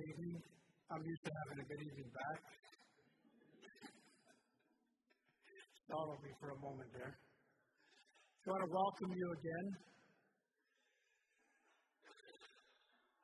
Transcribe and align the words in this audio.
evening. 0.00 0.36
I'm 0.90 1.04
used 1.04 1.24
to 1.24 1.32
having 1.44 1.58
a 1.60 1.66
good 1.68 1.82
evening 1.84 2.10
back. 2.10 2.38
Startled 5.84 6.20
me 6.24 6.30
for 6.40 6.48
a 6.54 6.58
moment 6.58 6.90
there. 6.94 7.14
I 7.14 8.44
want 8.48 8.62
to 8.64 8.72
welcome 8.72 9.10
you 9.12 9.28
again. 9.36 9.66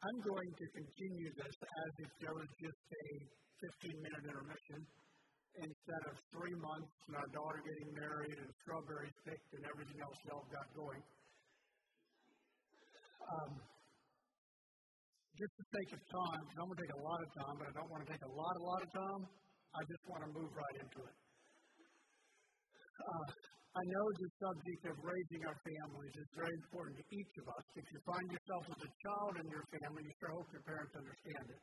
I'm 0.05 0.19
going 0.23 0.51
to 0.55 0.67
continue 0.77 1.31
this 1.35 1.57
as 1.57 1.93
if 2.05 2.11
there 2.21 2.35
was 2.37 2.51
just 2.61 2.83
a 2.93 3.07
15 3.89 4.05
minute 4.05 4.25
intermission 4.29 4.81
instead 5.57 6.03
of 6.13 6.15
three 6.37 6.57
months 6.61 6.93
and 7.09 7.17
our 7.17 7.31
daughter 7.33 7.65
getting 7.65 7.91
married 7.97 8.37
and 8.37 8.51
strawberries 8.61 9.17
picked 9.25 9.51
and 9.57 9.65
everything 9.65 9.99
else 10.05 10.19
y'all 10.29 10.47
got 10.53 10.69
going. 10.77 11.03
Um, 13.25 13.76
just 15.37 15.53
for 15.53 15.67
sake 15.69 15.91
of 15.93 16.03
time, 16.09 16.41
because 16.49 16.59
I'm 16.59 16.69
going 16.73 16.81
to 16.81 16.85
take 16.89 16.97
a 16.97 17.05
lot 17.05 17.21
of 17.21 17.29
time, 17.37 17.55
but 17.61 17.67
I 17.69 17.73
don't 17.77 17.91
want 17.93 18.03
to 18.05 18.11
take 18.11 18.25
a 18.25 18.33
lot, 18.33 18.55
a 18.57 18.65
lot 18.65 18.81
of 18.81 18.91
time. 18.97 19.23
I 19.77 19.81
just 19.85 20.05
want 20.09 20.21
to 20.25 20.31
move 20.33 20.51
right 20.57 20.77
into 20.81 21.01
it. 21.05 21.17
Uh, 22.97 23.27
I 23.77 23.83
know 23.93 24.05
the 24.17 24.29
subject 24.41 24.83
of 24.89 24.97
raising 25.05 25.43
our 25.45 25.59
families 25.61 26.15
is 26.17 26.29
very 26.33 26.57
important 26.65 26.97
to 26.97 27.05
each 27.13 27.35
of 27.45 27.47
us. 27.53 27.65
If 27.77 27.85
you 27.93 28.01
find 28.09 28.25
yourself 28.33 28.65
as 28.73 28.81
a 28.81 28.93
child 29.05 29.33
in 29.37 29.47
your 29.53 29.65
family, 29.69 30.01
you 30.09 30.15
sure 30.17 30.33
hope 30.33 30.49
your 30.49 30.65
parents 30.65 30.97
understand 30.97 31.47
it. 31.53 31.63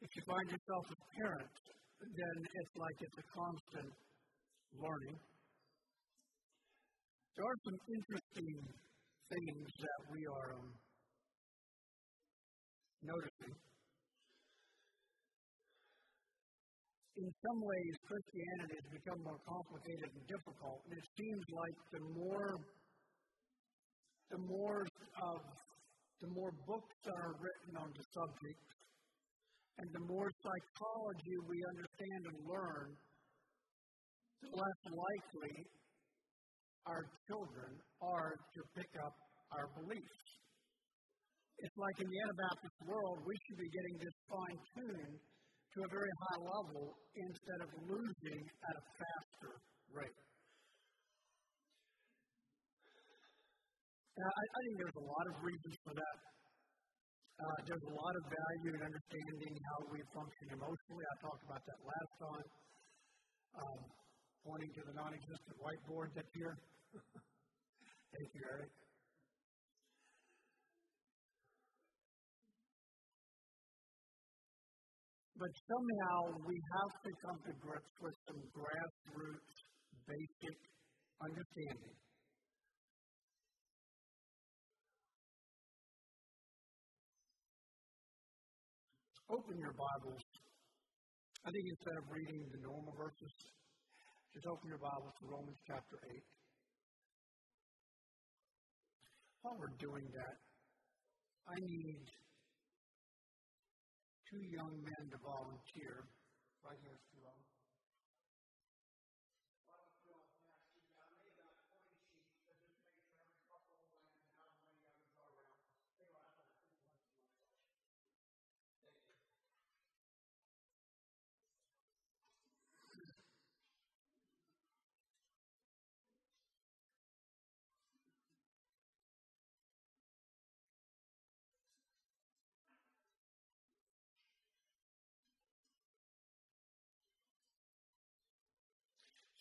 If 0.00 0.10
you 0.16 0.22
find 0.24 0.46
yourself 0.48 0.84
as 0.88 1.00
parents, 1.20 1.56
then 2.00 2.36
it's 2.40 2.74
like 2.80 2.96
it's 3.04 3.18
a 3.20 3.26
constant 3.28 3.92
learning. 4.80 5.16
There 7.36 7.44
are 7.44 7.60
some 7.68 7.78
interesting 7.92 8.56
things 9.28 9.68
that 9.84 10.00
we 10.08 10.24
are 10.24 10.48
um, 10.56 10.72
noticing. 13.06 13.54
In 17.16 17.28
some 17.32 17.60
ways, 17.64 17.92
Christianity 18.04 18.76
has 18.76 18.88
become 18.92 19.20
more 19.24 19.40
complicated 19.48 20.10
and 20.12 20.24
difficult, 20.28 20.84
and 20.84 20.92
it 21.00 21.06
seems 21.16 21.44
like 21.48 21.76
the 21.96 22.02
more 22.12 22.60
the 24.28 24.42
more 24.42 24.82
of 25.22 25.40
the 26.20 26.30
more 26.34 26.52
books 26.66 26.94
that 27.06 27.14
are 27.14 27.36
written 27.38 27.72
on 27.78 27.88
the 27.94 28.04
subject, 28.10 28.64
and 29.78 29.88
the 29.92 30.04
more 30.12 30.28
psychology 30.42 31.36
we 31.46 31.58
understand 31.72 32.20
and 32.26 32.38
learn, 32.44 32.88
the 34.42 34.50
less 34.50 34.80
likely 34.84 35.56
our 36.86 37.04
children 37.28 37.70
are 38.02 38.34
to 38.54 38.60
pick 38.74 38.92
up 39.04 39.14
our 39.56 39.66
beliefs. 39.78 40.45
It's 41.56 41.76
like 41.80 41.96
in 42.04 42.08
the 42.08 42.18
Anabaptist 42.20 42.76
world, 42.84 43.16
we 43.24 43.34
should 43.48 43.60
be 43.60 43.70
getting 43.72 43.96
this 43.96 44.16
fine 44.28 44.58
tuned 44.76 45.16
to 45.16 45.78
a 45.84 45.88
very 45.88 46.12
high 46.20 46.40
level 46.44 46.84
instead 47.16 47.60
of 47.64 47.68
losing 47.88 48.42
at 48.44 48.74
a 48.76 48.84
faster 48.96 49.52
rate. 49.92 50.20
Now, 54.16 54.30
I, 54.32 54.42
I 54.48 54.60
think 54.64 54.76
there's 54.80 55.00
a 55.00 55.06
lot 55.08 55.24
of 55.28 55.34
reasons 55.44 55.76
for 55.84 55.92
that. 55.92 56.16
Uh, 57.36 57.58
there's 57.68 57.84
a 57.84 57.94
lot 58.00 58.14
of 58.16 58.22
value 58.32 58.72
in 58.72 58.80
understanding 58.80 59.52
how 59.52 59.78
we 59.92 60.00
function 60.16 60.56
emotionally. 60.56 61.04
I 61.04 61.14
talked 61.20 61.44
about 61.44 61.60
that 61.68 61.80
last 61.84 62.12
time, 62.16 62.48
um, 63.60 63.80
pointing 64.40 64.72
to 64.72 64.82
the 64.88 64.94
non 64.96 65.12
existent 65.12 65.56
whiteboard 65.60 66.16
that's 66.16 66.32
here. 66.32 66.56
Thank 68.16 68.28
you, 68.32 68.42
Eric. 68.48 68.85
But 75.36 75.52
somehow 75.68 76.32
we 76.48 76.56
have 76.56 76.94
to 77.04 77.10
come 77.20 77.36
to 77.44 77.52
grips 77.60 77.92
with 78.00 78.16
some 78.24 78.40
grassroots, 78.56 79.52
basic 80.08 80.56
understanding. 81.20 81.96
Open 89.28 89.60
your 89.60 89.76
Bibles. 89.76 90.24
I 91.44 91.52
think 91.52 91.68
instead 91.68 92.00
of 92.00 92.04
reading 92.08 92.40
the 92.56 92.60
normal 92.64 92.96
verses, 92.96 93.32
just 94.32 94.46
open 94.48 94.72
your 94.72 94.80
Bibles 94.80 95.12
to 95.20 95.24
Romans 95.28 95.60
chapter 95.68 96.00
8. 96.16 96.16
While 99.44 99.56
we're 99.60 99.76
doing 99.76 100.08
that, 100.16 100.36
I 101.44 101.56
need 101.60 102.08
two 104.36 104.44
young 104.52 104.72
men 104.84 105.08
to 105.10 105.16
volunteer. 105.24 106.04
Right 106.62 106.76
here, 106.82 106.98
two 107.08 107.24
of 107.24 107.32
them. 107.32 107.46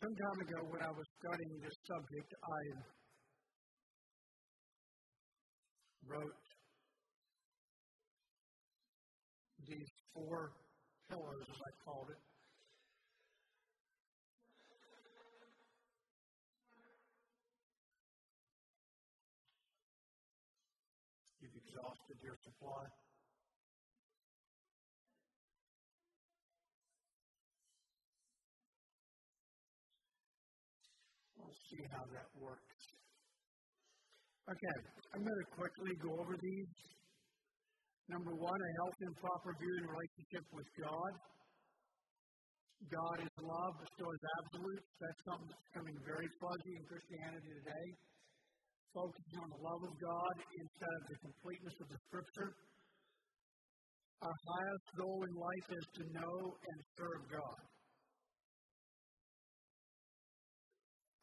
Some 0.05 0.13
time 0.13 0.37
ago, 0.45 0.61
when 0.69 0.83
I 0.85 0.93
was 0.93 1.07
studying 1.17 1.57
this 1.65 1.73
subject, 1.89 2.29
I 2.45 2.61
wrote 6.05 6.45
these 9.65 9.89
four 10.13 10.53
pillars, 11.09 11.45
as 11.49 11.57
I 11.57 11.71
called 11.81 12.13
it. 12.13 12.21
You've 21.41 21.57
exhausted 21.65 22.17
your 22.21 22.37
supply. 22.45 22.85
See 31.69 31.83
how 31.91 32.03
that 32.11 32.29
works. 32.37 32.79
Okay, 34.45 34.77
I'm 35.15 35.23
going 35.25 35.41
to 35.41 35.49
quickly 35.57 35.93
go 36.05 36.11
over 36.21 36.37
these. 36.37 36.73
Number 38.05 38.29
one, 38.37 38.59
a 38.61 38.71
healthy 38.85 39.03
and 39.09 39.17
proper 39.17 39.49
view 39.57 39.73
and 39.81 39.87
relationship 39.89 40.45
with 40.53 40.69
God. 40.77 41.13
God 42.93 43.17
is 43.25 43.33
love, 43.41 43.73
but 43.81 43.89
still 43.97 44.11
is 44.13 44.25
absolute. 44.37 44.83
That's 45.01 45.21
something 45.25 45.49
that's 45.49 45.65
becoming 45.73 45.97
very 46.05 46.29
fuzzy 46.37 46.73
in 46.77 46.83
Christianity 46.85 47.51
today. 47.65 47.87
Focusing 48.93 49.37
on 49.41 49.49
the 49.49 49.61
love 49.65 49.81
of 49.89 49.93
God 49.97 50.35
instead 50.53 50.93
of 50.93 51.03
the 51.09 51.17
completeness 51.25 51.77
of 51.81 51.87
the 51.89 51.99
Scripture. 52.05 52.49
Our 54.21 54.37
highest 54.37 54.87
goal 55.01 55.19
in 55.25 55.33
life 55.33 55.67
is 55.73 55.85
to 55.97 56.03
know 56.13 56.37
and 56.53 56.77
serve 56.93 57.21
God. 57.33 57.74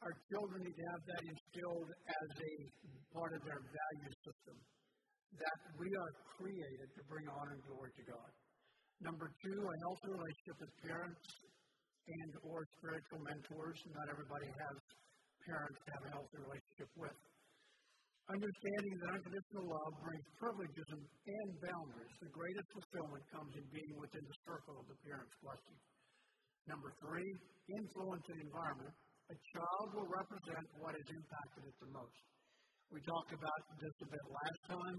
Our 0.03 0.15
children 0.27 0.59
need 0.67 0.75
to 0.75 0.87
have 0.91 1.03
that 1.07 1.23
instilled 1.23 1.89
as 1.95 2.29
a 2.35 2.53
part 3.15 3.31
of 3.31 3.41
their 3.47 3.61
value 3.63 4.11
system. 4.19 4.55
That 5.39 5.59
we 5.79 5.89
are 5.89 6.11
created 6.37 6.89
to 6.93 7.01
bring 7.09 7.25
honor 7.31 7.55
and 7.55 7.63
glory 7.65 7.91
to 7.95 8.03
God. 8.05 8.31
Number 9.01 9.31
two, 9.41 9.57
a 9.57 9.75
healthy 9.87 10.09
relationship 10.11 10.57
with 10.59 10.73
parents 10.85 11.23
and 12.03 12.31
or 12.45 12.67
spiritual 12.77 13.19
mentors. 13.23 13.79
Not 13.95 14.11
everybody 14.11 14.47
has 14.51 14.77
parents 15.47 15.79
to 15.87 15.89
have 15.95 16.03
a 16.07 16.11
healthy 16.13 16.37
relationship 16.39 16.91
with. 16.99 17.17
Understanding 18.31 18.95
that 19.03 19.09
unconditional 19.19 19.65
love 19.67 19.93
brings 19.99 20.25
privileges 20.39 20.87
and, 20.95 21.03
and 21.03 21.49
boundaries. 21.59 22.13
The 22.23 22.31
greatest 22.31 22.67
fulfillment 22.71 23.23
comes 23.35 23.51
in 23.59 23.65
being 23.67 23.95
within 23.99 24.23
the 24.23 24.37
circle 24.47 24.79
of 24.79 24.85
the 24.87 24.95
parent's 25.03 25.35
blessing. 25.43 25.79
Number 26.71 26.95
three, 27.03 27.27
influence 27.67 28.23
and 28.31 28.39
environment 28.39 28.95
a 29.33 29.37
child 29.57 29.87
will 29.97 30.09
represent 30.13 30.65
what 30.77 30.93
has 30.93 31.07
impacted 31.09 31.63
it 31.65 31.75
the 31.81 31.89
most. 31.89 32.21
We 32.93 33.01
talked 33.01 33.33
about 33.33 33.61
this 33.81 33.95
a 34.05 34.07
bit 34.13 34.25
last 34.29 34.61
time. 34.69 34.97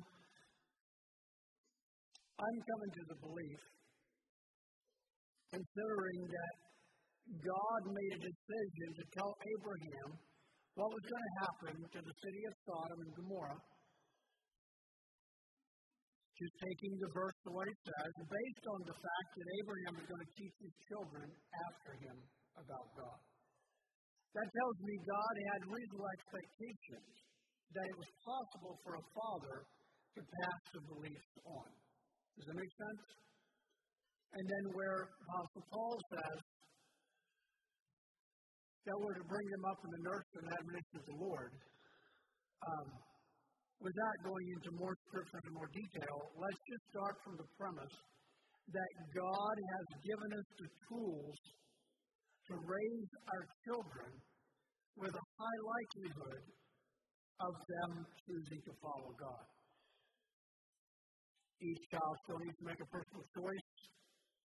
I'm 2.35 2.59
coming 2.67 2.93
to 2.99 3.05
the 3.15 3.19
belief, 3.23 3.61
considering 5.55 6.21
that 6.27 6.55
God 7.31 7.81
made 7.95 8.13
a 8.19 8.23
decision 8.27 8.89
to 8.99 9.05
tell 9.15 9.31
Abraham 9.31 10.11
what 10.75 10.91
was 10.91 11.05
going 11.07 11.27
to 11.31 11.35
happen 11.47 11.75
to 11.79 12.01
the 12.03 12.15
city 12.19 12.43
of 12.51 12.55
Sodom 12.67 12.99
and 13.07 13.13
Gomorrah. 13.15 13.63
just 16.35 16.57
taking 16.59 16.91
the 16.99 17.11
verse 17.15 17.39
to 17.47 17.51
what 17.55 17.63
it 17.71 17.79
says, 17.87 18.11
based 18.27 18.67
on 18.67 18.81
the 18.91 18.97
fact 18.99 19.29
that 19.39 19.47
Abraham 19.63 19.95
is 20.03 20.07
going 20.11 20.25
to 20.27 20.33
teach 20.35 20.57
his 20.67 20.75
children 20.91 21.31
after 21.71 21.95
him 21.95 22.17
about 22.59 22.91
God. 22.99 23.34
That 24.35 24.49
tells 24.51 24.77
me 24.83 24.95
God 25.07 25.35
had 25.55 25.61
reasonable 25.71 26.11
expectations 26.19 27.11
that 27.71 27.87
it 27.87 27.97
was 27.99 28.11
possible 28.27 28.75
for 28.83 28.99
a 28.99 29.05
father 29.15 29.57
to 29.63 30.21
pass 30.23 30.61
the 30.75 30.83
beliefs 30.91 31.33
on. 31.47 31.71
Does 32.39 32.47
that 32.51 32.59
make 32.59 32.75
sense? 32.75 33.03
And 34.35 34.45
then 34.51 34.65
where 34.75 35.07
Apostle 35.07 35.65
Paul 35.71 35.97
says 36.19 36.39
that 38.91 38.97
we're 38.99 39.19
to 39.23 39.27
bring 39.31 39.47
them 39.55 39.65
up 39.71 39.79
in 39.87 39.91
the 39.95 40.03
nurture 40.03 40.41
and 40.43 40.51
admonition 40.51 40.95
of 40.99 41.07
the 41.07 41.19
Lord, 41.23 41.53
um, 42.67 42.89
without 43.79 44.17
going 44.27 44.47
into 44.59 44.71
more 44.83 44.95
scripture 45.07 45.39
and 45.47 45.55
more 45.55 45.71
detail, 45.71 46.17
let's 46.35 46.63
just 46.67 46.85
start 46.91 47.15
from 47.23 47.35
the 47.39 47.49
premise 47.55 47.97
that 48.75 48.93
God 49.15 49.57
has 49.79 49.87
given 50.03 50.31
us 50.35 50.49
the 50.59 50.69
tools 50.91 51.39
to 52.49 52.55
raise 52.61 53.11
our 53.33 53.45
children 53.65 54.11
with 55.01 55.15
a 55.15 55.25
high 55.41 55.61
likelihood 55.65 56.45
of 57.41 57.55
them 57.57 57.91
choosing 58.29 58.61
to 58.63 58.73
follow 58.79 59.11
God. 59.17 59.47
Each 61.65 61.83
child 61.89 62.15
still 62.29 62.41
needs 62.45 62.59
to 62.61 62.67
make 62.69 62.81
a 62.83 62.89
personal 62.93 63.25
choice 63.33 63.71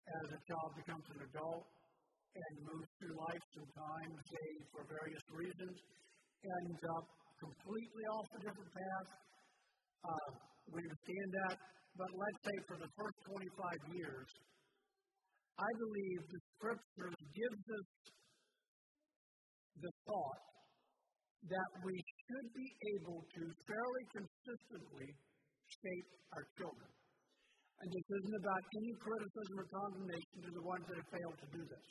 as 0.07 0.27
a 0.37 0.41
child 0.47 0.71
becomes 0.77 1.07
an 1.17 1.21
adult 1.25 1.67
and 2.37 2.53
moves 2.63 2.91
through 3.01 3.17
life. 3.17 3.45
Sometimes 3.57 4.17
they, 4.29 4.51
for 4.71 4.83
various 4.87 5.25
reasons, 5.33 5.77
ends 6.45 6.83
up 7.01 7.07
completely 7.41 8.05
off 8.13 8.29
a 8.37 8.41
different 8.45 8.71
path. 8.71 9.09
Uh, 10.05 10.31
we 10.71 10.79
understand 10.85 11.29
that, 11.43 11.57
but 11.97 12.11
let's 12.13 12.41
say 12.45 12.57
for 12.69 12.77
the 12.79 12.91
first 12.95 13.17
25 13.33 13.97
years, 13.97 14.29
I 15.57 15.71
believe 15.81 16.21
the 16.29 16.43
Scripture 16.57 17.13
gives 17.37 17.65
us 17.69 17.89
the 19.77 19.93
thought 20.09 20.43
that 21.53 21.71
we 21.85 21.95
should 21.95 22.49
be 22.57 22.69
able 22.97 23.21
to 23.21 23.43
fairly 23.69 24.05
consistently 24.09 25.09
shape 25.69 26.11
our 26.33 26.45
children. 26.57 26.91
And 27.77 27.89
this 27.93 28.09
isn't 28.09 28.37
about 28.41 28.63
any 28.73 28.93
criticism 29.05 29.55
or 29.61 29.67
condemnation 29.69 30.37
to 30.49 30.51
the 30.57 30.65
ones 30.65 30.85
that 30.89 30.97
have 30.97 31.11
failed 31.13 31.39
to 31.45 31.49
do 31.53 31.63
this. 31.69 31.87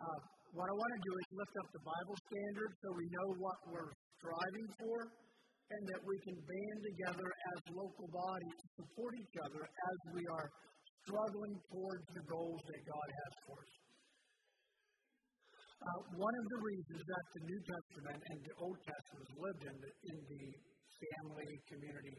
Uh, 0.00 0.20
what 0.56 0.66
I 0.66 0.74
want 0.74 0.92
to 0.96 1.02
do 1.04 1.12
is 1.12 1.26
lift 1.36 1.54
up 1.60 1.68
the 1.76 1.84
Bible 1.84 2.16
standard 2.32 2.70
so 2.80 2.86
we 2.96 3.06
know 3.12 3.28
what 3.44 3.58
we're 3.68 3.92
striving 4.18 4.68
for 4.80 4.96
and 5.70 5.82
that 5.94 6.00
we 6.02 6.16
can 6.26 6.34
band 6.34 6.78
together 6.96 7.28
as 7.28 7.58
local 7.76 8.08
bodies 8.10 8.56
to 8.56 8.66
support 8.82 9.12
each 9.20 9.36
other 9.46 9.62
as 9.62 9.96
we 10.16 10.24
are 10.26 10.48
struggling 11.10 11.58
towards 11.74 12.06
the 12.14 12.24
goals 12.30 12.62
that 12.70 12.80
God 12.86 13.08
has 13.10 13.32
for 13.42 13.58
us. 13.58 13.74
Uh, 15.80 16.00
one 16.22 16.36
of 16.38 16.46
the 16.46 16.60
reasons 16.60 17.02
that 17.02 17.24
the 17.34 17.42
New 17.50 17.60
Testament 17.66 18.20
and 18.20 18.38
the 18.46 18.54
Old 18.62 18.78
Testament 18.84 19.28
lived 19.42 19.64
in 19.66 19.76
the, 19.80 19.90
in 20.06 20.18
the 20.28 20.44
family 21.02 21.50
community 21.66 22.18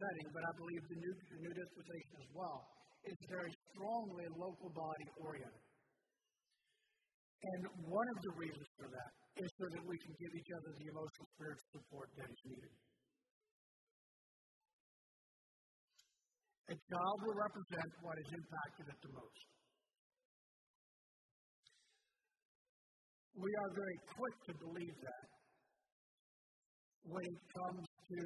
setting, 0.00 0.26
but 0.32 0.42
I 0.48 0.52
believe 0.56 0.82
the 0.86 1.00
New, 1.02 1.12
the 1.12 1.40
New 1.44 1.54
Dispensation 1.60 2.14
as 2.24 2.30
well, 2.32 2.58
is 3.04 3.18
very 3.28 3.52
strongly 3.74 4.26
local 4.38 4.70
body 4.72 5.06
oriented. 5.18 5.66
And 7.42 7.60
one 7.90 8.06
of 8.06 8.18
the 8.22 8.32
reasons 8.38 8.68
for 8.78 8.86
that 8.86 9.10
is 9.42 9.50
so 9.58 9.66
that 9.66 9.82
we 9.82 9.96
can 9.98 10.14
give 10.14 10.32
each 10.38 10.50
other 10.62 10.70
the 10.78 10.88
emotional 10.94 11.26
spiritual 11.34 11.70
support 11.74 12.08
that 12.22 12.30
is 12.30 12.42
needed. 12.46 12.72
A 16.70 16.76
child 16.76 17.18
will 17.26 17.38
represent 17.38 17.90
what 18.02 18.14
has 18.18 18.30
impacted 18.30 18.86
it 18.92 18.98
the 19.02 19.12
most. 19.12 19.42
We 23.34 23.50
are 23.50 23.70
very 23.74 23.98
quick 24.12 24.36
to 24.46 24.52
believe 24.60 24.96
that 25.02 25.26
when 27.08 27.24
it 27.26 27.40
comes 27.50 27.82
to 27.82 28.20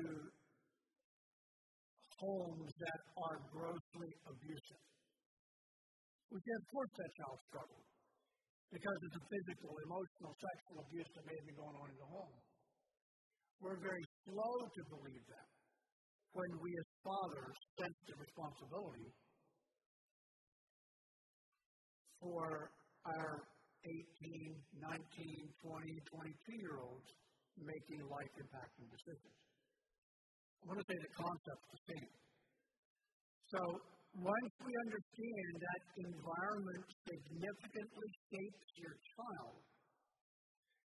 homes 2.20 2.72
that 2.80 3.00
are 3.28 3.36
grossly 3.52 4.10
abusive. 4.24 4.84
We 6.32 6.40
of 6.40 6.64
course, 6.72 6.92
that 6.96 7.10
child 7.22 7.38
struggled 7.48 7.86
because 8.72 9.00
of 9.06 9.10
the 9.14 9.22
physical, 9.30 9.72
emotional, 9.86 10.32
sexual 10.36 10.78
abuse 10.84 11.10
that 11.14 11.24
may 11.24 11.38
been 11.46 11.58
going 11.60 11.76
on 11.76 11.88
in 11.92 11.98
the 12.02 12.10
home. 12.10 12.36
We're 13.62 13.80
very 13.80 14.04
slow 14.26 14.54
to 14.68 14.82
believe 14.90 15.24
that 15.32 15.48
when 16.34 16.50
we 16.60 16.70
as 16.76 16.95
fathers 17.06 17.56
sense 17.78 17.98
the 18.10 18.16
responsibility 18.18 19.14
for 22.18 22.74
our 23.06 23.46
18, 23.86 24.58
19, 24.82 24.90
20, 24.90 25.94
22 26.10 26.58
year 26.58 26.76
olds 26.82 27.06
making 27.54 28.02
life 28.10 28.32
impacting 28.42 28.90
decisions. 28.90 29.38
I 30.58 30.74
want 30.74 30.82
to 30.82 30.86
say 30.90 30.98
the 30.98 31.14
concept 31.14 31.60
is 31.62 31.70
the 31.70 31.82
same. 31.94 32.12
So 33.54 33.60
once 34.18 34.52
we 34.66 34.72
understand 34.74 35.52
that 35.62 35.82
environment 36.10 36.86
significantly 37.06 38.10
shapes 38.34 38.70
your 38.82 38.96
child, 39.14 39.62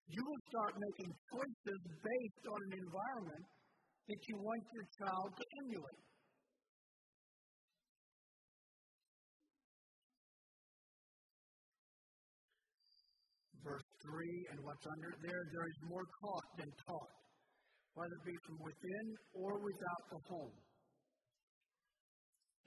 you 0.05 0.21
will 0.21 0.43
start 0.53 0.73
making 0.77 1.09
choices 1.33 1.81
based 1.81 2.45
on 2.45 2.59
an 2.69 2.73
environment 2.85 3.45
that 4.05 4.21
you 4.29 4.35
want 4.37 4.63
your 4.69 4.87
child 5.01 5.29
to 5.33 5.45
emulate. 5.65 6.10
3 14.01 14.51
and 14.51 14.57
what's 14.65 14.85
under 14.85 15.11
there, 15.21 15.43
there 15.53 15.67
is 15.69 15.77
more 15.85 16.05
caught 16.21 16.49
than 16.57 16.69
taught, 16.85 17.13
whether 17.93 18.15
it 18.17 18.25
be 18.25 18.37
from 18.45 18.57
within 18.65 19.05
or 19.37 19.61
without 19.61 20.03
the 20.09 20.21
home. 20.29 20.57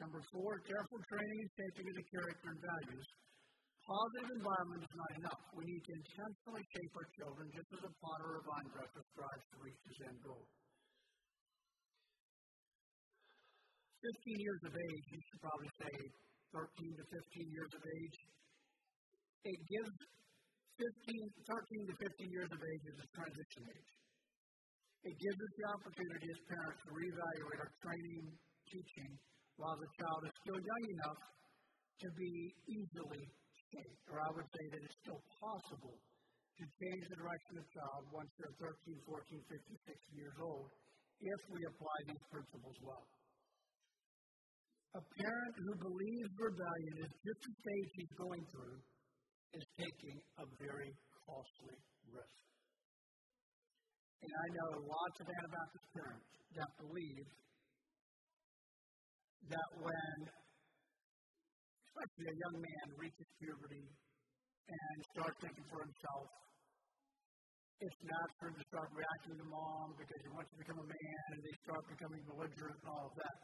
Number 0.02 0.20
four, 0.34 0.58
careful 0.66 1.00
training 1.06 1.38
and 1.38 1.50
shaping 1.54 1.86
of 1.86 1.96
the 1.96 2.06
character 2.10 2.48
and 2.50 2.60
values. 2.60 3.06
Positive 3.84 4.30
environment 4.40 4.82
is 4.82 4.94
not 4.96 5.12
enough. 5.22 5.42
We 5.54 5.64
need 5.68 5.82
to 5.84 5.92
intentionally 5.92 6.64
shape 6.72 6.92
our 6.96 7.08
children 7.20 7.46
just 7.52 7.70
as 7.78 7.82
a 7.84 7.92
potter 8.00 8.28
or 8.32 8.42
vine 8.48 8.68
dresser 8.72 9.04
strives 9.12 9.44
to 9.44 9.56
reach 9.60 9.80
his 9.84 9.98
end 10.08 10.18
goal. 10.24 10.44
15 14.02 14.40
years 14.40 14.62
of 14.68 14.72
age, 14.72 15.04
you 15.14 15.20
should 15.20 15.40
probably 15.40 15.72
say 15.80 15.94
13 16.52 16.96
to 16.96 17.04
15 17.08 17.56
years 17.56 17.72
of 17.76 17.82
age. 17.84 18.18
It 19.44 19.58
gives 19.68 19.96
15, 20.74 20.90
13 21.46 21.86
to 21.86 21.94
15 22.02 22.34
years 22.34 22.50
of 22.50 22.58
age 22.58 22.84
is 22.90 22.98
a 22.98 23.08
transition 23.14 23.62
age. 23.70 23.92
It 25.06 25.14
gives 25.20 25.38
us 25.38 25.52
the 25.54 25.66
opportunity 25.70 26.26
as 26.32 26.40
parents 26.50 26.80
to 26.82 26.90
reevaluate 26.90 27.60
our 27.62 27.72
training, 27.78 28.24
teaching, 28.66 29.10
while 29.54 29.78
the 29.78 29.90
child 30.00 30.20
is 30.26 30.34
still 30.42 30.58
young 30.58 30.84
enough 30.98 31.20
to 32.02 32.08
be 32.18 32.32
easily 32.66 33.22
shaped. 33.70 34.02
Or 34.10 34.18
I 34.18 34.30
would 34.34 34.48
say 34.50 34.64
that 34.74 34.80
it's 34.82 34.98
still 34.98 35.22
possible 35.38 35.94
to 35.94 36.64
change 36.66 37.02
the 37.06 37.18
direction 37.22 37.54
of 37.58 37.62
the 37.62 37.72
child 37.78 38.02
once 38.10 38.30
they're 38.34 38.58
13, 38.58 38.98
14, 39.06 39.46
15, 39.46 39.94
16 39.94 40.18
years 40.18 40.38
old 40.42 40.66
if 41.22 41.40
we 41.54 41.60
apply 41.70 41.98
these 42.10 42.24
principles 42.34 42.78
well. 42.82 43.06
A 44.98 45.02
parent 45.02 45.54
who 45.58 45.72
believes 45.86 46.30
rebellion 46.38 46.94
is 47.02 47.12
just 47.22 47.40
the 47.46 47.54
stage 47.62 47.90
he's 47.98 48.14
going 48.18 48.44
through 48.50 48.78
is 49.54 49.66
taking 49.78 50.16
a 50.42 50.44
very 50.58 50.90
costly 51.26 51.78
risk. 52.10 52.42
And 54.24 54.32
I 54.32 54.46
know 54.56 54.68
lots 54.88 55.16
of 55.20 55.26
Anabaptist 55.28 55.86
parents 55.94 56.30
that 56.56 56.70
believe 56.80 57.28
that 59.52 59.70
when, 59.76 60.16
especially 61.86 62.26
a 62.32 62.36
young 62.40 62.56
man 62.56 62.86
reaches 62.96 63.28
puberty 63.36 63.86
and 64.64 64.96
starts 65.12 65.38
thinking 65.44 65.66
for 65.68 65.84
himself, 65.84 66.28
it's 67.84 68.00
natural 68.00 68.54
to 68.54 68.64
start 68.70 68.88
reacting 68.96 69.36
to 69.36 69.46
mom 69.50 69.92
because 69.98 70.20
he 70.24 70.30
wants 70.32 70.48
to 70.54 70.58
become 70.62 70.78
a 70.80 70.88
man 70.88 71.26
and 71.36 71.40
they 71.44 71.54
start 71.68 71.82
becoming 71.90 72.22
belligerent 72.24 72.78
and 72.80 72.88
all 72.88 73.12
of 73.12 73.14
that. 73.20 73.38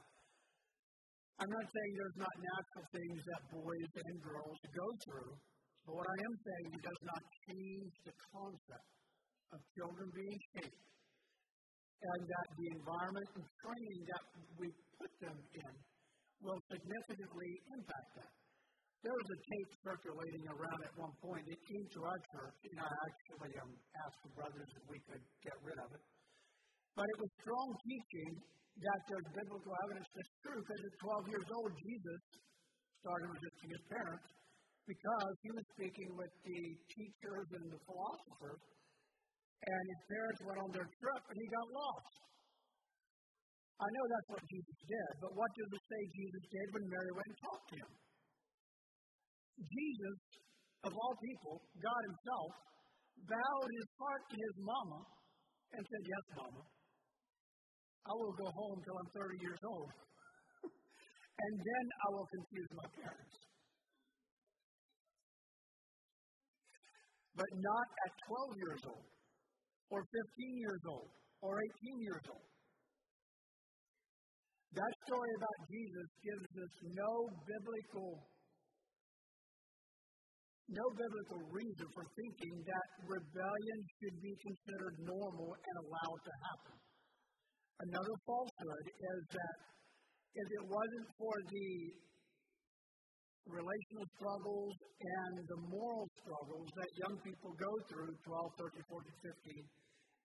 I'm 1.45 1.53
not 1.53 1.67
saying 1.69 1.91
there's 1.97 2.21
not 2.21 2.35
natural 2.37 2.85
things 2.89 3.21
that 3.21 3.41
boys 3.53 3.91
and 4.01 4.17
girls 4.21 4.59
go 4.73 4.87
through, 5.09 5.33
but 5.85 5.93
what 5.97 6.09
I 6.09 6.19
am 6.25 6.35
saying 6.45 6.73
does 6.81 7.01
not 7.03 7.23
change 7.49 7.93
the 8.05 8.15
concept 8.31 8.91
of 9.51 9.59
children 9.75 10.07
being 10.15 10.41
shaped 10.55 10.91
and 12.01 12.21
that 12.25 12.49
the 12.57 12.69
environment 12.81 13.29
and 13.37 13.45
training 13.61 14.01
that 14.09 14.25
we 14.57 14.69
put 14.97 15.13
them 15.21 15.37
in 15.37 15.73
will 16.41 16.61
significantly 16.73 17.51
impact 17.77 18.11
that. 18.17 18.33
There 19.01 19.17
was 19.17 19.29
a 19.33 19.41
tape 19.41 19.71
circulating 19.81 20.45
around 20.49 20.81
at 20.85 20.93
one 20.97 21.13
point. 21.25 21.45
It 21.49 21.61
came 21.65 21.87
to 21.97 22.01
our 22.05 22.21
church, 22.37 22.59
and 22.69 22.79
I 22.85 22.89
actually 22.89 23.53
um, 23.65 23.73
asked 24.05 24.21
the 24.25 24.33
brothers 24.37 24.69
if 24.77 24.85
we 24.93 25.01
could 25.09 25.25
get 25.41 25.57
rid 25.65 25.77
of 25.81 25.89
it. 25.93 26.05
But 26.97 27.09
it 27.09 27.17
was 27.21 27.31
strong 27.41 27.69
teaching 27.81 28.33
that 28.81 29.01
there's 29.09 29.29
biblical 29.37 29.73
evidence 29.89 30.09
that's 30.13 30.35
true 30.45 30.61
because 30.61 30.81
at 30.85 30.95
12 31.01 31.33
years 31.33 31.49
old, 31.49 31.71
Jesus 31.81 32.21
started 33.01 33.29
resisting 33.41 33.69
his 33.73 33.85
parents 33.89 34.29
because 34.89 35.35
he 35.45 35.51
was 35.53 35.67
speaking 35.77 36.11
with 36.17 36.33
the 36.45 36.61
teachers 36.93 37.47
and 37.57 37.67
the 37.69 37.81
philosophers, 37.85 38.63
and 39.61 39.83
his 39.93 40.03
parents 40.09 40.41
went 40.45 40.59
on 40.65 40.71
their 40.73 40.89
trip 40.89 41.23
and 41.29 41.37
he 41.37 41.47
got 41.53 41.67
lost. 41.69 42.15
I 43.81 43.89
know 43.89 44.05
that's 44.13 44.29
what 44.37 44.45
Jesus 44.45 44.79
did, 44.85 45.13
but 45.25 45.33
what 45.33 45.51
does 45.57 45.71
it 45.73 45.85
say 45.89 46.01
Jesus 46.13 46.45
did 46.53 46.67
when 46.77 46.85
Mary 46.89 47.13
went 47.17 47.29
and 47.33 47.41
talked 47.41 47.69
to 47.73 47.77
him? 47.81 47.93
Jesus, 49.61 50.19
of 50.89 50.93
all 50.93 51.15
people, 51.21 51.61
God 51.81 52.03
Himself, 52.09 52.53
bowed 53.29 53.71
his 53.73 53.89
heart 54.01 54.23
to 54.33 54.37
his 54.37 54.55
mama 54.65 55.01
and 55.77 55.83
said, 55.85 56.03
Yes, 56.05 56.25
mama. 56.37 56.63
I 58.09 58.13
will 58.17 58.33
go 58.33 58.49
home 58.49 58.79
till 58.81 58.97
I'm 58.97 59.11
30 59.13 59.45
years 59.45 59.63
old. 59.69 59.93
and 61.45 61.55
then 61.61 61.85
I 62.01 62.09
will 62.17 62.29
confuse 62.33 62.71
my 62.73 62.89
parents. 62.97 63.50
But 67.41 67.53
not 67.57 67.89
at 68.05 68.13
12 68.29 68.53
years 68.61 68.83
old, 68.85 69.09
or 69.89 70.05
15 70.05 70.61
years 70.61 70.83
old, 70.85 71.09
or 71.41 71.57
18 71.57 72.05
years 72.05 72.27
old. 72.29 72.45
That 74.77 74.93
story 75.09 75.33
about 75.41 75.59
Jesus 75.73 76.09
gives 76.21 76.53
us 76.53 76.75
no 77.01 77.13
biblical 77.49 78.13
no 80.71 80.87
biblical 80.95 81.41
reason 81.51 81.87
for 81.97 82.05
thinking 82.15 82.55
that 82.63 82.89
rebellion 83.03 83.79
should 83.99 84.17
be 84.23 84.35
considered 84.39 84.95
normal 85.03 85.51
and 85.51 85.77
allowed 85.83 86.21
to 86.23 86.35
happen. 86.47 86.77
Another 87.91 88.17
falsehood 88.23 88.87
is 88.87 89.21
that 89.35 89.57
if 90.31 90.47
it 90.47 90.65
wasn't 90.71 91.09
for 91.19 91.35
the 91.51 91.69
relational 93.49 94.07
struggles 94.19 94.75
and 95.01 95.35
the 95.49 95.61
moral 95.73 96.07
struggles 96.21 96.69
that 96.77 96.91
young 97.07 97.17
people 97.25 97.53
go 97.57 97.73
through 97.89 98.13
12, 98.13 98.61
13, 98.61 98.85
14, 98.85 99.33
15, 99.57 99.65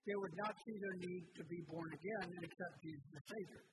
they 0.05 0.17
would 0.19 0.35
not 0.41 0.53
see 0.63 0.75
their 0.77 0.97
need 1.01 1.23
to 1.39 1.43
be 1.47 1.59
born 1.71 1.89
again 1.95 2.27
and 2.35 2.41
accept 2.43 2.75
Jesus 2.83 3.09
as 3.15 3.25
Savior. 3.25 3.63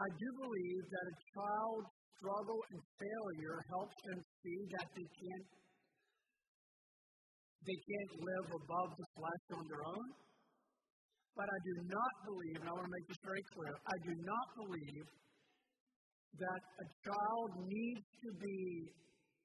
I 0.00 0.08
do 0.16 0.28
believe 0.40 0.82
that 0.88 1.06
a 1.12 1.16
child's 1.36 1.92
struggle 2.16 2.60
and 2.72 2.80
failure 2.96 3.58
helps 3.68 3.98
them 4.08 4.18
see 4.40 4.60
that 4.80 4.88
they 4.96 5.08
can't 5.08 5.48
they 7.60 7.76
can't 7.76 8.12
live 8.24 8.48
above 8.56 8.90
the 8.96 9.08
flesh 9.20 9.44
on 9.52 9.64
their 9.68 9.84
own 9.84 10.08
but 11.36 11.46
I 11.46 11.58
do 11.64 11.74
not 11.88 12.14
believe, 12.26 12.56
and 12.60 12.68
I 12.68 12.72
want 12.74 12.84
to 12.84 12.94
make 12.94 13.06
this 13.08 13.22
very 13.24 13.44
clear, 13.54 13.72
I 13.72 13.96
do 14.04 14.12
not 14.28 14.46
believe 14.60 15.04
that 16.38 16.62
a 16.62 16.86
child 17.02 17.50
needs 17.66 18.06
to 18.06 18.30
be 18.38 18.60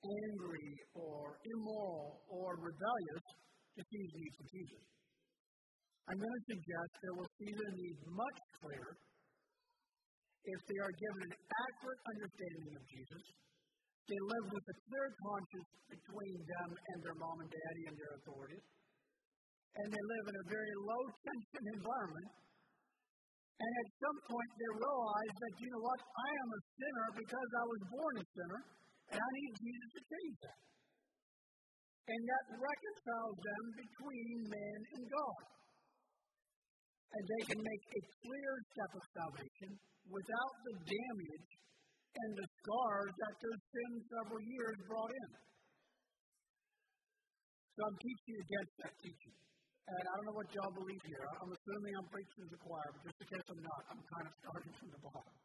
angry 0.06 0.70
or 0.94 1.40
immoral 1.42 2.22
or 2.30 2.50
rebellious 2.62 3.26
to 3.76 3.82
see 3.82 4.02
his 4.06 4.14
need 4.14 4.34
for 4.38 4.46
Jesus. 4.54 4.84
I'm 6.06 6.20
going 6.22 6.38
to 6.38 6.46
suggest 6.54 6.90
they 7.02 7.14
will 7.18 7.32
see 7.42 7.52
their 7.58 7.74
needs 7.74 8.02
much 8.06 8.40
clearer 8.62 8.94
if 10.46 10.60
they 10.70 10.80
are 10.86 10.94
given 10.94 11.22
an 11.26 11.34
accurate 11.34 12.02
understanding 12.06 12.74
of 12.78 12.84
Jesus. 12.86 13.24
They 14.06 14.22
live 14.22 14.46
with 14.54 14.66
a 14.70 14.78
clear 14.86 15.08
conscience 15.18 15.72
between 15.90 16.38
them 16.46 16.70
and 16.70 16.98
their 17.02 17.18
mom 17.18 17.38
and 17.42 17.50
daddy 17.50 17.84
and 17.90 17.96
their 17.98 18.14
authorities 18.22 18.66
and 19.76 19.88
they 19.92 20.04
live 20.08 20.26
in 20.32 20.36
a 20.40 20.46
very 20.48 20.74
low 20.88 21.04
tension 21.20 21.64
environment. 21.76 22.30
And 23.56 23.72
at 23.72 23.90
some 24.04 24.20
point 24.28 24.52
they 24.60 24.72
realize 24.84 25.36
that, 25.40 25.54
you 25.64 25.68
know 25.72 25.84
what, 25.88 26.02
I 26.04 26.30
am 26.44 26.50
a 26.52 26.62
sinner 26.76 27.08
because 27.16 27.50
I 27.56 27.66
was 27.66 27.82
born 27.88 28.14
a 28.20 28.26
sinner, 28.36 28.62
and 29.16 29.20
I 29.24 29.30
need 29.32 29.54
Jesus 29.56 29.90
to 29.96 30.02
change 30.12 30.38
that. 30.44 30.60
And 32.06 32.22
that 32.22 32.46
reconciles 32.60 33.38
them 33.40 33.64
between 33.80 34.38
man 34.52 34.80
and 35.00 35.04
God. 35.08 35.44
And 37.16 37.24
they 37.24 37.44
can 37.48 37.62
make 37.64 37.84
a 37.96 38.02
clear 38.28 38.52
step 38.76 38.92
of 38.92 39.04
salvation 39.16 39.72
without 40.12 40.56
the 40.68 40.76
damage 40.84 41.50
and 42.12 42.32
the 42.36 42.48
scars 42.60 43.14
that 43.24 43.36
their 43.40 43.60
sin 43.72 43.92
several 44.12 44.42
years 44.44 44.78
brought 44.84 45.14
in. 45.16 45.32
So 47.76 47.80
I'm 47.88 47.98
teaching 48.04 48.38
against 48.40 48.74
that 48.84 48.96
teaching. 49.00 49.45
And 49.86 50.02
I 50.02 50.14
don't 50.18 50.26
know 50.26 50.34
what 50.34 50.50
y'all 50.50 50.74
believe 50.74 51.04
here. 51.06 51.26
I'm 51.46 51.54
assuming 51.54 51.94
I'm 51.94 52.10
preaching 52.10 52.42
to 52.42 52.50
the 52.50 52.62
choir, 52.66 52.90
but 52.90 53.06
just 53.06 53.22
in 53.22 53.28
case 53.30 53.46
I'm 53.54 53.62
not, 53.62 53.82
I'm 53.94 54.02
kind 54.02 54.26
of 54.26 54.34
starting 54.42 54.74
from 54.82 54.90
the 54.90 55.02
bottom. 55.06 55.36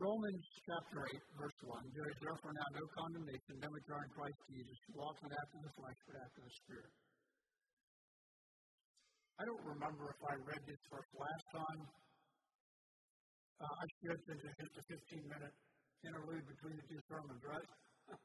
Romans 0.00 0.44
chapter 0.64 1.04
8, 1.12 1.12
verse 1.36 1.60
1. 1.60 1.92
There 1.92 2.08
is 2.08 2.16
therefore 2.24 2.56
now 2.56 2.68
no 2.72 2.84
condemnation, 2.96 3.60
them 3.60 3.68
which 3.76 3.84
are 3.92 4.00
in 4.00 4.10
Christ 4.16 4.40
Jesus, 4.48 4.76
who 4.88 4.96
walk 4.96 5.12
not 5.20 5.28
after 5.44 5.60
the 5.60 5.72
flesh, 5.76 6.00
but 6.08 6.16
after 6.24 6.40
the 6.40 6.52
Spirit. 6.64 6.92
I 9.36 9.42
don't 9.44 9.64
remember 9.76 10.08
if 10.08 10.20
I 10.24 10.40
read 10.40 10.62
this 10.64 10.80
verse 10.88 11.10
last 11.20 11.46
time 11.52 11.80
uh, 13.60 13.68
I 13.68 13.84
it's 13.84 14.24
just 14.24 14.72
a 14.72 14.84
15 14.88 15.28
minute 15.28 15.54
interlude 16.00 16.46
between 16.48 16.80
the 16.80 16.84
two 16.88 17.00
sermons, 17.12 17.42
right? 17.44 17.68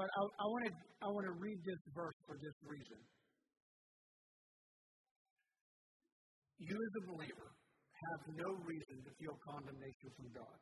but 0.00 0.08
I, 0.08 0.20
I 0.24 0.46
want 0.48 0.64
to 0.64 0.72
I 1.04 1.08
want 1.12 1.26
to 1.28 1.36
read 1.36 1.60
this 1.60 1.82
verse 1.92 2.16
for 2.24 2.40
this 2.40 2.56
reason. 2.64 2.96
You 6.58 6.74
as 6.74 6.92
a 6.98 7.04
believer 7.12 7.48
have 7.52 8.22
no 8.32 8.48
reason 8.64 8.96
to 9.04 9.10
feel 9.20 9.36
condemnation 9.44 10.08
from 10.16 10.28
God. 10.32 10.56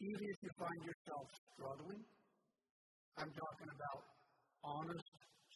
Even 0.00 0.24
if 0.32 0.38
you 0.42 0.50
find 0.58 0.80
yourself 0.82 1.26
struggling, 1.52 2.02
I'm 3.20 3.32
talking 3.32 3.70
about 3.70 4.00
honest 4.64 5.08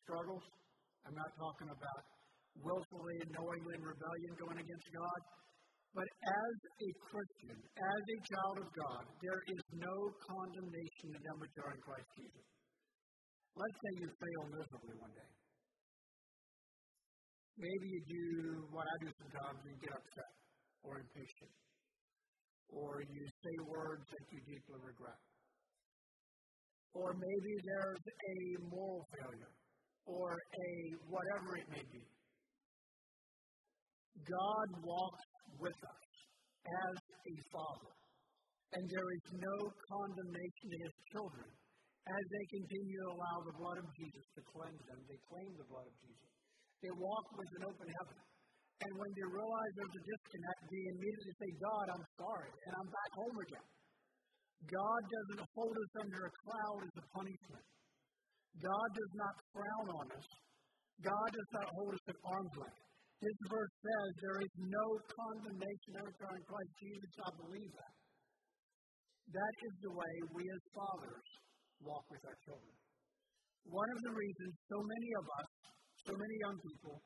struggles. 0.05 0.45
I'm 1.09 1.17
not 1.17 1.33
talking 1.37 1.69
about 1.73 2.20
willfully 2.59 3.17
and 3.23 3.31
knowingly 3.35 3.75
in 3.79 3.83
rebellion 3.83 4.33
going 4.41 4.59
against 4.59 4.89
God. 4.91 5.21
But 5.91 6.07
as 6.07 6.55
a 6.71 6.89
Christian, 7.03 7.59
as 7.59 8.03
a 8.07 8.19
child 8.31 8.57
of 8.63 8.69
God, 8.71 9.05
there 9.23 9.43
is 9.51 9.63
no 9.75 9.97
condemnation 10.23 11.07
to 11.15 11.19
them 11.19 11.37
which 11.43 11.57
are 11.59 11.75
in 11.75 11.81
Christ 11.83 12.11
Jesus. 12.15 12.47
Let's 13.59 13.79
say 13.83 13.93
you 14.07 14.09
fail 14.15 14.43
miserably 14.55 14.97
one 15.03 15.15
day. 15.19 15.31
Maybe 17.59 17.87
you 17.91 18.03
do 18.07 18.27
what 18.71 18.87
I 18.87 18.95
do 19.03 19.11
sometimes, 19.19 19.59
and 19.67 19.75
you 19.75 19.81
get 19.83 19.93
upset 19.99 20.33
or 20.87 21.03
impatient. 21.03 21.53
Or 22.71 23.03
you 23.03 23.25
say 23.27 23.55
words 23.67 24.07
that 24.07 24.25
you 24.31 24.39
deeply 24.47 24.79
regret. 24.79 25.19
Or 26.95 27.19
maybe 27.19 27.53
there's 27.67 28.05
a 28.07 28.37
moral 28.71 29.03
failure 29.11 29.53
or 30.07 30.39
a 30.39 30.71
whatever 31.11 31.59
it 31.59 31.67
may 31.71 31.85
be. 31.91 32.03
God 34.19 34.69
walks 34.83 35.27
with 35.59 35.79
us 35.79 36.07
as 36.61 36.97
a 37.01 37.35
father, 37.51 37.93
and 38.77 38.85
there 38.87 39.11
is 39.17 39.25
no 39.33 39.57
condemnation 39.91 40.67
to 40.71 40.79
his 40.85 40.97
children 41.15 41.49
as 42.11 42.25
they 42.33 42.45
continue 42.59 42.99
to 43.01 43.09
allow 43.15 43.37
the 43.45 43.57
blood 43.61 43.79
of 43.79 43.89
Jesus 43.95 44.25
to 44.35 44.41
cleanse 44.51 44.83
them. 44.89 45.01
They 45.07 45.21
claim 45.31 45.51
the 45.55 45.69
blood 45.69 45.87
of 45.87 45.97
Jesus. 46.01 46.31
They 46.81 46.93
walk 46.97 47.27
with 47.37 47.51
an 47.61 47.65
open 47.69 47.89
heaven. 48.01 48.19
And 48.81 48.93
when 48.97 49.13
they 49.13 49.29
realize 49.29 49.73
there's 49.77 49.99
a 50.01 50.05
disconnect, 50.09 50.61
they 50.73 50.85
immediately 50.97 51.35
say, 51.37 51.51
God, 51.61 51.87
I'm 51.93 52.07
sorry, 52.17 52.49
and 52.49 52.73
I'm 52.81 52.89
back 52.89 53.11
home 53.13 53.37
again. 53.37 53.69
God 54.65 55.01
doesn't 55.05 55.45
hold 55.53 55.77
us 55.77 55.93
under 56.01 56.21
a 56.25 56.33
cloud 56.45 56.81
as 56.89 56.95
a 56.97 57.05
punishment. 57.13 57.67
God 58.61 58.89
does 58.97 59.13
not 59.21 59.35
frown 59.53 59.87
on 60.01 60.07
us. 60.17 60.29
God 61.05 61.29
does 61.33 61.51
not 61.53 61.69
hold 61.77 61.93
us 61.93 62.05
at 62.09 62.19
arm's 62.25 62.57
length. 62.61 62.90
This 63.21 63.39
verse 63.53 63.75
says 63.85 64.09
there 64.25 64.41
is 64.41 64.55
no 64.65 64.87
condemnation 65.13 65.93
ever 66.01 66.29
in 66.33 66.43
Christ 66.49 66.73
Jesus. 66.81 67.13
I 67.21 67.31
believe 67.37 67.73
that. 67.77 67.95
That 69.31 69.55
is 69.61 69.75
the 69.85 69.93
way 69.93 70.15
we 70.33 70.43
as 70.49 70.63
fathers 70.73 71.29
walk 71.85 72.05
with 72.09 72.25
our 72.25 72.39
children. 72.49 72.75
One 73.69 73.91
of 73.93 74.01
the 74.09 74.15
reasons 74.17 74.53
so 74.73 74.81
many 74.81 75.11
of 75.21 75.27
us, 75.37 75.51
so 76.09 76.13
many 76.17 76.37
young 76.49 76.59
people, 76.65 76.97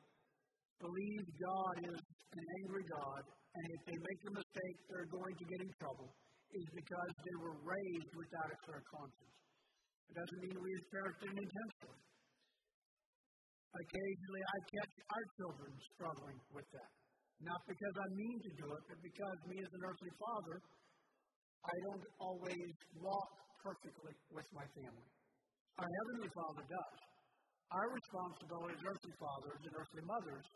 believe 0.79 1.23
God 1.35 1.75
is 1.83 1.99
an 1.99 2.45
angry 2.63 2.85
God, 2.87 3.23
and 3.27 3.65
if 3.75 3.81
they 3.91 3.97
make 3.99 4.21
a 4.31 4.33
mistake, 4.39 4.77
they're 4.87 5.11
going 5.11 5.35
to 5.35 5.45
get 5.51 5.59
in 5.67 5.71
trouble, 5.83 6.09
is 6.55 6.67
because 6.79 7.11
they 7.27 7.37
were 7.43 7.59
raised 7.59 8.11
without 8.15 8.49
a 8.55 8.57
clear 8.63 8.83
conscience. 8.87 9.35
It 10.09 10.15
doesn't 10.15 10.41
mean 10.47 10.55
we 10.63 10.71
as 10.79 10.85
parents 10.95 11.19
didn't 11.23 11.43
intentionally. 11.43 11.94
Occasionally, 13.75 14.43
I 14.47 14.57
catch 14.71 14.93
our 15.11 15.25
children 15.35 15.71
struggling 15.91 16.39
with 16.55 16.67
that. 16.71 16.91
Not 17.43 17.59
because 17.67 17.95
I 17.99 18.07
mean 18.15 18.37
to 18.39 18.51
do 18.55 18.67
it, 18.71 18.83
but 18.87 18.99
because 19.03 19.37
me 19.51 19.59
as 19.59 19.71
an 19.75 19.83
earthly 19.83 20.13
father, 20.15 20.55
I 21.59 21.75
don't 21.91 22.07
always 22.23 22.71
walk 23.03 23.29
perfectly 23.59 24.15
with 24.31 24.47
my 24.55 24.63
family. 24.79 25.09
Our 25.75 25.91
Heavenly 25.91 26.31
Father 26.31 26.63
does. 26.71 26.97
Our 27.75 27.87
responsibility 27.91 28.79
as 28.79 28.83
earthly 28.87 29.15
fathers 29.19 29.59
and 29.67 29.73
earthly 29.75 30.05
mothers 30.07 30.47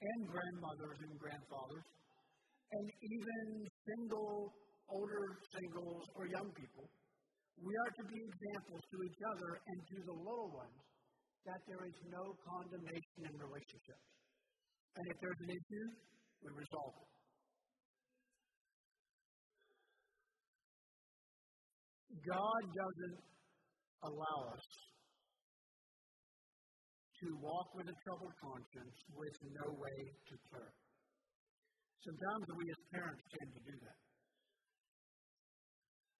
and 0.00 0.18
grandmothers 0.26 0.98
and 1.06 1.12
grandfathers 1.20 1.86
and 2.70 2.86
even 2.98 3.46
single, 3.86 4.50
older 4.90 5.26
singles 5.54 6.02
or 6.18 6.26
young 6.26 6.50
people, 6.58 6.86
we 7.62 7.72
are 7.76 7.92
to 7.94 8.04
be 8.10 8.18
examples 8.18 8.82
to 8.90 8.96
each 9.06 9.20
other 9.36 9.50
and 9.54 9.78
to 9.86 9.96
the 10.02 10.16
little 10.16 10.50
ones 10.50 10.89
that 11.46 11.60
there 11.66 11.84
is 11.88 11.96
no 12.10 12.24
condemnation 12.44 13.20
in 13.24 13.34
relationships. 13.40 14.06
And 14.96 15.04
if 15.08 15.16
there's 15.22 15.40
an 15.46 15.52
issue, 15.54 15.86
we 16.42 16.48
resolve 16.52 16.94
it. 17.00 17.10
God 22.20 22.62
doesn't 22.74 23.18
allow 24.04 24.38
us 24.52 24.66
to 27.20 27.26
walk 27.40 27.68
with 27.76 27.88
a 27.88 27.96
troubled 28.04 28.34
conscience 28.40 28.96
with 29.12 29.36
no 29.52 29.66
way 29.76 29.98
to 30.28 30.34
turn. 30.52 30.72
Sometimes 32.00 32.44
we 32.56 32.64
as 32.64 32.80
parents 32.92 33.24
tend 33.28 33.50
to 33.52 33.60
do 33.60 33.76
that. 33.84 33.98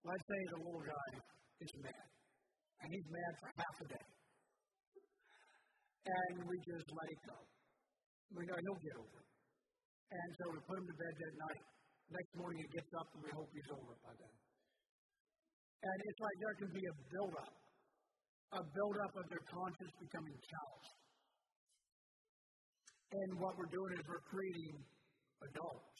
Let's 0.04 0.24
say 0.24 0.40
the 0.52 0.60
little 0.60 0.84
guy 0.84 1.10
is 1.60 1.72
mad, 1.84 2.08
and 2.80 2.88
he's 2.92 3.08
mad 3.12 3.32
for 3.40 3.48
half 3.56 3.76
a 3.80 3.86
day. 3.88 4.19
And 6.00 6.34
we 6.48 6.56
just 6.64 6.88
let 6.88 7.08
it 7.12 7.20
go. 7.28 7.38
We 8.32 8.46
know 8.46 8.56
he'll 8.56 8.82
get 8.82 8.96
over 8.96 9.16
it. 9.20 9.30
And 10.10 10.28
so 10.38 10.44
we 10.54 10.58
put 10.64 10.76
him 10.80 10.86
to 10.88 10.96
bed 10.96 11.14
that 11.14 11.34
night. 11.50 11.62
Next 12.10 12.32
morning 12.34 12.58
he 12.64 12.68
gets 12.74 12.90
up 12.98 13.06
and 13.14 13.22
we 13.22 13.30
hope 13.30 13.46
he's 13.54 13.70
over 13.70 13.90
it 13.94 14.02
by 14.02 14.14
then. 14.18 14.34
And 15.80 15.98
it's 16.04 16.20
like 16.20 16.36
there 16.42 16.56
can 16.60 16.70
be 16.74 16.84
a 16.84 16.94
buildup, 17.14 17.54
a 18.58 18.62
buildup 18.74 19.12
of 19.16 19.24
their 19.30 19.44
conscience 19.46 19.94
becoming 20.02 20.36
calloused. 20.50 20.98
And 23.10 23.30
what 23.38 23.54
we're 23.58 23.70
doing 23.70 23.90
is 23.96 24.02
we're 24.06 24.26
creating 24.28 24.76
adults 25.42 25.98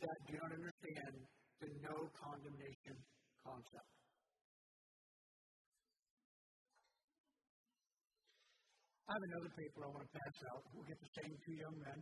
that 0.00 0.16
do 0.28 0.34
not 0.40 0.50
understand 0.56 1.12
the 1.60 1.68
no 1.84 1.96
condemnation 2.16 2.96
concept. 3.44 3.99
I 9.10 9.14
have 9.18 9.26
another 9.26 9.50
paper 9.58 9.82
I 9.82 9.90
want 9.90 10.06
to 10.06 10.12
pass 10.22 10.36
out. 10.54 10.62
We'll 10.70 10.86
get 10.86 10.94
the 11.02 11.10
same 11.18 11.34
two 11.42 11.56
young 11.58 11.74
men. 11.82 11.98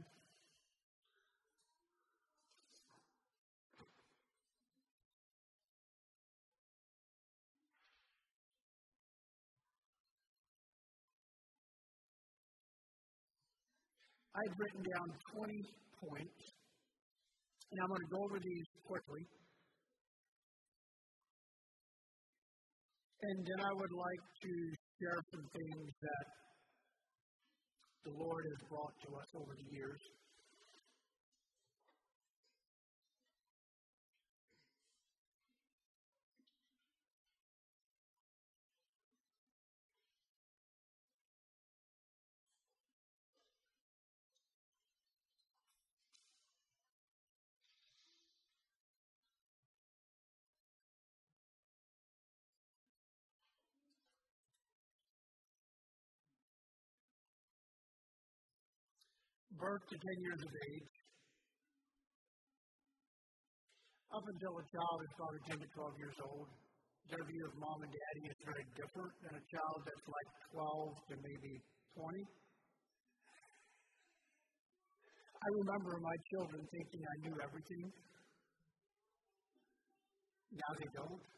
I've 14.36 14.52
written 14.60 14.84
down 14.92 15.08
20 15.32 15.64
points, 16.04 16.40
and 17.72 17.76
I'm 17.80 17.88
going 17.88 18.04
to 18.04 18.12
go 18.12 18.20
over 18.20 18.36
these 18.36 18.68
quickly. 18.84 19.24
And 23.24 23.38
then 23.48 23.60
I 23.64 23.72
would 23.72 23.94
like 23.96 24.24
to 24.44 24.52
share 25.00 25.20
some 25.32 25.46
things 25.56 25.88
that 26.04 26.47
the 28.04 28.10
Lord 28.10 28.44
has 28.46 28.68
brought 28.68 28.94
to 29.06 29.16
us 29.16 29.28
over 29.34 29.54
the 29.54 29.74
years. 29.74 30.00
Birth 59.58 59.84
to 59.90 59.96
10 59.98 60.24
years 60.24 60.40
of 60.40 60.52
age, 60.70 60.94
up 64.08 64.24
until 64.24 64.54
a 64.56 64.64
child 64.72 64.98
is 65.04 65.12
probably 65.18 65.42
10 65.52 65.60
to 65.60 65.68
12 65.68 66.02
years 66.02 66.18
old, 66.24 66.48
their 67.10 67.24
view 67.24 67.44
of 67.44 67.54
mom 67.60 67.78
and 67.82 67.92
daddy 67.92 68.24
is 68.30 68.38
very 68.44 68.66
different 68.76 69.12
than 69.24 69.32
a 69.36 69.44
child 69.52 69.78
that's 69.84 70.06
like 70.08 70.30
12 70.52 71.08
to 71.08 71.14
maybe 71.24 71.52
20. 71.96 72.24
I 75.38 75.48
remember 75.54 75.92
my 76.02 76.16
children 76.34 76.60
thinking 76.68 77.02
I 77.04 77.16
knew 77.24 77.36
everything. 77.40 77.84
Now 80.52 80.72
they 80.80 80.90
don't. 80.96 81.37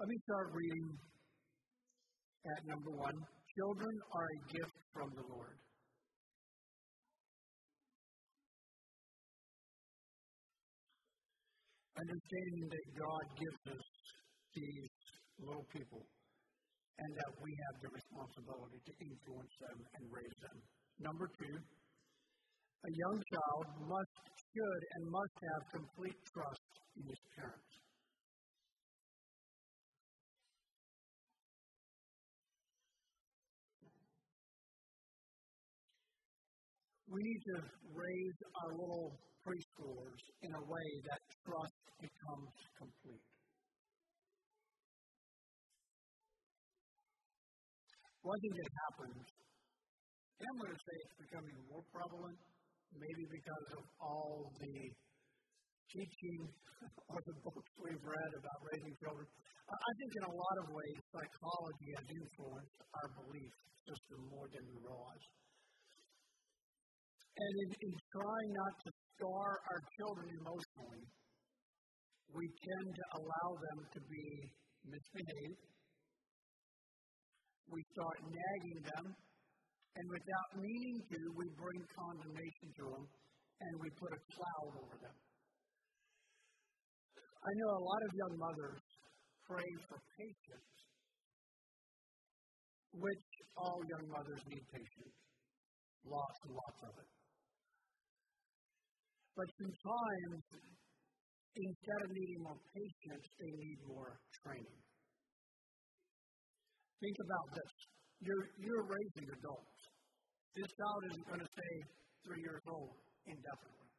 Let 0.00 0.08
me 0.08 0.16
start 0.24 0.48
reading 0.56 0.96
at 2.48 2.60
number 2.64 2.88
one. 3.04 3.20
Children 3.52 3.94
are 4.16 4.28
a 4.32 4.40
gift 4.48 4.76
from 4.96 5.12
the 5.12 5.28
Lord. 5.28 5.60
Understanding 12.00 12.64
that 12.72 12.86
God 12.96 13.24
gives 13.44 13.76
us 13.76 13.86
these 14.56 14.88
little 15.36 15.68
people 15.68 16.00
and 16.00 17.10
that 17.20 17.32
we 17.44 17.52
have 17.52 17.76
the 17.84 17.92
responsibility 17.92 18.80
to 18.80 18.92
influence 19.04 19.54
them 19.68 19.84
and 19.84 20.02
raise 20.08 20.38
them. 20.40 20.56
Number 21.04 21.28
two, 21.36 21.56
a 21.60 22.90
young 23.04 23.18
child 23.20 23.64
must, 23.84 24.16
should, 24.48 24.82
and 24.96 25.12
must 25.12 25.36
have 25.44 25.62
complete 25.76 26.16
trust 26.32 26.72
in 26.96 27.04
his 27.04 27.20
parents. 27.36 27.89
We 37.10 37.18
need 37.26 37.42
to 37.42 37.58
raise 37.90 38.38
our 38.62 38.70
little 38.78 39.10
preschoolers 39.42 40.22
in 40.46 40.50
a 40.54 40.62
way 40.62 40.88
that 41.10 41.18
trust 41.42 41.78
becomes 41.98 42.54
complete. 42.78 43.26
One 48.22 48.38
thing 48.38 48.54
that 48.62 48.70
happens, 48.86 49.26
and 50.38 50.44
I'm 50.46 50.58
going 50.62 50.70
to 50.70 50.82
say 50.86 50.94
it's 51.02 51.18
becoming 51.18 51.58
more 51.66 51.82
prevalent, 51.90 52.38
maybe 52.94 53.24
because 53.26 53.68
of 53.74 53.84
all 53.98 54.46
the 54.54 54.76
teaching 55.90 56.40
or 57.10 57.18
the 57.26 57.36
books 57.42 57.70
we've 57.82 58.04
read 58.06 58.32
about 58.38 58.58
raising 58.70 58.94
children. 59.02 59.26
I 59.66 59.92
think 59.98 60.10
in 60.14 60.24
a 60.30 60.34
lot 60.34 60.56
of 60.62 60.66
ways, 60.74 60.98
psychology 61.10 61.90
has 61.98 62.06
influenced 62.06 62.78
our 62.94 63.08
belief 63.18 63.54
system 63.82 64.18
more 64.30 64.46
than 64.50 64.62
we 64.66 64.76
realize. 64.78 65.39
And 67.36 67.52
in, 67.62 67.70
in 67.70 67.92
trying 68.10 68.50
not 68.52 68.74
to 68.84 68.90
scar 69.14 69.48
our 69.70 69.80
children 69.96 70.28
emotionally, 70.40 71.04
we 72.34 72.44
tend 72.46 72.88
to 72.94 73.04
allow 73.18 73.48
them 73.58 73.78
to 73.94 74.00
be 74.06 74.26
misbehaved. 74.86 75.64
We 77.70 77.80
start 77.94 78.18
nagging 78.26 78.80
them, 78.82 79.06
and 79.10 80.06
without 80.10 80.50
meaning 80.58 80.98
to, 81.10 81.18
we 81.38 81.46
bring 81.54 81.80
condemnation 81.94 82.68
to 82.78 82.84
them 82.98 83.04
and 83.60 83.72
we 83.76 83.88
put 84.00 84.10
a 84.16 84.20
cloud 84.32 84.72
over 84.80 84.96
them. 85.04 85.16
I 87.40 87.52
know 87.56 87.70
a 87.76 87.84
lot 87.84 88.00
of 88.04 88.10
young 88.16 88.34
mothers 88.36 88.80
pray 89.44 89.70
for 89.88 89.98
patience, 90.16 90.72
which 92.96 93.26
all 93.56 93.80
young 93.84 94.06
mothers 94.12 94.42
need 94.48 94.64
patience, 94.72 95.16
lots 96.04 96.38
and 96.44 96.52
lots 96.56 96.80
of 96.88 96.92
it. 97.00 97.19
But 99.36 99.48
sometimes, 99.56 100.42
instead 101.54 102.00
of 102.04 102.08
needing 102.10 102.40
more 102.42 102.60
patience, 102.74 103.26
they 103.38 103.52
need 103.54 103.78
more 103.86 104.18
training. 104.42 104.80
Think 107.00 107.16
about 107.24 107.48
this. 107.56 107.72
You're, 108.20 108.46
you're 108.60 108.84
raising 108.84 109.26
adults. 109.40 109.80
This 110.52 110.68
child 110.76 111.00
isn't 111.08 111.26
going 111.30 111.40
to 111.40 111.50
stay 111.50 111.74
three 112.26 112.42
years 112.44 112.60
old 112.68 113.00
indefinitely. 113.24 113.90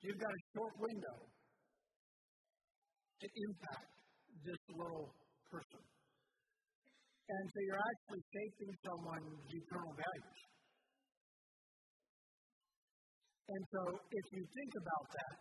You've 0.00 0.20
got 0.20 0.30
a 0.32 0.42
short 0.54 0.74
window 0.78 1.18
to 3.20 3.26
impact 3.26 3.90
this 4.44 4.60
little 4.72 5.12
person. 5.50 5.82
And 7.30 7.44
so 7.46 7.58
you're 7.62 7.84
actually 7.84 8.22
shaping 8.32 8.72
someone's 8.80 9.44
eternal 9.50 9.94
values. 9.94 10.49
And 13.50 13.62
so 13.74 13.82
if 13.98 14.26
you 14.30 14.42
think 14.46 14.72
about 14.78 15.06
that, 15.10 15.36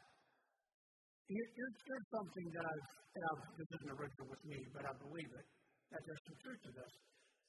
here, 1.30 1.46
here's, 1.54 1.78
here's 1.86 2.08
something 2.10 2.48
that 2.58 2.66
I've, 2.66 2.90
I've, 3.22 3.44
this 3.54 3.70
isn't 3.70 3.92
original 3.94 4.28
with 4.34 4.44
me, 4.50 4.58
but 4.74 4.82
I 4.82 4.94
believe 4.98 5.30
it, 5.30 5.46
that 5.94 6.02
there's 6.02 6.24
some 6.26 6.38
truth 6.42 6.62
to 6.66 6.72
this. 6.74 6.94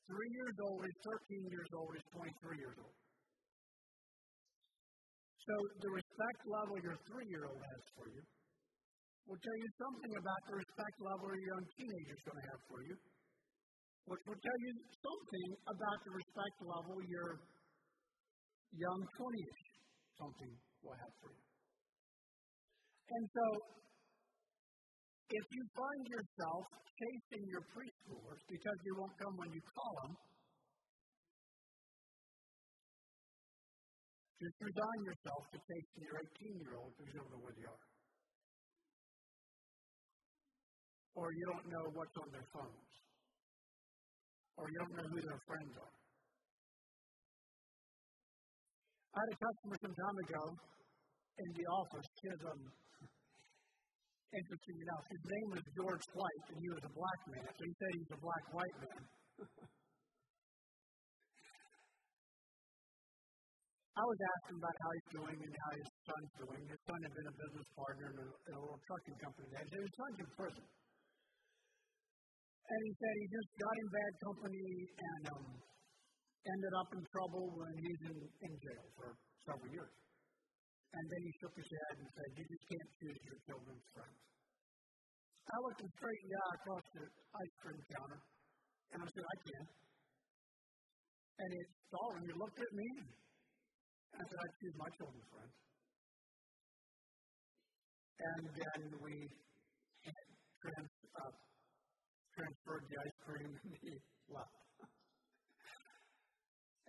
Three 0.05 0.33
years 0.37 0.57
old 0.61 0.85
is 0.85 0.97
13 1.33 1.49
years 1.49 1.71
old 1.73 1.97
is 1.97 2.05
23 2.13 2.61
years 2.61 2.77
old. 2.77 2.97
So 5.49 5.55
the 5.81 5.91
respect 5.97 6.41
level 6.45 6.77
your 6.85 6.99
three 7.09 7.29
year 7.33 7.49
old 7.49 7.63
has 7.65 7.83
for 7.97 8.07
you 8.13 8.23
will 9.25 9.41
tell 9.41 9.59
you 9.65 9.71
something 9.81 10.13
about 10.13 10.43
the 10.45 10.55
respect 10.61 10.97
level 11.01 11.25
your 11.33 11.47
young 11.57 11.65
teenager 11.73 12.15
is 12.21 12.25
going 12.29 12.37
to 12.37 12.47
have 12.53 12.63
for 12.69 12.81
you, 12.85 12.95
which 14.13 14.23
will 14.29 14.41
tell 14.45 14.59
you 14.61 14.73
something 14.93 15.49
about 15.73 15.99
the 16.05 16.13
respect 16.21 16.57
level 16.69 16.97
your 17.09 17.31
young 18.77 19.01
20 19.09 19.41
ish 19.41 19.70
something 20.21 20.53
will 20.85 20.99
have 21.01 21.15
for 21.25 21.33
you. 21.33 21.45
And 23.11 23.25
so, 23.33 23.47
if 25.31 25.47
you 25.51 25.63
find 25.75 26.03
yourself 26.07 26.63
chasing 27.01 27.45
your 27.49 27.65
preschoolers 27.73 28.41
because 28.47 28.79
you 28.85 28.93
won't 29.01 29.17
come 29.19 29.35
when 29.41 29.51
you 29.51 29.63
call 29.65 29.93
them, 30.05 30.13
just 34.41 34.57
resign 34.61 35.01
yourself 35.05 35.43
to 35.53 35.59
chasing 35.59 36.03
your 36.07 36.17
18 36.17 36.65
year 36.65 36.75
old 36.81 36.93
don't 36.97 37.29
know 37.29 37.43
where 37.45 37.53
they 37.53 37.67
are. 37.69 37.85
Or 41.15 41.27
you 41.29 41.45
don't 41.53 41.69
know 41.69 41.85
what's 41.93 42.17
on 42.17 42.29
their 42.33 42.49
phones. 42.55 42.91
Or 44.57 44.65
you 44.71 44.79
don't 44.81 44.95
know 44.97 45.09
who 45.13 45.21
their 45.21 45.43
friends 45.45 45.75
are. 45.77 45.95
I 49.11 49.19
had 49.19 49.31
a 49.35 49.39
customer 49.43 49.77
some 49.83 49.97
time 49.99 50.19
ago 50.23 50.43
in 51.43 51.49
the 51.51 51.67
office. 51.67 52.07
He 52.23 52.27
has 52.31 52.43
um, 52.47 52.63
interesting 54.31 54.79
enough. 54.87 55.05
His 55.11 55.25
name 55.27 55.49
was 55.51 55.63
George 55.75 56.07
White, 56.15 56.45
and 56.55 56.59
he 56.63 56.69
was 56.71 56.83
a 56.87 56.93
black 56.95 57.21
man, 57.35 57.51
so 57.51 57.63
he 57.67 57.75
said 57.75 57.91
he's 57.99 58.13
a 58.15 58.21
black 58.23 58.45
white 58.55 58.77
man. 58.87 59.03
I 63.91 64.05
was 64.07 64.21
asking 64.23 64.57
about 64.63 64.77
how 64.79 64.91
he's 64.95 65.11
doing 65.13 65.39
and 65.43 65.55
how 65.59 65.71
his 65.75 65.91
son's 66.07 66.33
doing. 66.41 66.63
His 66.71 66.81
son 66.87 66.99
had 67.03 67.13
been 67.13 67.29
a 67.29 67.37
business 67.37 67.69
partner 67.75 68.07
in 68.15 68.17
a, 68.17 68.27
in 68.31 68.53
a 68.57 68.61
little 68.63 68.81
trucking 68.87 69.19
company. 69.21 69.49
That 69.51 69.67
his 69.67 69.93
son's 69.99 70.19
in 70.23 70.31
prison. 70.39 70.65
And 72.71 72.81
he 72.87 72.93
said 72.95 73.13
he 73.19 73.27
just 73.35 73.51
got 73.59 73.75
in 73.75 73.89
bad 73.91 74.13
company 74.23 74.69
and 74.95 75.23
um, 75.35 75.47
ended 76.47 76.73
up 76.81 76.91
in 76.97 77.03
trouble 77.13 77.45
when 77.53 77.73
he's 77.77 78.01
in, 78.09 78.17
in 78.17 78.53
jail 78.65 78.85
for 78.97 79.09
several 79.45 79.71
years. 79.71 79.95
And 80.91 81.05
then 81.07 81.21
he 81.23 81.31
shook 81.39 81.55
his 81.55 81.71
head 81.71 81.95
and 82.03 82.09
said, 82.11 82.29
You 82.35 82.45
just 82.51 82.67
can't 82.67 82.91
choose 82.99 83.21
your 83.23 83.39
children's 83.47 83.87
friends. 83.95 84.21
I 85.51 85.57
looked 85.67 85.81
him 85.83 85.91
straight 85.99 86.21
in 86.23 86.29
the 86.31 86.39
eye 86.39 86.57
across 86.63 86.87
the 86.95 87.05
ice 87.11 87.55
cream 87.63 87.81
counter, 87.91 88.21
and 88.95 88.99
I 89.03 89.07
said, 89.07 89.25
I 89.27 89.37
can. 89.47 89.65
And 91.41 91.49
he 91.55 91.63
saw 91.91 92.05
and 92.19 92.25
he 92.27 92.35
looked 92.37 92.61
at 92.61 92.73
me, 92.75 92.89
and 94.15 94.19
I 94.19 94.25
said, 94.27 94.39
I 94.39 94.49
choose 94.61 94.77
my 94.79 94.91
children's 94.99 95.29
friends. 95.31 95.55
And 98.21 98.45
then 98.53 98.81
we 99.01 99.15
trans, 100.61 100.93
uh, 101.17 101.33
transferred 102.37 102.85
the 102.85 102.97
ice 103.01 103.19
cream, 103.25 103.49
and 103.49 103.75
he 103.81 103.93
left. 104.29 104.70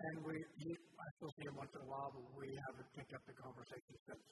And 0.01 0.25
we, 0.25 0.33
he, 0.33 0.69
I 0.73 1.07
still 1.21 1.29
see 1.37 1.45
him 1.45 1.53
once 1.61 1.69
in 1.77 1.81
a 1.85 1.89
while, 1.89 2.09
but 2.09 2.25
we 2.33 2.49
haven't 2.65 2.89
picked 2.97 3.13
up 3.13 3.21
the 3.29 3.37
conversation 3.37 3.93
since. 4.09 4.25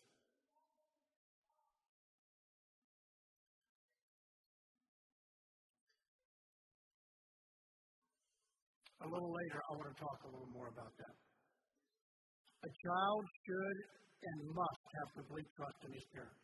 A 8.99 9.07
little 9.07 9.29
later, 9.29 9.59
I 9.61 9.71
want 9.77 9.89
to 9.93 9.97
talk 10.01 10.17
a 10.25 10.29
little 10.33 10.49
more 10.49 10.73
about 10.73 10.93
that. 10.97 11.15
A 12.65 12.71
child 12.83 13.23
should 13.45 13.79
and 14.25 14.37
must 14.51 14.83
have 14.99 15.07
complete 15.21 15.47
trust 15.53 15.79
in 15.85 15.91
his 15.93 16.05
parents. 16.11 16.43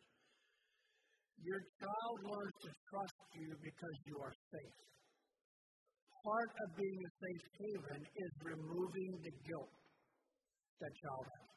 Your 1.42 1.60
child 1.82 2.16
learns 2.30 2.56
to 2.62 2.70
trust 2.94 3.18
you 3.36 3.50
because 3.58 3.96
you 4.06 4.16
are 4.22 4.32
safe 4.54 4.78
part 6.26 6.50
of 6.66 6.68
being 6.74 7.00
a 7.06 7.12
safe 7.22 7.44
haven 7.54 8.02
is 8.02 8.32
removing 8.42 9.10
the 9.22 9.34
guilt 9.46 9.70
that 10.82 10.92
child 10.98 11.26
has. 11.38 11.50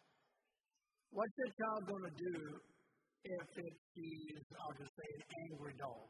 What's 1.10 1.36
that 1.41 1.53
child 1.58 1.82
going 1.89 2.05
to 2.05 2.15
do 2.21 2.36
if 2.53 3.47
it 3.65 3.75
sees, 3.97 4.41
I'll 4.62 4.77
just 4.77 4.93
say, 4.93 5.10
an 5.17 5.25
angry 5.49 5.73
dog? 5.82 6.05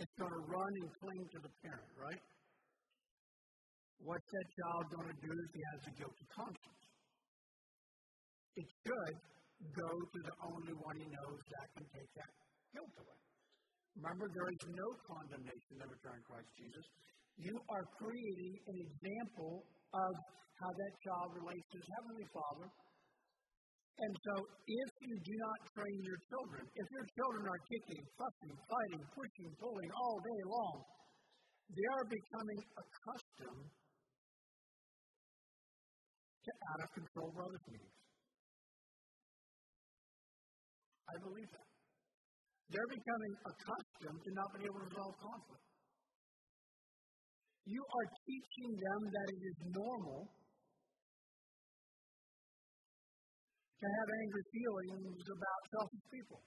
It's 0.00 0.16
going 0.16 0.32
to 0.32 0.44
run 0.48 0.72
and 0.80 0.88
cling 1.04 1.24
to 1.36 1.38
the 1.44 1.52
parent, 1.60 1.92
right? 2.00 2.22
What's 4.00 4.24
that 4.24 4.48
child 4.56 4.84
going 4.96 5.10
to 5.12 5.18
do 5.20 5.30
if 5.36 5.50
he 5.52 5.62
has 5.68 5.80
a 5.84 5.92
guilty 6.00 6.26
conscience? 6.32 6.82
It 8.56 8.68
should 8.82 9.16
go 9.76 9.90
to 10.00 10.18
the 10.24 10.36
only 10.48 10.74
one 10.80 10.96
he 10.96 11.06
knows 11.12 11.40
that 11.60 11.66
can 11.76 11.86
take 11.92 12.10
that 12.16 12.32
guilt 12.72 12.94
away. 12.98 13.31
Remember, 13.96 14.26
there 14.32 14.48
is 14.48 14.62
no 14.72 14.88
condemnation 15.04 15.74
that 15.76 15.88
return 15.88 16.18
Christ 16.24 16.48
Jesus. 16.56 16.86
You 17.36 17.54
are 17.56 17.84
creating 18.00 18.54
an 18.68 18.76
example 18.88 19.64
of 19.92 20.12
how 20.60 20.70
that 20.72 20.92
child 21.04 21.28
relates 21.36 21.66
to 21.72 21.76
his 21.76 21.88
Heavenly 22.00 22.28
Father. 22.32 22.66
And 23.92 24.12
so, 24.24 24.34
if 24.40 24.90
you 25.04 25.14
do 25.20 25.34
not 25.36 25.58
train 25.76 25.98
your 26.00 26.20
children, 26.32 26.64
if 26.64 26.88
your 26.88 27.06
children 27.12 27.44
are 27.44 27.62
kicking, 27.68 28.02
fussing, 28.16 28.56
fighting, 28.56 29.04
pushing, 29.12 29.50
pulling 29.60 29.90
all 29.92 30.16
day 30.24 30.40
long, 30.48 30.76
they 31.68 31.88
are 31.92 32.06
becoming 32.08 32.60
accustomed 32.80 33.68
to 36.42 36.50
out 36.72 36.80
of 36.82 36.88
control 36.96 37.30
meetings. 37.36 37.96
I 41.08 41.14
believe 41.20 41.50
that. 41.52 41.71
They're 42.70 42.92
becoming 42.92 43.34
accustomed 43.42 44.20
to 44.22 44.30
not 44.36 44.48
being 44.54 44.66
able 44.70 44.80
to 44.80 44.88
resolve 44.92 45.16
conflict. 45.18 45.66
You 47.66 47.82
are 47.82 48.08
teaching 48.26 48.70
them 48.74 49.00
that 49.06 49.26
it 49.30 49.42
is 49.42 49.58
normal 49.70 50.20
to 53.82 53.86
have 53.86 54.08
angry 54.14 54.44
feelings 54.54 55.26
about 55.26 55.60
selfish 55.74 56.06
people. 56.10 56.40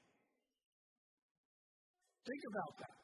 Think 2.23 2.43
about 2.51 2.73
that. 2.79 2.95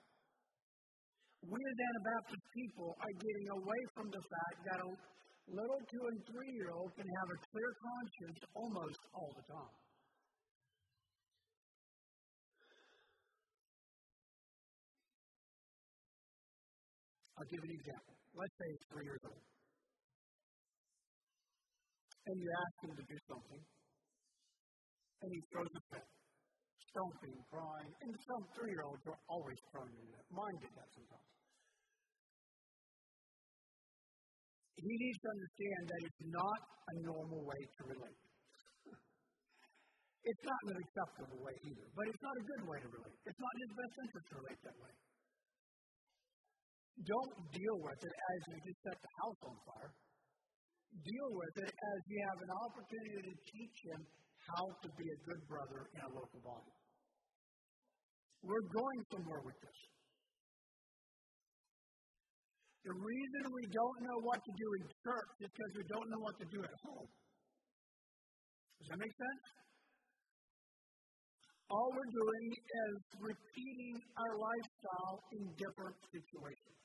We 1.41 1.57
as 1.57 1.77
Anabaptist 1.81 2.45
people 2.53 2.89
are 3.01 3.15
getting 3.17 3.47
away 3.59 3.81
from 3.97 4.07
the 4.13 4.23
fact 4.23 4.57
that 4.71 4.79
a 4.81 4.89
little 5.51 5.81
two 5.89 6.03
and 6.05 6.19
three 6.31 6.51
year 6.53 6.69
old 6.71 6.93
can 6.95 7.07
have 7.07 7.29
a 7.33 7.37
clear 7.49 7.71
conscience 7.81 8.39
almost 8.55 9.01
all 9.11 9.31
the 9.35 9.45
time. 9.49 9.80
I'll 17.41 17.49
give 17.49 17.57
you 17.65 17.73
an 17.73 17.77
example. 17.81 18.13
Let's 18.37 18.53
say 18.53 18.69
he's 18.69 18.85
three 18.93 19.05
years 19.09 19.23
old. 19.25 19.41
And 22.29 22.37
you 22.37 22.49
ask 22.53 22.75
him 22.85 22.93
to 23.01 23.05
do 23.09 23.17
something, 23.25 23.61
and 25.25 25.29
he 25.33 25.41
throws 25.49 25.73
a 25.73 25.81
fit, 25.89 26.05
stomping, 26.93 27.33
crying, 27.49 27.91
and 28.05 28.13
some 28.13 28.45
three 28.53 28.69
year 28.69 28.85
olds 28.85 29.01
are 29.09 29.17
always 29.25 29.57
prone 29.73 29.89
to 29.89 30.05
that. 30.13 30.25
Mine 30.29 30.57
did 30.61 30.69
that 30.77 30.85
sometimes. 30.93 31.29
He 34.77 34.93
needs 35.01 35.19
to 35.25 35.29
understand 35.33 35.81
that 35.89 36.01
it's 36.05 36.23
not 36.29 36.59
a 36.61 36.95
normal 37.09 37.41
way 37.41 37.61
to 37.65 37.81
relate. 37.89 38.21
It's 40.29 40.43
not 40.45 40.61
an 40.69 40.77
acceptable 40.77 41.41
way 41.41 41.57
either, 41.57 41.89
but 41.97 42.05
it's 42.05 42.21
not 42.21 42.35
a 42.37 42.43
good 42.45 42.63
way 42.69 42.77
to 42.85 42.89
relate. 43.01 43.17
It's 43.25 43.41
not 43.41 43.51
in 43.57 43.61
his 43.65 43.73
best 43.73 43.95
interest 43.97 44.25
to 44.29 44.35
relate 44.45 44.61
that 44.61 44.77
way. 44.77 44.93
Don't 46.99 47.33
deal 47.55 47.77
with 47.81 48.01
it 48.03 48.15
as 48.15 48.39
you 48.51 48.55
just 48.61 48.81
set 48.83 48.97
the 48.99 49.13
house 49.23 49.41
on 49.47 49.55
fire. 49.65 49.91
Deal 50.91 51.29
with 51.31 51.55
it 51.63 51.71
as 51.71 51.99
you 52.11 52.17
have 52.27 52.39
an 52.43 52.51
opportunity 52.51 53.31
to 53.31 53.35
teach 53.47 53.77
him 53.87 54.01
how 54.51 54.65
to 54.83 54.87
be 54.99 55.07
a 55.07 55.17
good 55.23 55.41
brother 55.47 55.87
in 55.95 56.01
a 56.03 56.11
local 56.11 56.41
body. 56.43 56.73
We're 58.43 58.67
going 58.73 59.01
somewhere 59.13 59.41
with 59.45 59.57
this. 59.61 59.79
The 62.81 62.97
reason 62.97 63.41
we 63.53 63.65
don't 63.69 63.99
know 64.01 64.19
what 64.25 64.41
to 64.41 64.51
do 64.57 64.67
in 64.81 64.83
church 65.05 65.31
is 65.45 65.49
because 65.53 65.73
we 65.77 65.85
don't 65.85 66.09
know 66.09 66.21
what 66.25 66.35
to 66.41 66.47
do 66.49 66.59
at 66.65 66.75
home. 66.81 67.09
Does 68.81 68.87
that 68.89 68.97
make 68.97 69.13
sense? 69.13 69.43
All 71.69 71.87
we're 71.93 72.13
doing 72.17 72.47
is 72.51 72.95
repeating 73.21 73.95
our 74.17 74.33
lifestyle 74.33 75.17
in 75.37 75.41
different 75.61 75.95
situations. 76.09 76.80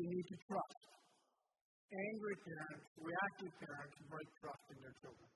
They 0.00 0.08
need 0.08 0.28
to 0.32 0.38
trust. 0.48 0.80
Angry 1.92 2.36
parents, 2.40 2.88
reactive 3.04 3.52
parents 3.60 3.96
break 4.08 4.28
trust 4.40 4.64
in 4.72 4.80
their 4.80 4.96
children. 5.04 5.28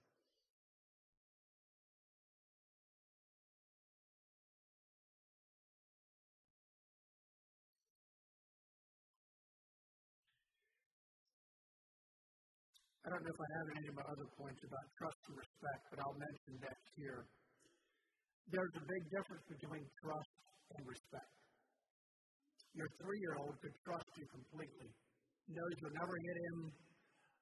I 13.04 13.12
don't 13.12 13.20
know 13.20 13.36
if 13.36 13.36
I 13.36 13.50
have 13.60 13.68
any 13.68 13.88
of 13.92 13.96
my 14.00 14.06
other 14.08 14.28
points 14.40 14.64
about 14.64 14.86
trust 14.96 15.20
and 15.28 15.36
respect, 15.44 15.82
but 15.92 15.98
I'll 16.00 16.16
mention 16.16 16.56
that 16.64 16.80
here. 16.96 17.20
There's 18.48 18.74
a 18.80 18.84
big 18.88 19.02
difference 19.12 19.44
between 19.44 19.84
trust 20.00 20.32
and 20.72 20.88
respect. 20.88 21.43
Your 22.74 22.90
three 22.98 23.20
year 23.22 23.34
old 23.38 23.54
could 23.62 23.76
trust 23.86 24.10
you 24.18 24.26
completely, 24.34 24.90
knows 25.48 25.74
you'll 25.78 25.98
never 25.98 26.16
hit 26.18 26.38
him, 26.50 26.58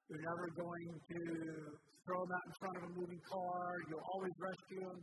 you're 0.09 0.25
never 0.29 0.45
going 0.53 0.89
to 0.93 1.19
throw 2.05 2.19
him 2.21 2.31
out 2.31 2.45
in 2.45 2.53
front 2.61 2.75
of 2.77 2.83
a 2.85 2.91
moving 2.93 3.21
car, 3.25 3.65
you'll 3.89 4.07
always 4.13 4.35
rescue 4.37 4.81
him 4.85 4.99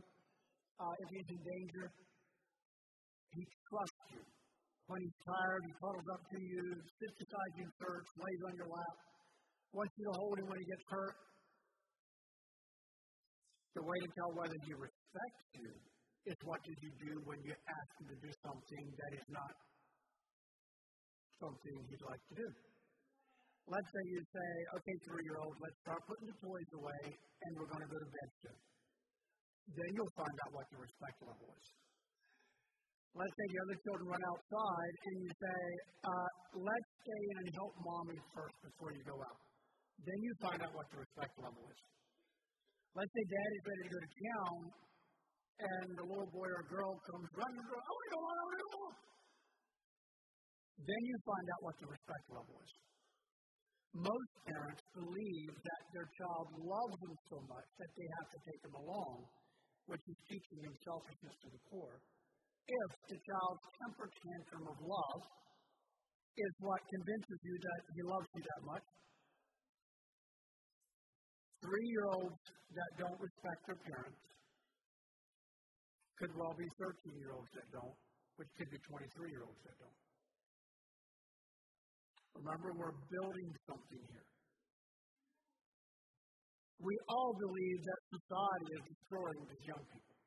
uh, 0.79 0.93
if 1.03 1.07
he's 1.11 1.29
in 1.35 1.41
danger. 1.43 1.85
He 3.35 3.43
trusts 3.67 4.07
you. 4.15 4.23
When 4.87 4.99
he's 4.99 5.19
tired, 5.23 5.61
he 5.67 5.73
cuddles 5.79 6.09
up 6.11 6.23
to 6.31 6.39
you, 6.39 6.63
sits 6.99 7.15
beside 7.15 7.51
you 7.55 7.63
in 7.63 7.71
church, 7.79 8.07
lays 8.19 8.41
on 8.47 8.53
your 8.59 8.67
lap 8.67 8.97
wants 9.71 9.93
you 9.95 10.05
to 10.11 10.15
hold 10.19 10.35
him 10.39 10.47
when 10.51 10.59
he 10.59 10.67
gets 10.67 10.85
hurt. 10.91 11.15
The 13.75 13.83
way 13.87 13.97
to 14.03 14.07
until 14.11 14.29
whether 14.35 14.59
he 14.67 14.73
respects 14.75 15.45
you 15.55 15.71
is 16.27 16.37
what 16.43 16.59
did 16.67 16.75
you 16.83 16.91
do 16.99 17.13
when 17.23 17.39
you 17.47 17.55
ask 17.55 17.91
him 18.03 18.07
to 18.11 18.17
do 18.19 18.31
something 18.43 18.85
that 18.99 19.11
is 19.15 19.27
not 19.31 19.51
something 21.41 21.75
he'd 21.89 22.05
like 22.05 22.23
to 22.29 22.35
do. 22.37 22.47
Let's 23.65 23.89
say 23.89 24.03
you 24.13 24.21
say, 24.21 24.51
okay, 24.77 24.95
three 25.09 25.25
year 25.25 25.37
old, 25.41 25.55
let's 25.57 25.79
start 25.81 26.01
putting 26.05 26.27
the 26.29 26.37
toys 26.37 26.69
away 26.77 27.03
and 27.17 27.49
we're 27.57 27.69
going 27.69 27.85
to 27.85 27.91
go 27.91 27.99
to 27.99 28.09
bed 28.09 28.29
soon. 28.45 28.59
Then 29.73 29.89
you'll 29.97 30.15
find 30.17 30.37
out 30.45 30.51
what 30.53 30.65
the 30.69 30.79
respect 30.81 31.17
level 31.21 31.47
is. 31.55 31.67
Let's 33.11 33.35
say 33.35 33.45
the 33.51 33.61
other 33.67 33.77
children 33.83 34.07
run 34.07 34.23
outside 34.23 34.93
and 35.03 35.15
you 35.19 35.31
say, 35.35 35.61
uh, 36.07 36.29
let's 36.63 36.89
stay 37.03 37.21
in 37.31 37.35
and 37.43 37.49
help 37.59 37.73
mommy 37.83 38.17
first 38.31 38.57
before 38.63 38.91
you 38.95 39.03
go 39.03 39.17
out. 39.19 39.39
Then 40.01 40.19
you 40.23 40.31
find 40.41 40.59
out 40.63 40.73
what 40.73 40.87
the 40.89 40.97
respect 41.03 41.33
level 41.37 41.63
is. 41.67 41.81
Let's 42.91 43.11
say 43.13 43.23
daddy's 43.23 43.65
ready 43.67 43.83
to 43.87 43.91
go 43.91 43.99
to 44.03 44.11
town, 44.11 44.57
and 45.61 45.87
the 45.95 46.05
little 46.11 46.31
boy 46.33 46.49
or 46.49 46.63
girl 46.67 46.91
comes 47.07 47.27
running 47.39 47.59
and 47.61 47.67
goes, 47.71 47.83
I 47.85 47.91
want 47.93 48.03
to 48.03 48.11
go 48.11 48.19
on, 48.19 48.35
I 48.35 48.43
want 48.43 48.51
to 48.51 48.63
go 48.65 48.79
on. 48.81 49.10
Then 50.81 51.01
you 51.05 51.15
find 51.21 51.45
out 51.53 51.61
what 51.61 51.77
the 51.77 51.89
respect 51.89 52.25
level 52.33 52.55
is. 52.61 52.73
Most 53.91 54.33
parents 54.47 54.81
believe 54.95 55.51
that 55.51 55.81
their 55.91 56.07
child 56.15 56.47
loves 56.57 56.97
them 57.03 57.15
so 57.27 57.37
much 57.45 57.67
that 57.77 57.91
they 57.93 58.07
have 58.21 58.29
to 58.31 58.39
take 58.47 58.61
them 58.63 58.75
along, 58.79 59.27
which 59.91 60.03
is 60.07 60.17
teaching 60.31 60.59
them 60.63 60.75
selfishness 60.81 61.35
to 61.43 61.49
the 61.51 61.61
core. 61.67 61.99
If 62.65 62.89
the 63.11 63.19
child's 63.19 63.65
temper 63.83 64.07
tantrum 64.07 64.65
of 64.71 64.77
love 64.79 65.21
is 66.39 66.53
what 66.63 66.79
convinces 66.87 67.39
you 67.43 67.55
that 67.59 67.81
he 67.91 68.01
loves 68.07 68.29
you 68.31 68.41
that 68.41 68.63
much, 68.63 68.85
Three 71.61 71.87
year 71.93 72.09
olds 72.17 72.41
that 72.73 72.91
don't 72.97 73.19
respect 73.21 73.59
their 73.69 73.77
parents 73.85 74.17
could 76.17 76.33
well 76.33 76.57
be 76.57 76.65
13 76.73 77.13
year 77.21 77.37
olds 77.37 77.53
that 77.53 77.69
don't, 77.69 77.97
which 78.41 78.49
could 78.57 78.69
be 78.73 78.81
23 78.81 79.29
year 79.29 79.45
olds 79.45 79.61
that 79.69 79.77
don't. 79.77 80.00
Remember, 82.35 82.69
we're 82.75 82.97
building 83.11 83.49
something 83.67 84.01
here. 84.01 84.27
We 86.81 86.95
all 87.09 87.33
believe 87.37 87.79
that 87.85 87.99
society 88.09 88.69
is 88.73 88.83
destroying 88.89 89.41
these 89.45 89.65
young 89.69 89.85
people. 89.85 90.17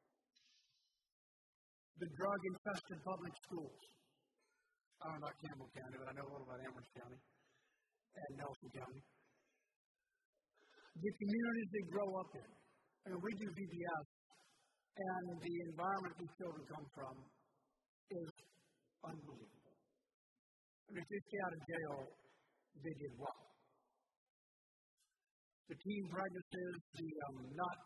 The 1.98 2.08
drug 2.14 2.40
infested 2.54 2.98
public 3.02 3.34
schools. 3.48 3.80
I 5.02 5.10
don't 5.10 5.18
know 5.18 5.26
about 5.26 5.36
Campbell 5.42 5.70
County, 5.74 5.96
but 5.98 6.08
I 6.08 6.12
know 6.14 6.26
a 6.26 6.30
little 6.30 6.46
about 6.46 6.60
Amherst 6.62 6.92
County 6.94 7.18
and 7.18 8.30
Nelson 8.38 8.70
County 8.78 9.02
the 10.94 11.12
communities 11.18 11.68
they 11.74 11.84
grow 11.90 12.06
up 12.22 12.30
in. 12.38 12.50
I 13.04 13.06
mean, 13.10 13.18
we 13.18 13.32
do 13.34 13.46
VBS, 13.50 14.06
and 14.94 15.24
the 15.42 15.54
environment 15.74 16.14
these 16.22 16.34
children 16.38 16.62
come 16.70 16.86
from 16.94 17.14
is 18.14 18.30
unbelievable. 19.02 19.63
If 20.92 21.04
they 21.08 21.20
stay 21.24 21.40
out 21.46 21.54
of 21.56 21.62
jail, 21.64 21.96
they 22.84 22.94
did 22.94 23.12
well. 23.16 23.40
The 25.68 25.76
teen 25.80 26.04
pregnancies, 26.12 26.76
the 26.92 27.08
um, 27.24 27.36
not, 27.56 27.76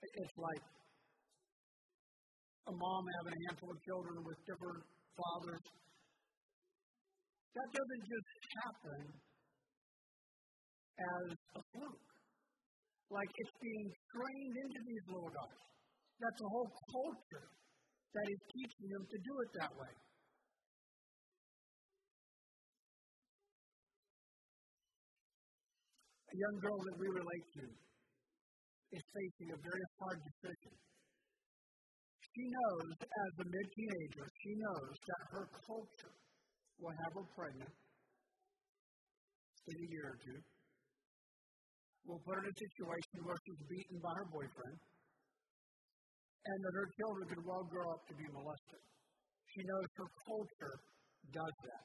it's 0.00 0.36
like 0.40 0.64
a 2.66 2.72
mom 2.72 3.04
having 3.20 3.36
a 3.36 3.42
handful 3.50 3.68
of 3.68 3.78
children 3.84 4.16
with 4.24 4.38
different 4.48 4.82
fathers. 5.12 5.64
That 7.52 7.68
doesn't 7.68 8.04
just 8.08 8.30
happen 8.64 9.00
as 11.02 11.26
a 11.36 11.60
fluke 11.74 12.08
like 13.12 13.28
it's 13.28 13.56
being 13.60 13.88
trained 14.08 14.56
into 14.56 14.80
these 14.88 15.04
little 15.12 15.32
guys. 15.36 15.62
That's 16.16 16.40
a 16.40 16.48
whole 16.48 16.70
culture 16.96 17.46
that 18.16 18.26
is 18.30 18.40
teaching 18.56 18.88
them 18.88 19.04
to 19.04 19.18
do 19.20 19.32
it 19.36 19.50
that 19.60 19.72
way. 19.76 19.92
A 26.32 26.36
young 26.40 26.56
girl 26.64 26.80
that 26.80 26.96
we 26.96 27.08
relate 27.12 27.46
to 27.60 27.64
is 28.96 29.04
facing 29.12 29.52
a 29.52 29.58
very 29.60 29.84
hard 30.00 30.18
decision. 30.24 30.72
She 32.24 32.44
knows, 32.48 32.88
as 33.04 33.32
a 33.44 33.46
mid 33.52 33.66
teenager, 33.76 34.24
she 34.40 34.52
knows 34.56 34.96
that 34.96 35.22
her 35.36 35.44
culture 35.68 36.14
will 36.80 36.96
have 37.04 37.12
her 37.20 37.26
pregnant 37.36 37.74
in 39.68 39.76
a 39.76 39.86
year 39.92 40.08
or 40.08 40.18
two 40.24 40.40
will 42.06 42.22
put 42.26 42.34
her 42.34 42.42
in 42.42 42.50
a 42.50 42.58
situation 42.58 43.18
where 43.22 43.38
she's 43.46 43.62
beaten 43.68 43.98
by 44.02 44.12
her 44.16 44.28
boyfriend 44.32 44.78
and 46.42 46.58
that 46.64 46.74
her 46.74 46.88
children 46.98 47.24
could 47.30 47.44
well 47.46 47.64
grow 47.70 47.86
up 47.94 48.02
to 48.10 48.14
be 48.18 48.26
molested. 48.34 48.82
She 49.54 49.62
knows 49.62 49.86
her 50.00 50.10
culture 50.26 50.76
does 51.30 51.56
that 51.68 51.84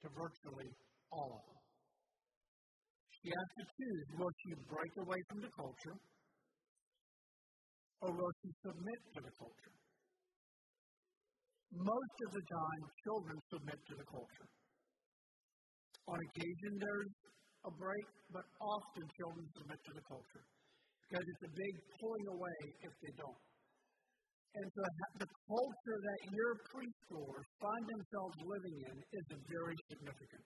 to 0.00 0.06
virtually 0.16 0.70
all 1.12 1.36
of 1.36 1.42
them. 1.50 1.61
She 3.22 3.30
has 3.30 3.48
to 3.54 3.64
choose 3.78 4.06
will 4.18 4.34
she 4.42 4.50
break 4.66 4.92
away 4.98 5.20
from 5.30 5.38
the 5.46 5.52
culture 5.54 5.96
or 8.02 8.10
will 8.10 8.34
she 8.42 8.50
submit 8.66 9.00
to 9.14 9.20
the 9.22 9.32
culture? 9.38 9.74
Most 11.70 12.16
of 12.26 12.30
the 12.34 12.44
time, 12.44 12.82
children 13.06 13.36
submit 13.48 13.78
to 13.78 13.94
the 13.94 14.06
culture. 14.10 14.48
On 16.10 16.18
occasion, 16.18 16.72
there's 16.82 17.14
a 17.62 17.72
break, 17.78 18.06
but 18.34 18.44
often 18.58 19.02
children 19.14 19.46
submit 19.54 19.78
to 19.86 19.92
the 19.94 20.04
culture 20.10 20.44
because 21.06 21.22
it's 21.22 21.44
a 21.46 21.52
big 21.54 21.74
pulling 22.02 22.26
away 22.26 22.58
if 22.82 22.92
they 23.06 23.12
don't. 23.22 23.42
And 24.52 24.66
so 24.66 24.82
the 25.22 25.30
culture 25.46 25.98
that 26.02 26.20
your 26.28 26.52
preschoolers 26.74 27.46
find 27.56 27.84
themselves 27.86 28.36
living 28.44 28.76
in 28.90 28.96
is 28.98 29.26
very 29.46 29.76
significant. 29.88 30.44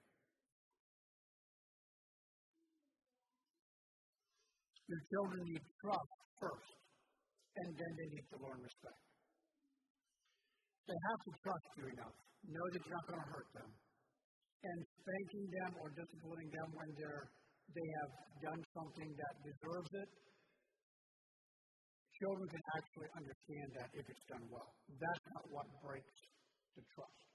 Your 4.87 5.03
children 5.11 5.43
need 5.51 5.65
trust 5.83 6.15
first, 6.39 6.79
and 7.59 7.69
then 7.75 7.93
they 7.99 8.09
need 8.15 8.27
to 8.31 8.39
learn 8.39 8.59
respect. 8.63 9.03
They 10.87 10.99
have 11.11 11.21
to 11.27 11.33
trust 11.43 11.69
you 11.75 11.85
enough, 11.91 12.15
know 12.47 12.67
that 12.71 12.79
you're 12.79 12.95
not 12.95 13.07
going 13.11 13.19
to 13.19 13.31
hurt 13.35 13.51
them, 13.51 13.71
and 14.63 14.79
spanking 15.03 15.47
them 15.59 15.71
or 15.83 15.91
disciplining 15.91 16.51
them 16.55 16.69
when 16.71 16.91
they're, 16.95 17.27
they 17.75 17.89
have 17.99 18.13
done 18.47 18.63
something 18.71 19.11
that 19.11 19.35
deserves 19.43 19.91
it, 20.07 20.11
children 22.23 22.47
can 22.47 22.65
actually 22.79 23.11
understand 23.19 23.69
that 23.83 23.91
if 23.91 24.05
it's 24.07 24.27
done 24.31 24.47
well. 24.47 24.71
That's 25.03 25.27
not 25.35 25.45
what 25.51 25.67
breaks 25.83 26.19
the 26.79 26.85
trust. 26.95 27.27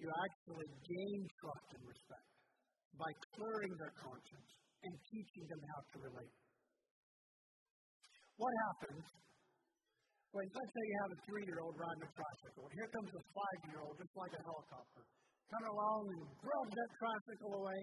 You 0.00 0.08
actually 0.08 0.68
gain 0.80 1.20
trust 1.38 1.68
and 1.76 1.84
respect 1.86 2.28
by 2.96 3.10
clearing 3.36 3.74
their 3.78 3.94
conscience 4.00 4.63
and 4.84 4.94
teaching 5.08 5.44
them 5.48 5.62
how 5.72 5.80
to 5.80 5.96
relate. 6.04 6.34
What 8.36 8.52
happens 8.68 9.04
When 10.34 10.50
let's 10.50 10.72
say 10.74 10.82
you 10.82 10.98
have 11.06 11.12
a 11.14 11.20
three-year-old 11.30 11.78
riding 11.78 12.02
a 12.02 12.10
tricycle, 12.10 12.66
and 12.66 12.74
here 12.74 12.90
comes 12.90 13.06
a 13.14 13.22
five-year-old, 13.22 13.94
just 13.94 14.14
like 14.18 14.34
a 14.34 14.42
helicopter, 14.42 15.06
coming 15.46 15.70
along 15.70 16.02
and 16.10 16.22
grabs 16.42 16.74
that 16.74 16.90
tricycle 16.98 17.52
away, 17.54 17.80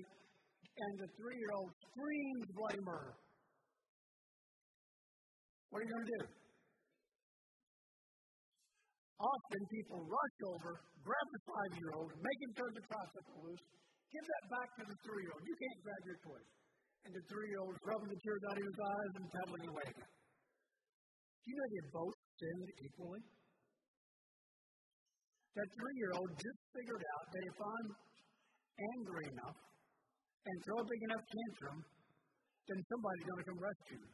and 0.68 0.94
the 1.00 1.10
three-year-old 1.16 1.72
screams 1.80 2.48
bloody 2.52 2.84
murder. 2.84 3.16
What 5.72 5.80
are 5.80 5.86
you 5.88 5.92
going 5.96 6.04
to 6.04 6.12
do? 6.12 6.24
Often 9.16 9.62
people 9.72 10.00
rush 10.04 10.38
over, 10.52 10.72
grab 11.08 11.28
the 11.32 11.42
five-year-old, 11.48 12.10
make 12.20 12.40
him 12.44 12.52
turn 12.60 12.72
the 12.76 12.84
tricycle 12.84 13.48
loose, 13.48 13.64
give 14.12 14.26
that 14.28 14.46
back 14.52 14.70
to 14.76 14.84
the 14.92 14.98
three-year-old. 15.08 15.44
You 15.48 15.56
can't 15.56 15.80
grab 15.88 16.02
your 16.04 16.20
toys. 16.20 16.52
And 17.06 17.12
the 17.18 17.24
three-year-old 17.28 17.74
is 17.74 17.82
rubbing 17.82 18.12
the 18.14 18.22
tears 18.22 18.44
out 18.46 18.58
of 18.58 18.66
his 18.66 18.80
eyes 18.82 19.14
and 19.18 19.26
pedaling 19.34 19.66
away. 19.74 19.90
Do 19.92 21.46
you 21.50 21.56
know 21.58 21.68
they 21.74 21.86
both 21.90 22.18
sinned 22.38 22.70
equally? 22.78 23.24
That 25.58 25.68
three-year-old 25.68 26.30
just 26.38 26.60
figured 26.72 27.04
out 27.18 27.26
that 27.34 27.44
if 27.44 27.58
I'm 27.58 27.88
angry 28.96 29.26
enough 29.34 29.60
and 30.46 30.56
throw 30.64 30.80
a 30.80 30.88
big 30.88 31.02
enough 31.10 31.24
tantrum, 31.26 31.78
then 32.70 32.80
somebody's 32.88 33.26
going 33.28 33.42
to 33.42 33.48
come 33.50 33.60
rescue 33.60 34.00
me. 34.00 34.12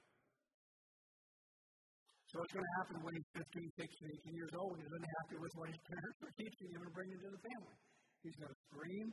So 2.27 2.43
what's 2.43 2.51
going 2.51 2.67
to 2.67 2.75
happen 2.83 2.95
when 3.07 3.13
he's 3.15 3.29
15, 3.39 3.43
16, 3.47 3.87
18 4.27 4.35
years 4.35 4.53
old 4.59 4.75
and 4.75 4.81
he's 4.83 4.95
unhappy 4.99 5.37
with 5.39 5.53
what 5.55 5.67
his 5.71 5.79
parents 5.87 6.17
are 6.27 6.33
teaching 6.35 6.69
him 6.75 6.81
and 6.83 6.91
bringing 6.91 7.19
to 7.23 7.29
the 7.31 7.43
family? 7.51 7.77
He's 8.23 8.35
going 8.35 8.51
to 8.51 8.59
scream, 8.67 9.05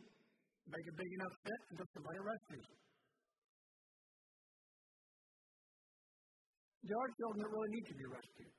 make 0.66 0.86
a 0.90 0.94
big 0.98 1.10
enough 1.14 1.34
fit, 1.46 1.60
until 1.70 1.88
somebody 1.94 2.18
rescues 2.18 2.66
him. 2.66 2.93
There 6.84 7.00
are 7.00 7.10
children 7.16 7.40
that 7.40 7.48
really 7.48 7.72
need 7.80 7.86
to 7.88 7.96
be 7.96 8.04
rescued. 8.04 8.52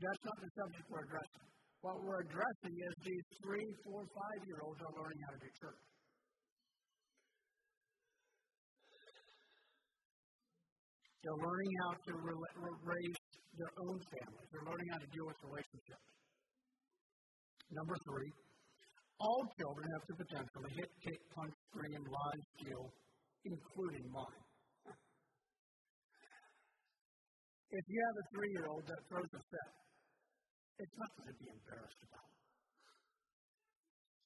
That's 0.00 0.22
not 0.24 0.36
the 0.40 0.50
subject 0.56 0.84
we're 0.88 1.04
addressing. 1.04 1.46
What 1.84 2.00
we're 2.00 2.22
addressing 2.24 2.74
is 2.74 2.92
these 3.04 3.26
three, 3.44 3.68
four, 3.84 4.00
five 4.08 4.40
year 4.48 4.60
olds 4.64 4.80
are 4.80 4.94
learning 4.96 5.20
how 5.28 5.32
to 5.36 5.40
do 5.44 5.50
church. 5.60 5.82
They're 11.22 11.42
learning 11.44 11.72
how 11.84 11.92
to 11.92 12.12
raise 12.88 13.20
their 13.52 13.72
own 13.84 13.98
families. 14.00 14.48
They're 14.48 14.64
learning 14.64 14.88
how 14.88 15.00
to 15.04 15.10
deal 15.12 15.26
with 15.28 15.38
relationships. 15.44 16.08
Number 17.68 17.96
three, 18.00 18.30
all 19.20 19.42
children 19.60 19.84
have 19.92 20.04
the 20.08 20.16
potential 20.24 20.60
to 20.64 20.70
hit, 20.72 20.90
kick, 21.04 21.20
punch, 21.36 21.52
scream, 21.68 22.00
lie, 22.00 22.40
steal, 22.56 22.84
including 23.44 24.08
mine. 24.08 24.47
If 27.68 27.84
you 27.84 28.00
have 28.00 28.16
a 28.16 28.26
three 28.32 28.50
year 28.56 28.64
old 28.64 28.84
that 28.88 29.00
throws 29.12 29.28
a 29.28 29.42
fit, 29.44 29.70
it's 30.80 30.96
nothing 30.96 31.24
to 31.28 31.34
be 31.36 31.46
embarrassed 31.52 32.00
about. 32.00 32.32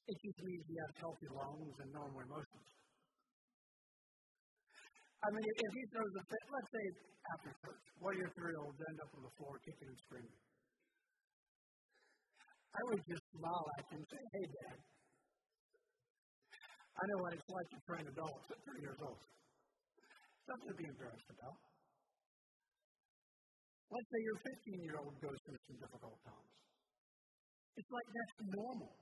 It 0.06 0.16
just 0.22 0.38
means 0.46 0.62
he 0.66 0.76
has 0.78 0.92
healthy 1.02 1.30
lungs 1.30 1.76
and 1.82 1.90
normal 1.90 2.22
emotions. 2.22 2.68
I 5.22 5.28
mean, 5.30 5.46
if 5.46 5.72
he 5.74 5.82
throws 5.90 6.14
a 6.18 6.24
fit, 6.26 6.44
let's 6.50 6.70
say 6.70 6.86
after 7.34 7.50
church, 7.66 7.84
one 8.02 8.14
of 8.14 8.18
your 8.18 8.30
three-year-olds 8.34 8.78
end 8.78 8.98
up 8.98 9.10
on 9.14 9.22
the 9.22 9.34
floor 9.38 9.54
kicking 9.62 9.90
and 9.90 9.98
screaming. 10.06 10.38
I 12.74 12.80
would 12.90 13.02
just 13.06 13.22
smile 13.30 13.66
at 13.78 13.84
him 13.90 14.02
and 14.02 14.06
say, 14.10 14.22
hey, 14.22 14.46
Dad, 14.50 14.78
I 16.94 17.02
know 17.06 17.18
what 17.22 17.32
it's 17.38 17.50
like 17.50 17.68
to 17.74 17.78
train 17.86 18.04
adults 18.06 18.46
at 18.50 18.58
three 18.66 18.82
years 18.82 19.00
old. 19.02 19.22
Something 20.46 20.70
to 20.74 20.78
be 20.78 20.86
embarrassed 20.90 21.30
about. 21.30 21.71
Let's 23.92 24.08
say 24.08 24.20
your 24.24 24.38
15 24.72 24.88
year 24.88 24.96
old 25.04 25.14
goes 25.20 25.38
through 25.44 25.60
some 25.68 25.76
difficult 25.76 26.16
times. 26.24 26.52
It's 27.76 27.92
like 27.92 28.08
that's 28.08 28.36
normal. 28.56 28.92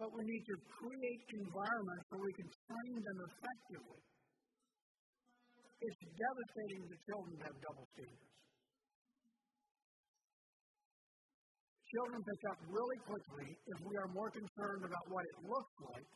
But 0.00 0.08
we 0.16 0.24
need 0.24 0.44
to 0.48 0.56
create 0.80 1.22
environments 1.44 2.04
where 2.08 2.24
we 2.24 2.32
can 2.32 2.48
train 2.48 2.94
them 3.04 3.18
effectively 3.28 4.00
it's 5.82 5.98
devastating 6.14 6.82
to 6.86 6.96
children 7.10 7.34
to 7.38 7.44
have 7.50 7.58
double 7.58 7.86
standards. 7.90 8.30
Children 11.90 12.20
pick 12.24 12.42
up 12.48 12.58
really 12.70 13.00
quickly 13.04 13.48
if 13.52 13.78
we 13.84 13.94
are 13.98 14.10
more 14.14 14.30
concerned 14.30 14.82
about 14.86 15.04
what 15.10 15.24
it 15.26 15.36
looks 15.44 15.74
like 15.92 16.08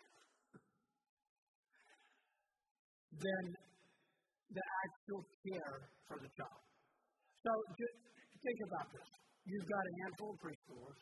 than 3.20 3.44
the 4.54 4.64
actual 4.86 5.22
care 5.44 5.78
for 6.08 6.16
the 6.22 6.30
child. 6.38 6.65
So 7.46 7.54
just 7.78 7.98
think 8.42 8.59
about 8.66 8.90
this. 8.90 9.06
You've 9.46 9.70
got 9.70 9.78
a 9.78 9.94
handful 10.02 10.35
of 10.35 10.38
preschoolers, 10.42 10.98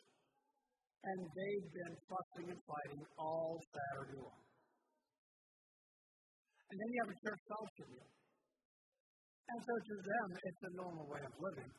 and 1.01 1.17
they've 1.25 1.69
been 1.73 1.95
fussing 2.05 2.53
and 2.53 2.61
fighting 2.69 3.01
all 3.17 3.57
Saturday 3.73 4.21
long. 4.21 4.45
And 6.69 6.75
then 6.77 6.89
you 6.93 6.97
have 7.01 7.09
a 7.09 7.17
church 7.17 7.41
fellowship 7.49 7.87
meal. 7.97 8.11
And 9.49 9.57
so 9.57 9.73
to 9.73 9.95
them, 10.05 10.27
it's 10.37 10.63
a 10.69 10.71
normal 10.85 11.05
way 11.09 11.21
of 11.25 11.33
living. 11.33 11.71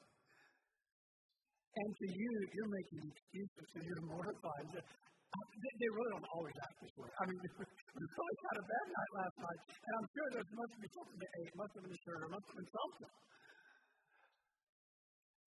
And 1.79 1.91
to 2.03 2.07
you, 2.11 2.31
you're 2.51 2.73
making 2.75 3.01
excuses 3.07 3.69
and 3.71 3.85
you're 3.87 4.07
mortified. 4.19 4.67
They 4.83 5.91
really 5.95 6.11
don't 6.11 6.31
always 6.35 6.57
act 6.67 6.77
this 6.83 6.95
way. 6.99 7.11
I 7.15 7.23
mean, 7.31 7.39
we 7.55 8.03
really 8.03 8.37
had 8.51 8.57
a 8.59 8.67
bad 8.67 8.87
night 8.91 9.13
last 9.15 9.37
night, 9.47 9.61
and 9.79 9.93
I'm 9.95 10.09
sure 10.11 10.27
there 10.35 10.49
must 10.59 10.75
be 10.75 10.89
something 10.91 11.19
they 11.23 11.33
ate, 11.47 11.55
must 11.55 11.73
have 11.79 11.85
been 11.87 11.95
a 11.95 12.11
or 12.19 12.31
must 12.35 12.47
have 12.51 12.59
been 12.59 12.73
something. 12.75 13.15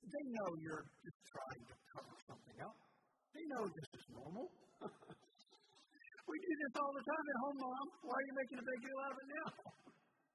They 0.08 0.26
know 0.32 0.50
you're 0.64 0.86
just 1.04 1.22
trying 1.28 1.64
to 1.70 1.76
cover 1.94 2.16
something 2.26 2.58
up. 2.64 2.78
They 3.36 3.46
know 3.52 3.64
this 3.68 3.90
is 4.00 4.06
normal. 4.10 4.48
we 6.30 6.36
do 6.40 6.54
this 6.66 6.74
all 6.80 6.94
the 6.96 7.06
time 7.06 7.26
at 7.30 7.38
home, 7.44 7.58
Mom. 7.62 7.86
Why 8.08 8.16
are 8.16 8.26
you 8.26 8.36
making 8.40 8.58
a 8.58 8.66
big 8.66 8.80
deal 8.80 9.00
out 9.06 9.12
of 9.14 9.20
it 9.20 9.30
now? 9.30 9.50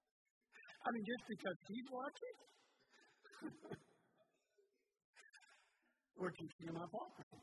I 0.84 0.88
mean, 0.92 1.04
just 1.08 1.24
because 1.26 1.56
he's 1.66 1.88
watching? 1.90 2.36
We're 6.20 6.34
teaching 6.38 6.64
him 6.70 6.78
hypocrisy. 6.78 7.42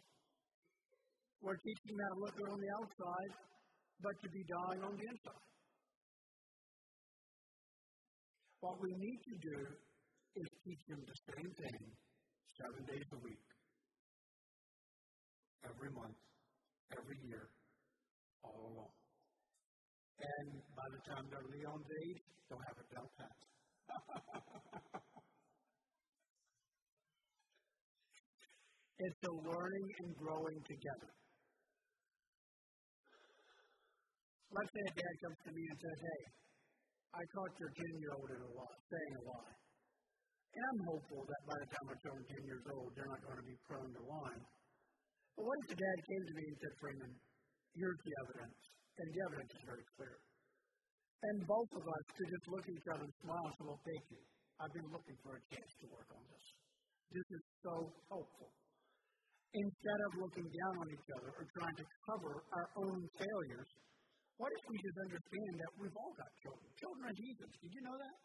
We're 1.42 1.58
teaching 1.58 1.90
him 1.92 2.00
how 2.00 2.12
to 2.16 2.20
look 2.22 2.36
good 2.38 2.52
on 2.54 2.60
the 2.62 2.72
outside, 2.80 3.32
but 4.00 4.16
to 4.24 4.28
be 4.30 4.42
dying 4.46 4.82
on 4.86 4.94
the 4.94 5.06
inside. 5.10 5.46
What 8.62 8.78
we 8.78 8.94
need 8.94 9.20
to 9.26 9.36
do 9.42 9.58
is 10.38 10.48
teach 10.64 10.84
him 10.86 11.02
the 11.02 11.18
same 11.34 11.50
thing 11.60 11.82
seven 12.58 12.84
days 12.86 13.08
a 13.14 13.20
week, 13.24 13.46
every 15.64 15.92
month, 15.96 16.18
every 16.92 17.20
year, 17.24 17.48
all 18.44 18.74
along. 18.74 18.94
And 20.22 20.62
by 20.78 20.88
the 20.92 21.02
time 21.10 21.26
they're 21.32 21.50
Leon's 21.50 21.90
age, 22.06 22.22
they'll 22.50 22.66
have 22.68 22.78
a 22.78 22.86
belt 22.94 23.12
pat. 23.18 23.38
it's 29.06 29.22
a 29.26 29.34
learning 29.34 29.88
and 30.06 30.16
growing 30.16 30.62
together. 30.68 31.12
Let's 34.52 34.68
say 34.68 34.84
a 34.84 34.94
dad 35.00 35.16
comes 35.24 35.40
to 35.48 35.52
me 35.56 35.64
and 35.64 35.80
says, 35.80 36.00
Hey, 36.04 36.22
I 37.16 37.24
caught 37.34 37.54
your 37.56 37.72
10 37.72 38.04
year 38.04 38.14
old 38.20 38.30
in 38.30 38.42
a 38.44 38.52
lie, 38.52 38.80
saying 38.92 39.16
a 39.16 39.24
lie. 39.26 39.56
I'm 40.52 40.82
hopeful 40.84 41.22
that 41.24 41.42
by 41.48 41.58
the 41.64 41.68
time 41.72 41.86
my 41.88 41.98
children 42.04 42.22
are 42.22 42.36
10 42.36 42.52
years 42.52 42.66
old, 42.68 42.90
they're 42.92 43.08
not 43.08 43.24
going 43.24 43.40
to 43.40 43.48
be 43.48 43.58
prone 43.64 43.92
to 43.92 44.04
lying. 44.04 44.44
But 45.36 45.44
what 45.48 45.58
if 45.64 45.68
the 45.72 45.80
dad 45.80 45.98
came 46.04 46.24
to 46.28 46.34
me 46.36 46.44
and 46.52 46.58
said, 46.60 46.74
Freeman, 46.80 47.14
here's 47.72 48.02
the 48.04 48.14
evidence? 48.28 48.58
And 49.00 49.08
the 49.08 49.22
evidence 49.32 49.52
is 49.56 49.64
very 49.64 49.86
clear. 49.96 50.16
And 51.22 51.38
both 51.48 51.72
of 51.78 51.86
us 51.86 52.06
could 52.18 52.30
just 52.34 52.48
look 52.52 52.66
at 52.68 52.74
each 52.76 52.90
other 52.92 53.06
and 53.08 53.16
smile 53.24 53.46
and 53.48 53.56
say, 53.56 53.66
Well, 53.70 53.82
thank 53.86 54.04
you. 54.12 54.22
I've 54.60 54.76
been 54.76 54.90
looking 54.92 55.18
for 55.24 55.34
a 55.38 55.42
chance 55.50 55.72
to 55.82 55.86
work 55.90 56.10
on 56.14 56.24
this. 56.28 56.46
This 57.16 57.28
is 57.32 57.44
so 57.64 57.76
helpful. 58.12 58.50
Instead 59.52 60.00
of 60.08 60.12
looking 60.22 60.48
down 60.48 60.76
on 60.80 60.88
each 60.92 61.10
other 61.20 61.30
or 61.36 61.44
trying 61.60 61.78
to 61.78 61.86
cover 62.08 62.34
our 62.56 62.68
own 62.88 63.00
failures, 63.20 63.70
what 64.40 64.52
if 64.54 64.64
we 64.70 64.76
just 64.80 64.98
understand 65.06 65.54
that 65.62 65.72
we've 65.78 65.98
all 65.98 66.14
got 66.18 66.30
children? 66.42 66.68
Children 66.80 67.04
are 67.12 67.18
Jesus. 67.18 67.50
Did 67.62 67.72
you 67.72 67.84
know 67.84 67.98
that? 68.00 68.18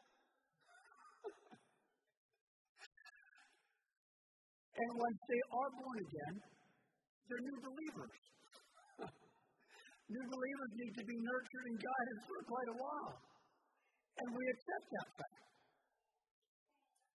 And 4.76 4.90
once 4.92 5.20
they 5.24 5.42
are 5.56 5.70
born 5.72 5.98
again, 6.04 6.34
they're 7.26 7.44
new 7.48 7.58
believers. 7.64 8.16
New 10.12 10.24
believers 10.28 10.70
need 10.76 10.94
to 11.00 11.04
be 11.08 11.16
nurtured 11.16 11.64
and 11.72 11.78
guided 11.80 12.18
for 12.28 12.38
quite 12.44 12.70
a 12.70 12.76
while. 12.76 13.14
And 14.20 14.28
we 14.36 14.44
accept 14.52 14.86
that 14.92 15.08
fact. 15.16 15.40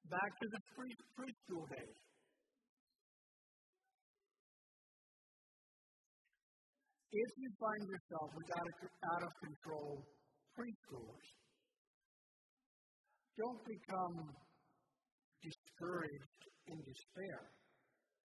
Back 0.09 0.31
to 0.41 0.47
the 0.51 0.61
pre- 0.75 1.05
preschool 1.15 1.65
days. 1.71 1.97
If 7.11 7.31
you 7.37 7.49
find 7.59 7.81
yourself 7.87 8.27
with 8.35 8.49
out 8.57 8.67
of, 8.67 8.75
out 8.87 9.23
of 9.23 9.31
control 9.39 9.91
preschoolers, 10.55 11.27
don't 13.37 13.61
become 13.63 14.15
discouraged 15.43 16.50
in 16.67 16.83
despair. 16.83 17.51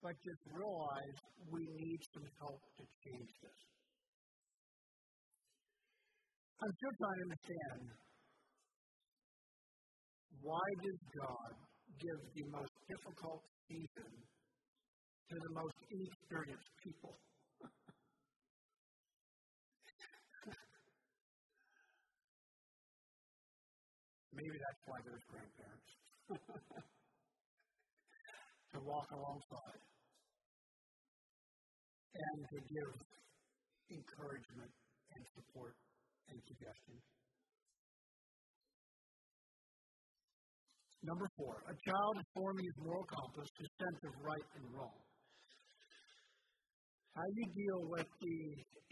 but 0.01 0.13
just 0.21 0.41
realize 0.53 1.17
we 1.49 1.65
need 1.65 1.99
some 2.13 2.27
help 2.37 2.61
to 2.77 2.85
change 3.01 3.31
this. 3.41 3.59
I'm 6.61 6.69
still 6.73 6.93
trying 7.01 7.17
to 7.17 7.23
understand 7.33 7.97
why 10.41 10.61
does 10.85 10.99
God 11.17 11.53
give 11.97 12.19
the 12.33 12.45
most 12.53 12.73
difficult 12.87 13.41
season 13.65 14.21
to 15.27 15.35
the 15.35 15.51
most 15.53 15.75
inexperienced 15.89 16.69
people? 16.85 17.17
Maybe 24.33 24.57
that's 24.61 24.81
why 24.85 24.99
there's 25.05 25.23
grandparents. 25.25 25.89
to 28.77 28.85
walk 28.85 29.09
alongside 29.09 29.81
and 32.13 32.37
to 32.45 32.57
give 32.61 32.93
encouragement 33.89 34.73
and 35.17 35.21
support 35.33 35.73
and 36.29 36.37
suggestions. 36.45 37.01
Number 41.01 41.25
four, 41.37 41.63
a 41.65 41.73
child 41.73 42.13
is 42.21 42.27
forming 42.35 42.65
his 42.65 42.77
moral 42.85 43.05
compass, 43.09 43.49
his 43.57 43.71
sense 43.81 44.01
of 44.05 44.13
right 44.21 44.47
and 44.61 44.65
wrong. 44.75 44.99
How 47.15 47.25
you 47.33 47.45
deal 47.49 47.81
with 47.89 48.09
the 48.21 48.39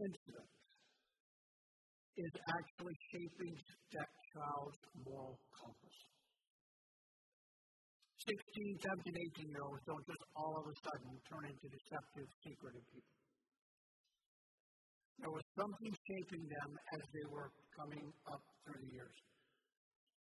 incident 0.01 0.49
is 2.17 2.33
actually 2.57 2.97
shaping 3.13 3.53
that 3.93 4.09
child's 4.33 4.81
moral 5.05 5.37
compass. 5.53 6.14
16, 8.25 8.81
17, 9.05 9.13
18 9.37 9.53
year 9.53 9.61
olds 9.61 9.85
don't 9.85 10.05
just 10.09 10.23
all 10.33 10.53
of 10.57 10.65
a 10.65 10.75
sudden 10.81 11.13
turn 11.29 11.45
into 11.45 11.67
deceptive, 11.69 12.25
secretive 12.41 12.85
people. 12.89 13.15
There 15.21 15.29
was 15.29 15.45
something 15.53 15.93
shaping 15.93 16.43
them 16.49 16.69
as 16.97 17.03
they 17.13 17.25
were 17.29 17.49
coming 17.77 18.05
up 18.33 18.43
through 18.65 18.81
the 18.81 18.91
years. 18.97 19.17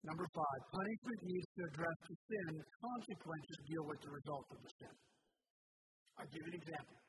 Number 0.04 0.28
five, 0.36 0.62
punishment 0.74 1.20
needs 1.24 1.48
to 1.56 1.62
address 1.70 1.98
the 2.10 2.18
sin. 2.28 2.52
Consequences 2.60 3.58
deal 3.70 3.86
with 3.88 4.02
the 4.04 4.12
result 4.12 4.48
of 4.52 4.60
the 4.60 4.72
sin. 4.76 4.96
I'll 6.20 6.28
give 6.34 6.44
an 6.50 6.56
example. 6.60 7.00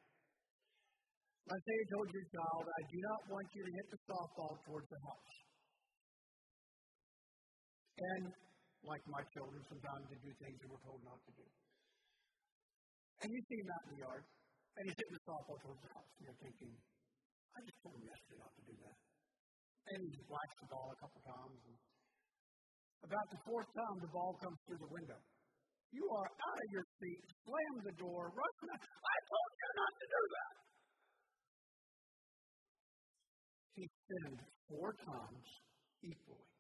Let's 1.45 1.65
say 1.65 1.77
I 1.77 1.87
told 1.93 2.09
your 2.13 2.27
child, 2.29 2.65
I 2.65 2.83
do 2.89 2.99
not 3.05 3.21
want 3.33 3.47
you 3.53 3.63
to 3.67 3.73
hit 3.73 3.87
the 3.89 4.01
softball 4.07 4.55
towards 4.65 4.89
the 4.89 5.01
house. 5.01 5.35
And 7.95 8.25
like 8.85 9.05
my 9.09 9.25
children, 9.33 9.61
sometimes 9.65 10.05
they 10.13 10.21
do 10.21 10.33
things 10.41 10.57
that 10.61 10.69
we're 10.69 10.85
told 10.85 11.01
not 11.05 11.21
to 11.25 11.33
do. 11.33 11.47
And 13.25 13.29
you 13.33 13.41
see 13.49 13.59
him 13.65 13.71
out 13.73 13.83
in 13.89 13.91
the 13.97 14.01
yard, 14.05 14.25
and 14.77 14.83
he's 14.85 14.99
hitting 14.99 15.17
the 15.17 15.25
softball 15.25 15.59
towards 15.65 15.81
the 15.81 15.93
house, 15.97 16.11
and 16.21 16.23
you're 16.29 16.41
thinking, 16.45 16.73
I 17.55 17.59
just 17.65 17.79
told 17.81 17.95
him 17.97 18.05
yesterday 18.05 18.39
not 18.43 18.53
to 18.53 18.63
do 18.69 18.75
that. 18.85 18.97
And 19.85 20.01
he 20.13 20.21
whacks 20.29 20.57
the 20.61 20.69
ball 20.69 20.89
a 20.93 20.99
couple 21.01 21.21
times. 21.25 21.61
And 21.65 21.77
about 23.05 23.27
the 23.33 23.41
fourth 23.45 23.69
time, 23.73 23.97
the 24.01 24.13
ball 24.13 24.33
comes 24.41 24.59
through 24.65 24.81
the 24.81 24.93
window. 24.93 25.21
You 25.93 26.05
are 26.11 26.27
out 26.27 26.59
of 26.59 26.69
your 26.75 26.87
seat, 26.99 27.23
slam 27.47 27.75
the 27.87 27.97
door, 28.01 28.33
out. 28.35 28.81
I 28.83 29.17
told 29.31 29.51
you 29.55 29.69
not 29.79 29.93
to 29.95 30.07
do 30.11 30.23
that. 30.35 30.55
He 33.75 33.85
sinned 33.87 34.41
four 34.67 34.91
times 34.99 35.47
equally. 36.03 36.54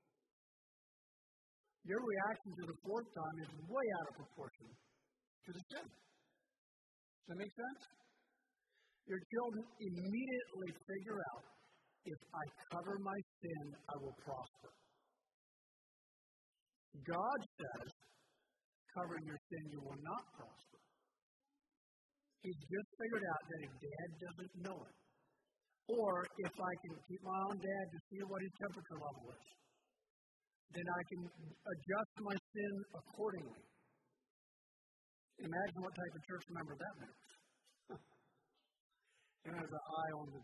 Your 1.84 2.00
reaction 2.00 2.50
to 2.56 2.64
the 2.72 2.78
fourth 2.80 3.08
time 3.12 3.36
is 3.44 3.50
way 3.68 3.86
out 4.00 4.06
of 4.08 4.14
proportion 4.24 4.68
to 4.72 5.50
the 5.52 5.62
sin. 5.68 5.84
Does 5.84 7.28
that 7.28 7.38
make 7.44 7.52
sense? 7.52 7.80
Your 9.04 9.20
children 9.20 9.64
immediately 9.84 10.70
figure 10.80 11.20
out 11.20 11.44
if 12.08 12.20
I 12.32 12.44
cover 12.72 12.96
my 13.04 13.18
sin, 13.40 13.64
I 13.84 13.94
will 14.00 14.16
prosper. 14.24 14.72
God 17.04 17.38
says, 17.60 17.88
covering 18.96 19.24
your 19.28 19.40
sin, 19.52 19.62
you 19.72 19.80
will 19.84 20.00
not 20.00 20.24
prosper. 20.40 20.80
He's 22.40 22.60
just 22.64 22.88
figured 22.96 23.24
out 23.28 23.42
that 23.44 23.60
if 23.64 23.72
dad 23.76 24.08
doesn't 24.24 24.54
know 24.68 24.78
it, 24.84 24.96
or 25.88 26.12
if 26.48 26.54
I 26.56 26.72
can 26.80 26.94
keep 27.08 27.20
my 27.24 27.40
own 27.48 27.56
dad 27.60 27.84
to 27.92 27.98
see 28.08 28.20
what 28.24 28.40
his 28.40 28.54
temperature 28.56 29.00
level 29.00 29.24
is, 29.36 29.44
then 30.72 30.86
I 30.88 31.02
can 31.10 31.22
adjust 31.28 32.14
my 32.24 32.36
sin 32.54 32.74
accordingly. 32.94 33.64
Imagine 35.38 35.80
what 35.82 35.94
type 35.94 36.14
of 36.14 36.22
church 36.24 36.46
member 36.54 36.74
that 36.78 36.94
makes. 37.02 37.24
and 39.44 39.54
has 39.60 39.70
an 39.70 39.84
eye 39.84 40.12
on 40.16 40.26
the 40.32 40.42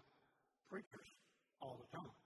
preachers 0.69 1.11
all 1.63 1.81
the 1.81 1.89
time. 1.97 2.17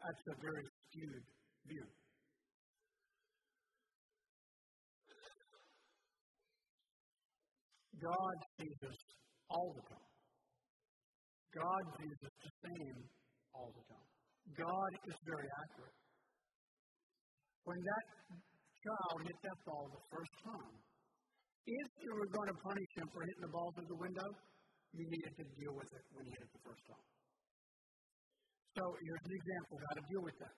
That's 0.00 0.24
a 0.32 0.36
very 0.40 0.64
skewed 0.64 1.24
view. 1.68 1.86
God 8.00 8.36
sees 8.56 8.80
us 8.88 9.00
all 9.50 9.76
the 9.76 9.84
time. 9.92 10.10
God 11.52 11.82
views 12.00 12.20
us 12.24 12.34
the 12.40 12.52
same 12.64 12.98
all 13.52 13.68
the 13.76 13.84
time. 13.92 14.09
God 14.56 14.90
is 15.06 15.16
very 15.26 15.48
accurate. 15.66 15.98
When 17.64 17.78
that 17.78 18.06
child 18.82 19.18
hit 19.22 19.38
that 19.44 19.58
ball 19.68 19.86
the 19.92 20.04
first 20.10 20.34
time, 20.42 20.74
if 21.66 21.88
you 22.02 22.10
were 22.16 22.30
going 22.32 22.50
to 22.50 22.58
punish 22.64 22.90
him 22.96 23.06
for 23.12 23.20
hitting 23.22 23.44
the 23.46 23.52
ball 23.52 23.68
through 23.76 23.90
the 23.92 24.00
window, 24.00 24.28
you 24.96 25.04
needed 25.06 25.32
to 25.38 25.44
deal 25.54 25.74
with 25.76 25.90
it 25.92 26.04
when 26.16 26.24
he 26.26 26.32
hit 26.34 26.42
it 26.42 26.50
the 26.50 26.64
first 26.66 26.82
time. 26.88 27.06
So 28.74 28.82
here's 28.86 29.24
an 29.28 29.34
example 29.34 29.74
of 29.78 29.82
how 29.86 29.94
to 30.00 30.04
deal 30.08 30.22
with 30.24 30.38
that. 30.40 30.56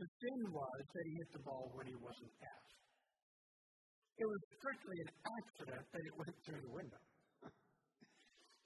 The 0.00 0.08
sin 0.08 0.40
was 0.52 0.80
that 0.92 1.04
he 1.04 1.12
hit 1.20 1.30
the 1.36 1.42
ball 1.44 1.64
when 1.76 1.86
he 1.88 1.96
wasn't 2.00 2.32
asked. 2.40 2.80
It 4.16 4.28
was 4.28 4.40
strictly 4.60 4.96
an 5.00 5.10
accident 5.24 5.84
that 5.88 6.02
it 6.04 6.14
went 6.16 6.36
through 6.44 6.62
the 6.64 6.74
window. 6.76 7.00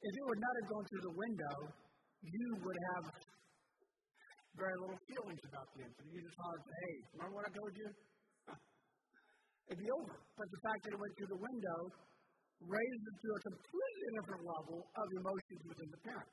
if 0.06 0.12
it 0.14 0.24
would 0.26 0.42
not 0.42 0.54
have 0.58 0.68
gone 0.70 0.86
through 0.90 1.04
the 1.06 1.16
window, 1.18 1.56
you 2.24 2.46
would 2.58 2.80
have 2.94 3.06
very 4.54 4.76
little 4.78 5.00
feelings 5.10 5.42
about 5.50 5.66
the 5.74 5.80
incident. 5.82 6.10
You 6.14 6.22
just 6.22 6.38
thought, 6.38 6.60
hey, 6.62 6.94
remember 7.18 7.34
what 7.42 7.46
I 7.46 7.52
told 7.54 7.72
you? 7.74 7.88
It'd 9.68 9.82
be 9.82 9.90
over. 9.90 10.14
But 10.38 10.48
the 10.50 10.60
fact 10.62 10.80
that 10.86 10.90
it 10.94 11.00
went 11.00 11.14
through 11.18 11.32
the 11.34 11.42
window 11.42 11.78
raised 12.62 13.04
it 13.04 13.16
to 13.18 13.28
a 13.34 13.40
completely 13.50 14.08
different 14.14 14.42
level 14.46 14.78
of 14.94 15.06
emotions 15.10 15.62
within 15.68 15.88
the 15.90 16.00
parent. 16.06 16.32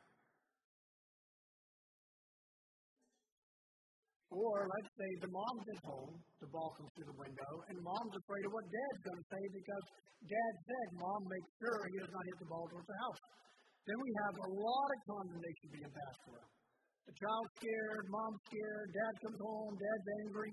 Or 4.32 4.63
let's 4.63 4.91
say 4.95 5.09
the 5.19 5.28
mom's 5.28 5.67
at 5.76 5.82
home, 5.84 6.15
the 6.39 6.47
ball 6.55 6.72
comes 6.80 6.88
through 6.95 7.09
the 7.11 7.19
window, 7.19 7.51
and 7.67 7.76
mom's 7.84 8.15
afraid 8.15 8.43
of 8.47 8.51
what 8.55 8.63
dad's 8.63 9.01
going 9.03 9.19
to 9.19 9.28
say 9.28 9.43
because 9.51 9.86
dad 10.24 10.53
said, 10.72 10.88
Mom, 11.03 11.22
make 11.28 11.47
sure 11.59 11.76
he 11.91 11.99
does 11.99 12.13
not 12.15 12.24
hit 12.24 12.38
the 12.39 12.47
ball 12.47 12.65
towards 12.72 12.88
the 12.88 12.99
house. 13.03 13.22
Then 13.84 13.97
we 13.99 14.11
have 14.24 14.36
a 14.39 14.49
lot 14.55 14.88
of 14.88 14.99
condemnation 15.03 15.67
being 15.74 15.91
passed 15.91 16.24
around. 16.32 16.61
The 17.10 17.14
child's 17.18 17.52
scared, 17.58 18.06
mom's 18.10 18.41
scared, 18.45 18.88
dad 18.93 19.14
comes 19.26 19.39
home, 19.41 19.74
dad's 19.74 20.08
angry. 20.26 20.52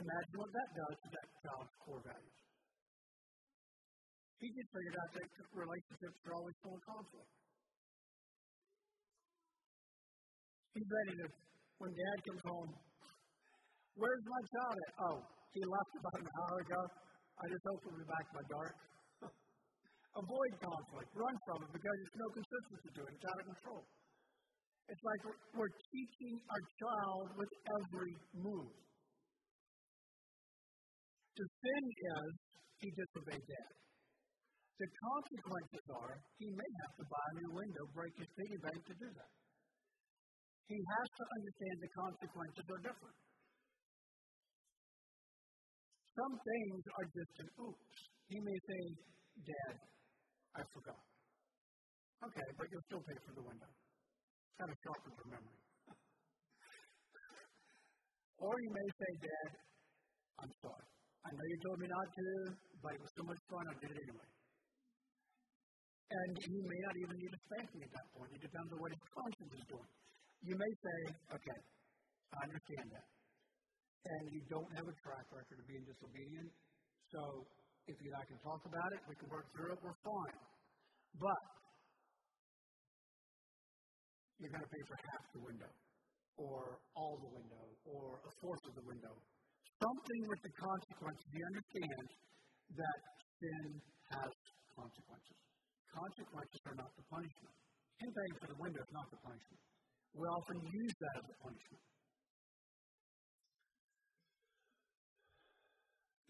Imagine 0.00 0.36
what 0.38 0.52
that 0.54 0.70
does 0.72 0.96
to 0.96 1.08
that 1.12 1.28
child's 1.44 1.72
core 1.82 2.02
values. 2.06 2.40
He 4.40 4.48
just 4.56 4.70
figured 4.72 4.96
out 4.96 5.10
that 5.12 5.28
relationships 5.52 6.18
are 6.24 6.34
always 6.40 6.56
full 6.64 6.72
of 6.72 6.82
conflict. 6.88 7.32
He's 10.72 10.88
ready 10.88 11.14
to, 11.20 11.26
when 11.76 11.92
dad 11.92 12.18
comes 12.24 12.42
home, 12.48 12.70
where's 14.00 14.24
my 14.24 14.42
child 14.56 14.76
at? 14.80 14.92
Oh, 15.12 15.18
he 15.52 15.60
left 15.60 15.92
about 16.00 16.18
an 16.24 16.30
hour 16.40 16.56
ago. 16.64 16.80
I 17.36 17.44
just 17.52 17.64
hope 17.68 17.80
he'll 17.84 18.00
be 18.00 18.08
back 18.08 18.26
by 18.32 18.42
dark. 18.48 18.74
Avoid 20.24 20.52
conflict. 20.64 21.08
Run 21.12 21.36
from 21.44 21.58
it 21.68 21.70
because 21.76 21.96
there's 22.00 22.16
no 22.16 22.28
consistency 22.32 22.90
to 22.96 23.00
it. 23.04 23.12
It's 23.20 23.26
out 23.28 23.38
of 23.42 23.46
control. 23.52 23.82
It's 24.90 25.04
like 25.06 25.22
we're, 25.54 25.70
teaching 25.94 26.34
our 26.50 26.62
child 26.82 27.26
with 27.38 27.52
every 27.78 28.14
move. 28.34 28.74
The 31.38 31.46
sin 31.46 31.84
is 31.86 32.30
he 32.82 32.88
disobeyed 32.98 33.46
dad. 33.46 33.72
The 34.82 34.88
consequences 34.90 35.86
are 35.94 36.14
he 36.42 36.48
may 36.50 36.70
have 36.82 36.94
to 36.98 37.04
buy 37.06 37.22
a 37.22 37.34
new 37.38 37.50
window, 37.54 37.84
break 37.94 38.10
his 38.18 38.26
piggy 38.34 38.58
bank 38.66 38.82
to 38.82 38.94
do 38.98 39.08
that. 39.14 39.32
He 40.66 40.78
has 40.78 41.06
to 41.06 41.24
understand 41.38 41.74
the 41.78 41.92
consequences 41.94 42.66
are 42.66 42.82
different. 42.82 43.18
Some 46.18 46.34
things 46.34 46.82
are 46.98 47.08
just 47.14 47.34
an 47.46 47.48
oops. 47.62 47.90
He 48.26 48.38
may 48.42 48.58
say, 48.66 48.82
Dad, 49.46 49.74
I 50.58 50.62
forgot. 50.74 51.02
Okay, 52.26 52.48
but 52.58 52.66
you'll 52.74 52.88
still 52.90 53.04
pay 53.06 53.18
for 53.22 53.34
the 53.38 53.46
window. 53.46 53.70
Kind 54.60 54.76
of 54.76 54.80
sharpens 54.84 55.16
your 55.16 55.28
memory. 55.32 55.56
or 58.44 58.52
you 58.60 58.70
may 58.76 58.88
say, 58.92 59.10
Dad, 59.24 59.50
I'm 60.36 60.52
sorry. 60.60 60.86
I 61.24 61.28
know 61.32 61.44
you 61.48 61.58
told 61.64 61.78
me 61.80 61.88
not 61.88 62.08
to, 62.12 62.26
but 62.84 62.92
it 62.92 63.00
was 63.00 63.12
so 63.16 63.24
much 63.24 63.40
fun, 63.48 63.64
I 63.68 63.74
did 63.80 63.92
it 63.96 64.00
anyway. 64.04 64.28
And 66.12 66.32
you 66.44 66.60
may 66.60 66.80
not 66.84 66.94
even 67.00 67.16
need 67.24 67.32
a 67.32 67.40
spanking 67.48 67.82
at 67.88 67.92
that 67.96 68.08
point. 68.12 68.36
It 68.36 68.42
depends 68.44 68.68
on 68.68 68.78
what 68.84 68.92
his 68.92 69.04
conscience 69.16 69.52
is 69.56 69.64
doing. 69.64 69.90
You 70.44 70.56
may 70.60 70.72
say, 70.76 70.98
okay, 71.40 71.58
I 72.36 72.38
understand 72.44 72.86
that. 73.00 73.06
And 74.12 74.24
you 74.28 74.44
don't 74.44 74.72
have 74.76 74.84
a 74.84 74.96
track 75.00 75.24
record 75.32 75.56
of 75.56 75.66
being 75.68 75.84
disobedient. 75.88 76.52
So 77.08 77.20
if 77.88 77.96
you 77.96 78.12
and 78.12 78.18
I 78.20 78.24
can 78.28 78.36
talk 78.44 78.60
about 78.68 78.90
it, 78.92 79.00
we 79.08 79.16
can 79.16 79.28
work 79.32 79.48
through 79.56 79.72
it, 79.72 79.78
we're 79.80 80.00
fine. 80.04 80.36
But 81.16 81.42
you're 84.40 84.52
going 84.56 84.64
to 84.64 84.72
pay 84.72 84.84
for 84.88 84.96
half 85.04 85.24
the 85.36 85.42
window, 85.44 85.70
or 86.40 86.80
all 86.96 87.14
the 87.20 87.32
window, 87.36 87.64
or 87.84 88.24
a 88.24 88.32
fourth 88.40 88.64
of 88.64 88.74
the 88.74 88.86
window. 88.88 89.12
Something 89.76 90.22
with 90.28 90.40
the 90.40 90.52
consequences. 90.56 91.28
You 91.28 91.44
understand 91.44 92.06
that 92.80 93.00
sin 93.36 93.68
has 94.16 94.32
consequences. 94.72 95.38
Consequences 95.92 96.60
are 96.72 96.76
not 96.80 96.90
the 96.96 97.04
punishment. 97.12 97.54
Him 98.00 98.10
paying 98.16 98.36
for 98.40 98.48
the 98.48 98.58
window 98.64 98.80
is 98.80 98.92
not 98.96 99.06
the 99.12 99.20
punishment. 99.20 99.60
We 100.16 100.24
often 100.24 100.56
use 100.56 100.94
that 101.04 101.14
as 101.20 101.26
a 101.28 101.36
punishment. 101.44 101.84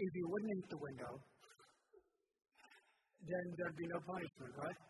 If 0.00 0.12
you 0.16 0.26
wouldn't 0.26 0.52
eat 0.58 0.68
the 0.72 0.80
window, 0.80 1.12
then 3.20 3.44
there'd 3.54 3.76
be 3.76 3.88
no 3.92 4.00
punishment, 4.00 4.52
right? 4.56 4.80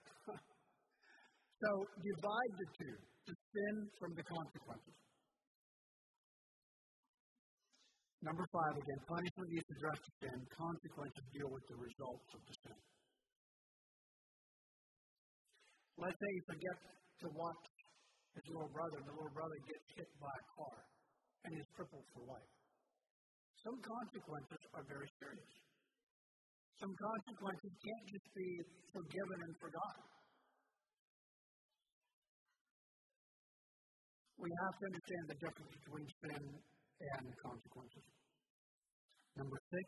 So 1.61 1.71
divide 2.01 2.53
the 2.57 2.69
two, 2.81 2.97
the 3.29 3.37
sin 3.37 3.75
from 4.01 4.17
the 4.17 4.25
consequences. 4.25 4.97
Number 8.21 8.45
five, 8.53 8.75
again, 8.77 9.01
punishment 9.09 9.49
needs 9.49 9.65
to 9.65 9.75
address 9.81 10.01
the 10.05 10.13
sin, 10.25 10.39
consequences 10.53 11.25
deal 11.33 11.49
with 11.53 11.65
the 11.73 11.79
results 11.81 12.29
of 12.37 12.41
the 12.45 12.55
sin. 12.65 12.81
Let's 16.01 16.17
say 16.17 16.31
he 16.33 16.43
forgets 16.49 16.85
to 17.25 17.29
watch 17.33 17.65
his 18.37 18.45
little 18.49 18.73
brother, 18.73 18.97
and 19.01 19.09
the 19.09 19.17
little 19.17 19.37
brother 19.37 19.59
gets 19.69 19.85
hit 19.97 20.11
by 20.21 20.33
a 20.33 20.45
car 20.57 20.77
and 21.45 21.51
is 21.61 21.69
crippled 21.77 22.05
for 22.13 22.25
life. 22.29 22.53
Some 23.65 23.77
consequences 23.85 24.63
are 24.77 24.85
very 24.89 25.09
serious. 25.21 25.53
Some 26.81 26.93
consequences 26.97 27.73
can't 27.85 28.07
just 28.09 28.29
be 28.33 28.49
forgiven 28.97 29.39
and 29.45 29.55
forgotten. 29.61 30.20
We 34.41 34.49
have 34.49 34.75
to 34.81 34.85
understand 34.89 35.25
the 35.29 35.37
difference 35.37 35.73
between 35.85 36.07
sin 36.25 36.43
and 36.49 37.25
consequences. 37.45 38.07
Number 39.37 39.59
six, 39.69 39.87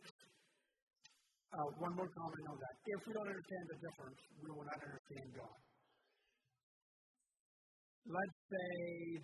uh, 1.57 1.69
one 1.81 1.97
more 1.97 2.09
comment 2.13 2.47
on 2.53 2.57
that. 2.61 2.75
If 2.85 3.01
we 3.09 3.11
don't 3.17 3.33
understand 3.33 3.65
the 3.73 3.79
difference, 3.81 4.21
we 4.45 4.49
will 4.53 4.69
not 4.69 4.77
understand 4.77 5.29
God. 5.41 5.59
Let's 8.13 8.39
say 8.53 8.71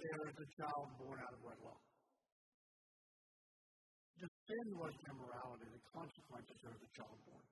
there 0.01 0.23
is 0.33 0.37
a 0.39 0.49
child 0.65 0.87
born 0.97 1.19
out 1.21 1.33
of 1.37 1.41
wedlock. 1.45 1.83
The 4.17 4.29
sin 4.33 4.67
was 4.81 4.95
immorality, 5.13 5.69
the 5.77 5.85
consequences 5.93 6.59
are 6.65 6.79
the 6.79 6.91
child 6.97 7.19
born. 7.29 7.47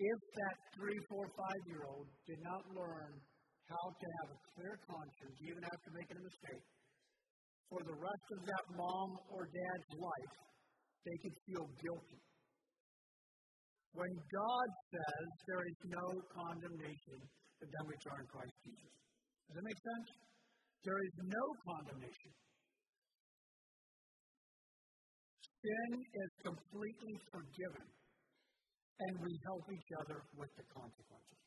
If 0.00 0.20
that 0.36 0.56
three, 0.76 1.00
four, 1.08 1.24
five 1.32 1.62
year 1.64 1.84
old 1.88 2.08
did 2.28 2.40
not 2.44 2.62
learn 2.76 3.20
how 3.70 3.86
to 3.94 4.06
have 4.18 4.28
a 4.34 4.38
clear 4.54 4.74
conscience, 4.82 5.36
even 5.46 5.62
after 5.62 5.88
making 5.94 6.18
a 6.18 6.24
mistake, 6.26 6.64
for 7.70 7.80
the 7.86 7.94
rest 7.94 8.26
of 8.34 8.40
that 8.42 8.64
mom 8.74 9.10
or 9.30 9.46
dad's 9.46 9.90
life, 9.94 10.34
they 11.06 11.16
could 11.22 11.36
feel 11.46 11.66
guilty. 11.78 12.20
When 13.94 14.10
God 14.10 14.68
says 14.90 15.26
there 15.46 15.64
is 15.66 15.78
no 15.86 16.06
condemnation 16.34 17.18
to 17.60 17.64
them 17.66 17.84
which 17.86 18.04
are 18.10 18.18
in 18.18 18.26
Christ 18.26 18.56
Jesus. 18.64 18.94
Does 19.46 19.54
that 19.58 19.66
make 19.66 19.82
sense? 19.82 20.08
There 20.82 21.00
is 21.00 21.14
no 21.26 21.44
condemnation. 21.66 22.32
Sin 25.60 25.90
is 26.00 26.30
completely 26.40 27.16
forgiven, 27.28 27.84
and 27.84 29.12
we 29.20 29.32
help 29.44 29.64
each 29.68 29.90
other 30.00 30.18
with 30.40 30.48
the 30.56 30.64
consequences. 30.72 31.39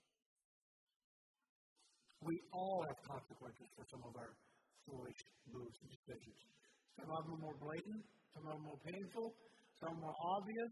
We 2.24 2.36
all 2.56 2.80
have 2.88 3.00
consequences 3.04 3.68
for 3.76 3.84
some 3.92 4.04
of 4.08 4.14
our 4.16 4.32
foolish 4.88 5.20
moves 5.52 5.78
and 5.84 5.90
decisions. 5.92 6.40
Some 7.00 7.10
of 7.12 7.22
them 7.28 7.36
are 7.36 7.44
more 7.52 7.58
blatant, 7.60 8.04
some 8.32 8.44
of 8.48 8.56
them 8.56 8.64
are 8.64 8.68
more 8.74 8.82
painful, 8.88 9.28
some 9.84 9.96
more 10.00 10.16
obvious, 10.16 10.72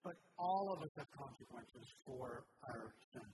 but 0.00 0.16
all 0.38 0.66
of 0.74 0.78
us 0.82 0.92
have 0.96 1.10
consequences 1.12 1.86
for 2.08 2.44
our 2.72 2.88
sin 3.12 3.28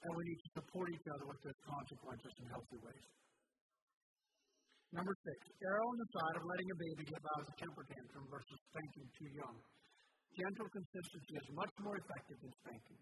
and 0.00 0.10
we 0.16 0.22
need 0.24 0.40
to 0.40 0.50
support 0.56 0.88
each 0.88 1.08
other 1.12 1.26
with 1.28 1.40
those 1.44 1.60
consequences 1.60 2.32
in 2.40 2.46
healthy 2.48 2.80
ways. 2.80 3.08
Number 4.90 5.14
six, 5.22 5.38
err 5.60 5.80
on 5.86 5.96
the 6.00 6.08
side 6.18 6.36
of 6.40 6.42
letting 6.42 6.68
a 6.72 6.78
baby 6.80 7.02
get 7.06 7.22
out 7.36 7.46
a 7.46 7.54
temper 7.60 7.84
tantrum 7.86 8.26
versus 8.26 8.58
spanking 8.72 9.06
too 9.14 9.30
young. 9.38 9.56
Gentle 10.34 10.68
consistency 10.72 11.34
is 11.36 11.46
much 11.54 11.74
more 11.84 11.94
effective 12.00 12.38
than 12.42 12.52
spanking. 12.64 13.00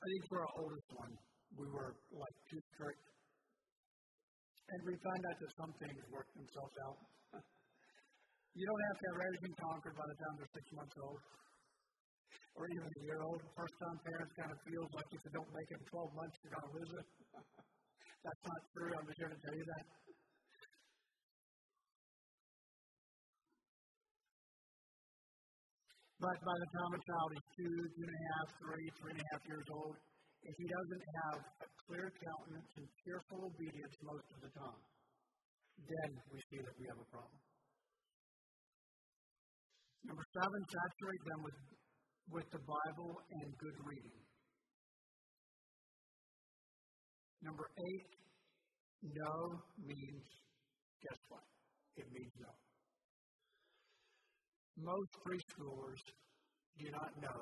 I 0.00 0.06
think 0.08 0.24
for 0.32 0.38
our 0.40 0.52
oldest 0.64 0.88
one, 0.96 1.12
we 1.60 1.66
were 1.68 1.92
like 2.16 2.36
too 2.48 2.60
strict. 2.72 3.04
And 4.70 4.80
we 4.88 4.94
found 4.96 5.22
out 5.28 5.36
that 5.36 5.52
some 5.60 5.72
things 5.76 6.00
work 6.08 6.28
themselves 6.32 6.76
out. 6.88 6.98
you 8.56 8.64
don't 8.64 8.84
have 8.88 8.96
to 8.96 9.06
have 9.12 9.18
everything 9.28 9.54
conquered 9.60 9.96
by 9.98 10.06
the 10.08 10.16
time 10.24 10.32
they're 10.40 10.54
six 10.56 10.66
months 10.72 10.96
old 11.04 11.20
or 12.56 12.64
even 12.72 12.88
a 12.88 13.02
year 13.04 13.20
old. 13.28 13.44
First 13.52 13.76
time 13.76 13.96
parents 14.00 14.32
kind 14.40 14.52
of 14.52 14.58
feels 14.64 14.90
like 14.96 15.08
if 15.12 15.20
you 15.20 15.32
don't 15.36 15.52
make 15.52 15.68
it 15.68 15.78
in 15.78 15.86
12 15.90 16.16
months, 16.16 16.36
you're 16.40 16.54
going 16.54 16.68
to 16.70 16.74
lose 16.80 16.92
it. 16.96 17.06
That's 18.24 18.42
not 18.46 18.60
true. 18.72 18.92
I'm 18.96 19.04
just 19.04 19.18
here 19.20 19.32
to 19.32 19.40
tell 19.42 19.56
you 19.56 19.66
that. 19.68 19.84
But 26.20 26.36
by 26.44 26.52
the 26.52 26.68
time 26.76 26.92
a 26.92 27.00
child 27.00 27.30
is 27.32 27.44
two, 27.56 27.74
two 27.96 28.04
and 28.04 28.12
a 28.12 28.24
half, 28.28 28.48
three, 28.60 28.86
three 29.00 29.12
and 29.16 29.22
a 29.24 29.28
half 29.32 29.42
years 29.48 29.68
old, 29.72 29.96
if 30.44 30.52
he 30.52 30.66
doesn't 30.68 31.04
have 31.24 31.38
a 31.64 31.68
clear 31.88 32.12
countenance 32.12 32.70
and 32.76 32.86
cheerful 33.00 33.40
obedience 33.48 33.96
most 34.04 34.28
of 34.36 34.38
the 34.44 34.52
time, 34.52 34.80
then 35.80 36.10
we 36.28 36.38
see 36.52 36.60
that 36.60 36.76
we 36.76 36.84
have 36.92 37.00
a 37.00 37.08
problem. 37.08 37.40
Number 40.04 40.24
seven, 40.36 40.60
saturate 40.68 41.24
them 41.24 41.40
with 41.40 41.58
with 42.30 42.48
the 42.52 42.62
Bible 42.62 43.12
and 43.42 43.48
good 43.58 43.78
reading. 43.82 44.20
Number 47.42 47.66
eight, 47.74 48.08
no 49.02 49.34
means, 49.82 50.26
guess 51.02 51.18
what? 51.26 51.42
It 51.96 52.06
means 52.12 52.32
no. 52.38 52.69
Most 54.80 55.12
preschoolers 55.20 56.02
do 56.80 56.86
not 56.88 57.10
know 57.20 57.40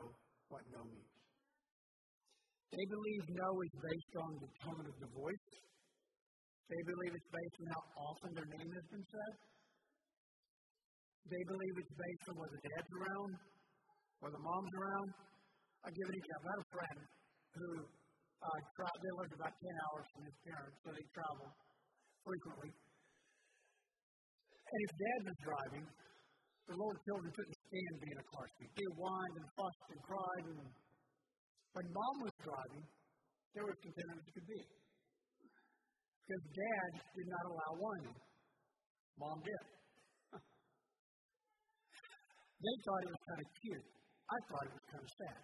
what 0.50 0.62
no 0.74 0.82
means. 0.90 1.14
They 2.74 2.86
believe 2.90 3.22
no 3.30 3.48
is 3.62 3.74
based 3.78 4.14
on 4.18 4.30
the 4.42 4.50
tone 4.58 4.84
of 4.90 4.96
the 4.98 5.10
voice. 5.14 5.48
They 6.68 6.82
believe 6.84 7.12
it's 7.14 7.32
based 7.32 7.56
on 7.62 7.66
how 7.72 7.82
often 8.10 8.28
their 8.34 8.50
name 8.58 8.70
has 8.74 8.86
been 8.90 9.06
said. 9.06 9.34
They 11.30 11.44
believe 11.46 11.74
it's 11.78 11.96
based 11.96 12.26
on 12.28 12.34
whether 12.42 12.58
dad's 12.58 12.92
around 12.92 13.32
or 14.20 14.28
the 14.34 14.42
mom's 14.42 14.74
around. 14.74 15.08
I'll 15.86 15.94
give 15.94 16.08
an 16.10 16.18
example. 16.18 16.48
I 16.48 16.52
had 16.52 16.60
a 16.60 16.70
friend 16.74 16.98
who 17.54 17.68
uh, 18.38 18.58
they 18.68 19.12
lived 19.14 19.34
about 19.38 19.54
10 19.54 19.84
hours 19.88 20.06
from 20.10 20.22
his 20.26 20.36
parents, 20.42 20.76
so 20.82 20.88
they 20.90 21.06
traveled 21.14 21.54
frequently. 22.26 22.70
And 24.68 24.78
if 24.84 24.90
dad 24.92 25.20
was 25.24 25.38
driving, 25.40 25.86
the 26.68 26.76
little 26.76 27.00
children 27.00 27.32
couldn't 27.32 27.56
stand 27.64 27.94
being 27.96 28.12
in 28.12 28.20
a 28.20 28.28
car 28.28 28.44
seat. 28.60 28.68
They 28.76 28.88
whined 28.92 29.36
and 29.40 29.48
fussed 29.56 29.88
and 29.88 30.00
cried. 30.04 30.44
And 30.52 30.68
when 31.72 31.86
mom 31.96 32.16
was 32.28 32.34
driving, 32.44 32.84
they 33.56 33.60
were 33.64 33.72
as 33.72 33.80
content 33.80 34.20
as 34.20 34.28
could 34.36 34.48
be. 34.52 34.60
Because 36.28 36.44
dad 36.52 36.90
did 37.16 37.28
not 37.32 37.44
allow 37.48 37.72
whining. 37.72 38.20
Mom 39.16 39.40
did. 39.40 39.64
they 42.62 42.76
thought 42.84 43.00
it 43.00 43.12
was 43.16 43.24
kind 43.32 43.40
of 43.40 43.48
cute. 43.64 43.88
I 44.28 44.38
thought 44.52 44.64
it 44.68 44.74
was 44.76 44.86
kind 44.92 45.04
of 45.08 45.12
sad. 45.24 45.40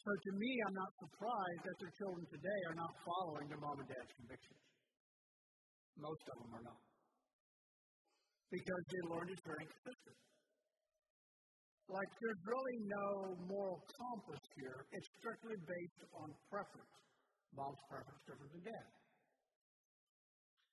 So 0.00 0.08
to 0.08 0.30
me, 0.40 0.50
I'm 0.64 0.76
not 0.80 0.88
surprised 1.04 1.62
that 1.68 1.76
their 1.84 1.92
children 2.00 2.24
today 2.32 2.60
are 2.72 2.78
not 2.80 2.96
following 3.04 3.44
their 3.52 3.60
mom 3.60 3.76
and 3.76 3.88
dad's 3.92 4.14
convictions. 4.16 4.62
Most 6.00 6.24
of 6.32 6.36
them 6.40 6.56
are 6.56 6.64
not. 6.64 6.85
Because 8.50 8.84
they 8.88 9.02
learned 9.10 9.30
it 9.34 9.42
very 9.42 9.66
consistent. 9.66 10.18
Like 11.86 12.10
there's 12.18 12.42
really 12.46 12.78
no 12.90 13.06
moral 13.46 13.78
compass 13.94 14.42
here. 14.58 14.78
It's 14.90 15.10
strictly 15.18 15.54
based 15.66 16.02
on 16.18 16.34
preference. 16.50 16.94
Mom's 17.54 17.82
preference 17.90 18.22
different 18.26 18.50
than 18.54 18.64
dad. 18.66 18.88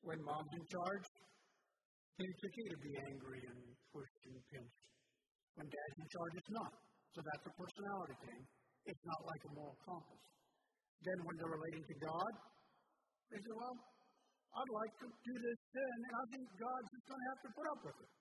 When 0.01 0.19
mom's 0.25 0.53
in 0.57 0.65
charge, 0.67 1.05
Then 2.17 2.29
it's 2.29 2.45
okay 2.45 2.67
to 2.69 2.77
be 2.77 2.93
angry 3.09 3.41
and 3.41 3.59
pushed 3.89 4.21
and 4.29 4.37
pinched. 4.53 4.85
When 5.57 5.65
dad's 5.65 5.97
in 5.97 6.07
charge, 6.13 6.33
it's 6.37 6.53
not. 6.53 6.73
So 7.13 7.19
that's 7.25 7.45
a 7.49 7.53
personality 7.57 8.17
thing. 8.21 8.41
It's 8.85 9.05
not 9.05 9.21
like 9.25 9.41
a 9.49 9.51
moral 9.57 9.77
compass. 9.81 10.21
Then 11.01 11.17
when 11.25 11.35
they're 11.41 11.55
relating 11.57 11.85
to 11.89 11.95
God, 12.05 12.31
they 13.33 13.39
say, 13.41 13.53
well, 13.57 13.77
I'd 14.53 14.73
like 14.77 14.93
to 15.01 15.07
do 15.09 15.33
this 15.41 15.59
sin, 15.73 15.97
and 16.05 16.13
I 16.13 16.25
think 16.29 16.45
God's 16.53 16.92
going 17.07 17.21
to 17.21 17.29
have 17.33 17.41
to 17.43 17.51
put 17.53 17.67
up 17.67 17.79
with 17.83 17.97
it. 18.03 18.11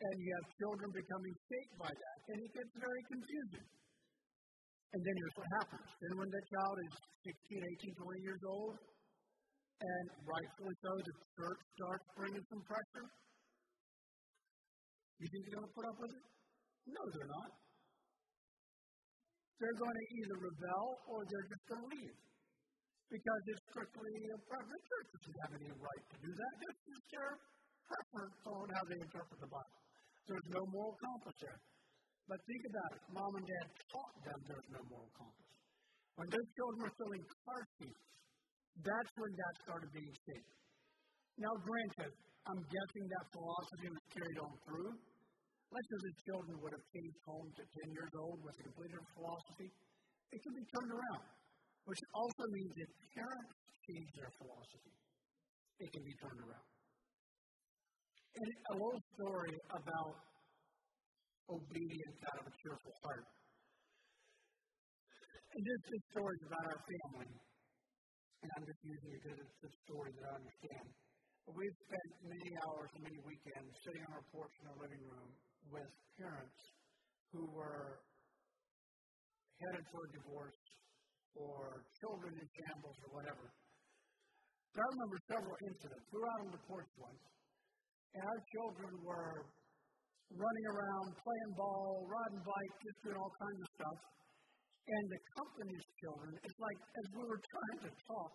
And 0.00 0.14
you 0.16 0.30
have 0.40 0.46
children 0.56 0.88
becoming 0.96 1.34
shaped 1.44 1.76
by 1.76 1.92
that, 1.92 2.18
and 2.32 2.36
it 2.40 2.50
gets 2.56 2.72
very 2.80 3.02
confusing. 3.04 3.66
And 4.90 5.00
then 5.04 5.14
here's 5.14 5.36
what 5.36 5.48
happens. 5.60 5.86
Then 6.02 6.12
when 6.18 6.30
that 6.32 6.44
child 6.50 6.76
is 6.88 6.92
16, 7.28 7.62
18, 7.84 7.94
20 7.94 8.26
years 8.26 8.42
old, 8.48 8.74
and 9.80 10.06
rightfully 10.24 10.76
so, 10.82 10.90
the 10.98 11.14
church 11.36 11.60
starts 11.76 12.06
bringing 12.16 12.44
some 12.48 12.62
pressure, 12.64 13.06
you 15.20 15.28
think 15.28 15.40
they're 15.46 15.60
going 15.60 15.68
to 15.68 15.76
put 15.76 15.84
up 15.84 15.96
with 16.00 16.12
it? 16.16 16.24
No, 16.88 17.02
they're 17.12 17.28
not. 17.28 17.50
They're 19.60 19.76
going 19.76 19.96
to 20.00 20.06
either 20.16 20.36
rebel 20.48 20.86
or 21.12 21.18
they're 21.28 21.48
just 21.52 21.64
going 21.68 21.82
to 21.84 21.88
leave. 21.92 22.16
Because 23.10 23.42
it's 23.50 23.64
strictly 23.74 24.14
a. 24.30 24.36
The 24.38 24.80
church 24.86 25.08
doesn't 25.10 25.38
have 25.42 25.52
any 25.58 25.70
right 25.74 26.04
to 26.14 26.16
do 26.22 26.30
that. 26.30 26.52
It's 26.62 26.82
just 26.86 27.06
their 27.10 27.30
preference 27.90 28.38
on 28.46 28.66
how 28.70 28.82
they 28.86 28.98
interpret 29.02 29.38
the 29.42 29.50
Bible. 29.50 29.78
There's 30.30 30.48
no 30.54 30.62
moral 30.70 30.94
compass 30.94 31.36
there. 31.42 31.58
But 32.30 32.38
think 32.46 32.62
about 32.70 32.90
it. 32.94 33.02
Mom 33.10 33.32
and 33.34 33.46
dad 33.50 33.66
taught 33.90 34.14
them 34.22 34.38
there's 34.46 34.70
no 34.70 34.82
moral 34.86 35.10
compass. 35.18 35.50
When 36.14 36.30
those 36.30 36.48
children 36.54 36.78
were 36.86 36.94
filling 36.94 37.24
car 37.42 37.62
seats, 37.82 38.04
that's 38.78 39.12
when 39.18 39.32
that 39.34 39.54
started 39.66 39.90
being 39.90 40.14
shaped. 40.14 40.54
Now, 41.42 41.50
granted, 41.66 42.14
I'm 42.46 42.62
guessing 42.62 43.04
that 43.10 43.24
philosophy 43.34 43.88
was 43.90 44.04
carried 44.14 44.38
on 44.38 44.52
through. 44.62 44.92
Let's 45.70 45.86
say 45.90 45.98
the 45.98 46.14
children 46.30 46.54
would 46.62 46.74
have 46.78 46.86
came 46.94 47.14
home 47.26 47.48
at 47.58 47.66
10 47.66 47.90
years 47.90 48.12
old 48.14 48.38
with 48.42 48.54
a 48.54 48.62
completely 48.70 49.02
philosophy. 49.18 49.68
It 50.30 50.38
can 50.38 50.54
be 50.54 50.64
turned 50.70 50.92
around, 50.94 51.24
which 51.84 52.02
also 52.14 52.44
means 52.52 52.72
if 52.76 52.90
parents 53.14 53.52
change 53.88 54.08
their 54.16 54.32
philosophy. 54.38 54.94
It 55.80 55.88
can 55.92 56.04
be 56.04 56.14
turned 56.20 56.40
around. 56.44 56.68
And 58.30 58.46
a 58.46 58.74
little 58.78 59.04
story 59.16 59.54
about 59.74 60.14
obedience 61.50 62.18
out 62.30 62.38
of 62.40 62.44
a 62.46 62.54
cheerful 62.62 62.94
heart. 63.02 63.26
And 65.50 65.60
this, 65.66 65.80
this 65.90 66.04
story 66.14 66.36
about 66.46 66.64
our 66.70 66.80
family. 66.84 67.32
And 68.40 68.48
I'm 68.54 68.64
just 68.64 68.82
using 68.86 69.10
it 69.10 69.20
because 69.24 69.38
it's 69.40 69.60
a 69.66 69.72
story 69.88 70.10
that 70.14 70.24
I 70.30 70.32
understand. 70.38 70.86
We've 71.50 71.78
spent 71.90 72.08
many 72.22 72.50
hours 72.62 72.88
and 72.94 73.02
many 73.02 73.18
weekends 73.26 73.72
sitting 73.82 74.04
on 74.06 74.12
our 74.14 74.26
porch 74.30 74.54
in 74.62 74.64
our 74.70 74.78
living 74.78 75.02
room 75.02 75.30
with 75.74 75.90
parents 76.14 76.60
who 77.34 77.42
were 77.50 77.98
headed 79.58 79.84
for 79.90 80.06
a 80.06 80.10
divorce 80.14 80.60
or 81.36 81.84
children 82.00 82.32
in 82.34 82.46
shambles 82.58 82.98
or 83.06 83.10
whatever. 83.14 83.46
So 84.70 84.76
I 84.78 84.86
remember 84.86 85.18
several 85.26 85.56
incidents. 85.66 86.04
We 86.10 86.16
were 86.18 86.30
out 86.30 86.40
on 86.46 86.50
the 86.54 86.62
porch 86.66 86.92
once, 86.98 87.24
and 88.14 88.22
our 88.22 88.40
children 88.54 88.92
were 89.02 89.34
running 90.30 90.66
around, 90.70 91.06
playing 91.18 91.52
ball, 91.58 92.06
riding 92.06 92.42
bikes, 92.46 92.76
just 92.86 92.98
doing 93.02 93.18
all 93.18 93.34
kinds 93.34 93.60
of 93.66 93.68
stuff. 93.74 93.98
And 94.90 95.04
the 95.10 95.20
company's 95.38 95.86
children, 96.02 96.30
it's 96.42 96.60
like 96.62 96.78
as 96.78 97.06
we 97.14 97.22
were 97.26 97.42
trying 97.50 97.80
to 97.86 97.92
talk, 98.06 98.32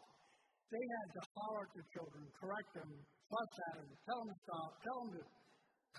they 0.72 0.84
had 0.84 1.08
to 1.16 1.22
holler 1.36 1.64
at 1.68 1.74
the 1.76 1.86
children, 1.96 2.22
correct 2.36 2.72
them, 2.76 2.90
fuss 3.32 3.54
at 3.72 3.74
them, 3.80 3.90
tell 4.08 4.20
them 4.24 4.30
to 4.32 4.38
stop, 4.44 4.70
tell 4.84 5.00
them 5.04 5.12
to 5.16 5.24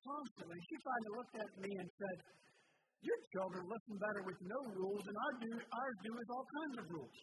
constantly. 0.04 0.58
She 0.68 0.76
finally 0.84 1.12
looked 1.16 1.36
at 1.40 1.50
me 1.60 1.70
and 1.80 1.88
said, 1.96 2.16
Your 3.04 3.20
children 3.32 3.62
listen 3.68 3.94
better 4.00 4.22
with 4.24 4.40
no 4.40 4.60
rules, 4.76 5.04
and 5.04 5.16
our 5.16 5.34
do, 5.40 5.50
ours 5.56 5.98
do 6.02 6.10
with 6.16 6.28
all 6.32 6.46
kinds 6.62 6.74
of 6.80 6.84
rules. 6.90 7.16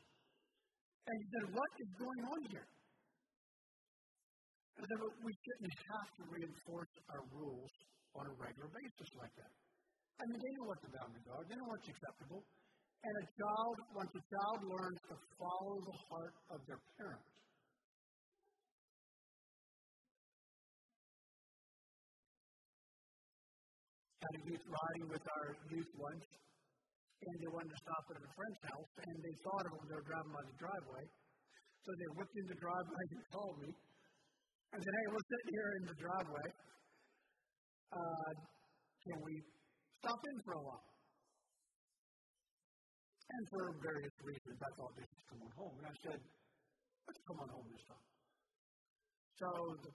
And 1.04 1.16
he 1.20 1.26
said, 1.34 1.46
What 1.52 1.72
is 1.82 1.90
going 2.00 2.22
on 2.24 2.40
here? 2.52 2.68
I 4.80 4.86
said, 4.90 5.00
well, 5.00 5.16
we 5.22 5.32
shouldn't 5.32 5.76
have 5.96 6.10
to 6.18 6.24
reinforce 6.34 6.94
our 7.14 7.24
rules 7.32 7.72
on 8.20 8.26
a 8.26 8.34
regular 8.36 8.70
basis 8.74 9.10
like 9.16 9.32
that. 9.38 9.54
I 10.20 10.24
mean, 10.28 10.40
they 10.42 10.54
know 10.60 10.68
what 10.70 10.82
the 10.82 10.92
boundaries 10.92 11.28
are, 11.30 11.42
they 11.46 11.56
know 11.56 11.70
what's 11.70 11.88
acceptable. 11.90 12.42
And 13.04 13.14
a 13.20 13.26
child, 13.36 13.76
once 13.96 14.12
a 14.16 14.24
child 14.28 14.60
learns 14.64 15.02
to 15.12 15.16
follow 15.36 15.76
the 15.88 15.98
heart 16.08 16.36
of 16.56 16.60
their 16.68 16.80
parents, 16.96 17.28
had 24.24 24.34
a 24.40 24.44
youth 24.48 24.66
riding 24.72 25.06
with 25.12 25.26
our 25.28 25.46
youth 25.68 25.92
once, 26.00 26.26
and 27.24 27.36
they 27.44 27.52
wanted 27.52 27.72
to 27.72 27.80
stop 27.84 28.04
at 28.12 28.18
a 28.24 28.32
friend's 28.32 28.62
house, 28.72 28.92
and 29.04 29.16
they 29.20 29.36
thought 29.44 29.64
of 29.68 29.72
them, 29.76 29.84
they 29.88 29.98
were 30.00 30.08
driving 30.08 30.34
by 30.34 30.44
the 30.48 30.58
driveway. 30.60 31.04
So 31.84 31.90
they 32.00 32.10
whipped 32.16 32.38
in 32.40 32.48
the 32.48 32.60
driveway 32.64 33.04
and 33.14 33.24
called 33.36 33.58
me 33.60 33.72
and 34.72 34.80
said, 34.80 34.94
Hey, 34.96 35.08
we're 35.12 35.28
sitting 35.28 35.52
here 35.52 35.70
in 35.78 35.84
the 35.92 35.98
driveway. 36.00 36.48
Uh, 37.94 38.32
can 39.04 39.18
we 39.20 39.34
stop 40.00 40.20
in 40.24 40.38
for 40.48 40.54
a 40.56 40.64
while? 40.64 40.88
And 43.24 43.44
for 43.52 43.64
various 43.84 44.16
reasons, 44.24 44.58
I 44.64 44.72
thought 44.80 44.92
they 44.96 45.08
should 45.08 45.26
come 45.28 45.42
on 45.44 45.52
home. 45.60 45.76
And 45.84 45.88
I 45.92 45.96
said, 46.08 46.20
Let's 47.04 47.22
come 47.28 47.40
on 47.44 47.50
home 47.52 47.68
this 47.68 47.86
time. 47.92 48.08
So 49.44 49.50
the 49.84 49.92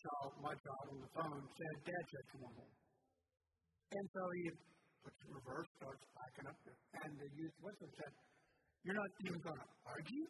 child, 0.00 0.30
my 0.40 0.54
child 0.56 0.86
on 0.88 0.98
the 1.04 1.10
phone 1.12 1.42
said, 1.44 1.74
Dad 1.84 2.04
said, 2.08 2.24
Come 2.32 2.44
on 2.48 2.54
home. 2.56 2.79
And 3.90 4.06
so 4.14 4.22
he 4.38 4.42
puts 5.02 5.18
it 5.18 5.26
in 5.26 5.34
reverse, 5.34 5.66
starts 5.82 6.04
backing 6.14 6.46
up. 6.46 6.58
And 7.02 7.10
the 7.18 7.28
youth 7.34 7.54
him 7.58 7.90
said, 7.98 8.12
You're 8.86 8.94
not 8.94 9.10
even 9.26 9.40
going 9.42 9.58
to 9.58 9.68
argue? 9.82 10.26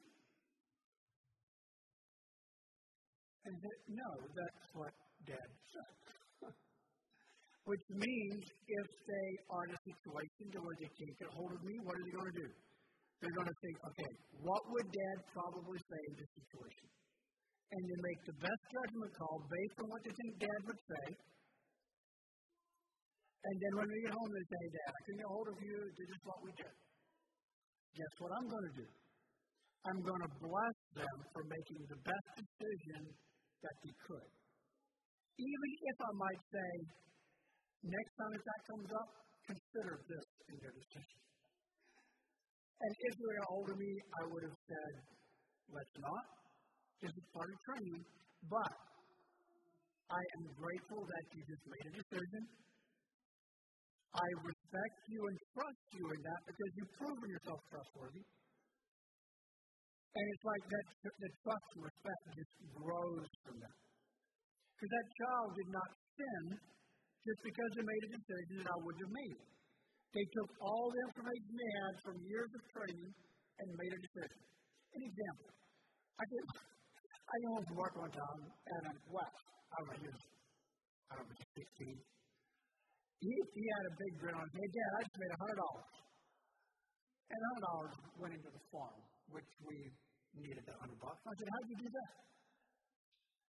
And 3.44 3.52
said, 3.60 3.78
No, 3.92 4.10
that's 4.32 4.64
what 4.72 4.92
Dad 5.28 5.50
said. 5.68 5.94
Which 7.68 7.86
means 7.92 8.40
if 8.48 8.88
they 9.04 9.28
are 9.52 9.64
in 9.68 9.72
a 9.76 9.80
situation 9.84 10.44
where 10.56 10.76
they 10.80 10.88
can't 10.88 11.16
get 11.20 11.28
hold 11.36 11.52
of 11.52 11.60
me, 11.60 11.74
what 11.84 12.00
are 12.00 12.04
they 12.08 12.16
going 12.16 12.32
to 12.32 12.38
do? 12.40 12.50
They're 13.20 13.36
going 13.36 13.52
to 13.52 13.58
think, 13.60 13.76
okay, 13.84 14.12
what 14.40 14.62
would 14.72 14.88
Dad 14.88 15.16
probably 15.36 15.76
say 15.76 16.00
in 16.08 16.14
this 16.16 16.30
situation? 16.40 16.88
And 17.68 17.80
they 17.84 18.00
make 18.00 18.20
the 18.24 18.36
best 18.40 18.62
judgment 18.72 19.12
call 19.20 19.44
based 19.44 19.76
on 19.84 19.86
what 19.92 20.00
they 20.08 20.14
think 20.16 20.32
Dad 20.40 20.60
would 20.64 20.80
say, 20.88 21.04
and 23.40 23.56
then 23.56 23.72
when 23.80 23.88
we 23.88 23.98
get 24.04 24.12
home, 24.12 24.30
they 24.36 24.46
say, 24.52 24.62
Dad, 24.68 24.92
I 24.92 25.00
can 25.08 25.16
get 25.16 25.28
hold 25.32 25.48
of 25.48 25.58
you. 25.64 25.78
This 25.96 26.10
is 26.12 26.20
what 26.28 26.38
we 26.44 26.52
did. 26.60 26.76
Guess 27.96 28.14
what 28.20 28.30
I'm 28.36 28.48
going 28.52 28.66
to 28.68 28.74
do? 28.84 28.88
I'm 29.88 30.00
going 30.04 30.22
to 30.28 30.32
bless 30.44 30.78
them 30.92 31.16
for 31.32 31.42
making 31.48 31.80
the 31.88 31.98
best 32.04 32.28
decision 32.36 33.02
that 33.64 33.76
they 33.80 33.94
could. 34.04 34.30
Even 35.40 35.70
if 35.88 35.96
I 36.04 36.12
might 36.20 36.42
say, 36.52 36.70
next 37.88 38.12
time 38.20 38.32
if 38.36 38.44
that 38.44 38.60
comes 38.68 38.88
up, 38.92 39.08
consider 39.48 39.94
this 40.04 40.26
in 40.52 40.54
your 40.60 40.74
decision. 40.76 41.20
And 42.80 42.92
if 42.92 43.12
you 43.16 43.24
were 43.24 43.40
hold 43.48 43.68
of 43.72 43.78
me, 43.80 43.92
I 44.20 44.22
would 44.28 44.44
have 44.44 44.58
said, 44.68 44.92
let's 45.72 45.96
not. 45.96 46.24
This 47.00 47.12
is 47.16 47.24
part 47.32 47.48
of 47.48 47.56
training. 47.72 48.04
But 48.52 48.72
I 50.12 50.22
am 50.36 50.44
grateful 50.60 51.00
that 51.08 51.24
you 51.32 51.40
just 51.48 51.64
made 51.64 51.84
a 51.88 51.94
decision 52.04 52.42
I 54.10 54.28
respect 54.42 54.98
you 55.06 55.22
and 55.22 55.36
trust 55.54 55.86
you 55.94 56.04
in 56.10 56.20
that 56.26 56.40
because 56.42 56.70
you've 56.74 56.94
proven 56.98 57.28
yourself 57.30 57.60
trustworthy. 57.70 58.26
And 60.10 60.24
it's 60.34 60.42
like 60.42 60.64
that 60.66 60.86
the 61.06 61.30
trust 61.46 61.68
and 61.78 61.82
respect 61.86 62.22
just 62.34 62.54
grows 62.74 63.30
from 63.46 63.56
that. 63.62 63.76
Because 64.74 64.90
that 64.90 65.08
child 65.14 65.48
did 65.54 65.70
not 65.70 65.90
sin 66.18 66.44
just 67.22 67.40
because 67.46 67.70
they 67.78 67.86
made 67.86 68.02
a 68.02 68.10
decision 68.18 68.54
that 68.66 68.70
I 68.74 68.78
wouldn't 68.82 69.04
have 69.06 69.14
made. 69.14 69.38
They 70.10 70.26
took 70.34 70.50
all 70.58 70.90
the 70.90 71.00
information 71.06 71.50
they 71.54 71.72
had 71.86 71.94
from 72.02 72.14
years 72.26 72.50
of 72.50 72.62
training 72.74 73.10
and 73.14 73.66
made 73.78 73.92
a 73.94 74.00
decision. 74.02 74.42
An 74.90 75.02
example. 75.06 75.50
I 76.18 76.24
did 76.26 76.44
I 77.30 77.34
came 77.46 77.50
home 77.54 77.66
from 77.70 77.78
work 77.78 77.94
one 77.94 78.10
time 78.10 78.42
and 78.42 78.82
I'm 78.90 78.98
Wes. 79.14 79.34
I 79.70 79.78
was, 79.86 80.18
I 81.06 81.12
don't 81.14 81.30
know, 81.30 81.38
16 81.54 82.19
he, 83.20 83.32
he 83.52 83.64
had 83.76 83.84
a 83.84 83.94
big 84.00 84.12
grin 84.16 84.34
on 84.36 84.44
his 84.48 84.52
face. 84.56 84.72
Dad, 84.72 84.90
I 84.96 85.00
just 85.04 85.18
made 85.20 85.32
a 85.36 85.38
hundred 85.40 85.58
dollars. 85.60 85.90
And 87.30 87.38
a 87.38 87.46
hundred 87.52 87.64
dollars 87.68 87.92
went 88.16 88.32
into 88.34 88.50
the 88.50 88.62
farm, 88.72 89.00
which 89.28 89.50
we 89.60 89.76
needed 90.40 90.64
that 90.64 90.76
hundred 90.80 91.00
bucks. 91.04 91.20
I 91.20 91.32
said, 91.36 91.48
How'd 91.52 91.68
you 91.68 91.78
do 91.84 91.90
that? 91.92 92.12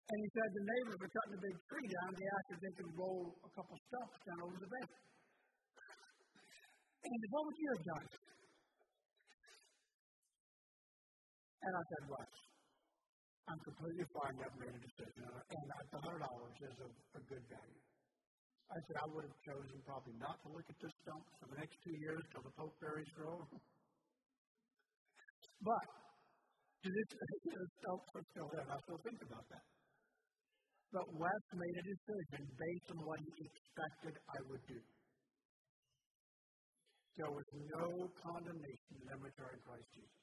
And 0.04 0.18
he 0.20 0.28
said 0.36 0.48
the 0.52 0.64
neighbors 0.68 0.96
were 1.00 1.12
cutting 1.16 1.34
a 1.34 1.42
big 1.48 1.56
tree 1.64 1.88
down. 1.88 2.08
They 2.12 2.28
asked 2.28 2.50
if 2.52 2.60
they 2.60 2.74
could 2.76 2.92
roll 2.92 3.24
a 3.40 3.50
couple 3.56 3.72
stumps 3.88 4.20
down 4.28 4.40
over 4.44 4.58
the 4.60 4.68
bed. 4.68 4.88
And 7.00 7.08
he 7.08 7.18
said, 7.24 7.32
What 7.32 7.42
would 7.48 7.56
you 7.56 7.68
have 7.72 7.84
done? 7.88 8.06
And 11.64 11.72
I 11.72 11.82
said, 11.88 12.02
What? 12.12 12.30
I'm 13.44 13.60
completely 13.60 14.06
fine. 14.12 14.34
I've 14.40 14.56
made 14.56 14.72
a 14.72 14.80
decision, 14.80 15.24
and 15.24 15.64
the 15.88 16.00
hundred 16.00 16.20
dollars 16.20 16.56
is 16.64 16.76
a, 16.80 16.88
a 16.88 17.20
good 17.28 17.44
value. 17.48 17.93
I 18.70 18.78
said 18.88 18.96
I 18.96 19.06
would 19.12 19.24
have 19.28 19.38
chosen 19.44 19.76
probably 19.84 20.16
not 20.16 20.40
to 20.42 20.48
look 20.48 20.66
at 20.66 20.78
this 20.80 20.94
stump 21.04 21.24
for 21.38 21.46
the 21.52 21.58
next 21.60 21.76
two 21.84 21.96
years 22.00 22.22
till 22.32 22.42
the 22.42 22.54
pokeberries 22.56 23.12
grow. 23.14 23.38
but 25.60 25.86
to 26.84 26.88
this 26.88 27.08
the 27.56 27.66
stumps 27.80 28.10
are 28.12 28.26
still 28.32 28.48
there. 28.52 28.66
I 28.68 28.76
still 28.84 29.00
think 29.04 29.20
about 29.24 29.46
that. 29.52 29.64
But 30.92 31.06
Wes 31.16 31.42
made 31.56 31.76
a 31.80 31.84
decision 31.84 32.42
based 32.54 32.88
on 32.94 32.98
what 33.02 33.18
he 33.18 33.32
expected 33.42 34.14
I 34.30 34.38
would 34.46 34.64
do. 34.68 34.80
There 37.18 37.30
was 37.30 37.48
no 37.78 38.10
condemnation 38.20 38.92
in 38.98 39.04
them 39.06 39.18
which 39.22 39.38
are 39.38 39.54
in 39.54 39.60
Christ 39.62 39.86
Jesus. 39.94 40.22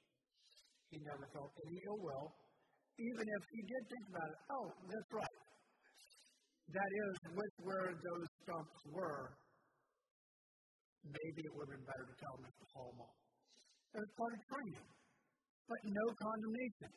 He 0.92 1.00
never 1.08 1.24
felt 1.32 1.52
any 1.68 1.80
ill 1.88 2.00
will, 2.04 2.28
even 3.00 3.26
if 3.26 3.44
he 3.52 3.62
did 3.64 3.84
think 3.88 4.06
about 4.12 4.28
it. 4.28 4.40
Oh, 4.52 4.68
that's 4.92 5.12
right. 5.16 5.40
That 6.72 6.92
is, 6.92 7.14
with 7.36 7.56
where 7.68 7.92
those 7.92 8.31
stumps 8.44 8.82
were, 8.90 9.34
maybe 11.06 11.42
it 11.46 11.52
would 11.54 11.68
have 11.70 11.76
been 11.78 11.88
better 11.88 12.06
to 12.06 12.16
tell 12.18 12.36
them 12.38 12.52
to 12.52 12.66
haul 12.74 12.90
them 12.94 13.02
off. 13.06 13.18
It 13.92 14.00
was 14.00 14.12
part 14.18 14.34
of 14.34 14.42
training, 14.48 14.88
but 15.68 15.80
no 15.86 16.06
condemnation. 16.16 16.92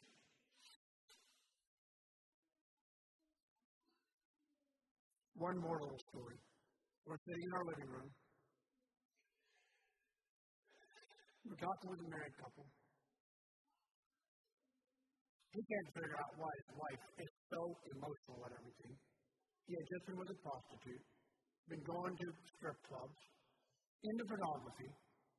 One 5.35 5.59
more 5.59 5.79
little 5.83 6.03
story. 6.15 6.39
We're 7.05 7.21
sitting 7.27 7.45
in 7.45 7.53
our 7.53 7.67
living 7.69 7.91
room. 7.91 8.11
We're 11.45 11.61
talking 11.61 11.89
with 11.91 12.01
a 12.01 12.09
married 12.09 12.37
couple. 12.41 12.65
He 15.53 15.61
can't 15.61 15.89
figure 15.95 16.17
out 16.19 16.33
why 16.41 16.51
his 16.51 16.71
wife 16.75 17.05
is 17.21 17.31
so 17.53 17.61
emotional 17.95 18.39
at 18.49 18.53
everything. 18.59 18.95
He 19.69 19.73
had 19.77 19.87
just 19.87 20.05
been 20.09 20.19
with 20.19 20.33
a 20.35 20.39
prostitute, 20.41 21.05
been 21.69 21.85
going 21.85 22.15
to 22.17 22.27
strip 22.57 22.79
clubs, 22.89 23.21
into 24.05 24.25
pornography, 24.29 24.91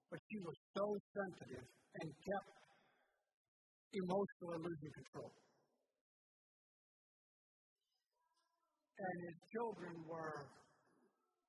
but 0.09 0.19
she 0.25 0.37
was 0.41 0.57
so 0.73 0.85
sensitive 1.13 1.65
and 1.65 2.07
kept 2.09 2.51
emotionally 3.93 4.59
losing 4.65 4.93
control. 5.05 5.31
And 8.95 9.15
his 9.27 9.37
children 9.53 9.93
were 10.07 10.37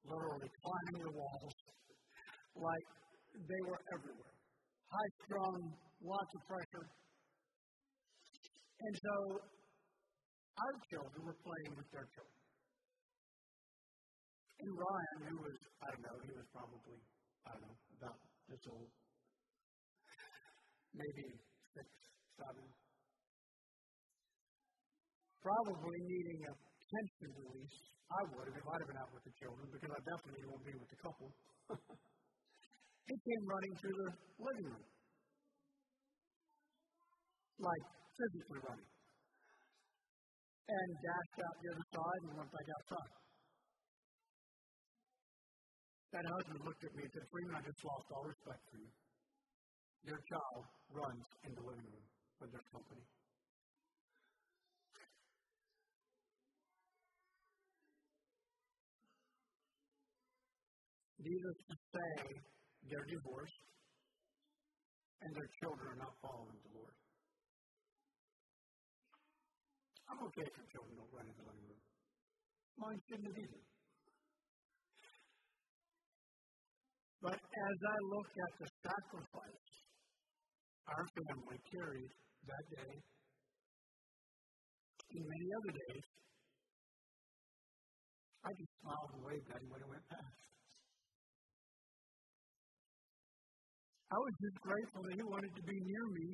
literally 0.05 0.51
climbing 0.51 0.99
the 1.09 1.15
walls 1.15 1.57
like 2.59 2.87
they 3.35 3.63
were 3.65 3.81
everywhere. 3.97 4.35
High 4.87 5.13
strung, 5.25 5.59
lots 6.03 6.33
of 6.37 6.43
pressure. 6.47 6.87
And 8.77 8.95
so 8.99 9.17
our 10.57 10.75
children 10.91 11.21
were 11.25 11.39
playing 11.41 11.73
with 11.77 11.89
their 11.93 12.07
children. 12.13 12.46
And 14.57 14.73
Ryan, 14.73 15.19
who 15.29 15.37
was, 15.45 15.57
I 15.85 15.87
don't 15.93 16.05
know, 16.09 16.17
he 16.25 16.33
was 16.33 16.49
probably, 16.49 16.97
I 17.45 17.49
don't 17.53 17.65
know, 17.69 17.77
about 18.01 18.17
this 18.49 18.65
old, 18.73 18.89
maybe 20.97 21.27
six, 21.77 21.89
seven, 22.41 22.65
probably 25.45 25.99
needing 26.09 26.41
a 26.49 26.53
tension 26.57 27.31
release. 27.37 27.79
I 28.07 28.21
would 28.33 28.47
have 28.49 28.57
if 28.57 28.65
I'd 28.65 28.81
have 28.81 28.91
been 28.91 29.03
out 29.03 29.13
with 29.13 29.25
the 29.27 29.35
children 29.35 29.67
because 29.69 29.93
I 29.93 30.01
definitely 30.09 30.47
won't 30.47 30.65
be 30.65 30.75
with 30.79 30.89
the 30.89 31.01
couple. 31.05 31.29
he 33.11 33.17
came 33.19 33.45
running 33.51 33.75
through 33.83 33.97
the 33.99 34.11
living 34.41 34.69
room, 34.73 34.87
like 37.61 37.85
physically 38.15 38.61
running, 38.63 38.91
and 40.71 40.89
dashed 41.03 41.39
out 41.45 41.55
the 41.61 41.69
other 41.75 41.87
side 41.93 42.21
and 42.25 42.33
went 42.41 42.51
back 42.55 42.69
outside. 42.79 43.26
That 46.17 46.25
husband 46.33 46.65
looked 46.65 46.81
at 46.81 46.97
me 46.97 47.05
and 47.05 47.13
said, 47.13 47.29
Freeman, 47.29 47.53
I 47.53 47.61
just 47.61 47.77
lost 47.85 48.09
all 48.09 48.25
respect 48.25 48.65
for 48.73 48.81
you. 48.81 48.89
Your 50.09 50.17
child 50.33 50.65
runs 50.89 51.29
in 51.45 51.53
the 51.53 51.61
living 51.61 51.85
room 51.93 52.09
with 52.41 52.57
their 52.57 52.65
company. 52.73 53.05
Needless 61.21 61.61
to 61.69 61.77
say, 61.77 62.13
they're 62.89 63.09
divorced 63.13 63.61
and 65.21 65.37
their 65.37 65.51
children 65.61 65.85
are 65.85 66.01
not 66.01 66.17
following 66.25 66.57
the 66.65 66.73
Lord. 66.81 66.97
I'm 70.09 70.25
okay 70.33 70.49
if 70.49 70.55
your 70.57 70.69
children 70.81 70.97
don't 70.97 71.13
run 71.13 71.29
in 71.29 71.37
the 71.37 71.45
living 71.45 71.67
room. 71.69 71.83
Mine 72.81 73.01
shouldn't 73.05 73.37
either. 73.37 73.76
But 77.27 77.43
as 77.43 77.79
I 77.83 77.99
look 78.07 78.31
at 78.39 78.53
the 78.63 78.69
sacrifice 78.87 79.67
our 80.87 81.03
family 81.11 81.59
carried 81.75 82.13
that 82.47 82.65
day, 82.71 82.95
and 85.11 85.27
many 85.27 85.49
other 85.59 85.73
days, 85.75 86.07
I 88.47 88.55
just 88.55 88.71
smiled 88.79 89.11
and 89.19 89.27
waved 89.27 89.51
at 89.51 89.59
him 89.59 89.75
when 89.75 89.83
he 89.83 89.91
went 89.91 90.07
past. 90.07 90.39
I 94.07 94.19
was 94.23 94.35
just 94.47 94.63
grateful 94.63 95.03
that 95.03 95.19
he 95.19 95.27
wanted 95.27 95.51
to 95.51 95.63
be 95.67 95.79
near 95.83 96.07
me 96.15 96.29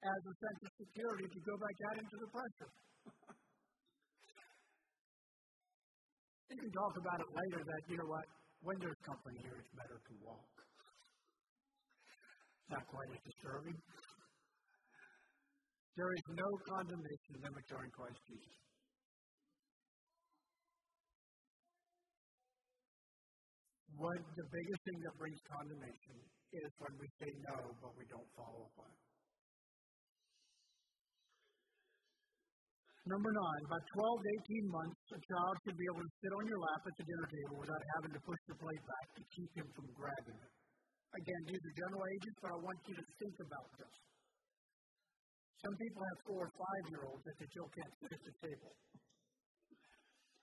as 0.00 0.20
a 0.32 0.34
sense 0.40 0.60
of 0.64 0.72
security 0.80 1.28
to 1.28 1.40
go 1.44 1.60
back 1.60 1.76
out 1.92 1.96
into 2.00 2.16
the 2.24 2.28
pressure. 2.32 2.72
you 6.48 6.56
can 6.56 6.72
talk 6.72 6.94
about 7.04 7.20
it 7.20 7.28
later 7.36 7.60
that, 7.68 7.84
you 7.92 8.00
know 8.00 8.08
what, 8.08 8.24
when 8.62 8.76
there's 8.80 9.00
company 9.04 9.38
here, 9.42 9.56
it's 9.58 9.74
better 9.76 9.98
to 9.98 10.12
walk. 10.24 10.52
Not 12.70 12.82
quite 12.86 13.10
as 13.14 13.22
disturbing. 13.22 13.78
There 15.96 16.12
is 16.12 16.24
no 16.28 16.48
condemnation 16.68 17.30
in 17.36 17.40
them 17.40 17.54
which 17.56 17.70
are 17.72 17.84
in 17.84 17.92
Christ 17.94 18.20
Jesus. 18.28 18.56
What 23.96 24.20
the 24.36 24.44
biggest 24.52 24.80
thing 24.84 24.98
that 25.08 25.14
brings 25.16 25.40
condemnation 25.48 26.16
is 26.52 26.68
when 26.84 26.92
we 27.00 27.08
say 27.16 27.32
no, 27.48 27.56
but 27.80 27.96
we 27.96 28.04
don't 28.12 28.28
follow 28.36 28.68
up 28.68 28.76
on 28.76 28.92
it. 28.92 29.05
Number 33.06 33.30
nine, 33.30 33.62
by 33.70 33.78
12 33.78 34.02
to 34.02 34.30
18 34.50 34.66
months, 34.66 34.98
a 35.14 35.20
child 35.22 35.54
should 35.62 35.78
be 35.78 35.86
able 35.94 36.02
to 36.02 36.12
sit 36.18 36.32
on 36.34 36.42
your 36.50 36.58
lap 36.58 36.82
at 36.90 36.94
the 36.98 37.06
dinner 37.06 37.28
table 37.30 37.56
without 37.62 37.82
having 37.94 38.12
to 38.18 38.22
push 38.26 38.42
the 38.50 38.58
plate 38.58 38.82
back 38.82 39.06
to 39.14 39.22
keep 39.30 39.50
him 39.54 39.68
from 39.78 39.86
grabbing 39.94 40.34
it. 40.34 40.52
Again, 41.14 41.42
these 41.46 41.62
are 41.62 41.74
general 41.86 42.02
ages, 42.02 42.34
but 42.42 42.50
I 42.50 42.58
want 42.66 42.78
you 42.90 42.98
to 42.98 43.06
think 43.22 43.36
about 43.46 43.68
this. 43.78 43.94
Some 45.62 45.76
people 45.78 46.02
have 46.02 46.18
four 46.26 46.50
or 46.50 46.52
five 46.58 46.84
year 46.90 47.02
olds 47.06 47.22
that 47.30 47.36
they 47.38 47.46
still 47.46 47.70
can't 47.78 47.94
sit 48.02 48.10
at 48.10 48.22
the 48.26 48.34
table. 48.42 48.74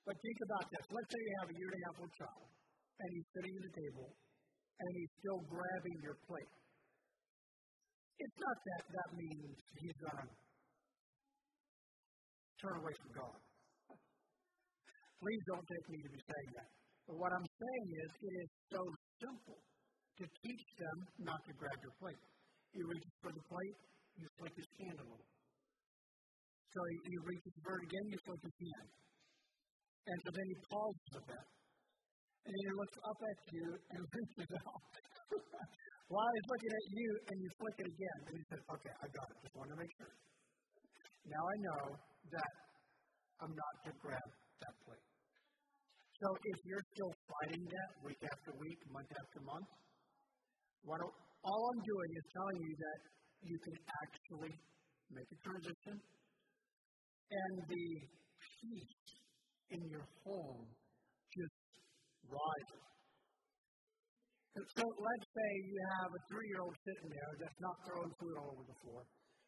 But 0.08 0.16
think 0.24 0.40
about 0.48 0.66
this. 0.72 0.84
Let's 0.88 1.10
say 1.12 1.20
you 1.20 1.36
have 1.44 1.52
a 1.52 1.58
year 1.60 1.68
and 1.68 1.80
a 1.80 1.84
half 1.84 1.98
old 2.00 2.14
child, 2.16 2.48
and 2.48 3.08
he's 3.12 3.28
sitting 3.36 3.54
at 3.60 3.64
the 3.68 3.76
table, 3.76 4.08
and 4.08 4.90
he's 5.04 5.12
still 5.20 5.40
grabbing 5.52 5.98
your 6.00 6.16
plate. 6.32 6.54
It's 8.24 8.38
not 8.40 8.56
that 8.56 8.84
that 8.88 9.10
means 9.20 9.56
he's 9.84 9.98
going 10.00 10.32
to 10.32 10.53
turn 12.64 12.80
away 12.80 12.96
from 12.96 13.12
God. 13.12 13.38
Please 15.20 15.44
don't 15.52 15.68
take 15.68 15.86
me 15.92 16.00
to 16.00 16.12
be 16.16 16.22
saying 16.24 16.52
that. 16.56 16.70
But 17.08 17.16
what 17.20 17.32
I'm 17.36 17.48
saying 17.48 17.88
is, 18.00 18.10
it 18.24 18.34
is 18.40 18.50
so 18.72 18.82
simple 19.20 19.60
to 19.60 20.24
teach 20.24 20.66
them 20.80 20.98
not 21.28 21.44
to 21.44 21.52
grab 21.60 21.76
your 21.84 21.96
plate. 22.00 22.24
You 22.72 22.88
reach 22.88 23.08
for 23.20 23.32
the 23.36 23.44
plate, 23.44 23.78
you 24.16 24.26
flick 24.40 24.56
his 24.56 24.70
hand 24.80 24.98
a 25.04 25.06
little. 25.12 25.28
So 26.72 26.80
he 27.06 27.16
reaches 27.20 27.54
for 27.62 27.76
it 27.78 27.84
again, 27.86 28.06
you 28.08 28.20
flick 28.24 28.42
his 28.42 28.58
hand. 28.58 28.90
And 30.04 30.18
so 30.24 30.30
then 30.32 30.48
he 30.48 30.56
pauses 30.68 31.14
a 31.20 31.24
bit. 31.28 31.46
And 32.44 32.52
then 32.52 32.64
he 32.68 32.74
looks 32.76 32.98
up 33.00 33.20
at 33.20 33.40
you 33.52 33.66
and 33.94 34.00
reaches 34.16 34.52
out. 34.64 34.84
While 36.12 36.32
he's 36.36 36.48
looking 36.52 36.74
at 36.76 36.86
you, 36.92 37.10
and 37.32 37.38
you 37.40 37.50
flick 37.56 37.78
it 37.80 37.88
again. 37.88 38.20
And 38.28 38.34
he 38.36 38.44
says, 38.52 38.62
Okay, 38.68 38.94
I 39.00 39.08
got 39.08 39.28
it. 39.32 39.38
Just 39.48 39.56
wanted 39.56 39.72
to 39.74 39.80
make 39.80 39.94
sure. 39.96 40.14
Now 41.24 41.40
I 41.40 41.56
know 41.64 41.82
that 42.32 42.54
I'm 43.44 43.52
not 43.52 43.74
to 43.88 43.92
grab 44.00 44.30
that 44.64 44.76
plate. 44.88 45.08
So 46.24 46.28
if 46.32 46.58
you're 46.64 46.88
still 46.96 47.14
fighting 47.28 47.64
that 47.68 47.90
week 48.08 48.22
after 48.24 48.56
week, 48.56 48.80
month 48.88 49.12
after 49.12 49.40
month, 49.44 49.68
what 50.88 51.04
all 51.04 51.64
I'm 51.76 51.82
doing 51.84 52.12
is 52.16 52.26
telling 52.32 52.60
you 52.64 52.74
that 52.80 53.00
you 53.44 53.58
can 53.60 53.76
actually 54.08 54.56
make 55.12 55.28
a 55.28 55.40
transition 55.44 55.96
and 56.00 57.54
the 57.68 57.88
peace 58.40 59.00
in 59.76 59.82
your 59.92 60.06
home 60.24 60.64
just 61.28 61.60
rises. 62.32 62.84
So 64.54 64.86
let's 64.86 65.28
say 65.34 65.50
you 65.66 65.78
have 65.98 66.12
a 66.14 66.22
three 66.30 66.48
year 66.48 66.62
old 66.62 66.78
sitting 66.88 67.10
there 67.10 67.34
that's 67.42 67.60
not 67.60 67.76
throwing 67.90 68.14
food 68.22 68.36
all 68.38 68.54
over 68.54 68.64
the 68.70 68.78
floor 68.86 69.02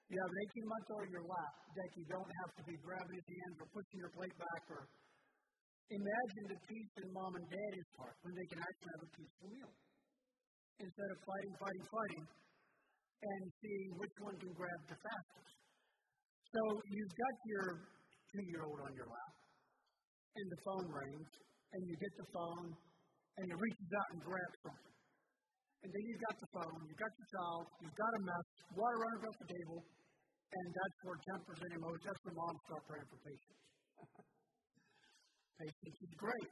You 0.05 0.17
have 0.21 0.31
an 0.31 0.41
18 0.61 0.69
month 0.69 0.87
old 0.93 1.03
in 1.09 1.11
your 1.17 1.25
lap 1.25 1.53
that 1.73 1.89
you 1.97 2.05
don't 2.05 2.31
have 2.45 2.51
to 2.61 2.63
be 2.69 2.77
grabbing 2.85 3.17
his 3.17 3.25
hands 3.25 3.55
or 3.57 3.67
pushing 3.73 3.97
your 3.97 4.13
plate 4.13 4.37
back 4.37 4.63
or 4.69 4.85
imagine 5.89 6.45
the 6.53 6.59
peace 6.69 6.93
in 7.01 7.07
mom 7.09 7.33
and 7.33 7.45
daddy's 7.49 7.89
heart 7.97 8.17
when 8.21 8.33
they 8.37 8.47
can 8.53 8.61
actually 8.61 8.91
have 8.93 9.03
a 9.05 9.11
peaceful 9.17 9.47
meal. 9.49 9.73
Instead 10.77 11.09
of 11.09 11.17
fighting, 11.25 11.53
fighting, 11.57 11.85
fighting, 11.89 12.25
and 12.25 13.43
seeing 13.63 13.89
which 13.97 14.15
one 14.21 14.35
can 14.37 14.53
grab 14.53 14.79
the 14.93 14.97
fastest. 15.01 15.55
So 16.53 16.61
you've 16.85 17.15
got 17.17 17.35
your 17.49 17.67
two 18.29 18.43
year 18.45 18.61
old 18.61 18.79
on 18.85 18.93
your 18.93 19.09
lap, 19.09 19.35
and 20.37 20.45
the 20.53 20.59
phone 20.67 20.87
rings, 20.91 21.31
and 21.73 21.81
you 21.89 21.95
get 21.97 22.13
the 22.19 22.27
phone, 22.29 22.67
and 23.41 23.43
you 23.49 23.55
reaches 23.57 23.91
out 23.97 24.07
and 24.13 24.19
grabs 24.21 24.59
something. 24.61 24.94
And 25.85 25.93
then 25.93 26.01
you've 26.01 26.25
got 26.25 26.33
the 26.41 26.49
phone, 26.49 26.81
you've 26.89 26.97
got 26.97 27.13
your 27.13 27.29
child, 27.29 27.63
you've 27.77 27.93
got 27.93 28.09
a 28.09 28.21
mess, 28.25 28.47
water 28.73 28.97
running 29.05 29.21
across 29.21 29.37
the 29.37 29.49
table, 29.53 29.79
and 29.85 30.65
that's 30.73 30.97
where 31.05 31.17
tempers 31.29 31.59
and 31.61 31.71
emotions, 31.77 32.05
that's 32.09 32.21
where 32.25 32.33
moms 32.41 32.57
start 32.65 32.81
praying 32.89 33.05
for 33.05 33.19
patience. 33.21 33.61
patience 35.61 35.97
is 36.09 36.13
great, 36.17 36.51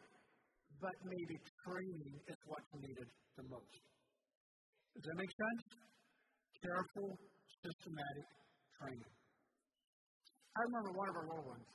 but 0.78 0.94
maybe 1.02 1.36
training 1.66 2.14
is 2.30 2.38
what's 2.46 2.72
needed 2.78 3.10
the 3.10 3.46
most. 3.50 3.74
Does 5.02 5.06
that 5.10 5.18
make 5.18 5.34
sense? 5.34 5.62
Careful, 6.62 7.10
systematic 7.58 8.28
training. 8.78 9.14
I 10.54 10.60
remember 10.62 10.94
one 10.94 11.10
of 11.10 11.16
our 11.18 11.26
little 11.34 11.48
ones. 11.58 11.70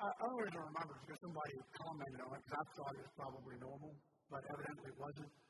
I, 0.00 0.08
always 0.32 0.48
remember 0.48 0.96
because 0.96 1.20
somebody 1.20 1.54
commented 1.76 2.20
on 2.24 2.32
it 2.32 2.40
because 2.40 2.56
I 2.56 2.64
thought 2.72 2.92
it 2.96 3.04
was 3.04 3.14
probably 3.20 3.56
normal, 3.60 3.92
but 4.32 4.40
evidently 4.48 4.88
it 4.88 4.96
wasn't. 4.96 5.43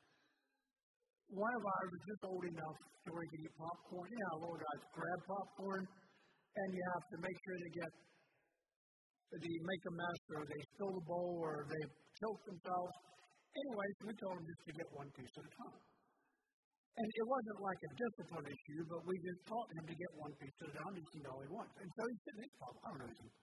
One 1.32 1.54
of 1.56 1.62
ours 1.64 1.90
was 1.94 2.04
just 2.04 2.22
old 2.28 2.44
enough 2.44 2.78
to 3.04 3.08
where 3.08 3.22
he 3.24 3.28
could 3.32 3.42
eat 3.48 3.54
popcorn. 3.56 4.06
You 4.12 4.20
know, 4.20 4.34
little 4.44 4.60
guys 4.60 4.82
grab 4.92 5.20
popcorn, 5.24 5.84
and 5.84 6.68
you 6.72 6.82
have 6.94 7.04
to 7.12 7.16
make 7.24 7.36
sure 7.44 7.54
they 7.56 7.74
get, 7.80 7.92
they 9.40 9.56
make 9.64 9.82
a 9.88 9.94
mess, 9.96 10.20
or 10.36 10.40
they 10.44 10.60
spill 10.76 10.92
the 10.94 11.04
bowl, 11.08 11.32
or 11.40 11.66
they 11.66 11.82
choke 12.20 12.40
themselves. 12.44 12.94
Anyway, 13.54 13.88
we 14.06 14.12
told 14.18 14.34
him 14.38 14.46
just 14.46 14.62
to 14.66 14.72
get 14.74 14.88
one 14.92 15.10
piece 15.14 15.34
at 15.38 15.44
a 15.46 15.52
time. 15.64 15.80
And 16.94 17.08
it 17.10 17.26
wasn't 17.26 17.58
like 17.58 17.80
a 17.82 17.90
discipline 17.98 18.46
issue, 18.46 18.80
but 18.86 19.02
we 19.02 19.14
just 19.18 19.42
taught 19.50 19.68
him 19.74 19.84
to 19.90 19.96
get 19.98 20.10
one 20.14 20.30
piece 20.38 20.54
at 20.62 20.70
a 20.70 20.74
time. 20.78 20.94
He's 20.94 21.10
eating 21.10 21.26
all 21.26 21.42
he 21.42 21.50
wants. 21.50 21.74
And 21.82 21.90
so 21.90 22.02
he's 22.06 22.22
sitting 22.22 22.42
there, 22.46 22.54
I 22.54 22.88
don't 22.94 23.00
know, 23.02 23.10
he's 23.10 23.36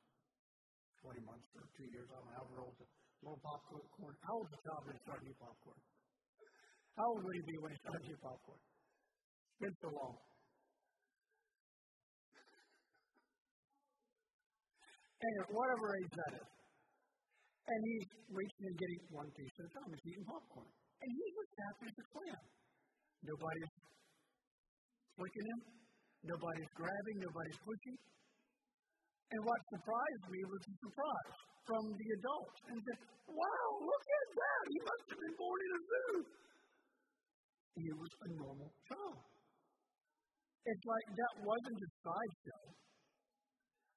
20 1.03 1.27
months 1.27 1.49
or 1.59 1.67
two 1.75 1.87
years, 1.91 2.07
I 2.07 2.15
don't 2.15 2.31
know, 2.31 2.39
however 2.39 2.63
old 2.63 2.75
the 2.79 2.87
little 3.27 3.41
popcorn. 3.43 4.15
How 4.23 4.33
old 4.39 4.47
is 4.47 4.53
the 4.55 4.61
child 4.63 4.81
when 4.87 4.95
he 4.95 5.01
started 5.03 5.23
eating 5.27 5.41
popcorn? 5.43 5.79
How 6.97 7.07
old 7.07 7.23
would 7.23 7.35
he 7.35 7.43
be 7.47 7.57
when 7.63 7.71
he 7.71 7.77
started 7.79 8.03
eating 8.03 8.19
popcorn? 8.19 8.59
It's 8.59 9.59
been 9.63 9.75
so 9.79 9.89
long. 9.95 10.15
And 15.21 15.33
at 15.37 15.49
whatever 15.53 15.87
age 16.01 16.13
that 16.17 16.33
is. 16.41 16.49
And 17.61 17.79
he's 17.85 18.07
reaching 18.27 18.65
and 18.67 18.77
getting 18.81 19.01
one 19.13 19.29
piece 19.37 19.55
at 19.61 19.69
a 19.69 19.71
time. 19.71 19.89
He's 19.93 20.05
eating 20.11 20.27
popcorn. 20.27 20.67
And 20.67 21.09
he's 21.13 21.33
was 21.37 21.51
happy 21.61 21.85
as 21.87 21.97
a 22.01 22.05
clam. 22.11 22.41
Nobody's 23.21 23.73
flicking 25.15 25.47
him. 25.47 25.61
Nobody's 26.25 26.71
grabbing. 26.75 27.17
Nobody's 27.21 27.59
pushing. 27.61 27.97
And 29.31 29.41
what 29.47 29.59
surprised 29.71 30.25
me 30.27 30.41
was 30.43 30.61
the 30.67 30.75
surprise 30.89 31.37
from 31.63 31.83
the 31.95 32.07
adults. 32.19 32.59
And 32.67 32.77
said, 32.83 32.99
wow, 33.31 33.67
look 33.79 34.05
at 34.11 34.27
that. 34.35 34.63
He 34.67 34.79
must 34.83 35.05
have 35.07 35.21
been 35.21 35.35
born 35.39 35.59
in 35.61 35.71
a 35.71 35.81
zoo 35.81 36.17
he 37.75 37.87
was 37.95 38.11
a 38.11 38.29
normal 38.35 38.71
child. 38.87 39.23
It's 40.61 40.85
like 40.85 41.07
that 41.15 41.33
wasn't 41.41 41.79
a 41.79 41.89
sideshow. 42.03 42.63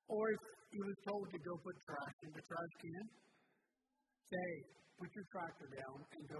Or 0.08 0.24
if 0.30 0.42
he 0.70 0.80
was 0.80 0.96
told 1.04 1.26
to 1.32 1.38
go 1.42 1.52
put 1.60 1.76
trash 1.84 2.16
in 2.24 2.30
the 2.32 2.44
trash 2.44 2.74
can, 2.80 3.04
say, 4.30 4.50
put 4.96 5.10
your 5.12 5.26
tractor 5.32 5.68
down 5.74 5.96
and 6.00 6.22
go 6.28 6.38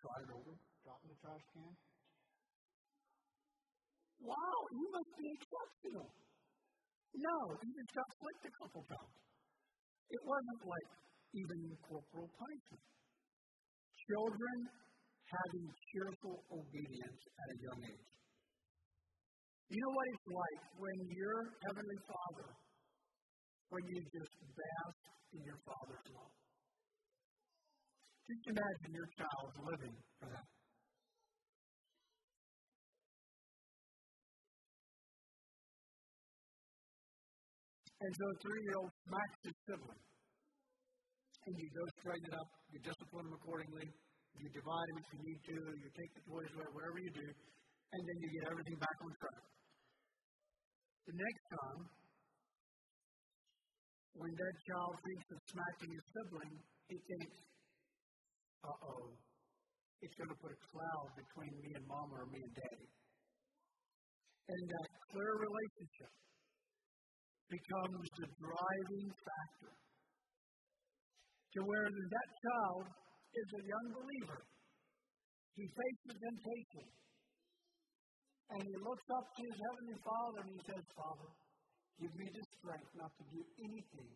try 0.00 0.16
it 0.24 0.30
over, 0.32 0.54
drop 0.84 1.00
in 1.04 1.08
the 1.12 1.18
trash 1.22 1.44
can. 1.54 1.72
Wow, 4.20 4.58
you 4.76 4.86
must 4.92 5.12
be 5.16 5.26
exceptional. 5.32 6.08
No, 7.16 7.36
he 7.58 7.68
just 7.72 7.92
got 7.96 8.08
flicked 8.20 8.44
a 8.46 8.52
couple 8.60 8.82
times. 8.84 9.16
It 10.10 10.22
wasn't 10.26 10.62
like 10.66 10.90
even 11.32 11.58
corporal 11.86 12.28
punishment. 12.36 12.84
Children 14.10 14.56
having 15.30 15.66
cheerful 15.94 16.36
obedience 16.50 17.22
at 17.22 17.48
a 17.54 17.58
young 17.62 17.80
age. 17.86 18.10
You 19.70 19.78
know 19.78 19.94
what 19.94 20.06
it's 20.10 20.26
like 20.26 20.62
when 20.82 20.98
your 21.14 21.38
Heavenly 21.62 22.00
Father, 22.02 22.48
when 23.70 23.84
you 23.86 23.98
just 24.10 24.34
bask 24.50 25.02
in 25.30 25.40
your 25.46 25.60
Father's 25.62 26.06
love. 26.10 26.34
Just 28.26 28.44
imagine 28.50 28.90
your 28.90 29.10
child 29.14 29.50
living 29.62 29.94
for 30.18 30.26
that. 30.34 30.46
And 38.00 38.12
so 38.16 38.24
a 38.26 38.36
three 38.42 38.62
year 38.64 38.76
old 38.80 38.92
smacks 39.06 39.38
his 39.44 39.56
sibling. 39.68 40.02
And 41.46 41.54
you 41.54 41.68
go 41.70 41.84
straighten 42.00 42.26
it 42.26 42.34
up, 42.34 42.50
you 42.72 42.78
discipline 42.82 43.26
him 43.28 43.34
accordingly, 43.38 43.86
you 44.38 44.48
divide 44.54 44.86
them 44.92 44.98
if 45.02 45.08
you 45.10 45.20
need 45.26 45.40
to, 45.50 45.56
you 45.56 45.88
take 45.96 46.12
the 46.14 46.22
toys 46.28 46.50
away, 46.54 46.68
whatever 46.70 46.98
you 47.02 47.12
do, 47.12 47.28
and 47.90 48.00
then 48.06 48.16
you 48.22 48.28
get 48.38 48.44
everything 48.50 48.78
back 48.78 48.98
on 49.02 49.10
track. 49.18 49.42
The 51.10 51.16
next 51.18 51.44
time, 51.50 51.80
when 54.14 54.30
that 54.30 54.54
child 54.68 54.94
thinks 55.00 55.26
of 55.34 55.38
smacking 55.50 55.90
his 55.90 56.04
sibling, 56.14 56.54
he 56.86 56.96
thinks, 57.08 57.36
uh 58.62 58.78
oh, 58.84 59.06
it's 60.00 60.16
going 60.16 60.32
to 60.32 60.38
put 60.40 60.52
a 60.52 60.60
cloud 60.70 61.08
between 61.16 61.52
me 61.60 61.70
and 61.76 61.84
mama 61.88 62.14
or 62.20 62.26
me 62.28 62.40
and 62.40 62.54
daddy. 62.56 62.90
And 64.50 64.62
that 64.66 64.88
clear 65.12 65.32
relationship 65.40 66.12
becomes 67.50 68.06
the 68.18 68.28
driving 68.38 69.08
factor 69.10 69.72
to 71.50 71.58
where 71.66 71.86
that 71.90 72.28
child 72.38 72.84
is 73.34 73.48
a 73.54 73.62
young 73.62 73.86
believer. 73.94 74.40
He 75.54 75.64
faces 75.66 76.14
temptation. 76.18 76.86
And 78.50 78.60
he 78.66 78.74
looks 78.82 79.06
up 79.14 79.26
to 79.30 79.40
his 79.46 79.58
heavenly 79.62 79.98
Father 80.02 80.40
and 80.42 80.50
he 80.50 80.60
says, 80.66 80.82
Father, 80.98 81.30
give 82.02 82.12
me 82.18 82.26
the 82.26 82.44
strength 82.58 82.90
not 82.98 83.12
to 83.14 83.24
do 83.30 83.40
anything 83.62 84.10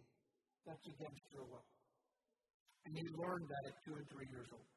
that's 0.66 0.86
against 0.90 1.24
your 1.30 1.46
will. 1.46 1.68
And 2.84 2.92
he 2.98 3.04
learned 3.14 3.46
that 3.46 3.64
at 3.70 3.76
two 3.86 3.94
and 3.94 4.06
three 4.10 4.28
years 4.34 4.50
old. 4.50 4.68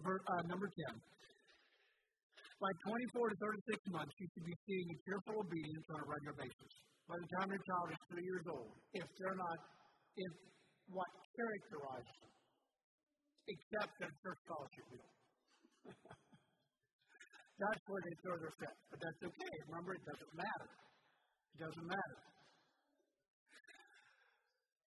Verse, 0.00 0.24
uh, 0.24 0.42
number 0.48 0.68
10. 0.88 0.96
By 2.56 2.72
24 2.88 3.28
to 3.28 3.36
36 3.36 3.92
months, 3.92 4.14
you 4.16 4.26
should 4.32 4.48
be 4.48 4.56
seeing 4.64 4.88
a 4.88 4.96
cheerful 5.04 5.36
obedience 5.44 5.86
on 5.92 5.98
a 6.00 6.06
regular 6.08 6.36
basis 6.40 6.72
by 7.10 7.18
the 7.18 7.30
time 7.34 7.48
your 7.50 7.64
child 7.66 7.86
is 7.90 8.00
three 8.06 8.22
years 8.22 8.46
old, 8.46 8.70
if 8.94 9.06
they're 9.18 9.34
not, 9.34 9.58
if 10.14 10.32
what 10.94 11.10
characterizes 11.34 12.16
them, 12.22 12.34
except 13.50 13.90
that 13.98 14.12
church 14.22 14.38
scholarship 14.46 14.86
deal. 14.94 15.10
that's 17.62 17.82
where 17.90 18.02
they 18.06 18.14
throw 18.22 18.36
their 18.38 18.54
fit. 18.62 18.76
But 18.94 18.98
that's 19.02 19.20
okay. 19.26 19.54
Remember, 19.66 19.90
it 19.98 20.04
doesn't 20.06 20.34
matter. 20.38 20.70
It 21.50 21.58
doesn't 21.66 21.88
matter. 21.90 22.18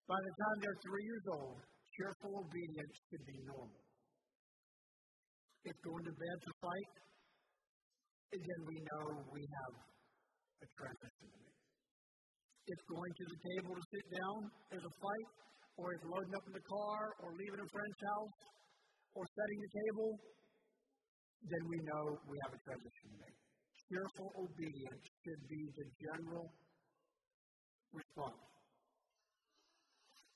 By 0.08 0.20
the 0.24 0.34
time 0.40 0.58
they're 0.64 0.80
three 0.80 1.04
years 1.04 1.26
old, 1.28 1.60
cheerful 1.92 2.40
obedience 2.40 2.96
should 3.12 3.26
be 3.28 3.38
normal. 3.52 3.84
If 5.68 5.76
going 5.84 6.04
to 6.08 6.14
bed 6.16 6.38
to 6.40 6.52
fight, 6.64 6.94
then 8.32 8.62
we 8.64 8.78
know 8.80 9.28
we 9.28 9.44
have 9.44 9.74
a 10.64 10.68
transition 10.80 11.53
if 12.64 12.80
going 12.88 13.11
to 13.11 13.26
the 13.28 13.39
table 13.43 13.74
to 13.76 13.84
sit 13.91 14.05
down 14.16 14.38
is 14.80 14.84
a 14.84 14.93
fight, 14.99 15.30
or 15.76 15.91
if 15.91 16.01
loading 16.07 16.36
up 16.38 16.45
in 16.47 16.53
the 16.55 16.66
car, 16.70 17.01
or 17.26 17.30
leaving 17.36 17.59
a 17.59 17.70
friend's 17.70 18.01
house, 18.14 18.38
or 19.18 19.24
setting 19.28 19.59
the 19.59 19.72
table, 19.74 20.09
then 21.43 21.64
we 21.68 21.78
know 21.84 22.03
we 22.30 22.36
have 22.47 22.53
a 22.55 22.61
transition 22.64 23.07
to 23.11 23.18
make. 23.20 23.38
Cheerful 23.91 24.30
obedience 24.39 25.03
should 25.28 25.41
be 25.51 25.61
the 25.76 25.86
general 25.99 26.47
response. 27.91 28.41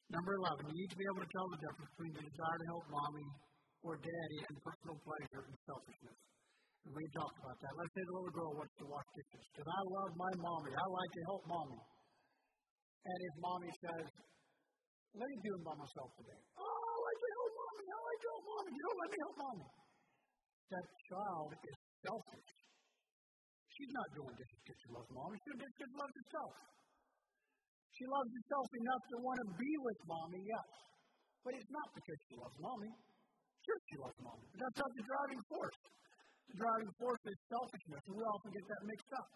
Number 0.07 0.33
11, 0.39 0.71
you 0.71 0.75
need 0.75 0.91
to 0.91 0.99
be 0.99 1.07
able 1.07 1.23
to 1.23 1.31
tell 1.31 1.47
the 1.51 1.59
difference 1.63 1.91
between 1.95 2.13
the 2.15 2.23
desire 2.27 2.57
to 2.59 2.67
help 2.71 2.85
mommy 2.91 3.27
or 3.83 3.93
daddy 3.99 4.39
and 4.51 4.55
personal 4.63 4.97
pleasure 5.03 5.43
and 5.47 5.55
selfishness. 5.67 6.19
And 6.87 6.91
we 6.95 7.03
talked 7.11 7.37
about 7.43 7.57
that. 7.59 7.71
Let's 7.75 7.91
say 7.91 8.03
the 8.07 8.15
little 8.15 8.35
girl 8.35 8.51
wants 8.55 8.75
to 8.79 8.85
wash 8.87 9.07
dishes. 9.15 9.43
Because 9.51 9.67
I 9.67 9.81
love 9.83 10.11
my 10.15 10.33
mommy. 10.39 10.71
I 10.71 10.85
like 10.87 11.11
to 11.11 11.23
help 11.27 11.43
mommy. 11.51 11.79
And 13.07 13.17
if 13.23 13.33
mommy 13.39 13.71
says, 13.71 14.07
let 15.15 15.27
me 15.31 15.37
do 15.39 15.51
it 15.55 15.63
by 15.63 15.75
myself 15.79 16.09
today. 16.19 16.41
Oh, 16.59 16.97
I 17.07 17.13
to 17.15 17.27
help 17.39 17.51
mommy. 17.55 17.83
No, 17.87 17.97
I 18.03 18.13
to 18.19 18.27
help 18.27 18.43
mommy. 18.51 18.71
You 18.75 18.81
don't 18.83 18.99
let 18.99 19.09
me 19.09 19.19
help 19.23 19.37
mommy. 19.39 19.67
that 20.75 20.85
child 21.07 21.49
is 21.55 21.77
selfish. 22.03 22.49
She's 23.71 23.93
not 23.95 24.07
doing 24.11 24.35
this 24.35 24.49
because 24.59 24.77
she 24.83 24.89
loves 24.91 25.09
mommy. 25.15 25.35
She's 25.39 25.47
doing 25.47 25.61
dishes 25.63 25.75
because 25.77 25.87
she 25.87 25.99
loves 26.01 26.15
herself. 26.17 26.53
She 27.95 28.05
loves 28.05 28.29
herself 28.29 28.67
enough 28.75 29.03
to 29.07 29.15
want 29.23 29.37
to 29.41 29.47
be 29.55 29.71
with 29.87 29.99
mommy, 30.05 30.41
yes. 30.43 30.69
But 31.47 31.51
it's 31.55 31.71
not 31.71 31.87
because 31.95 32.19
she 32.27 32.35
loves 32.35 32.57
mommy. 32.59 32.91
Sure, 33.63 33.79
she 33.87 33.97
loves 34.03 34.19
mommy. 34.19 34.45
But 34.51 34.59
that's 34.67 34.79
not 34.83 34.91
the 34.97 35.05
driving 35.07 35.41
force. 35.47 35.79
The 36.51 36.55
driving 36.59 36.91
force 36.99 37.23
is 37.23 37.37
selfishness, 37.47 38.01
and 38.07 38.13
we 38.19 38.23
often 38.27 38.49
get 38.51 38.65
that 38.67 38.81
mixed 38.83 39.11
up. 39.15 39.27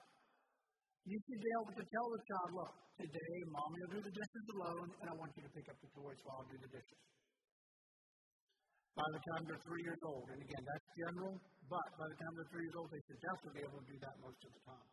You 1.01 1.17
should 1.17 1.41
be 1.41 1.51
able 1.57 1.73
to 1.81 1.85
tell 1.85 2.07
the 2.13 2.21
child, 2.29 2.49
look, 2.53 2.73
today 3.01 3.37
mommy 3.49 3.79
will 3.81 3.93
do 3.97 4.01
the 4.05 4.13
dishes 4.13 4.45
alone, 4.53 4.89
and 5.01 5.07
I 5.09 5.13
want 5.17 5.33
you 5.33 5.43
to 5.49 5.53
pick 5.57 5.65
up 5.65 5.77
the 5.81 5.89
toys 5.97 6.19
while 6.21 6.45
I 6.45 6.53
do 6.53 6.57
the 6.61 6.71
dishes. 6.77 7.01
By 8.93 9.07
the 9.09 9.21
time 9.33 9.41
they're 9.49 9.65
three 9.65 9.81
years 9.81 10.03
old, 10.05 10.27
and 10.29 10.39
again, 10.45 10.61
that's 10.61 10.87
general, 10.99 11.33
but 11.65 11.87
by 11.97 12.05
the 12.05 12.17
time 12.21 12.31
they're 12.37 12.51
three 12.53 12.65
years 12.69 12.77
old, 12.77 12.89
they 12.93 13.01
should 13.09 13.21
definitely 13.23 13.55
be 13.57 13.63
able 13.65 13.81
to 13.81 13.89
do 13.89 13.97
that 14.03 14.15
most 14.21 14.41
of 14.45 14.51
the 14.53 14.63
time. 14.67 14.87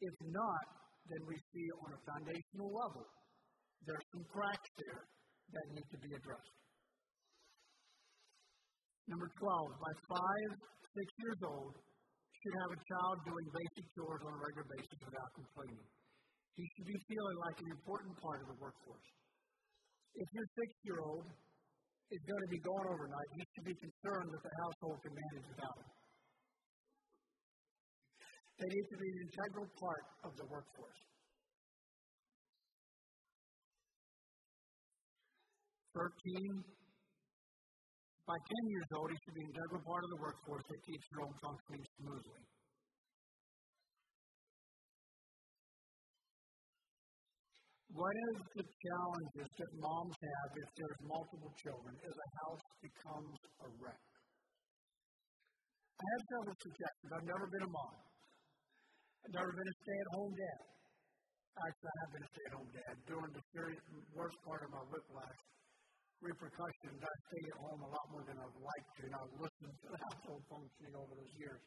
If 0.00 0.16
not, 0.32 0.64
then 1.12 1.22
we 1.28 1.36
see 1.36 1.66
on 1.84 1.90
a 1.92 2.00
foundational 2.08 2.70
level, 2.72 3.04
there's 3.84 4.06
some 4.16 4.24
cracks 4.32 4.70
there 4.80 5.02
that 5.04 5.64
need 5.76 5.88
to 5.92 5.98
be 6.00 6.10
addressed. 6.14 6.56
Number 9.12 9.28
12, 9.28 9.82
by 9.82 9.92
five, 10.08 10.50
six 10.94 11.06
years 11.20 11.40
old, 11.42 11.74
should 12.40 12.56
have 12.64 12.72
a 12.72 12.80
child 12.88 13.16
doing 13.28 13.46
basic 13.52 13.84
chores 13.92 14.22
on 14.24 14.32
a 14.32 14.40
regular 14.40 14.66
basis 14.72 14.98
without 15.04 15.30
complaining. 15.36 15.88
He 16.56 16.64
should 16.72 16.88
be 16.88 16.98
feeling 17.04 17.38
like 17.44 17.56
an 17.60 17.68
important 17.68 18.12
part 18.16 18.40
of 18.40 18.46
the 18.48 18.58
workforce. 18.60 19.08
If 20.16 20.28
your 20.32 20.46
six 20.56 20.68
year 20.88 21.00
old 21.04 21.28
is 22.10 22.22
going 22.26 22.42
to 22.42 22.50
be 22.50 22.60
gone 22.64 22.86
overnight, 22.90 23.30
he 23.36 23.44
should 23.54 23.66
be 23.68 23.76
concerned 23.76 24.28
that 24.32 24.42
the 24.42 24.54
household 24.66 24.98
can 25.04 25.12
manage 25.14 25.46
without 25.52 25.76
him. 25.78 25.90
They 28.60 28.68
need 28.68 28.86
to 28.92 28.98
be 29.00 29.08
an 29.08 29.18
integral 29.24 29.68
part 29.80 30.04
of 30.24 30.32
the 30.36 30.46
workforce. 30.48 31.00
13, 35.96 36.79
by 38.30 38.38
10 38.38 38.70
years 38.70 38.88
old, 38.94 39.10
he 39.10 39.18
should 39.26 39.34
be 39.34 39.42
an 39.42 39.50
integral 39.50 39.82
part 39.82 40.02
of 40.06 40.10
the 40.14 40.20
workforce 40.22 40.62
that 40.70 40.80
keeps 40.86 41.02
your 41.10 41.26
home 41.26 41.34
functioning 41.42 41.82
smoothly. 41.98 42.42
What 47.90 48.14
is 48.30 48.36
the 48.54 48.66
challenges 48.70 49.50
that 49.50 49.70
moms 49.82 50.14
have 50.14 50.48
if 50.62 50.68
there's 50.78 51.00
multiple 51.10 51.52
children 51.58 51.94
as 52.06 52.14
a 52.14 52.28
house 52.46 52.66
becomes 52.78 53.38
a 53.66 53.68
wreck? 53.82 53.98
I 55.98 56.04
have 56.06 56.22
several 56.30 56.56
suggestions. 56.62 57.10
I've 57.10 57.26
never 57.26 57.46
been 57.50 57.66
a 57.66 57.72
mom. 57.74 57.94
I've 59.26 59.34
never 59.42 59.52
been 59.58 59.68
a 59.74 59.76
stay-at-home 59.82 60.34
dad. 60.38 60.62
Actually, 61.66 61.90
I 61.90 61.98
have 61.98 62.12
been 62.14 62.24
a 62.24 62.30
stay-at-home 62.30 62.70
dad 62.78 62.94
during 63.10 63.30
the 63.34 63.42
worst 64.14 64.38
part 64.46 64.62
of 64.62 64.70
my 64.70 64.86
whiplash 64.86 65.40
repercussions. 66.20 67.00
I 67.00 67.14
stayed 67.28 67.48
at 67.48 67.58
home 67.60 67.80
a 67.80 67.90
lot 67.90 68.06
more 68.12 68.24
than 68.28 68.36
I'd 68.36 68.60
like 68.60 68.86
to, 68.96 69.00
and 69.08 69.14
I've 69.16 69.34
listened 69.40 69.74
to 69.80 69.88
the 69.88 70.00
household 70.00 70.42
functioning 70.52 70.94
over 70.96 71.12
those 71.16 71.34
years. 71.40 71.62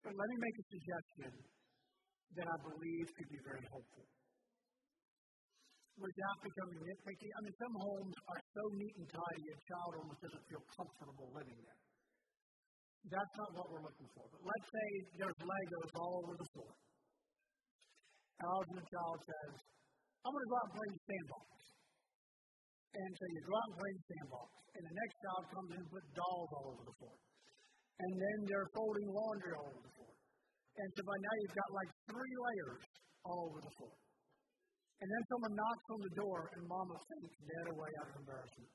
But 0.00 0.14
let 0.16 0.26
me 0.30 0.38
make 0.40 0.56
a 0.56 0.66
suggestion 0.70 1.32
that 2.38 2.46
I 2.46 2.56
believe 2.62 3.06
could 3.10 3.30
be 3.30 3.40
very 3.42 3.64
helpful. 3.68 4.06
Without 6.00 6.38
becoming 6.40 6.80
nitpicky, 6.80 7.28
I 7.28 7.38
mean, 7.44 7.56
some 7.60 7.74
homes 7.76 8.16
are 8.32 8.40
so 8.56 8.62
neat 8.72 8.94
and 8.96 9.08
tidy, 9.12 9.44
a 9.52 9.56
child 9.68 9.90
almost 10.00 10.20
doesn't 10.24 10.44
feel 10.48 10.64
comfortable 10.72 11.28
living 11.36 11.60
there. 11.60 11.80
That's 13.12 13.34
not 13.36 13.50
what 13.52 13.66
we're 13.68 13.84
looking 13.84 14.08
for. 14.16 14.24
But 14.32 14.40
let's 14.40 14.68
say 14.72 14.88
there's 15.20 15.40
Legos 15.40 15.92
all 16.00 16.12
over 16.24 16.34
the 16.40 16.48
floor. 16.56 16.72
All 18.40 18.64
the 18.72 18.86
child 18.88 19.18
says, 19.20 19.52
I'm 20.20 20.32
going 20.36 20.44
to 20.44 20.50
go 20.52 20.58
out 20.60 20.66
and 20.68 20.76
play 20.76 20.88
in 20.90 20.94
the 21.00 21.04
sandbox. 21.08 21.48
And 22.90 23.10
so 23.16 23.24
you 23.24 23.40
go 23.40 23.54
out 23.56 23.68
and 23.70 23.76
play 23.80 23.90
in 23.90 23.96
the 23.96 24.08
sandbox. 24.10 24.48
And 24.70 24.82
the 24.84 24.96
next 25.00 25.14
child 25.24 25.42
comes 25.50 25.70
in 25.72 25.78
and 25.80 25.90
puts 25.90 26.08
dolls 26.12 26.50
all 26.54 26.66
over 26.76 26.84
the 26.84 26.96
floor. 27.00 27.16
And 28.00 28.12
then 28.16 28.38
they're 28.48 28.70
folding 28.76 29.08
laundry 29.08 29.52
all 29.56 29.68
over 29.72 29.82
the 29.84 29.94
floor. 29.96 30.14
And 30.80 30.88
so 30.96 31.00
by 31.04 31.16
now 31.20 31.34
you've 31.40 31.56
got 31.56 31.70
like 31.72 31.90
three 32.08 32.34
layers 32.36 32.82
all 33.24 33.40
over 33.48 33.60
the 33.64 33.74
floor. 33.80 33.94
And 35.00 35.08
then 35.08 35.22
someone 35.32 35.54
knocks 35.56 35.86
on 35.96 36.00
the 36.04 36.14
door 36.16 36.40
and 36.52 36.62
mama 36.68 36.96
faints 37.08 37.36
dead 37.40 37.66
away 37.72 37.90
out 38.04 38.08
of 38.12 38.16
embarrassment. 38.20 38.72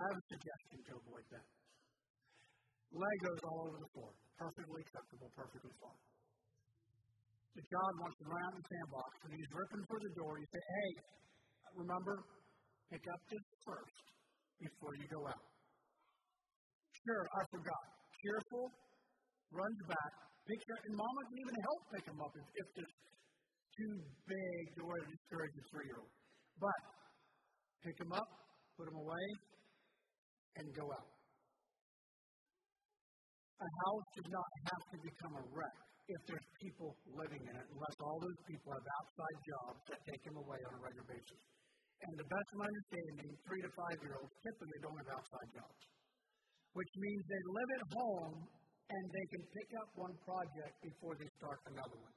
I 0.00 0.02
have 0.08 0.18
a 0.18 0.26
suggestion 0.32 0.78
to 0.88 0.92
avoid 0.98 1.26
that. 1.36 1.46
Legos 2.92 3.40
all 3.44 3.60
over 3.68 3.78
the 3.78 3.90
floor. 3.92 4.10
Perfectly 4.40 4.80
acceptable, 4.82 5.28
perfectly 5.36 5.72
fine. 5.78 6.11
The 7.52 7.64
child 7.68 7.94
wants 8.00 8.16
to 8.16 8.24
run 8.32 8.40
out 8.48 8.52
in 8.56 8.60
the 8.64 8.68
sandbox 8.72 9.10
and 9.28 9.30
he's 9.36 9.50
ripping 9.52 9.84
for 9.84 9.98
the 10.00 10.12
door. 10.16 10.32
You 10.40 10.48
say, 10.48 10.62
hey, 10.64 10.90
remember, 11.76 12.14
pick 12.88 13.04
up 13.12 13.20
this 13.28 13.46
first 13.60 13.96
before 14.56 14.96
you 14.96 15.06
go 15.12 15.20
out. 15.28 15.44
Sure, 17.04 17.24
I 17.28 17.42
forgot. 17.52 17.84
Cheerful, 18.24 18.66
runs 19.52 19.80
back, 19.84 20.12
picks 20.48 20.68
up, 20.72 20.80
and 20.88 20.94
mama 20.96 21.20
can 21.28 21.38
even 21.44 21.56
help 21.60 21.80
pick 21.92 22.04
him 22.08 22.18
up 22.24 22.32
if, 22.40 22.46
if 22.56 22.68
it's 22.80 22.96
too 23.76 23.94
big 24.24 24.60
to 24.78 24.80
where 24.88 25.00
to 25.04 25.08
discourage 25.12 25.52
a 25.52 25.64
three 25.68 25.86
year 25.92 26.00
old. 26.00 26.12
But 26.56 26.80
pick 27.84 27.96
him 28.00 28.12
up, 28.16 28.30
put 28.80 28.88
him 28.88 28.96
away, 28.96 29.26
and 30.56 30.64
go 30.72 30.88
out. 30.88 31.10
A 33.60 33.68
house 33.84 34.08
does 34.16 34.30
not 34.32 34.50
have 34.72 34.84
to 34.88 34.96
become 35.04 35.34
a 35.36 35.44
wreck 35.52 35.91
if 36.12 36.22
there's 36.28 36.48
people 36.60 36.90
living 37.16 37.42
in 37.42 37.54
it, 37.56 37.66
unless 37.72 37.96
all 38.04 38.18
those 38.20 38.40
people 38.44 38.68
have 38.72 38.86
outside 39.00 39.38
jobs 39.48 39.80
that 39.88 40.00
take 40.04 40.22
them 40.24 40.36
away 40.36 40.60
on 40.68 40.72
a 40.76 40.80
regular 40.80 41.06
basis. 41.08 41.40
And 42.02 42.12
the 42.18 42.28
best 42.28 42.48
of 42.52 42.58
my 42.58 42.66
understanding, 42.66 43.28
three 43.46 43.62
to 43.62 43.70
five 43.78 43.98
year 44.02 44.14
olds 44.18 44.34
typically 44.42 44.80
don't 44.82 44.98
have 45.06 45.10
outside 45.14 45.48
jobs, 45.54 45.80
which 46.74 46.92
means 46.98 47.20
they 47.30 47.42
live 47.46 47.70
at 47.78 47.84
home 47.94 48.36
and 48.92 49.04
they 49.08 49.26
can 49.32 49.42
pick 49.54 49.70
up 49.80 49.88
one 49.94 50.14
project 50.26 50.74
before 50.82 51.14
they 51.16 51.30
start 51.38 51.58
another 51.70 51.98
one. 52.02 52.16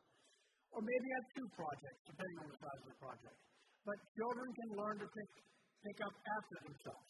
Or 0.74 0.82
maybe 0.84 1.08
have 1.22 1.28
two 1.40 1.48
projects, 1.56 2.02
depending 2.04 2.38
on 2.44 2.48
the 2.52 2.58
size 2.60 2.82
of 2.84 2.90
the 2.92 3.00
project. 3.00 3.38
But 3.86 3.98
children 4.18 4.48
can 4.50 4.70
learn 4.76 4.96
to 5.00 5.08
pick, 5.08 5.32
pick 5.86 5.98
up 6.04 6.16
after 6.18 6.58
themselves. 6.68 7.08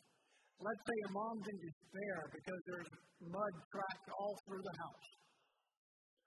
Let's 0.59 0.83
say 0.85 0.97
a 1.07 1.11
mom's 1.15 1.45
in 1.49 1.57
despair 1.63 2.17
because 2.35 2.61
there's 2.67 2.91
mud 3.25 3.53
tracked 3.71 4.07
all 4.11 4.35
through 4.45 4.63
the 4.63 4.75
house. 4.75 5.07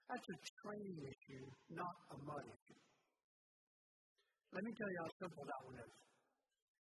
That's 0.09 0.25
a 0.25 0.37
training 0.65 0.97
issue, 1.05 1.45
not 1.69 1.95
a 2.09 2.17
mud 2.25 2.45
issue. 2.49 2.81
Let 4.49 4.65
me 4.65 4.73
tell 4.73 4.89
you 4.89 4.99
how 5.05 5.11
simple 5.21 5.43
that 5.45 5.61
one 5.69 5.77
is. 5.77 5.93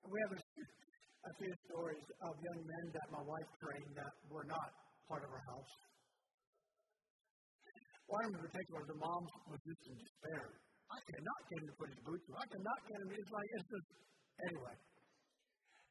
We 0.04 0.18
have 0.28 0.34
a, 0.36 0.40
a 0.44 1.32
few 1.40 1.54
stories 1.72 2.08
of 2.20 2.32
young 2.36 2.62
men 2.68 2.86
that 2.92 3.08
my 3.16 3.24
wife 3.24 3.50
trained 3.64 3.96
that 3.96 4.14
were 4.28 4.44
not 4.44 4.70
part 5.08 5.24
of 5.24 5.32
our 5.32 5.46
house. 5.56 5.72
One 8.12 8.28
in 8.28 8.36
particular, 8.44 8.84
the 8.92 9.00
mom 9.00 9.24
was 9.48 9.60
just 9.64 9.82
in 9.88 9.96
despair. 10.04 10.44
I 10.92 11.00
cannot 11.08 11.40
get 11.48 11.58
him 11.64 11.68
to 11.72 11.76
put 11.80 11.88
his 11.96 12.02
boots 12.04 12.28
on. 12.28 12.36
I 12.44 12.48
cannot 12.52 12.80
get 12.92 12.98
him. 13.00 13.10
It's 13.16 13.32
like, 13.32 13.50
it's 13.56 13.70
just, 13.72 13.88
anyway. 14.52 14.76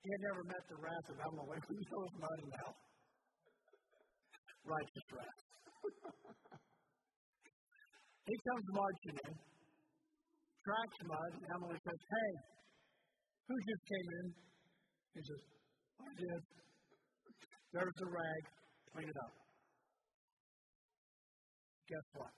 He 0.05 0.09
had 0.13 0.23
never 0.29 0.43
met 0.53 0.63
the 0.69 0.79
wrath 0.85 1.07
of 1.09 1.17
Emily 1.17 1.49
when 1.49 1.61
he 1.73 1.81
throws 1.89 2.13
mud 2.21 2.39
in 2.45 2.51
house. 2.61 2.83
Righteous 4.69 5.07
wrath. 5.17 5.41
He 8.23 8.35
comes 8.47 8.67
marching 8.71 9.17
in, 9.19 9.35
tracks 10.63 10.99
mud, 11.11 11.31
and 11.43 11.47
Emily 11.59 11.79
says, 11.83 12.01
Hey, 12.07 12.33
who 13.49 13.55
just 13.67 13.85
came 13.91 14.09
in? 14.23 14.27
He 15.13 15.21
says, 15.27 15.43
I 15.99 16.11
did. 16.15 16.41
There's 17.75 17.97
the 17.99 18.09
rag, 18.09 18.43
clean 18.95 19.09
it 19.11 19.19
up. 19.19 19.35
Guess 21.91 22.07
what? 22.15 22.35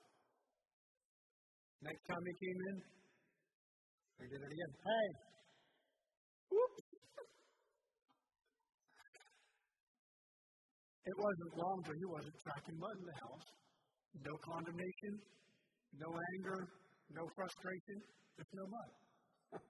Next 1.85 2.03
time 2.09 2.23
he 2.25 2.35
came 2.41 2.61
in, 2.73 2.77
he 4.19 4.27
did 4.33 4.41
it 4.41 4.53
again. 4.57 4.73
Hey, 4.89 5.07
whoops. 6.49 6.95
It 11.05 11.17
wasn't 11.21 11.53
long 11.61 11.77
till 11.85 11.99
he 12.01 12.07
wasn't 12.09 12.37
tracking 12.41 12.79
mud 12.81 12.97
in 12.97 13.05
the 13.05 13.19
house. 13.21 13.47
No 14.25 14.33
condemnation, 14.49 15.13
no 16.01 16.11
anger, 16.11 16.59
no 17.15 17.23
frustration, 17.35 17.99
just 18.37 18.51
no 18.55 18.65
mud. 18.67 18.91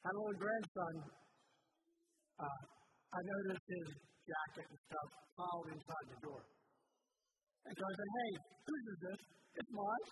A 0.00 0.08
little 0.16 0.32
grandson. 0.32 0.94
Uh, 2.40 2.60
I 3.12 3.20
noticed 3.20 3.66
his 3.68 3.88
jacket 4.24 4.64
and 4.72 4.80
stuff 4.88 5.08
piled 5.36 5.68
inside 5.76 6.06
the 6.08 6.20
door. 6.24 6.40
And 7.68 7.72
so 7.76 7.82
I 7.84 7.92
said, 7.92 8.08
Hey, 8.08 8.30
whose 8.64 8.86
is 8.96 9.00
this? 9.04 9.20
It's 9.60 9.72
mine. 9.76 10.06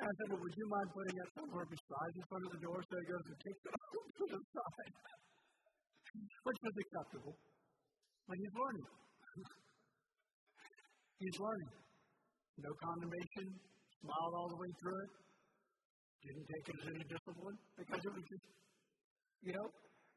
And 0.00 0.08
I 0.08 0.12
said, 0.16 0.32
well, 0.32 0.40
would 0.40 0.56
you 0.56 0.64
mind 0.64 0.88
putting 0.96 1.16
it 1.20 1.28
somewhere 1.36 1.68
besides 1.68 2.14
in 2.16 2.24
front 2.24 2.40
of 2.48 2.50
the 2.56 2.60
door 2.64 2.80
so 2.80 2.94
he 2.96 3.04
goes 3.04 3.20
and 3.20 3.36
takes 3.36 3.62
it 3.68 3.74
to 4.16 4.24
the 4.32 4.40
side? 4.48 4.92
Which 6.48 6.60
was 6.64 6.74
acceptable. 6.80 7.36
But 8.24 8.36
he's 8.40 8.54
learning. 8.56 8.88
He's 11.20 11.38
learning. 11.38 11.72
No 12.60 12.72
condemnation, 12.80 13.46
smiled 14.00 14.34
all 14.36 14.48
the 14.48 14.60
way 14.60 14.70
through 14.80 14.98
it, 15.04 15.12
didn't 16.24 16.48
take 16.48 16.64
it 16.68 16.76
as 16.80 16.86
any 16.92 17.04
discipline 17.08 17.56
because 17.76 18.00
it 18.04 18.12
was 18.12 18.24
just, 18.28 18.46
you 19.40 19.52
know, 19.56 19.66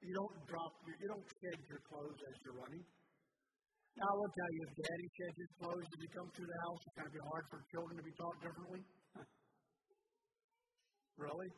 you 0.04 0.12
don't 0.12 0.36
drop, 0.48 0.72
your, 0.84 0.96
you 1.00 1.08
don't 1.08 1.24
shed 1.24 1.58
your 1.72 1.82
clothes 1.88 2.20
as 2.28 2.36
you're 2.44 2.60
running. 2.60 2.84
Now, 3.96 4.10
I 4.10 4.16
will 4.20 4.34
tell 4.34 4.52
you, 4.52 4.62
if 4.68 4.72
daddy 4.84 5.08
sheds 5.16 5.38
his 5.38 5.52
clothes 5.62 5.88
as 5.88 6.00
he 6.02 6.10
comes 6.12 6.32
through 6.34 6.50
the 6.50 6.60
house, 6.66 6.82
it's 6.82 6.96
going 6.98 7.08
to 7.08 7.16
be 7.16 7.24
hard 7.24 7.46
for 7.48 7.58
children 7.72 7.94
to 7.94 8.04
be 8.04 8.16
taught 8.18 8.38
differently. 8.42 8.82
really? 11.24 11.50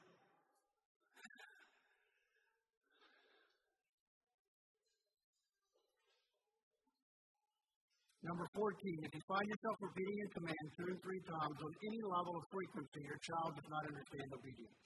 Number 8.26 8.48
14, 8.58 9.06
if 9.06 9.12
you 9.14 9.24
find 9.30 9.46
yourself 9.46 9.78
repeating 9.86 10.18
a 10.26 10.30
command 10.34 10.66
two 10.74 10.88
or 10.90 10.98
three 10.98 11.22
times 11.30 11.58
on 11.62 11.72
any 11.78 12.02
level 12.10 12.34
of 12.34 12.44
frequency, 12.50 13.02
your 13.06 13.22
child 13.22 13.54
does 13.54 13.70
not 13.70 13.86
understand 13.86 14.28
obedience. 14.34 14.80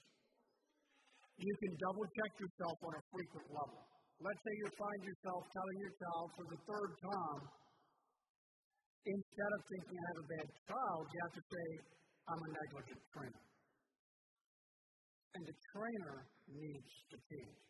You 1.40 1.54
can 1.56 1.72
double 1.80 2.04
check 2.04 2.32
yourself 2.36 2.76
on 2.84 2.92
a 3.00 3.02
frequent 3.08 3.48
level. 3.48 3.80
Let's 4.20 4.42
say 4.44 4.52
you 4.60 4.68
find 4.76 5.00
yourself 5.08 5.40
telling 5.56 5.78
your 5.80 5.94
child 5.96 6.26
for 6.36 6.44
the 6.52 6.58
third 6.68 6.90
time, 7.00 7.42
instead 9.08 9.50
of 9.56 9.60
thinking 9.72 9.96
I 9.96 10.04
have 10.04 10.20
a 10.20 10.28
bad 10.36 10.48
child, 10.68 11.02
you 11.08 11.18
have 11.24 11.34
to 11.40 11.44
say, 11.48 11.66
I'm 12.28 12.42
a 12.44 12.50
negligent 12.60 13.02
trainer. 13.08 13.44
And 15.32 15.42
the 15.48 15.56
trainer 15.72 16.16
needs 16.44 16.92
to 17.08 17.16
change. 17.16 17.60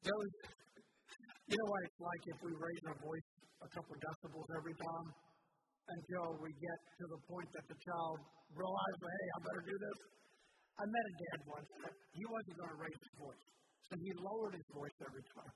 Those, 0.00 0.32
you 1.44 1.56
know 1.60 1.68
what 1.68 1.82
it's 1.84 2.00
like 2.00 2.22
if 2.24 2.38
we 2.40 2.52
raise 2.56 2.82
our 2.88 2.98
voice 3.04 3.28
a 3.64 3.68
couple 3.72 3.92
decibels 4.00 4.48
every 4.56 4.76
time 4.76 5.08
until 5.84 6.40
we 6.40 6.48
get 6.56 6.78
to 6.96 7.04
the 7.12 7.20
point 7.28 7.48
that 7.52 7.66
the 7.68 7.76
child 7.76 8.16
realizes, 8.56 9.04
hey, 9.04 9.26
I 9.36 9.38
better 9.44 9.64
do 9.68 9.76
this. 9.76 9.98
I 10.74 10.84
met 10.88 11.04
a 11.04 11.14
dad 11.14 11.38
once 11.44 11.70
that 11.84 11.94
he 12.16 12.24
wasn't 12.24 12.56
going 12.56 12.72
to 12.72 12.80
raise 12.80 12.98
his 12.98 13.14
voice. 13.20 13.44
So 13.84 13.92
he 14.00 14.10
lowered 14.16 14.56
his 14.56 14.68
voice 14.72 14.96
every 15.04 15.24
time. 15.36 15.54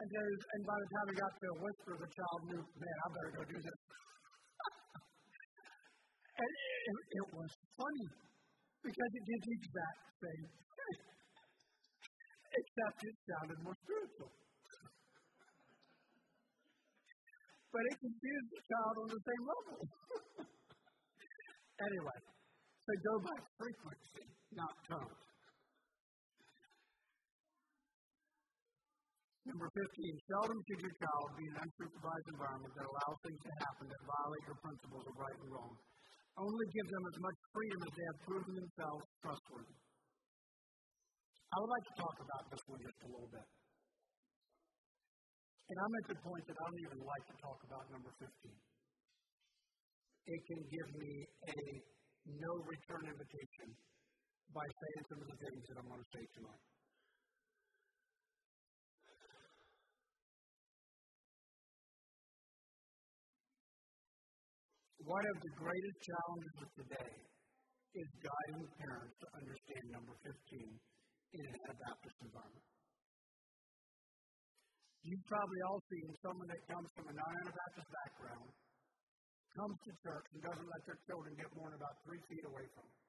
And, 0.00 0.08
and 0.08 0.62
by 0.64 0.76
the 0.80 0.88
time 0.96 1.06
he 1.12 1.16
got 1.20 1.28
to 1.28 1.44
a 1.44 1.58
whisper, 1.60 1.92
the 2.00 2.10
child 2.10 2.40
knew, 2.50 2.62
man, 2.64 2.96
I 3.04 3.06
better 3.14 3.32
go 3.36 3.44
do 3.52 3.58
this. 3.60 3.78
and 6.40 6.50
it, 6.50 6.96
it, 7.20 7.26
was 7.36 7.52
funny 7.76 8.08
because 8.80 9.10
it 9.12 9.24
did 9.28 9.40
the 9.44 9.54
exact 9.60 10.00
same 10.24 10.48
thing, 10.48 11.09
except 12.50 12.98
it 13.06 13.16
sounded 13.26 13.58
more 13.62 13.78
spiritual. 13.84 14.30
but 17.70 17.82
it 17.86 17.96
confused 18.02 18.50
the 18.50 18.62
child 18.66 18.94
on 18.98 19.08
the 19.14 19.22
same 19.22 19.44
level. 19.46 19.78
anyway, 21.86 22.18
so 22.82 22.90
go 23.06 23.14
by 23.22 23.36
frequency, 23.54 24.26
not 24.58 24.74
tone. 24.90 25.14
Number 29.46 29.66
15, 29.70 29.82
seldom 30.30 30.58
should 30.66 30.82
your 30.84 30.96
child 30.98 31.26
be 31.38 31.44
in 31.46 31.54
an 31.58 31.62
unsupervised 31.64 32.28
environment 32.34 32.72
that 32.74 32.86
allows 32.86 33.18
things 33.24 33.40
to 33.40 33.52
happen 33.66 33.84
that 33.86 34.02
violate 34.04 34.44
your 34.46 34.58
principles 34.62 35.04
of 35.10 35.14
right 35.16 35.38
and 35.42 35.50
wrong. 35.50 35.74
Only 36.38 36.66
give 36.70 36.86
them 36.90 37.04
as 37.06 37.16
much 37.18 37.38
freedom 37.50 37.80
as 37.82 37.92
they 37.94 38.06
have 38.06 38.20
proven 38.26 38.52
themselves 38.54 39.04
trustworthy. 39.22 39.89
I 41.50 41.56
would 41.58 41.72
like 41.74 41.82
to 41.82 41.96
talk 41.98 42.16
about 42.22 42.46
this 42.46 42.62
one 42.70 42.78
just 42.78 43.00
a 43.02 43.10
little 43.10 43.26
bit. 43.26 43.48
And 45.66 45.76
I'm 45.82 45.94
at 45.98 46.06
the 46.14 46.18
point 46.22 46.44
that 46.46 46.54
I 46.54 46.62
don't 46.62 46.82
even 46.86 47.02
like 47.02 47.24
to 47.26 47.36
talk 47.42 47.58
about 47.66 47.90
number 47.90 48.10
15. 48.22 48.30
It 50.30 50.40
can 50.46 50.60
give 50.70 50.88
me 50.94 51.12
a 51.50 51.58
no 52.38 52.52
return 52.62 53.02
invitation 53.02 53.68
by 54.54 54.62
saying 54.62 55.02
some 55.10 55.20
of 55.26 55.28
the 55.30 55.38
things 55.42 55.62
that 55.66 55.76
I'm 55.82 55.90
going 55.90 55.98
to 55.98 56.10
say 56.14 56.22
tonight. 56.38 56.64
One 65.02 65.26
of 65.26 65.36
the 65.42 65.52
greatest 65.58 65.98
challenges 66.06 66.54
of 66.62 66.70
today 66.78 67.10
is 67.98 68.08
guiding 68.22 68.66
parents 68.78 69.18
to 69.18 69.26
understand 69.34 69.84
number 69.90 70.14
15 70.22 70.78
in 71.34 71.42
an 71.46 71.56
Anabaptist 71.62 72.18
environment. 72.26 72.66
You've 75.00 75.26
probably 75.30 75.60
all 75.70 75.80
seen 75.88 76.08
someone 76.20 76.48
that 76.50 76.62
comes 76.68 76.88
from 76.92 77.06
a 77.08 77.14
non 77.14 77.32
Anabaptist 77.40 77.88
background, 77.88 78.48
comes 79.56 79.76
to 79.86 79.90
church, 80.04 80.26
and 80.36 80.40
doesn't 80.44 80.68
let 80.68 80.82
their 80.84 81.00
children 81.08 81.32
get 81.40 81.48
more 81.56 81.68
than 81.72 81.78
about 81.80 81.96
three 82.04 82.20
feet 82.28 82.44
away 82.44 82.66
from 82.76 82.84
them. 82.84 83.00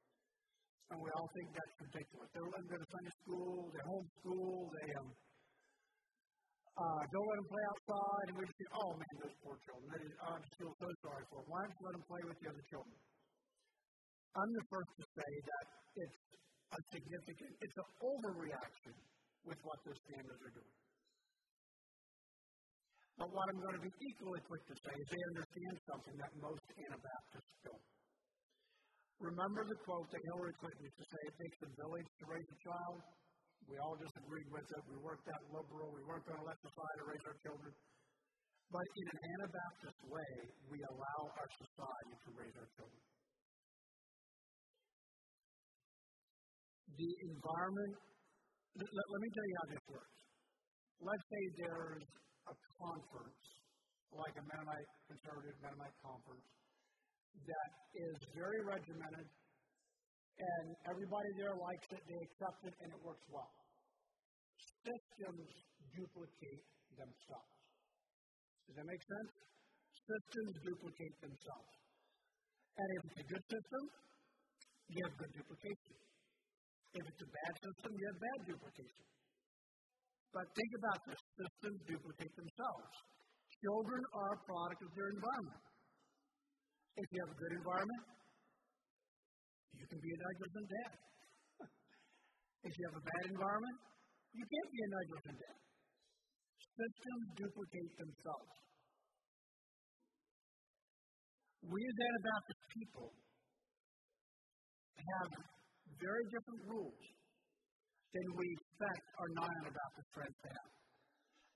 And 0.91 0.97
we 1.03 1.09
all 1.15 1.29
think 1.35 1.47
that's 1.51 1.75
ridiculous. 1.83 2.27
They 2.31 2.39
don't 2.39 2.51
let 2.51 2.61
them 2.63 2.71
go 2.71 2.77
to 2.79 2.89
Sunday 2.91 3.15
school, 3.23 3.55
they 3.71 3.83
homeschool, 3.83 4.59
they 4.71 4.89
um, 4.99 5.09
uh, 6.71 7.03
don't 7.11 7.27
let 7.27 7.37
them 7.43 7.49
play 7.51 7.63
outside, 7.75 8.25
and 8.31 8.35
we 8.39 8.43
just 8.47 8.59
think, 8.59 8.71
oh 8.71 8.91
man, 8.95 9.13
those 9.23 9.37
poor 9.43 9.55
children. 9.67 9.87
They, 9.91 10.03
I 10.19 10.31
just 10.39 10.55
feel 10.55 10.73
so 10.79 10.89
sorry 11.03 11.23
for 11.27 11.43
them. 11.43 11.47
Why 11.51 11.59
don't 11.67 11.75
you 11.75 11.83
let 11.91 11.95
them 11.99 12.05
play 12.07 12.23
with 12.23 12.37
the 12.39 12.47
other 12.55 12.65
children? 12.71 12.97
I'm 14.31 14.51
the 14.55 14.65
first 14.71 14.91
to 14.95 15.05
say 15.11 15.31
that 15.43 15.65
a 16.71 16.79
significant, 16.91 17.51
it's 17.59 17.77
an 17.77 17.89
overreaction 17.99 18.95
with 19.43 19.59
what 19.67 19.77
those 19.83 19.99
families 20.07 20.41
are 20.41 20.55
doing. 20.55 20.77
But 23.19 23.29
what 23.29 23.45
I'm 23.51 23.61
going 23.61 23.77
to 23.77 23.85
be 23.85 23.93
equally 24.07 24.41
quick 24.47 24.63
to 24.65 24.75
say 24.81 24.93
is 24.95 25.05
they 25.11 25.23
understand 25.35 25.75
something 25.85 26.15
that 26.17 26.31
most 26.41 26.65
Anabaptists 26.73 27.55
don't. 27.67 27.85
Remember 29.21 29.61
the 29.69 29.77
quote 29.85 30.09
that 30.09 30.21
Hillary 30.25 30.55
Clinton 30.57 30.81
used 30.81 30.97
to 30.97 31.05
say, 31.05 31.19
it 31.29 31.35
takes 31.37 31.59
a 31.61 31.69
village 31.85 32.09
to 32.09 32.23
raise 32.25 32.49
a 32.49 32.59
child? 32.65 32.97
We 33.69 33.77
all 33.77 33.93
disagreed 33.93 34.49
with 34.49 34.65
it. 34.65 34.81
We 34.89 34.97
weren't 34.97 35.21
that 35.29 35.43
liberal. 35.53 35.93
We 35.93 36.01
weren't 36.09 36.25
going 36.25 36.41
to 36.41 36.47
let 36.49 36.57
society 36.65 37.01
raise 37.05 37.25
our 37.29 37.37
children. 37.45 37.71
But 38.73 38.87
in 38.97 39.05
an 39.11 39.19
Anabaptist 39.37 39.99
way, 40.09 40.33
we 40.71 40.79
allow 40.81 41.19
our 41.37 41.49
society 41.61 42.15
to 42.25 42.29
raise 42.33 42.55
our 42.57 42.69
children. 42.73 43.03
The 46.91 47.11
environment, 47.31 47.93
let, 48.75 48.87
let 48.87 49.19
me 49.21 49.29
tell 49.31 49.47
you 49.47 49.55
how 49.63 49.67
this 49.71 49.85
works. 49.89 50.17
Let's 51.01 51.25
say 51.31 51.41
there's 51.65 52.07
a 52.45 52.55
conference, 52.77 53.41
like 54.13 54.35
a 54.37 54.43
Mennonite, 54.43 54.89
conservative 55.07 55.55
Mennonite 55.63 55.97
conference, 56.03 56.45
that 57.31 57.71
is 57.95 58.17
very 58.35 58.59
regimented, 58.67 59.27
and 60.37 60.65
everybody 60.85 61.29
there 61.39 61.55
likes 61.55 61.87
it, 61.95 62.01
they 62.05 62.19
accept 62.21 62.59
it, 62.67 62.75
and 62.83 62.89
it 62.91 63.01
works 63.01 63.25
well. 63.31 63.49
Systems 64.83 65.47
duplicate 65.95 66.65
themselves. 66.97 67.55
Does 68.67 68.75
that 68.77 68.87
make 68.87 69.03
sense? 69.03 69.31
Systems 69.95 70.53
duplicate 70.63 71.15
themselves. 71.23 71.73
And 72.77 72.87
if 72.87 73.01
it's 73.09 73.19
a 73.21 73.27
good 73.31 73.45
system, 73.47 73.83
you 74.91 74.99
have 75.07 75.15
good 75.17 75.33
duplication. 75.39 76.10
If 76.91 77.03
it's 77.07 77.23
a 77.23 77.29
bad 77.31 77.53
system, 77.55 77.89
you 77.95 78.05
have 78.11 78.19
bad 78.19 78.39
duplication. 78.51 79.05
But 80.35 80.47
think 80.55 80.71
about 80.79 80.99
this 81.07 81.21
systems 81.39 81.79
duplicate 81.87 82.33
themselves. 82.35 82.91
Children 83.63 84.01
are 84.15 84.31
a 84.35 84.39
product 84.43 84.79
of 84.83 84.91
their 84.95 85.09
environment. 85.11 85.63
If 86.99 87.07
you 87.11 87.17
have 87.23 87.31
a 87.31 87.39
good 87.39 87.53
environment, 87.55 88.03
you 89.75 89.85
can 89.87 89.99
be 90.03 90.11
a 90.11 90.19
negligent 90.19 90.67
dad. 90.67 90.93
if 92.67 92.73
you 92.75 92.83
have 92.91 92.97
a 92.99 93.05
bad 93.07 93.23
environment, 93.31 93.77
you 94.35 94.43
can't 94.43 94.71
be 94.71 94.79
a 94.83 94.89
negligent 94.91 95.37
dad. 95.39 95.57
Systems 96.59 97.25
duplicate 97.39 97.93
themselves. 97.99 98.51
We 101.61 101.79
as 101.79 101.97
Anabaptist 102.01 102.63
people 102.73 103.09
have 104.97 105.31
very 105.99 106.25
different 106.31 106.61
rules 106.69 107.03
than 108.11 108.27
we 108.35 108.45
expect 108.59 109.05
our 109.19 109.29
non-Anabaptist 109.39 110.09
friends 110.11 110.35
to 110.43 110.49
have. 110.51 110.71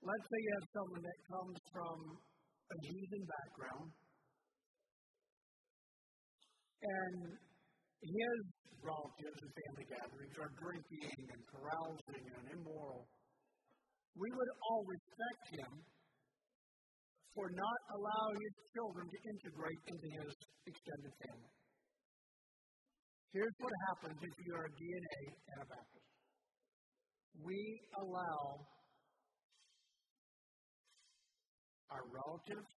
Let's 0.04 0.26
say 0.28 0.38
you 0.40 0.52
have 0.60 0.68
someone 0.76 1.02
that 1.04 1.18
comes 1.28 1.56
from 1.72 1.96
a 2.66 2.76
heathen 2.84 3.24
background, 3.26 3.88
and 6.82 7.16
his 8.02 8.40
relatives 8.84 9.38
and 9.42 9.52
family 9.52 9.86
gatherings 9.90 10.36
are 10.38 10.52
drinking 10.60 11.18
and 11.32 11.40
carousing 11.50 12.24
and 12.38 12.44
immoral. 12.54 13.08
We 14.16 14.28
would 14.30 14.52
all 14.70 14.82
respect 14.86 15.44
him 15.60 15.72
for 17.36 17.52
not 17.52 17.80
allowing 17.92 18.38
his 18.40 18.56
children 18.72 19.04
to 19.12 19.18
integrate 19.28 19.82
into 19.92 20.08
his 20.24 20.32
extended 20.64 21.14
family. 21.20 21.52
Here's 23.32 23.56
what 23.58 23.72
happens 23.88 24.18
if 24.22 24.46
you 24.46 24.54
are 24.54 24.64
a 24.64 24.74
DNA 24.80 25.22
Anabaptist. 25.56 26.10
We 27.44 27.80
allow 28.00 28.66
our 31.90 32.04
relatives 32.08 32.74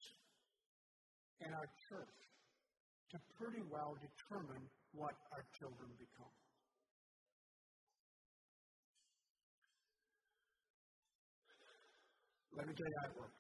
and 1.42 1.54
our 1.54 1.70
church 1.90 2.18
to 3.12 3.18
pretty 3.40 3.64
well 3.72 3.96
determine 3.98 4.68
what 4.92 5.16
our 5.32 5.46
children 5.58 5.90
become. 5.98 6.36
Let 12.58 12.68
me 12.68 12.74
tell 12.76 12.86
you 12.86 12.98
how 13.02 13.10
it 13.10 13.18
works. 13.18 13.39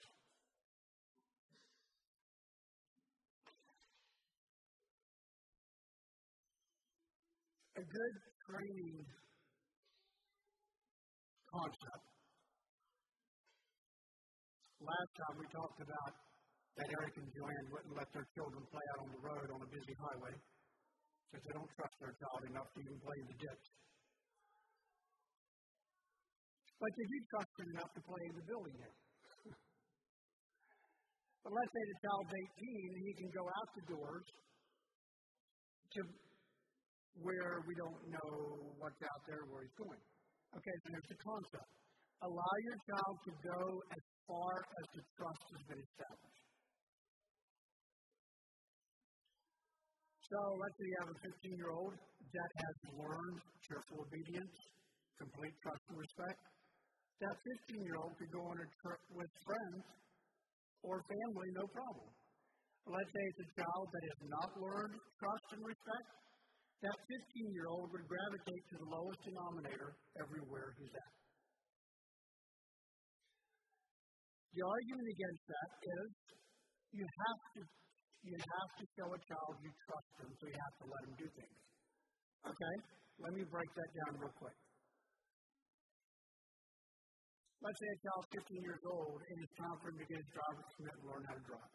A 7.79 7.87
good 7.87 8.15
training 8.43 9.07
concept. 11.47 12.05
Last 14.83 15.11
time 15.15 15.35
we 15.39 15.47
talked 15.47 15.79
about 15.87 16.11
that 16.75 16.91
Eric 16.91 17.15
and 17.23 17.31
Joanne 17.31 17.67
wouldn't 17.71 17.95
let 17.95 18.11
their 18.11 18.27
children 18.35 18.67
play 18.67 18.83
out 18.83 18.99
on 19.07 19.09
the 19.15 19.21
road 19.23 19.47
on 19.47 19.63
a 19.63 19.69
busy 19.71 19.95
highway 19.95 20.35
because 21.31 21.39
they 21.47 21.55
don't 21.55 21.71
trust 21.79 21.95
their 22.03 22.11
child 22.19 22.51
enough 22.51 22.67
to 22.67 22.83
even 22.83 22.99
play 22.99 23.15
in 23.15 23.27
the 23.31 23.39
ditch. 23.47 23.65
But 26.83 26.91
they 26.99 27.07
do 27.07 27.17
trust 27.31 27.51
them 27.63 27.69
enough 27.79 27.91
to 27.95 28.01
play 28.03 28.23
in 28.27 28.33
the 28.43 28.43
building 28.43 28.75
there. 28.75 28.97
but 31.47 31.51
let's 31.55 31.71
say 31.71 31.83
the 31.95 31.99
child's 32.03 32.33
18 32.43 32.91
and 32.91 33.03
he 33.07 33.13
can 33.23 33.29
go 33.39 33.47
out 33.47 33.67
the 33.71 33.85
doors 33.87 34.27
to 35.95 35.99
where 37.17 37.63
we 37.65 37.73
don't 37.75 38.01
know 38.13 38.33
what's 38.77 39.01
out 39.01 39.21
there, 39.25 39.43
where 39.49 39.65
he's 39.65 39.77
going. 39.77 40.01
Okay, 40.55 40.75
so 40.81 40.85
there's 40.93 41.09
the 41.09 41.21
concept. 41.21 41.69
Allow 42.21 42.53
your 42.67 42.79
child 42.89 43.15
to 43.25 43.31
go 43.41 43.61
as 43.95 44.03
far 44.27 44.53
as 44.59 44.85
the 44.93 45.03
trust 45.15 45.43
has 45.55 45.63
been 45.71 45.81
established. 45.81 46.49
So 50.29 50.37
let's 50.61 50.77
say 50.77 50.85
you 50.85 50.97
have 51.01 51.09
a 51.09 51.19
15 51.25 51.57
year 51.57 51.71
old 51.73 51.93
that 51.97 52.51
has 52.61 52.75
learned 52.93 53.39
cheerful 53.65 54.05
obedience, 54.05 54.53
complete 55.17 55.55
trust 55.65 55.83
and 55.89 55.97
respect. 55.97 56.37
That 57.17 57.35
15 57.73 57.81
year 57.81 57.97
old 57.97 58.13
could 58.13 58.29
go 58.29 58.43
on 58.45 58.57
a 58.61 58.67
trip 58.85 59.01
with 59.09 59.31
friends 59.41 59.81
or 60.85 61.01
family, 61.01 61.49
no 61.57 61.65
problem. 61.73 62.09
Let's 62.85 63.09
say 63.09 63.23
it's 63.25 63.41
a 63.41 63.49
child 63.57 63.85
that 63.89 64.03
has 64.05 64.21
not 64.29 64.49
learned 64.61 64.95
trust 65.17 65.47
and 65.57 65.61
respect. 65.65 66.07
That 66.79 66.95
15 66.95 67.51
year 67.51 67.67
old 67.67 67.91
would 67.91 68.07
gravitate 68.07 68.63
to 68.71 68.75
the 68.79 68.87
lowest 68.87 69.19
denominator 69.27 69.99
everywhere 70.15 70.71
he's 70.79 70.95
at. 70.95 71.11
The 74.55 74.63
argument 74.63 75.07
against 75.11 75.43
that 75.51 75.69
is 75.75 76.09
you 76.95 77.03
have 77.03 77.41
to 77.55 77.61
you 78.23 78.35
have 78.35 78.71
to 78.79 78.83
show 78.95 79.07
a 79.11 79.19
child 79.27 79.53
you 79.63 79.71
trust 79.87 80.11
them, 80.19 80.31
so 80.39 80.43
you 80.47 80.59
have 80.59 80.75
to 80.83 80.85
let 80.87 81.01
them 81.03 81.15
do 81.19 81.27
things. 81.35 81.59
Okay? 82.47 82.75
Let 83.19 83.31
me 83.35 83.43
break 83.43 83.71
that 83.75 83.91
down 83.99 84.11
real 84.23 84.35
quick. 84.39 84.55
Let's 87.59 87.75
say 87.75 87.91
a 87.91 87.99
child's 88.07 88.27
15 88.39 88.55
years 88.63 88.83
old 88.87 89.19
and 89.19 89.35
it's 89.43 89.55
time 89.59 89.77
for 89.83 89.91
him 89.91 89.99
to 89.99 90.07
get 90.07 90.15
his 90.15 90.31
driver's 90.31 90.69
permit 90.79 90.95
and 90.95 91.07
learn 91.11 91.23
how 91.27 91.35
to 91.35 91.43
drive. 91.43 91.73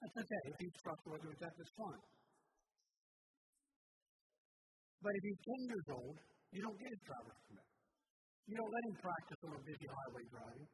That's 0.00 0.16
okay. 0.16 0.42
If 0.48 0.56
he's 0.64 0.76
trustworthy 0.80 1.28
with 1.28 1.40
that, 1.44 1.52
that's 1.52 1.74
fine. 1.76 2.02
But 5.00 5.12
if 5.16 5.22
he's 5.24 5.40
10 5.48 5.72
years 5.72 5.86
old, 5.96 6.16
you 6.52 6.60
don't 6.60 6.76
get 6.76 6.90
his 6.92 7.02
driver's 7.08 7.40
permit. 7.48 7.68
You 8.44 8.54
don't 8.60 8.72
let 8.72 8.84
him 8.90 8.96
practice 9.00 9.40
on 9.48 9.52
a 9.56 9.62
busy 9.64 9.88
highway 9.88 10.24
driving. 10.28 10.68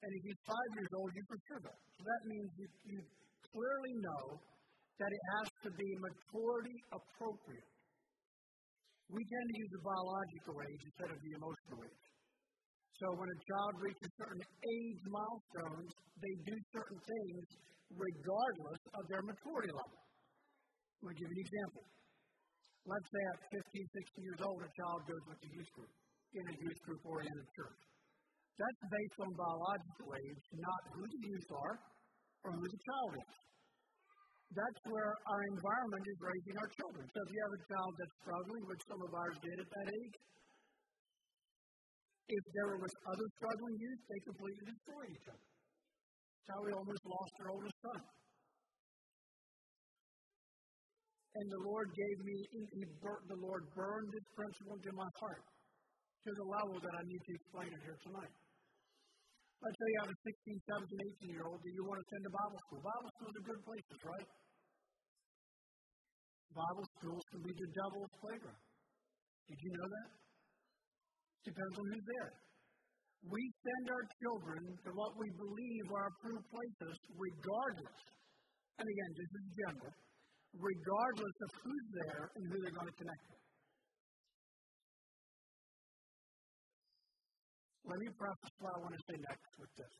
And 0.00 0.10
if 0.12 0.22
he's 0.24 0.40
five 0.48 0.70
years 0.76 0.92
old, 0.96 1.10
you 1.12 1.22
for 1.28 1.38
sure 1.48 1.60
don't. 1.66 1.82
So 1.96 2.02
that 2.04 2.22
means 2.28 2.48
you, 2.56 2.66
you 2.88 2.98
clearly 3.52 3.94
know 4.00 4.24
that 4.96 5.10
it 5.12 5.24
has 5.40 5.48
to 5.66 5.70
be 5.76 5.88
maturity 6.00 6.78
appropriate. 6.92 7.70
We 9.12 9.20
tend 9.22 9.46
to 9.50 9.56
use 9.60 9.70
the 9.76 9.82
biological 9.84 10.56
age 10.66 10.82
instead 10.88 11.10
of 11.12 11.18
the 11.20 11.32
emotional 11.36 11.80
age. 11.84 12.06
So 12.96 13.06
when 13.12 13.28
a 13.28 13.38
child 13.44 13.74
reaches 13.84 14.10
certain 14.16 14.40
age 14.40 15.00
milestones, 15.04 15.92
they 16.16 16.34
do 16.48 16.56
certain 16.72 16.96
things 16.96 17.44
regardless 17.92 18.80
of 18.96 19.02
their 19.12 19.20
maturity 19.20 19.68
level. 19.68 20.00
Me 21.04 21.12
give 21.12 21.28
you 21.28 21.36
an 21.36 21.42
example. 21.44 21.84
Let's 22.86 23.10
say 23.10 23.22
at 23.34 23.38
15, 23.50 23.82
16 23.82 24.30
years 24.30 24.40
old, 24.46 24.62
a 24.62 24.70
child 24.78 25.02
goes 25.10 25.24
with 25.26 25.40
the 25.42 25.50
youth 25.50 25.70
group 25.74 25.90
in 26.38 26.44
a 26.46 26.54
youth 26.54 26.80
group 26.86 27.02
oriented 27.02 27.48
church. 27.58 27.80
That's 28.54 28.82
based 28.86 29.18
on 29.26 29.30
biological 29.34 30.08
age, 30.14 30.44
not 30.54 30.82
who 30.94 31.02
the 31.02 31.20
youth 31.26 31.50
are 31.50 31.76
or 32.46 32.50
who 32.54 32.62
the 32.62 32.82
child 32.86 33.12
is. 33.26 33.34
That's 34.54 34.80
where 34.86 35.12
our 35.18 35.42
environment 35.50 36.04
is 36.06 36.18
raising 36.22 36.56
our 36.62 36.70
children. 36.78 37.04
So 37.10 37.18
if 37.26 37.28
you 37.34 37.40
have 37.42 37.54
a 37.58 37.62
child 37.66 37.90
that's 37.98 38.16
struggling, 38.22 38.62
which 38.70 38.82
some 38.86 39.02
of 39.02 39.10
ours 39.18 39.36
did 39.42 39.56
at 39.58 39.66
that 39.66 39.88
age, 39.90 40.16
if 42.30 42.44
there 42.54 42.70
was 42.78 42.92
other 43.10 43.26
struggling 43.42 43.76
youth, 43.82 44.02
they 44.06 44.20
completely 44.30 44.64
destroyed 44.70 45.10
each 45.10 45.26
other. 45.26 45.42
That's 45.42 46.48
how 46.54 46.58
we 46.62 46.70
almost 46.70 47.02
lost 47.02 47.34
our 47.42 47.50
oldest 47.50 47.78
son. 47.82 48.00
And 51.36 51.46
the 51.52 51.62
Lord 51.68 51.92
gave 51.92 52.18
me, 52.24 52.36
he, 52.48 52.84
the 52.88 53.40
Lord 53.44 53.68
burned 53.76 54.08
this 54.08 54.28
principle 54.32 54.72
into 54.80 54.92
my 54.96 55.10
heart 55.20 55.44
to 55.44 56.30
the 56.32 56.46
level 56.48 56.80
that 56.80 56.94
I 56.96 57.02
need 57.04 57.22
to 57.22 57.32
explain 57.36 57.68
it 57.68 57.82
here 57.84 57.98
tonight. 58.08 58.34
Let's 59.60 59.76
say 59.76 59.88
you 59.88 60.00
have 60.04 60.12
a 60.12 60.18
16, 60.24 60.56
17, 60.64 61.28
18 61.28 61.36
year 61.36 61.44
old 61.44 61.60
that 61.60 61.72
you 61.76 61.84
want 61.84 62.00
to 62.00 62.06
send 62.08 62.22
to 62.24 62.32
Bible 62.32 62.60
school. 62.64 62.80
Bible 62.84 63.10
schools 63.20 63.34
are 63.36 63.46
good 63.52 63.62
places, 63.68 63.98
right? 64.04 64.30
Bible 66.56 66.86
schools 66.96 67.24
can 67.28 67.40
be 67.44 67.52
the 67.52 67.68
devil's 67.68 68.14
playground. 68.16 68.62
Did 69.44 69.58
you 69.60 69.70
know 69.76 69.88
that? 69.92 70.10
Depends 71.52 71.74
on 71.76 71.84
who's 71.84 72.06
there. 72.16 72.32
We 73.28 73.42
send 73.60 73.84
our 73.92 74.04
children 74.24 74.60
to 74.72 74.90
what 74.96 75.12
we 75.20 75.28
believe 75.36 75.86
are 75.92 76.08
approved 76.16 76.48
places, 76.48 76.94
regardless. 77.12 78.00
And 78.76 78.86
again, 78.88 79.12
this 79.16 79.30
is 79.36 79.44
general, 79.56 79.92
regardless 80.56 81.36
of 81.44 81.50
who's 81.62 81.86
there 82.04 82.24
and 82.36 82.42
who 82.48 82.56
they're 82.60 82.76
going 82.76 82.90
to 82.90 82.98
connect 82.98 83.24
with. 83.28 83.44
Let 87.86 87.98
me 88.02 88.08
preface 88.18 88.54
what 88.58 88.72
I 88.74 88.78
want 88.82 88.94
to 88.98 89.02
say 89.06 89.16
next 89.20 89.52
with 89.62 89.72
this. 89.78 89.94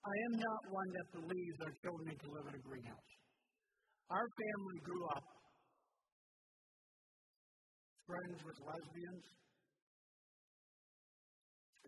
I 0.00 0.16
am 0.28 0.34
not 0.40 0.60
one 0.72 0.90
that 0.96 1.08
believes 1.12 1.56
our 1.64 1.74
children 1.80 2.04
need 2.08 2.20
to 2.20 2.30
live 2.32 2.46
in 2.52 2.54
a 2.56 2.62
greenhouse. 2.64 3.10
Our 4.10 4.26
family 4.26 4.78
grew 4.84 5.04
up 5.12 5.24
friends 8.10 8.38
with 8.42 8.58
lesbians. 8.66 9.24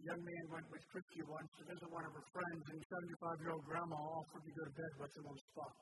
Young 0.02 0.18
man 0.18 0.44
went 0.50 0.66
with 0.66 0.82
Christy 0.90 1.22
once 1.22 1.46
to 1.58 1.62
visit 1.70 1.86
one 1.86 2.02
of 2.02 2.10
her 2.10 2.26
friends, 2.34 2.64
and 2.74 2.78
75 2.82 3.38
year 3.38 3.54
old 3.54 3.62
grandma 3.62 3.94
offered 3.94 4.42
to 4.42 4.50
go 4.50 4.62
to 4.66 4.74
bed 4.74 4.92
with 4.98 5.12
him 5.14 5.24
on 5.30 5.34
the 5.38 5.44
spot. 5.54 5.74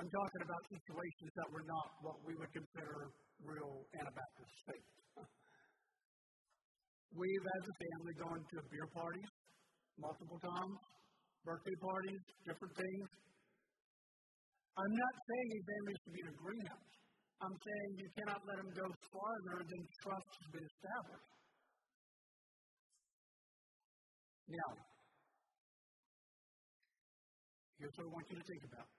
I'm 0.00 0.08
talking 0.08 0.42
about 0.48 0.62
situations 0.64 1.32
that 1.36 1.48
were 1.52 1.66
not 1.68 1.88
what 2.00 2.16
we 2.24 2.32
would 2.40 2.48
consider 2.56 3.12
real 3.44 3.84
Anabaptist 4.00 4.54
faith. 4.64 4.90
We've, 7.20 7.46
as 7.52 7.64
a 7.68 7.74
family, 7.84 8.14
gone 8.16 8.42
to 8.48 8.56
beer 8.72 8.88
parties 8.96 9.32
multiple 10.00 10.40
times, 10.40 10.80
birthday 11.44 11.76
parties, 11.84 12.22
different 12.48 12.74
things. 12.80 13.08
I'm 14.80 14.94
not 14.96 15.14
saying 15.20 15.46
these 15.52 15.66
families 15.68 16.00
to 16.00 16.10
be 16.16 16.20
in 16.24 16.28
a 16.32 16.36
greenhouse. 16.40 16.92
I'm 17.44 17.56
saying 17.60 17.88
you 18.00 18.08
cannot 18.16 18.40
let 18.48 18.56
them 18.56 18.72
go 18.72 18.86
farther 19.12 19.58
than 19.68 19.80
trust 20.00 20.28
has 20.32 20.48
been 20.48 20.64
established. 20.64 21.39
Now, 24.50 24.70
here's 27.78 27.94
what 27.94 28.02
I 28.02 28.10
want 28.10 28.26
you 28.34 28.36
to 28.42 28.46
think 28.50 28.64
about. 28.66 28.90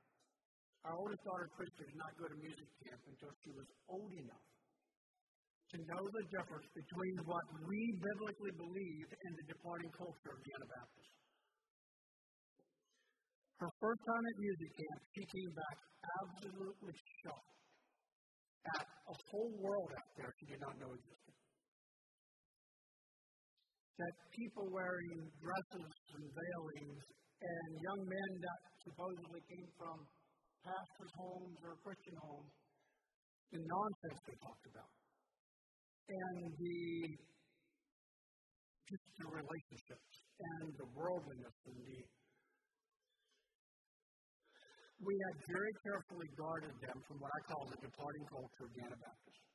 Our 0.88 0.96
oldest 0.96 1.22
daughter, 1.28 1.52
Krista, 1.60 1.84
did 1.84 2.00
not 2.00 2.16
go 2.16 2.26
to 2.32 2.38
music 2.40 2.72
camp 2.88 3.04
until 3.04 3.32
she 3.44 3.52
was 3.52 3.68
old 3.92 4.12
enough 4.16 4.48
to 5.72 5.78
know 5.92 6.04
the 6.08 6.24
difference 6.32 6.68
between 6.72 7.16
what 7.28 7.46
we 7.68 7.80
biblically 8.00 8.54
believe 8.56 9.08
and 9.12 9.32
the 9.36 9.46
departing 9.52 9.92
culture 9.92 10.32
of 10.32 10.40
the 10.40 10.52
Anabaptists. 10.56 11.20
Her 13.60 13.72
first 13.78 14.02
time 14.08 14.24
at 14.24 14.36
music 14.40 14.72
camp, 14.74 15.00
she 15.20 15.24
came 15.36 15.52
back 15.52 15.78
absolutely 16.24 16.96
shocked 17.22 17.56
at 18.82 18.88
a 18.88 19.16
whole 19.30 19.54
world 19.60 19.92
out 20.00 20.12
there 20.16 20.32
she 20.40 20.48
did 20.48 20.62
not 20.64 20.80
know 20.80 20.92
existed. 20.96 21.21
That 24.02 24.14
people 24.34 24.66
wearing 24.74 25.30
dresses 25.38 25.92
and 26.18 26.26
veilings 26.34 27.04
and 27.42 27.70
young 27.86 28.02
men 28.10 28.32
that 28.42 28.60
supposedly 28.82 29.42
came 29.46 29.70
from 29.78 29.98
pastors' 30.66 31.14
homes 31.18 31.58
or 31.62 31.78
Christian 31.86 32.18
homes, 32.18 32.54
the 33.54 33.62
nonsense 33.62 34.20
they 34.26 34.38
talked 34.42 34.66
about, 34.74 34.94
and 36.10 36.38
the 36.58 36.82
just 38.90 39.06
the 39.22 39.30
relationships 39.30 40.12
and 40.36 40.68
the 40.76 40.88
worldliness 40.98 41.58
and 41.70 41.78
the 41.86 42.02
we 45.02 45.16
had 45.18 45.36
very 45.50 45.74
carefully 45.82 46.30
guarded 46.38 46.76
them 46.78 46.98
from 47.10 47.18
what 47.18 47.32
I 47.34 47.42
call 47.50 47.66
the 47.74 47.80
departing 47.82 48.26
culture 48.30 48.70
of 48.70 48.72
the 48.78 48.82
Anabaptists. 48.86 49.51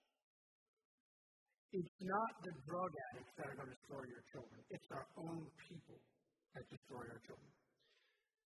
It's 1.74 1.98
not 1.98 2.30
the 2.46 2.54
drug 2.62 2.92
addicts 3.10 3.34
that 3.36 3.46
are 3.50 3.56
going 3.58 3.70
to 3.70 3.74
destroy 3.74 4.02
your 4.06 4.24
children. 4.30 4.58
It's 4.70 4.88
our 4.94 5.06
own 5.18 5.42
people 5.66 5.98
that 6.54 6.64
destroy 6.70 7.02
our 7.10 7.20
children. 7.26 7.52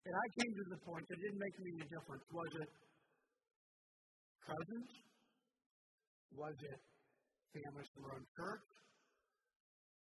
And 0.04 0.14
I 0.18 0.28
came 0.36 0.52
to 0.52 0.66
the 0.74 0.82
point 0.84 1.06
that 1.08 1.18
didn't 1.22 1.40
make 1.40 1.58
me 1.62 1.70
any 1.78 1.88
difference. 1.88 2.24
Was 2.34 2.52
it 2.60 2.70
cousins? 4.44 4.90
Was 6.36 6.58
it 6.58 6.80
families 7.54 7.90
from 7.94 8.02
our 8.10 8.14
own 8.18 8.28
church? 8.36 8.66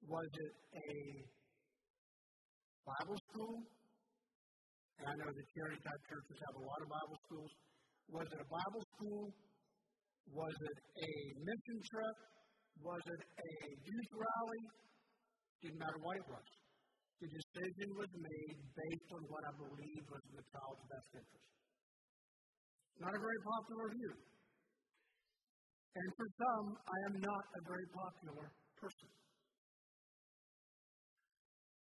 Was 0.09 0.31
it 0.33 0.53
a 0.75 0.93
Bible 2.83 3.19
school? 3.31 3.57
And 4.99 5.07
I 5.07 5.15
know 5.21 5.31
that 5.31 5.47
charity 5.55 5.79
type 5.85 6.03
churches 6.11 6.37
have 6.49 6.57
a 6.59 6.65
lot 6.67 6.81
of 6.83 6.89
Bible 6.91 7.19
schools. 7.29 7.53
Was 8.11 8.27
it 8.27 8.41
a 8.43 8.49
Bible 8.51 8.83
school? 8.99 9.23
Was 10.35 10.57
it 10.59 10.79
a 10.99 11.11
mission 11.39 11.79
trip? 11.93 12.17
Was 12.81 13.03
it 13.05 13.23
a 13.23 13.51
youth 13.85 14.11
rally? 14.17 14.63
Didn't 15.61 15.79
matter 15.79 16.01
what 16.01 16.17
it 16.17 16.27
was. 16.27 16.49
The 17.21 17.29
decision 17.31 17.89
was 17.95 18.11
made 18.19 18.59
based 18.75 19.11
on 19.15 19.23
what 19.31 19.43
I 19.47 19.53
believed 19.55 20.07
was 20.11 20.23
in 20.27 20.35
the 20.35 20.47
child's 20.51 20.85
best 20.91 21.09
interest. 21.15 21.51
Not 22.99 23.15
a 23.15 23.21
very 23.23 23.41
popular 23.47 23.87
view. 23.95 24.15
And 25.93 26.09
for 26.17 26.27
some, 26.41 26.67
I 26.83 26.99
am 27.13 27.15
not 27.21 27.45
a 27.53 27.61
very 27.69 27.87
popular 27.93 28.49
person. 28.81 29.11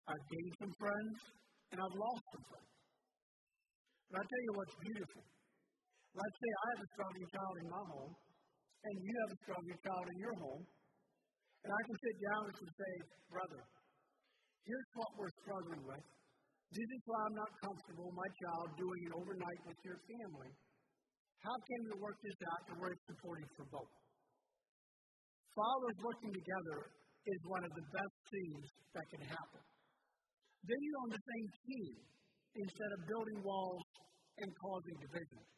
I've 0.05 0.27
gained 0.29 0.55
some 0.61 0.75
friends, 0.77 1.17
and 1.73 1.79
I've 1.81 1.97
lost 1.97 2.25
some 2.37 2.45
friends. 2.53 2.73
But 4.13 4.15
I'll 4.21 4.29
tell 4.29 4.45
you 4.45 4.53
what's 4.61 4.77
beautiful. 4.85 5.23
Let's 6.15 6.37
say 6.37 6.51
I 6.53 6.67
have 6.75 6.83
a 6.85 6.89
struggling 6.93 7.29
child 7.33 7.55
in 7.65 7.67
my 7.73 7.85
home, 7.89 8.13
and 8.85 8.95
you 9.01 9.13
have 9.25 9.31
a 9.33 9.39
struggling 9.41 9.81
child 9.81 10.07
in 10.13 10.19
your 10.21 10.37
home, 10.37 10.65
and 11.65 11.71
I 11.73 11.81
can 11.89 11.97
sit 11.97 12.17
down 12.21 12.43
and 12.53 12.69
say, 12.69 12.93
brother, 13.33 13.61
here's 14.69 14.91
what 14.93 15.11
we're 15.17 15.35
struggling 15.41 15.83
with. 15.89 16.05
This 16.69 16.91
is 16.91 17.03
why 17.09 17.19
I'm 17.25 17.39
not 17.39 17.53
comfortable 17.65 18.09
my 18.13 18.31
child 18.45 18.67
doing 18.77 19.01
it 19.09 19.13
overnight 19.17 19.61
with 19.65 19.79
your 19.87 19.99
family. 20.05 20.51
How 21.41 21.57
can 21.57 21.81
we 21.89 21.95
work 22.01 22.19
this 22.21 22.39
out 22.53 22.63
to 22.69 22.73
where 22.81 22.93
it's 22.93 23.07
supportive 23.09 23.51
for 23.57 23.67
both? 23.69 23.95
Fathers 25.55 25.99
working 26.03 26.33
together 26.35 26.79
is 27.25 27.41
one 27.47 27.65
of 27.65 27.73
the 27.73 27.85
best 27.95 28.17
things 28.27 28.65
that 28.93 29.07
can 29.07 29.23
happen. 29.29 29.63
Then 30.67 30.81
you're 30.81 31.03
on 31.07 31.13
the 31.15 31.25
same 31.25 31.49
team 31.63 31.95
instead 32.59 32.91
of 32.97 33.01
building 33.07 33.39
walls 33.45 33.87
and 34.41 34.49
causing 34.61 34.97
divisions. 34.99 35.54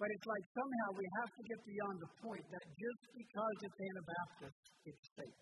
But 0.00 0.08
it's 0.16 0.24
like 0.24 0.44
somehow 0.56 0.88
we 0.96 1.04
have 1.20 1.28
to 1.28 1.42
get 1.44 1.60
beyond 1.60 1.96
the 2.00 2.10
point 2.24 2.44
that 2.48 2.64
just 2.72 3.02
because 3.12 3.56
it's 3.68 3.78
Anabaptist, 3.84 4.60
it's 4.88 5.06
safe. 5.12 5.40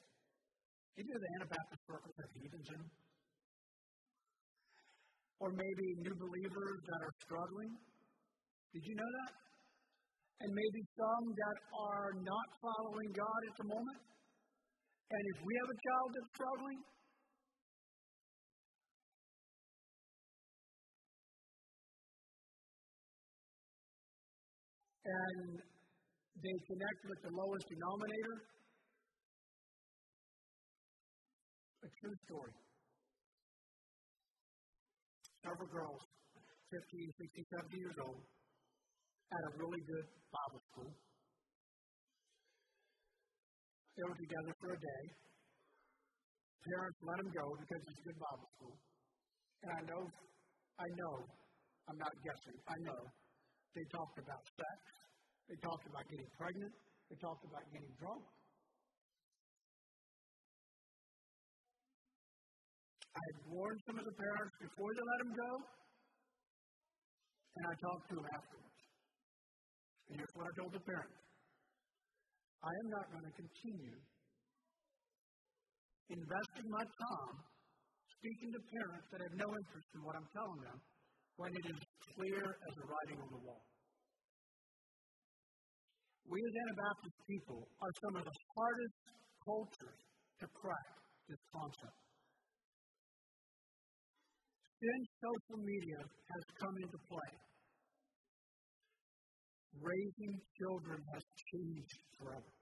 You 0.99 1.07
know 1.07 1.15
the 1.23 1.33
Anabaptist 1.39 1.83
circles 1.87 2.17
have 2.19 2.33
heathens 2.35 2.69
in? 2.75 2.83
Or 5.39 5.55
maybe 5.55 5.87
new 6.03 6.17
believers 6.19 6.79
that 6.91 7.01
are 7.07 7.15
struggling. 7.23 7.71
Did 8.75 8.83
you 8.83 8.95
know 8.99 9.11
that? 9.23 9.33
And 10.43 10.51
maybe 10.51 10.81
some 10.99 11.25
that 11.39 11.59
are 11.79 12.11
not 12.19 12.49
following 12.59 13.11
God 13.15 13.41
at 13.47 13.55
the 13.63 13.67
moment. 13.71 14.01
And 15.07 15.23
if 15.23 15.39
we 15.39 15.53
have 15.55 15.71
a 15.71 15.79
child 15.87 16.09
that's 16.19 16.31
struggling, 16.35 16.79
and 25.09 25.57
they 26.39 26.57
connect 26.69 27.01
with 27.09 27.21
the 27.25 27.33
lowest 27.33 27.67
denominator. 27.67 28.37
A 31.83 31.89
true 32.03 32.17
story. 32.29 32.55
Several 35.41 35.71
girls, 35.73 36.03
15, 36.69 36.77
16, 36.77 37.47
17 37.73 37.81
years 37.81 37.99
old, 38.05 38.21
at 39.33 39.43
a 39.49 39.53
really 39.57 39.83
good 39.89 40.07
Bible 40.29 40.63
school. 40.73 40.93
They 43.97 44.05
were 44.05 44.19
together 44.19 44.53
for 44.61 44.71
a 44.77 44.79
day. 44.79 45.05
Parents 46.69 46.99
let 47.03 47.17
them 47.19 47.31
go 47.33 47.47
because 47.65 47.81
it's 47.83 47.99
a 47.99 48.07
good 48.13 48.21
Bible 48.21 48.49
school. 48.59 48.75
And 49.63 49.71
I 49.73 49.83
know, 49.89 50.03
I 50.79 50.87
know, 51.01 51.15
I'm 51.89 51.99
not 51.99 52.15
guessing, 52.23 52.57
I 52.69 52.77
know 52.85 53.01
they 53.75 53.85
talked 53.93 54.19
about 54.19 54.43
sex. 54.57 54.79
They 55.49 55.59
talked 55.65 55.87
about 55.89 56.05
getting 56.09 56.29
pregnant. 56.37 56.75
They 57.09 57.17
talked 57.21 57.45
about 57.45 57.65
getting 57.73 57.93
drunk. 57.97 58.25
I 63.17 63.23
had 63.33 63.39
warned 63.51 63.81
some 63.89 63.99
of 63.99 64.07
the 64.07 64.15
parents 64.15 64.55
before 64.63 64.91
they 64.95 65.05
let 65.05 65.19
them 65.25 65.33
go, 65.35 65.51
and 67.59 67.65
I 67.67 67.75
talked 67.83 68.07
to 68.13 68.15
them 68.15 68.29
afterwards. 68.31 68.79
And 70.09 70.13
here's 70.21 70.35
what 70.39 70.47
I 70.47 70.53
told 70.55 70.71
the 70.73 70.85
parents 70.87 71.19
I 72.63 72.73
am 72.73 72.89
not 72.91 73.07
going 73.11 73.27
to 73.27 73.35
continue 73.35 73.99
investing 76.09 76.67
my 76.73 76.85
time 76.85 77.37
speaking 78.19 78.51
to 78.51 78.61
parents 78.73 79.07
that 79.13 79.21
have 79.23 79.37
no 79.37 79.47
interest 79.47 79.89
in 79.95 80.01
what 80.03 80.17
I'm 80.17 80.29
telling 80.33 80.61
them 80.65 80.79
when 81.39 81.55
it 81.55 81.67
is 81.71 81.81
clear 82.19 82.43
as 82.43 82.73
the 82.75 82.87
writing 82.91 83.19
on 83.23 83.31
the 83.31 83.43
wall. 83.47 83.63
We 86.27 86.39
as 86.43 86.55
Anabaptist 86.67 87.19
people 87.31 87.63
are 87.79 87.95
some 88.03 88.15
of 88.19 88.25
the 88.27 88.37
hardest 88.59 88.99
cultures 89.47 90.01
to 90.43 90.47
crack 90.51 90.89
this 91.31 91.43
concept. 91.55 91.99
Since 94.83 95.05
social 95.23 95.59
media 95.63 96.01
has 96.03 96.45
come 96.59 96.75
into 96.83 96.99
play, 97.07 97.33
raising 99.79 100.35
children 100.59 100.99
has 101.15 101.25
changed 101.55 101.99
forever. 102.19 102.53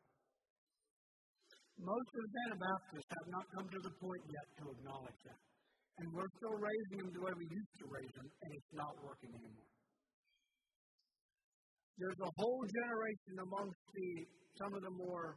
Most 1.81 2.11
of 2.13 2.23
the 2.29 2.33
Anabaptists 2.53 3.09
have 3.09 3.29
not 3.33 3.45
come 3.57 3.69
to 3.73 3.81
the 3.89 3.95
point 4.01 4.25
yet 4.29 4.49
to 4.61 4.65
acknowledge 4.69 5.21
that. 5.29 5.56
And 5.97 6.07
we're 6.13 6.29
still 6.37 6.57
raising 6.61 6.97
them 7.01 7.11
the 7.17 7.23
way 7.25 7.33
we 7.33 7.49
used 7.49 7.75
to 7.81 7.87
raise 7.89 8.13
them, 8.13 8.29
and 8.29 8.49
it's 8.53 8.73
not 8.77 8.93
working 9.01 9.33
anymore. 9.33 9.73
There's 11.97 12.21
a 12.21 12.33
whole 12.37 12.63
generation 12.69 13.35
amongst 13.41 13.81
the 13.97 14.09
some 14.61 14.73
of 14.73 14.83
the 14.85 14.95
more, 14.97 15.37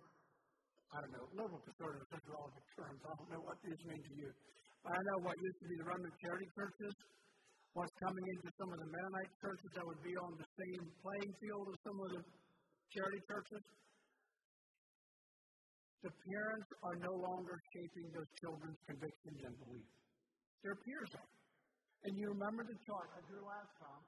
I 0.95 1.03
don't 1.03 1.11
know, 1.11 1.27
liberal 1.35 1.59
conservative, 1.63 2.07
such 2.07 2.23
are 2.27 2.35
all 2.39 2.51
the 2.51 2.63
terms. 2.75 2.99
I 3.03 3.11
don't 3.19 3.31
know 3.35 3.43
what 3.43 3.59
these 3.63 3.79
mean 3.83 3.99
to 3.99 4.13
you. 4.15 4.31
But 4.83 4.95
I 4.95 4.99
know 5.11 5.27
what 5.27 5.35
used 5.35 5.59
to 5.59 5.67
be 5.67 5.75
the 5.75 5.87
remnant 5.91 6.15
charity 6.23 6.47
churches, 6.55 6.95
what's 7.75 7.91
coming 7.99 8.25
into 8.31 8.47
some 8.55 8.69
of 8.71 8.79
the 8.79 8.89
Mennonite 8.95 9.33
churches 9.43 9.69
that 9.75 9.83
would 9.83 10.03
be 10.03 10.15
on 10.15 10.31
the 10.39 10.47
same 10.55 10.83
playing 11.03 11.31
field 11.43 11.65
as 11.67 11.77
some 11.83 11.97
of 11.99 12.09
the 12.15 12.21
charity 12.95 13.21
churches. 13.27 13.63
The 15.99 16.15
parents 16.15 16.69
are 16.79 16.97
no 17.03 17.11
longer 17.11 17.55
shaping 17.75 18.07
those 18.15 18.31
children's 18.39 18.79
convictions 18.87 19.39
and 19.43 19.55
beliefs. 19.67 19.98
Their 20.63 20.75
peers 20.83 21.11
are. 21.15 21.29
And 22.07 22.11
you 22.15 22.31
remember 22.31 22.63
the 22.63 22.79
chart 22.87 23.07
I 23.15 23.21
drew 23.27 23.43
last 23.43 23.73
time? 23.79 24.03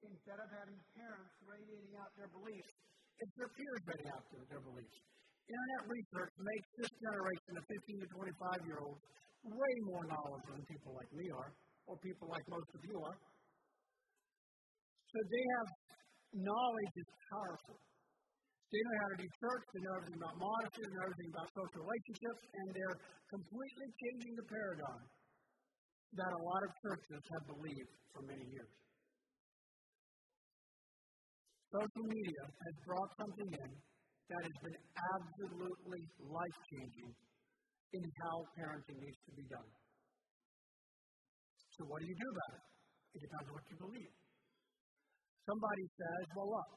Instead 0.00 0.40
of 0.40 0.48
having 0.48 0.80
parents 0.96 1.32
radiating 1.44 1.92
out 2.00 2.08
their 2.16 2.28
beliefs, 2.32 2.72
it's 3.20 3.34
their 3.36 3.52
peers 3.52 3.82
radiating 3.84 4.12
out 4.16 4.24
their, 4.32 4.64
beliefs. 4.64 4.96
Internet 5.44 5.82
research 5.92 6.32
makes 6.40 6.68
this 6.80 6.92
generation 7.04 7.52
of 7.60 7.64
15 7.68 8.00
to 8.00 8.08
25 8.16 8.68
year 8.68 8.80
olds 8.80 9.02
way 9.44 9.74
more 9.92 10.04
knowledgeable 10.08 10.56
than 10.56 10.64
people 10.68 10.92
like 10.96 11.10
me 11.12 11.26
are, 11.36 11.52
or 11.84 12.00
people 12.00 12.32
like 12.32 12.44
most 12.48 12.70
of 12.72 12.80
you 12.80 12.96
are. 12.96 13.18
So 15.10 15.18
they 15.20 15.44
have 15.60 15.68
knowledge 16.48 16.94
is 16.96 17.10
powerful. 17.28 17.76
They 18.70 18.80
know 18.86 18.96
how 19.02 19.08
to 19.10 19.18
do 19.20 19.28
church, 19.42 19.64
they 19.74 19.82
know 19.82 19.94
everything 19.98 20.20
about 20.22 20.36
modesty, 20.38 20.80
they 20.86 20.92
know 20.94 21.04
everything 21.10 21.30
about 21.34 21.48
social 21.50 21.80
relationships, 21.82 22.42
and 22.54 22.66
they're 22.70 22.98
completely 23.26 23.88
changing 24.00 24.32
the 24.38 24.46
paradigm 24.46 25.02
that 26.18 26.32
a 26.34 26.42
lot 26.42 26.60
of 26.66 26.70
churches 26.82 27.22
have 27.22 27.44
believed 27.46 27.92
for 28.10 28.22
many 28.26 28.46
years. 28.50 28.72
Social 31.70 32.06
media 32.10 32.44
has 32.50 32.74
brought 32.82 33.10
something 33.14 33.50
in 33.54 33.70
that 34.30 34.42
has 34.42 34.56
been 34.62 34.78
absolutely 34.98 36.02
life 36.26 36.58
changing 36.66 37.10
in 37.94 38.02
how 38.26 38.36
parenting 38.58 38.98
needs 38.98 39.20
to 39.26 39.32
be 39.38 39.46
done. 39.46 39.70
So, 41.78 41.86
what 41.86 42.02
do 42.02 42.06
you 42.10 42.18
do 42.18 42.28
about 42.30 42.52
it? 42.58 42.64
It 43.14 43.20
depends 43.26 43.46
on 43.50 43.54
what 43.54 43.66
you 43.70 43.76
believe. 43.78 44.12
Somebody 45.46 45.84
says, 45.98 46.24
well, 46.34 46.50
look, 46.58 46.70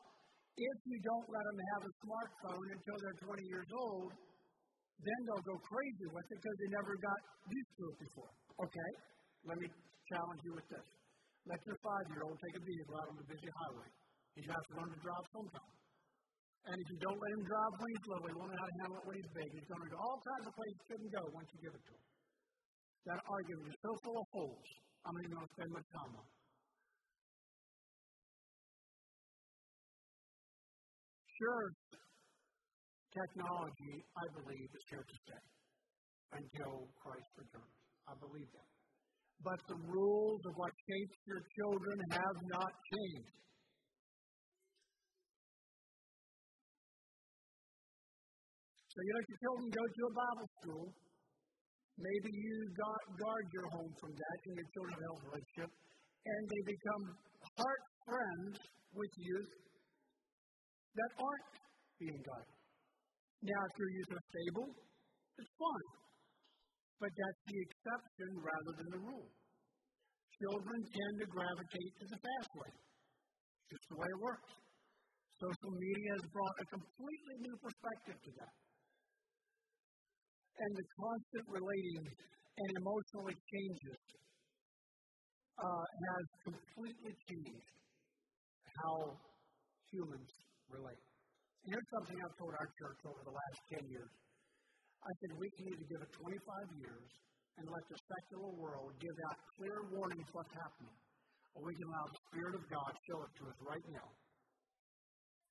if 0.58 0.78
you 0.86 0.98
don't 1.02 1.28
let 1.30 1.44
them 1.46 1.60
have 1.74 1.84
a 1.90 1.94
smartphone 2.06 2.68
until 2.74 2.98
they're 3.02 3.20
20 3.26 3.42
years 3.50 3.70
old, 3.74 4.10
then 5.02 5.20
they'll 5.26 5.48
go 5.50 5.58
crazy 5.66 6.08
with 6.14 6.26
it 6.30 6.38
because 6.38 6.58
they 6.62 6.70
never 6.74 6.94
got 7.02 7.20
used 7.50 7.74
to 7.82 7.84
it 7.90 7.98
before. 8.06 8.32
Okay, 8.62 8.92
let 9.44 9.58
me 9.60 9.68
challenge 10.08 10.42
you 10.48 10.54
with 10.56 10.68
this. 10.72 10.88
Let 11.44 11.60
your 11.68 11.76
five 11.84 12.06
year 12.08 12.24
old 12.24 12.40
take 12.40 12.56
a 12.56 12.64
vehicle 12.64 12.96
out 12.96 13.08
on 13.12 13.18
the 13.20 13.28
busy 13.28 13.52
highway. 13.52 13.90
He's 14.40 14.48
going 14.48 14.64
to 14.64 14.74
learn 14.80 14.90
to 14.96 15.00
drive 15.04 15.26
sometime. 15.36 15.74
And 16.64 16.76
if 16.80 16.88
you 16.88 17.00
don't 17.04 17.20
let 17.20 17.32
him 17.36 17.44
drive 17.44 17.74
when 17.76 17.90
he's 17.92 18.08
little, 18.08 18.28
he 18.32 18.36
won't 18.40 18.50
know 18.56 18.62
how 18.64 18.70
to 18.72 18.78
handle 18.80 18.98
it 19.04 19.06
when 19.06 19.16
he's 19.20 19.32
big. 19.36 19.50
He's 19.52 19.68
going 19.68 19.84
to 19.84 19.92
go 19.92 20.00
all 20.00 20.20
kinds 20.24 20.46
of 20.48 20.54
places 20.56 20.76
he 20.80 20.84
shouldn't 20.88 21.12
go 21.12 21.24
once 21.36 21.48
you 21.52 21.60
give 21.60 21.76
it 21.76 21.84
to 21.84 21.92
him. 21.92 22.06
That 23.04 23.20
argument 23.28 23.68
is 23.68 23.78
so 23.84 23.92
full 24.00 24.16
of 24.16 24.28
holes, 24.32 24.70
I'm 25.04 25.12
not 25.12 25.24
even 25.28 25.36
going 25.36 25.50
to 25.52 25.56
spend 25.60 25.70
much 25.76 25.90
time 25.92 26.12
on 26.16 26.24
it. 26.24 26.36
Sure, 31.36 31.66
technology, 33.12 33.94
I 34.16 34.26
believe, 34.40 34.70
is 34.72 34.86
here 34.88 35.04
to 35.04 35.16
stay 35.28 35.44
until 36.32 36.88
Christ 37.04 37.32
returns. 37.36 37.78
I 38.08 38.16
believe 38.24 38.48
that. 38.56 38.73
But 39.44 39.60
the 39.68 39.76
rules 39.76 40.42
of 40.48 40.54
what 40.56 40.72
shapes 40.88 41.18
your 41.28 41.44
children 41.60 42.00
have 42.16 42.38
not 42.48 42.72
changed. 42.96 43.36
So 48.88 48.98
you 49.04 49.12
let 49.20 49.26
your 49.28 49.42
children 49.44 49.68
go 49.68 49.84
to 49.84 50.02
a 50.08 50.14
Bible 50.16 50.48
school. 50.64 50.86
Maybe 52.00 52.30
you 52.32 52.56
got, 52.78 53.02
guard 53.20 53.46
your 53.52 53.68
home 53.76 53.94
from 54.00 54.12
that 54.16 54.38
and 54.48 54.56
your 54.56 54.70
children 54.72 54.96
have 54.96 55.18
relationship, 55.28 55.72
and 56.24 56.42
they 56.48 56.62
become 56.64 57.04
heart 57.60 57.84
friends 58.08 58.54
with 58.96 59.12
youth 59.18 59.52
that 60.96 61.12
aren't 61.20 61.52
being 62.00 62.22
guided. 62.22 62.58
Now, 63.44 63.60
if 63.66 63.74
you're 63.76 63.96
using 63.98 64.18
a 64.18 64.26
fable, 64.32 64.70
it's 65.36 65.52
fine. 65.60 66.03
But 67.02 67.12
that's 67.14 67.42
the 67.48 67.60
exception 67.64 68.30
rather 68.40 68.74
than 68.80 68.90
the 68.94 69.02
rule. 69.02 69.30
Children 70.42 70.80
tend 70.82 71.16
to 71.22 71.28
gravitate 71.30 71.94
to 72.00 72.06
the 72.10 72.20
fast 72.20 72.52
way. 72.58 72.72
Just 73.70 73.86
the 73.90 73.98
way 73.98 74.10
it 74.10 74.22
works. 74.22 74.52
Social 75.40 75.74
media 75.76 76.10
has 76.18 76.26
brought 76.30 76.56
a 76.62 76.66
completely 76.72 77.38
new 77.44 77.56
perspective 77.60 78.18
to 78.18 78.32
that. 78.40 78.56
And 80.54 80.72
the 80.78 80.86
constant 80.94 81.46
relating 81.50 82.06
and 82.54 82.72
emotional 82.78 83.26
exchanges 83.34 84.00
uh, 85.58 85.86
has 85.90 86.26
completely 86.46 87.14
changed 87.26 87.70
how 88.78 89.18
humans 89.90 90.32
relate. 90.70 91.04
And 91.66 91.68
here's 91.74 91.90
something 91.98 92.18
I've 92.22 92.38
told 92.38 92.54
our 92.58 92.70
church 92.78 93.00
over 93.06 93.22
the 93.26 93.34
last 93.34 93.60
10 93.82 93.90
years. 93.90 94.12
I 95.04 95.12
said 95.20 95.36
we 95.36 95.52
need 95.60 95.78
to 95.84 95.88
give 95.92 96.00
it 96.00 96.12
25 96.16 96.80
years 96.80 97.10
and 97.60 97.68
let 97.68 97.84
the 97.92 98.00
secular 98.08 98.56
world 98.56 98.96
give 99.04 99.18
out 99.28 99.38
clear 99.60 99.78
warnings 99.92 100.30
what's 100.32 100.56
happening. 100.56 100.96
Or 101.54 101.68
we 101.68 101.76
can 101.76 101.86
allow 101.92 102.08
the 102.08 102.20
Spirit 102.32 102.56
of 102.56 102.64
God 102.72 102.92
show 103.04 103.20
it 103.28 103.32
to 103.36 103.44
us 103.52 103.58
right 103.68 103.88
now. 103.92 104.08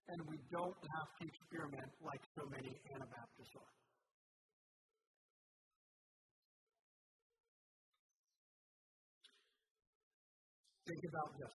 And 0.09 0.19
we 0.27 0.41
don't 0.51 0.81
have 0.99 1.11
to 1.21 1.23
experiment 1.29 1.91
like 2.01 2.23
so 2.35 2.43
many 2.49 2.73
Anabaptists 2.97 3.55
are. 3.55 3.73
Think 10.83 11.03
about 11.07 11.31
this. 11.39 11.55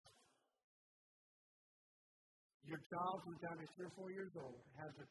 Your 2.70 2.82
child, 2.92 3.18
from 3.26 3.34
the 3.40 3.66
three 3.74 3.88
or 3.90 3.94
four 3.98 4.10
years 4.14 4.34
old, 4.38 4.62
has 4.78 4.94
a 5.02 5.06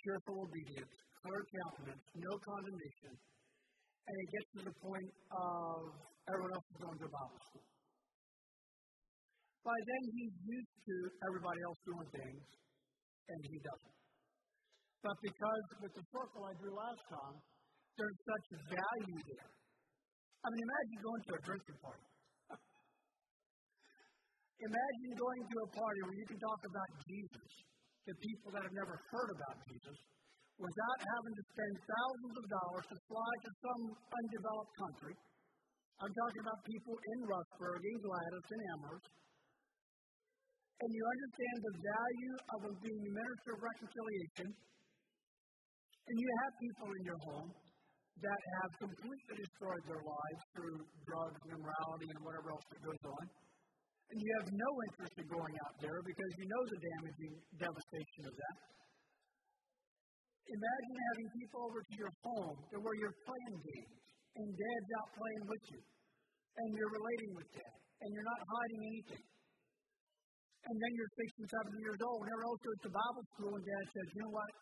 cheerful 0.00 0.44
obedience, 0.44 0.96
clear 1.24 1.40
countenance, 1.56 2.04
no 2.20 2.32
condemnation, 2.36 3.16
and 3.16 4.14
it 4.20 4.28
gets 4.28 4.48
to 4.52 4.60
the 4.68 4.76
point 4.76 5.10
of 5.32 5.96
everyone 6.28 6.52
else 6.52 6.68
is 6.68 6.78
going 6.84 6.98
to 7.00 7.08
Bible 7.08 7.40
school. 7.48 7.64
By 9.64 9.78
then, 9.88 10.02
he's 10.12 10.36
used 10.44 10.76
to 10.84 10.96
everybody 11.24 11.60
else 11.64 11.80
doing 11.88 12.08
things, 12.12 12.44
and 13.32 13.38
he 13.48 13.56
doesn't. 13.56 13.96
But 15.00 15.16
because 15.24 15.64
with 15.80 15.94
the 15.96 16.04
circle 16.12 16.44
I 16.44 16.52
drew 16.60 16.76
last 16.76 17.00
time, 17.08 17.36
there's 17.96 18.20
such 18.28 18.46
value 18.68 19.20
there. 19.24 19.48
I 20.44 20.46
mean, 20.52 20.60
imagine 20.60 20.98
going 21.00 21.22
to 21.24 21.32
a 21.32 21.40
drinking 21.40 21.78
party. 21.80 22.08
Imagine 24.68 25.12
going 25.16 25.42
to 25.48 25.56
a 25.64 25.68
party 25.72 26.00
where 26.04 26.16
you 26.20 26.26
can 26.28 26.36
talk 26.36 26.60
about 26.68 26.90
Jesus 27.08 27.48
to 28.04 28.12
people 28.12 28.52
that 28.52 28.60
have 28.68 28.76
never 28.76 29.00
heard 29.08 29.30
about 29.40 29.56
Jesus 29.64 29.96
without 30.58 30.98
having 31.02 31.34
to 31.34 31.44
spend 31.50 31.74
thousands 31.82 32.34
of 32.38 32.46
dollars 32.46 32.84
to 32.90 32.96
fly 33.10 33.32
to 33.42 33.50
some 33.58 33.82
undeveloped 33.94 34.74
country. 34.78 35.14
I'm 36.02 36.14
talking 36.14 36.42
about 36.42 36.60
people 36.66 36.96
in 36.98 37.18
Rustburg, 37.26 37.80
in 37.82 37.96
Gladys, 38.02 38.46
in 38.50 38.60
Amherst. 38.74 39.08
And 40.74 40.90
you 40.90 41.02
understand 41.06 41.58
the 41.62 41.74
value 41.80 42.36
of 42.50 42.58
being 42.82 43.02
a 43.02 43.12
minister 43.14 43.50
of 43.54 43.60
reconciliation. 43.62 44.48
And 44.50 46.16
you 46.18 46.28
have 46.44 46.52
people 46.60 46.88
in 46.92 47.02
your 47.06 47.20
home 47.30 47.50
that 48.20 48.40
have 48.60 48.70
completely 48.78 49.34
destroyed 49.38 49.84
their 49.86 50.02
lives 50.02 50.42
through 50.54 50.78
drugs 51.06 51.38
and 51.46 51.50
immorality 51.56 52.08
and 52.14 52.20
whatever 52.22 52.52
else 52.54 52.66
that 52.70 52.80
goes 52.84 53.04
on 53.10 53.24
and 54.10 54.18
you 54.22 54.30
have 54.38 54.48
no 54.52 54.70
interest 54.90 55.14
in 55.18 55.26
going 55.26 55.54
out 55.66 55.74
there 55.80 55.98
because 56.04 56.30
you 56.38 56.46
know 56.46 56.62
the 56.70 56.78
damaging 56.78 57.34
devastation 57.58 58.22
of 58.28 58.34
that. 58.36 58.56
Imagine 60.44 60.96
having 61.08 61.28
people 61.40 61.60
over 61.64 61.80
to 61.80 61.94
your 61.96 62.12
home 62.20 62.58
to 62.68 62.76
where 62.84 62.96
you're 63.00 63.18
playing 63.24 63.56
games 63.64 63.96
and 64.36 64.46
dad's 64.52 64.90
out 65.00 65.10
playing 65.16 65.44
with 65.48 65.64
you 65.72 65.82
and 66.60 66.68
you're 66.76 66.92
relating 66.92 67.30
with 67.34 67.48
dad 67.56 67.76
and 68.04 68.08
you're 68.12 68.28
not 68.28 68.40
hiding 68.44 68.82
anything. 68.84 69.24
And 70.64 70.76
then 70.80 70.92
you're 70.96 71.12
six 71.12 71.28
and 71.44 71.48
seven 71.48 71.74
years 71.76 72.00
old, 72.00 72.24
and 72.24 72.28
everyone 72.32 72.56
else 72.56 72.62
goes 72.64 72.80
to 72.88 72.90
Bible 72.92 73.24
school, 73.36 73.52
and 73.52 73.64
dad 73.68 73.84
says, 73.84 74.06
You 74.16 74.20
know 74.24 74.32
what? 74.32 74.52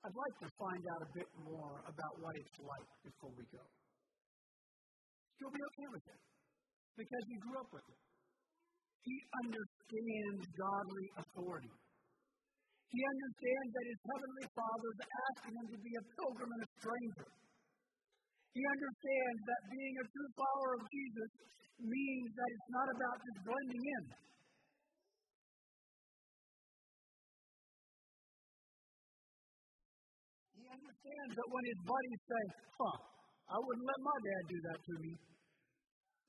I'd 0.00 0.16
like 0.16 0.36
to 0.40 0.48
find 0.56 0.82
out 0.96 1.00
a 1.04 1.10
bit 1.12 1.28
more 1.44 1.76
about 1.84 2.14
what 2.24 2.32
it's 2.40 2.56
like 2.56 2.88
before 3.04 3.32
we 3.36 3.44
go. 3.52 3.64
You'll 5.36 5.52
be 5.52 5.60
okay 5.60 5.88
with 5.92 6.06
it 6.08 6.20
because 6.96 7.24
he 7.28 7.36
grew 7.44 7.56
up 7.60 7.68
with 7.68 7.84
it. 7.84 8.00
He 9.04 9.16
understands 9.44 10.42
godly 10.56 11.06
authority. 11.20 11.74
He 12.88 13.00
understands 13.04 13.70
that 13.76 13.84
his 13.84 14.00
heavenly 14.00 14.46
Father 14.56 14.88
is 14.96 15.00
asking 15.04 15.54
him 15.60 15.66
to 15.76 15.78
be 15.84 15.92
a 15.92 16.04
pilgrim 16.16 16.50
and 16.56 16.62
a 16.64 16.70
stranger. 16.80 17.28
He 18.56 18.62
understands 18.64 19.40
that 19.44 19.60
being 19.68 19.94
a 20.00 20.06
true 20.08 20.30
follower 20.32 20.72
of 20.80 20.82
Jesus 20.88 21.30
means 21.84 22.28
that 22.32 22.48
it's 22.48 22.70
not 22.72 22.88
about 22.88 23.16
just 23.20 23.38
blending 23.44 23.84
in. 23.84 24.04
He 30.56 30.64
understands 30.64 31.32
that 31.36 31.48
when 31.52 31.64
his 31.68 31.80
buddies 31.84 32.22
say, 32.24 32.44
huh, 32.72 32.98
I 33.52 33.56
wouldn't 33.60 33.86
let 33.86 34.00
my 34.00 34.16
dad 34.16 34.42
do 34.48 34.58
that 34.72 34.80
to 34.80 34.94
me, 35.04 35.12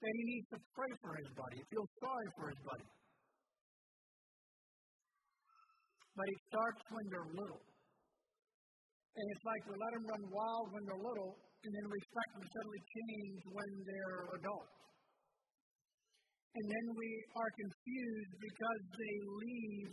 that 0.04 0.12
he 0.12 0.24
needs 0.28 0.48
to 0.54 0.60
pray 0.76 0.92
for 1.00 1.16
his 1.16 1.30
buddy, 1.40 1.64
feel 1.72 1.88
sorry 2.04 2.28
for 2.36 2.46
his 2.52 2.62
buddy. 2.68 2.99
But 6.16 6.26
it 6.28 6.40
starts 6.50 6.82
when 6.90 7.06
they're 7.10 7.32
little. 7.38 7.64
And 9.20 9.26
it's 9.36 9.46
like 9.46 9.62
we 9.68 9.76
let 9.76 9.92
them 9.94 10.06
run 10.06 10.24
wild 10.32 10.68
when 10.72 10.84
they're 10.88 11.04
little, 11.04 11.34
and 11.36 11.72
then 11.76 11.86
we 11.92 11.96
expect 12.00 12.30
them 12.34 12.44
to 12.46 12.52
suddenly 12.56 12.82
change 12.88 13.40
when 13.52 13.70
they're 13.84 14.22
adults. 14.40 14.80
And 16.56 16.66
then 16.66 16.86
we 16.98 17.10
are 17.36 17.52
confused 17.62 18.34
because 18.42 18.82
they 18.96 19.16
leave 19.44 19.92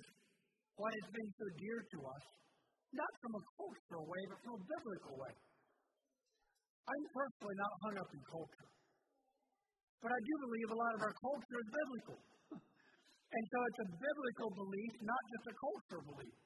what 0.77 0.93
has 0.93 1.09
been 1.13 1.31
so 1.37 1.47
dear 1.59 1.79
to 1.85 1.99
us, 2.07 2.25
not 2.93 3.13
from 3.21 3.33
a 3.37 3.43
cultural 3.57 4.05
way, 4.09 4.23
but 4.31 4.39
from 4.41 4.55
a 4.57 4.63
biblical 4.65 5.15
way. 5.21 5.35
I'm 6.87 7.05
personally 7.11 7.57
not 7.59 7.73
hung 7.83 7.97
up 7.99 8.11
in 8.15 8.23
culture. 8.31 8.69
But 10.07 10.11
I 10.15 10.21
do 10.23 10.35
believe 10.47 10.69
a 10.71 10.79
lot 10.79 10.93
of 10.95 11.01
our 11.03 11.17
culture 11.19 11.59
is 11.59 11.69
biblical. 11.73 12.19
And 13.37 13.45
so 13.53 13.59
it's 13.69 13.81
a 13.85 13.89
biblical 14.01 14.49
belief, 14.57 14.93
not 15.05 15.23
just 15.29 15.45
a 15.53 15.55
cultural 15.61 16.05
belief. 16.09 16.39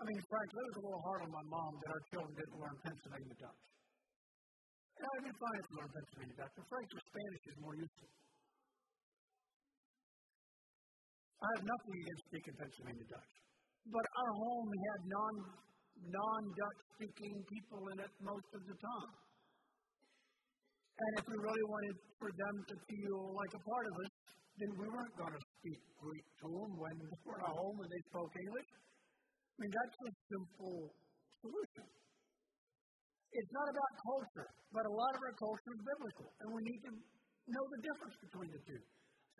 I 0.00 0.02
mean, 0.08 0.20
frankly, 0.24 0.56
it 0.56 0.68
was 0.72 0.78
a 0.80 0.84
little 0.88 1.04
hard 1.04 1.20
on 1.28 1.30
my 1.36 1.44
mom 1.52 1.72
that 1.84 1.90
our 1.92 2.02
children 2.08 2.32
didn't 2.32 2.56
learn 2.56 2.76
Pennsylvania 2.80 3.36
Dutch. 3.36 3.62
And 4.96 5.04
I'd 5.04 5.26
be 5.28 5.34
fine 5.36 5.60
you 5.60 5.76
learn 5.76 5.92
Pennsylvania 5.92 6.36
Dutch, 6.40 6.54
but 6.56 6.66
frankly, 6.72 7.00
Spanish 7.12 7.44
is 7.52 7.56
more 7.60 7.76
useful. 7.76 8.10
I 11.40 11.48
have 11.56 11.64
nothing 11.68 11.94
against 12.00 12.24
speaking 12.32 12.54
Pennsylvania 12.56 13.06
Dutch. 13.12 13.32
But 13.84 14.06
our 14.16 14.32
home 14.32 14.68
had 14.68 15.00
non 15.08 15.34
non 16.08 16.42
Dutch 16.56 16.80
speaking 16.96 17.34
people 17.52 17.80
in 17.92 17.96
it 18.00 18.12
most 18.24 18.48
of 18.56 18.62
the 18.64 18.76
time. 18.76 19.12
And 21.00 21.10
if 21.20 21.24
we 21.28 21.36
really 21.36 21.66
wanted 21.68 21.96
for 22.20 22.28
them 22.28 22.54
to 22.60 22.74
feel 22.88 23.20
like 23.36 23.52
a 23.56 23.62
part 23.64 23.86
of 23.88 23.94
us, 24.04 24.12
then 24.60 24.72
we 24.76 24.86
weren't 24.92 25.16
going 25.16 25.32
to 25.32 25.42
speak 25.56 25.80
Greek 25.96 26.26
to 26.44 26.46
them 26.52 26.70
when 26.76 26.94
we're 27.24 27.40
at 27.40 27.54
home 27.56 27.76
and 27.80 27.88
they 27.88 28.02
spoke 28.12 28.28
English. 28.36 28.68
I 28.68 29.56
mean, 29.56 29.72
that's 29.72 29.96
a 30.04 30.10
simple 30.28 30.78
solution. 31.40 31.86
It's 33.30 33.52
not 33.56 33.68
about 33.72 33.90
culture, 34.04 34.48
but 34.68 34.84
a 34.84 34.92
lot 34.92 35.12
of 35.16 35.20
our 35.24 35.36
culture 35.40 35.72
is 35.72 35.82
biblical, 35.86 36.28
and 36.44 36.48
we 36.52 36.60
need 36.66 36.80
to 36.82 36.92
know 36.92 37.64
the 37.72 37.80
difference 37.88 38.16
between 38.20 38.50
the 38.52 38.62
two. 38.68 38.82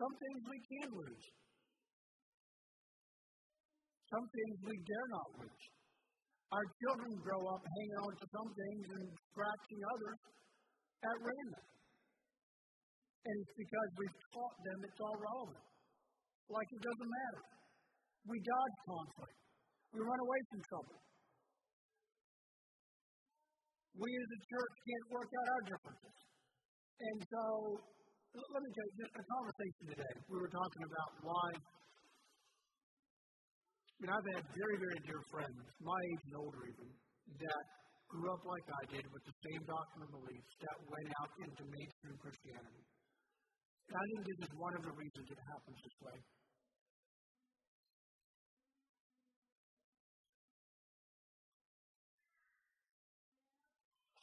Some 0.01 0.13
things 0.17 0.39
we 0.47 0.59
can 0.65 0.89
lose. 0.89 1.25
Some 4.09 4.25
things 4.25 4.55
we 4.65 4.75
dare 4.81 5.07
not 5.13 5.27
lose. 5.37 5.63
Our 6.51 6.65
children 6.83 7.11
grow 7.21 7.41
up 7.51 7.63
hanging 7.63 7.99
on 8.03 8.11
to 8.17 8.25
some 8.27 8.49
things 8.51 8.85
and 8.95 9.07
scratching 9.31 9.81
others 9.85 10.19
at 11.05 11.15
random. 11.21 11.63
And 13.21 13.35
it's 13.37 13.53
because 13.53 13.89
we've 14.01 14.19
taught 14.33 14.57
them 14.65 14.77
it's 14.81 15.01
all 15.01 15.17
relevant. 15.17 15.65
Like 16.49 16.69
it 16.73 16.81
doesn't 16.81 17.11
matter. 17.11 17.43
We 18.25 18.37
dodge 18.41 18.77
conflict. 18.85 19.37
We 19.93 19.99
run 20.01 20.19
away 20.21 20.39
from 20.49 20.59
trouble. 20.71 20.97
We 23.91 24.09
as 24.09 24.29
a 24.31 24.41
church 24.49 24.73
can't 24.87 25.07
work 25.11 25.29
out 25.29 25.47
our 25.51 25.63
differences. 25.67 26.17
And 27.01 27.17
so, 27.27 27.43
let 28.33 28.61
me 28.61 28.71
tell 28.71 28.87
you, 28.87 29.05
a 29.09 29.23
conversation 29.25 29.83
today. 29.89 30.13
We 30.29 30.37
were 30.37 30.53
talking 30.53 30.83
about 30.85 31.09
why. 31.25 31.49
I 33.91 33.97
mean, 33.99 34.11
I've 34.15 34.29
had 34.37 34.45
very, 34.53 34.77
very 34.81 34.99
dear 35.05 35.21
friends, 35.29 35.61
my 35.81 35.97
age 35.97 36.23
and 36.29 36.35
older 36.41 36.61
even, 36.65 36.89
that 37.41 37.65
grew 38.09 38.29
up 38.33 38.41
like 38.47 38.65
I 38.65 38.83
did 38.97 39.05
with 39.11 39.23
the 39.27 39.35
same 39.45 39.61
doctrine 39.65 40.03
and 40.09 40.13
beliefs 40.13 40.53
that 40.65 40.77
went 40.89 41.09
out 41.21 41.31
into 41.41 41.61
mainstream 41.69 42.15
Christianity. 42.17 42.83
I 43.91 44.03
think 44.07 44.23
this 44.23 44.47
is 44.47 44.53
one 44.55 44.71
of 44.71 44.83
the 44.87 44.95
reasons 44.95 45.27
it 45.27 45.41
happens 45.51 45.75
this 45.83 45.97
way. 45.99 46.15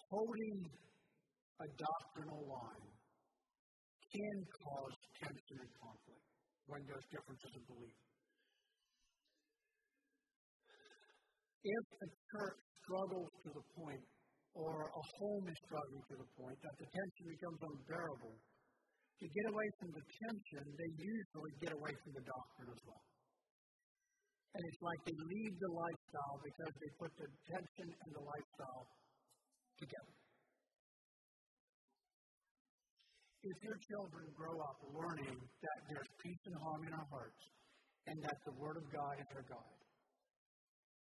Holding 0.08 0.56
a 1.60 1.68
doctrinal 1.68 2.48
line 2.48 2.88
can 4.08 4.36
cause 4.56 4.96
tension 5.20 5.58
and 5.60 5.72
conflict 5.76 6.24
when 6.64 6.80
there's 6.88 7.04
differences 7.12 7.52
in 7.52 7.64
belief. 7.68 7.98
If 11.60 11.84
a 11.92 12.08
church 12.08 12.58
struggles 12.88 13.30
to 13.44 13.50
the 13.52 13.64
point, 13.76 14.00
or 14.56 14.88
a 14.88 15.02
home 15.20 15.44
is 15.44 15.58
struggling 15.68 16.04
to 16.08 16.16
the 16.24 16.28
point 16.40 16.56
that 16.64 16.76
the 16.80 16.88
tension 16.88 17.24
becomes 17.36 17.60
unbearable, 17.60 18.32
to 19.18 19.26
get 19.26 19.46
away 19.50 19.68
from 19.82 19.90
the 19.90 20.04
tension, 20.22 20.62
they 20.78 20.90
usually 20.94 21.52
get 21.58 21.72
away 21.74 21.90
from 21.90 22.12
the 22.14 22.22
doctrine 22.22 22.70
as 22.70 22.82
well. 22.86 23.04
And 24.54 24.62
it's 24.62 24.82
like 24.82 25.00
they 25.10 25.18
leave 25.18 25.54
the 25.58 25.72
lifestyle 25.74 26.36
because 26.38 26.72
they 26.78 26.90
put 27.02 27.12
the 27.18 27.28
tension 27.50 27.88
and 27.90 28.10
the 28.14 28.24
lifestyle 28.24 28.84
together. 29.82 30.14
If 33.42 33.58
your 33.62 33.78
children 33.90 34.24
grow 34.34 34.56
up 34.62 34.78
learning 34.86 35.38
that 35.38 35.78
there's 35.90 36.10
peace 36.22 36.42
and 36.46 36.56
harmony 36.58 36.90
in 36.90 36.94
our 36.94 37.08
hearts 37.10 37.42
and 38.06 38.16
that 38.22 38.38
the 38.46 38.54
Word 38.58 38.76
of 38.82 38.86
God 38.90 39.14
is 39.18 39.28
our 39.34 39.46
guide, 39.46 39.82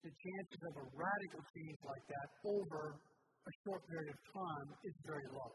the 0.06 0.14
chances 0.14 0.62
of 0.62 0.74
a 0.78 0.86
radical 0.94 1.42
change 1.58 1.80
like 1.86 2.06
that 2.06 2.28
over 2.46 2.82
a 2.98 3.54
short 3.66 3.82
period 3.90 4.10
of 4.14 4.20
time 4.30 4.68
is 4.86 4.96
very 5.06 5.28
low 5.34 5.54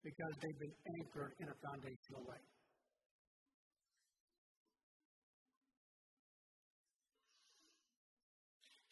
because 0.00 0.34
they've 0.40 0.60
been 0.60 0.76
anchored 1.00 1.32
in 1.40 1.46
a 1.48 1.56
foundational 1.60 2.24
way. 2.24 2.42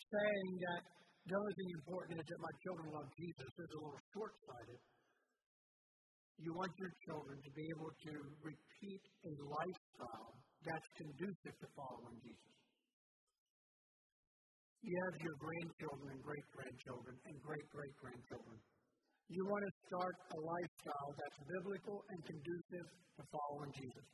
Saying 0.09 0.52
that 0.64 0.82
the 1.28 1.36
only 1.36 1.55
thing 1.60 1.70
important 1.76 2.16
is 2.16 2.26
that 2.28 2.40
my 2.40 2.55
children 2.64 2.89
love 2.97 3.09
Jesus 3.12 3.52
is 3.52 3.68
a 3.68 3.80
little 3.85 4.01
short 4.16 4.32
sighted. 4.48 4.80
You 6.40 6.56
want 6.56 6.72
your 6.80 6.93
children 7.05 7.36
to 7.44 7.51
be 7.52 7.64
able 7.76 7.93
to 7.93 8.12
repeat 8.40 9.02
a 9.28 9.32
lifestyle 9.44 10.32
that's 10.64 10.89
conducive 10.97 11.56
to 11.60 11.68
following 11.76 12.16
Jesus. 12.24 12.55
You 14.80 14.94
have 15.05 15.16
your 15.20 15.36
grandchildren 15.36 16.09
and 16.16 16.22
great 16.22 16.47
grandchildren 16.55 17.14
and 17.28 17.36
great 17.43 17.66
great 17.68 17.94
grandchildren. 17.98 18.56
You 19.29 19.45
want 19.45 19.61
to 19.61 19.73
start 19.85 20.15
a 20.33 20.39
lifestyle 20.41 21.11
that's 21.13 21.39
biblical 21.45 22.01
and 22.01 22.19
conducive 22.25 22.87
to 22.89 23.23
following 23.29 23.73
Jesus 23.77 24.09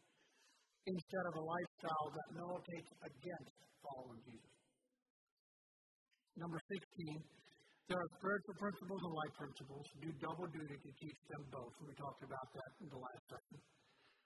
instead 0.91 1.25
of 1.31 1.35
a 1.39 1.45
lifestyle 1.47 2.09
that 2.19 2.29
militates 2.35 2.91
against 2.99 3.55
following 3.79 4.21
Jesus. 4.27 4.55
Number 6.35 6.59
16, 6.67 7.23
there 7.87 8.01
are 8.03 8.11
spiritual 8.19 8.57
principles 8.59 9.01
and 9.07 9.15
life 9.15 9.35
principles. 9.39 9.87
Do 10.03 10.11
double 10.19 10.49
duty 10.51 10.77
to 10.83 10.91
teach 10.99 11.21
them 11.31 11.43
both. 11.47 11.73
We 11.79 11.95
talked 11.95 12.23
about 12.27 12.49
that 12.51 12.71
in 12.83 12.89
the 12.91 12.99
last 12.99 13.23
session. 13.31 13.59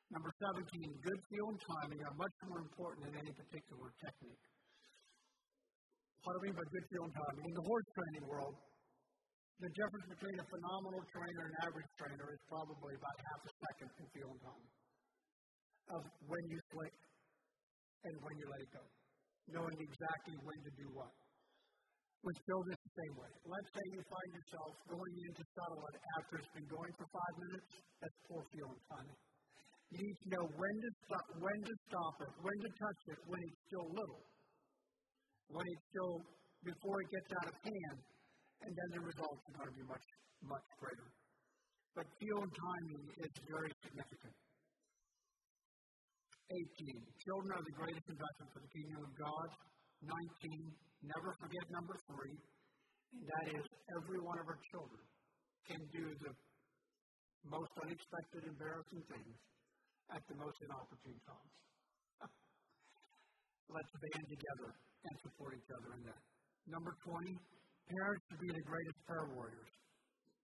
Number 0.08 0.32
17, 0.40 0.72
good 1.04 1.20
feel 1.28 1.46
and 1.52 1.60
timing 1.68 2.00
are 2.00 2.16
much 2.16 2.36
more 2.48 2.64
important 2.64 3.12
than 3.12 3.28
any 3.28 3.32
particular 3.36 3.92
technique. 4.00 4.44
What 6.24 6.32
do 6.32 6.38
I 6.40 6.42
mean 6.48 6.56
by 6.56 6.64
good 6.64 6.86
feel 6.88 7.04
and 7.04 7.12
timing? 7.12 7.44
In 7.44 7.54
the 7.60 7.66
horse 7.68 7.88
training 7.92 8.24
world, 8.24 8.56
the 9.58 9.70
difference 9.74 10.06
between 10.06 10.36
a 10.38 10.46
phenomenal 10.46 11.02
trainer 11.10 11.42
and 11.46 11.52
an 11.54 11.60
average 11.66 11.90
trainer 11.98 12.28
is 12.30 12.42
probably 12.46 12.94
about 12.94 13.16
half 13.18 13.40
a 13.42 13.52
second 13.58 13.88
in 13.98 14.06
feel 14.14 14.30
and 14.30 14.42
timing 14.46 14.74
of 15.88 16.02
when 16.30 16.44
you 16.46 16.58
flick 16.70 16.94
and 18.06 18.14
when 18.22 18.34
you 18.38 18.46
let 18.46 18.60
it 18.62 18.70
go, 18.70 18.84
knowing 19.50 19.78
exactly 19.82 20.36
when 20.46 20.58
to 20.62 20.72
do 20.78 20.86
what. 20.94 21.10
With 22.22 22.38
children, 22.50 22.74
the 22.74 22.94
same 22.98 23.14
way. 23.14 23.30
Let's 23.46 23.70
say 23.72 23.84
you 23.94 24.02
find 24.02 24.30
yourself 24.34 24.72
going 24.90 25.14
into 25.22 25.42
saddle 25.54 25.82
after 26.18 26.34
it's 26.42 26.50
been 26.50 26.66
going 26.66 26.92
for 26.98 27.06
five 27.14 27.34
minutes. 27.38 27.70
That's 28.02 28.18
poor 28.26 28.42
feel 28.50 28.68
and 28.74 28.82
timing. 28.90 29.20
You 29.94 29.98
need 30.02 30.18
to 30.26 30.28
know 30.34 30.44
when 30.50 30.74
to 30.82 30.90
stop, 31.06 31.26
when 31.38 31.58
to 31.62 31.74
stop 31.88 32.14
it, 32.26 32.32
when 32.42 32.58
to 32.58 32.70
touch 32.74 33.02
it, 33.14 33.18
when 33.22 33.40
it's 33.40 33.60
still 33.70 33.86
little 33.86 34.22
when 35.48 35.64
it's 35.64 35.84
still 35.88 36.20
before 36.64 37.00
it 37.00 37.08
gets 37.08 37.30
out 37.40 37.46
of 37.48 37.56
hand, 37.64 37.98
and 38.62 38.70
then 38.74 38.88
the 38.98 39.02
results 39.04 39.42
are 39.48 39.54
going 39.58 39.70
to 39.70 39.78
be 39.78 39.86
much, 39.86 40.06
much 40.42 40.66
greater. 40.78 41.08
But 41.94 42.06
field 42.18 42.50
timing 42.50 43.04
is 43.22 43.32
very 43.46 43.72
significant. 43.82 44.36
18. 46.48 47.04
Children 47.28 47.50
are 47.58 47.64
the 47.64 47.76
greatest 47.76 48.06
investment 48.08 48.48
for 48.56 48.60
the 48.64 48.72
kingdom 48.72 49.00
of 49.04 49.12
God. 49.18 49.48
19. 50.00 50.72
Never 51.04 51.30
forget 51.38 51.64
number 51.70 51.94
three, 52.10 52.34
and 53.14 53.22
that 53.22 53.46
is 53.54 53.64
every 53.94 54.18
one 54.18 54.38
of 54.42 54.46
our 54.50 54.58
children 54.74 55.02
can 55.68 55.82
do 55.94 56.04
the 56.10 56.32
most 57.46 57.70
unexpected, 57.84 58.50
embarrassing 58.50 59.02
things 59.06 59.34
at 60.10 60.22
the 60.26 60.36
most 60.40 60.58
inopportune 60.64 61.20
times. 61.22 61.56
Let's 63.74 63.92
band 63.94 64.26
together 64.26 64.70
and 64.74 65.14
support 65.22 65.54
each 65.54 65.70
other 65.70 65.90
in 65.94 66.02
that. 66.08 66.22
Number 66.66 66.92
20, 67.06 67.36
parents 67.88 68.24
to 68.28 68.36
be 68.36 68.48
the 68.52 68.64
greatest 68.68 68.98
prayer 69.08 69.28
warriors. 69.32 69.72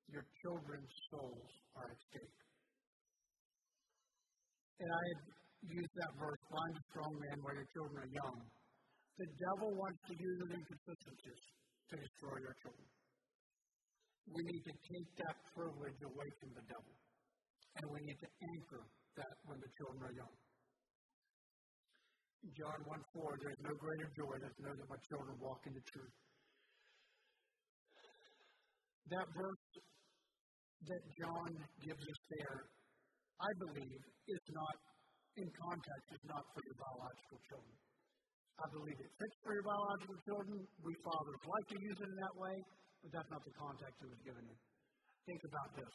Your 0.08 0.24
children's 0.44 0.92
souls 1.12 1.50
are 1.76 1.88
at 1.88 1.98
stake. 2.08 2.40
And 4.80 4.90
I 4.90 5.02
have 5.14 5.22
used 5.70 5.94
that 5.96 6.12
verse, 6.20 6.40
find 6.50 6.72
a 6.76 6.84
strong 6.92 7.12
man 7.28 7.36
while 7.40 7.56
your 7.56 7.70
children 7.72 8.04
are 8.04 8.12
young. 8.12 8.38
The 9.16 9.30
devil 9.38 9.70
wants 9.78 10.00
to 10.10 10.14
use 10.18 10.38
an 10.44 10.50
inconsistencies 10.58 11.42
to 11.88 11.94
destroy 11.94 12.36
your 12.42 12.56
children. 12.60 12.88
We 14.28 14.40
need 14.40 14.64
to 14.64 14.74
take 14.74 15.08
that 15.20 15.36
privilege 15.52 16.00
away 16.00 16.28
from 16.40 16.50
the 16.56 16.64
devil. 16.66 16.94
And 17.80 17.84
we 17.92 18.00
need 18.06 18.18
to 18.24 18.30
anchor 18.30 18.84
that 19.20 19.34
when 19.46 19.58
the 19.60 19.70
children 19.78 20.00
are 20.04 20.16
young. 20.16 20.34
John 22.52 22.78
1 22.84 23.00
4, 23.16 23.40
there 23.40 23.52
is 23.56 23.62
no 23.64 23.72
greater 23.72 24.08
joy 24.12 24.34
than 24.36 24.52
to 24.52 24.60
know 24.68 24.74
that 24.76 24.88
my 24.90 25.00
children 25.08 25.34
walk 25.40 25.64
in 25.64 25.72
the 25.72 25.84
truth. 25.88 26.16
That 29.12 29.28
verse 29.36 29.64
that 30.88 31.02
John 31.20 31.50
gives 31.84 32.00
us 32.00 32.20
there, 32.40 32.58
I 33.36 33.50
believe, 33.68 34.00
is 34.00 34.44
not, 34.52 34.76
in 35.36 35.48
context, 35.60 36.06
is 36.12 36.24
not 36.24 36.44
for 36.52 36.60
your 36.64 36.76
biological 36.80 37.38
children. 37.52 37.76
I 38.54 38.66
believe 38.70 38.96
it 38.96 39.12
fits 39.18 39.36
for 39.44 39.52
your 39.52 39.66
biological 39.66 40.18
children. 40.24 40.56
We 40.80 40.94
fathers 41.04 41.42
like 41.44 41.66
to 41.74 41.78
use 41.84 41.98
it 42.00 42.08
in 42.08 42.18
that 42.22 42.36
way, 42.38 42.56
but 43.02 43.10
that's 43.12 43.30
not 43.32 43.42
the 43.44 43.56
context 43.58 43.96
it 43.98 44.08
was 44.08 44.22
given 44.24 44.44
in. 44.46 44.58
Think 45.26 45.42
about 45.52 45.70
this. 45.74 45.94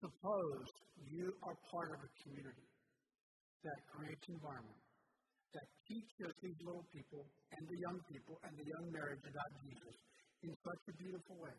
Suppose 0.00 0.66
you 1.10 1.26
are 1.42 1.56
part 1.68 1.90
of 1.92 2.00
a 2.00 2.10
community 2.22 2.68
that 3.66 3.78
creates 3.92 4.24
environment 4.30 4.80
that 5.52 5.68
teaches 5.84 6.32
these 6.40 6.58
little 6.64 6.86
people 6.88 7.28
and 7.52 7.62
the 7.68 7.78
young 7.84 7.98
people 8.08 8.40
and 8.40 8.52
the 8.56 8.64
young 8.64 8.86
marriage 8.88 9.20
about 9.20 9.50
Jesus 9.60 9.96
in 10.48 10.52
such 10.64 10.82
a 10.88 10.94
beautiful 10.96 11.36
way 11.44 11.56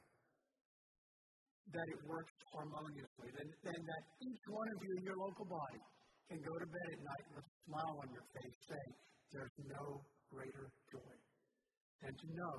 that 1.72 1.88
it 1.88 2.02
works 2.06 2.35
harmoniously. 2.52 3.30
And, 3.40 3.81
that 3.88 4.03
each 4.19 4.44
one 4.52 4.68
of 4.76 4.77
you 4.84 4.91
in 4.99 5.03
your 5.07 5.18
local 5.18 5.48
body 5.48 5.81
can 6.27 6.40
go 6.44 6.53
to 6.60 6.68
bed 6.68 6.88
at 6.91 7.02
night 7.03 7.26
with 7.31 7.44
a 7.44 7.56
smile 7.68 7.95
on 8.03 8.07
your 8.11 8.27
face 8.35 8.57
saying, 8.68 8.94
There's 9.31 9.56
no 9.72 10.03
greater 10.27 10.68
joy 10.91 11.15
than 12.03 12.14
to 12.14 12.27
know 12.35 12.56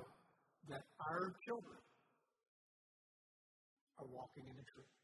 that 0.73 0.83
our 0.97 1.33
children 1.45 1.81
are 4.01 4.09
walking 4.09 4.45
in 4.49 4.55
the 4.57 4.67
truth. 4.73 4.95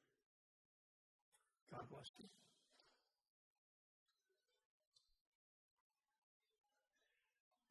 God 1.71 1.85
bless 1.87 2.09
you. 2.19 2.27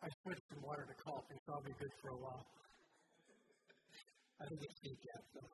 I 0.00 0.08
switched 0.24 0.46
from 0.48 0.64
water 0.64 0.88
to 0.88 0.96
coffee, 1.04 1.36
so 1.44 1.52
I'll 1.52 1.66
be 1.66 1.76
good 1.76 1.92
for 2.00 2.08
a 2.16 2.20
while. 2.24 2.46
I 4.40 4.48
think 4.48 4.60
it's 4.64 4.80
decaf, 4.80 5.24
though. 5.36 5.52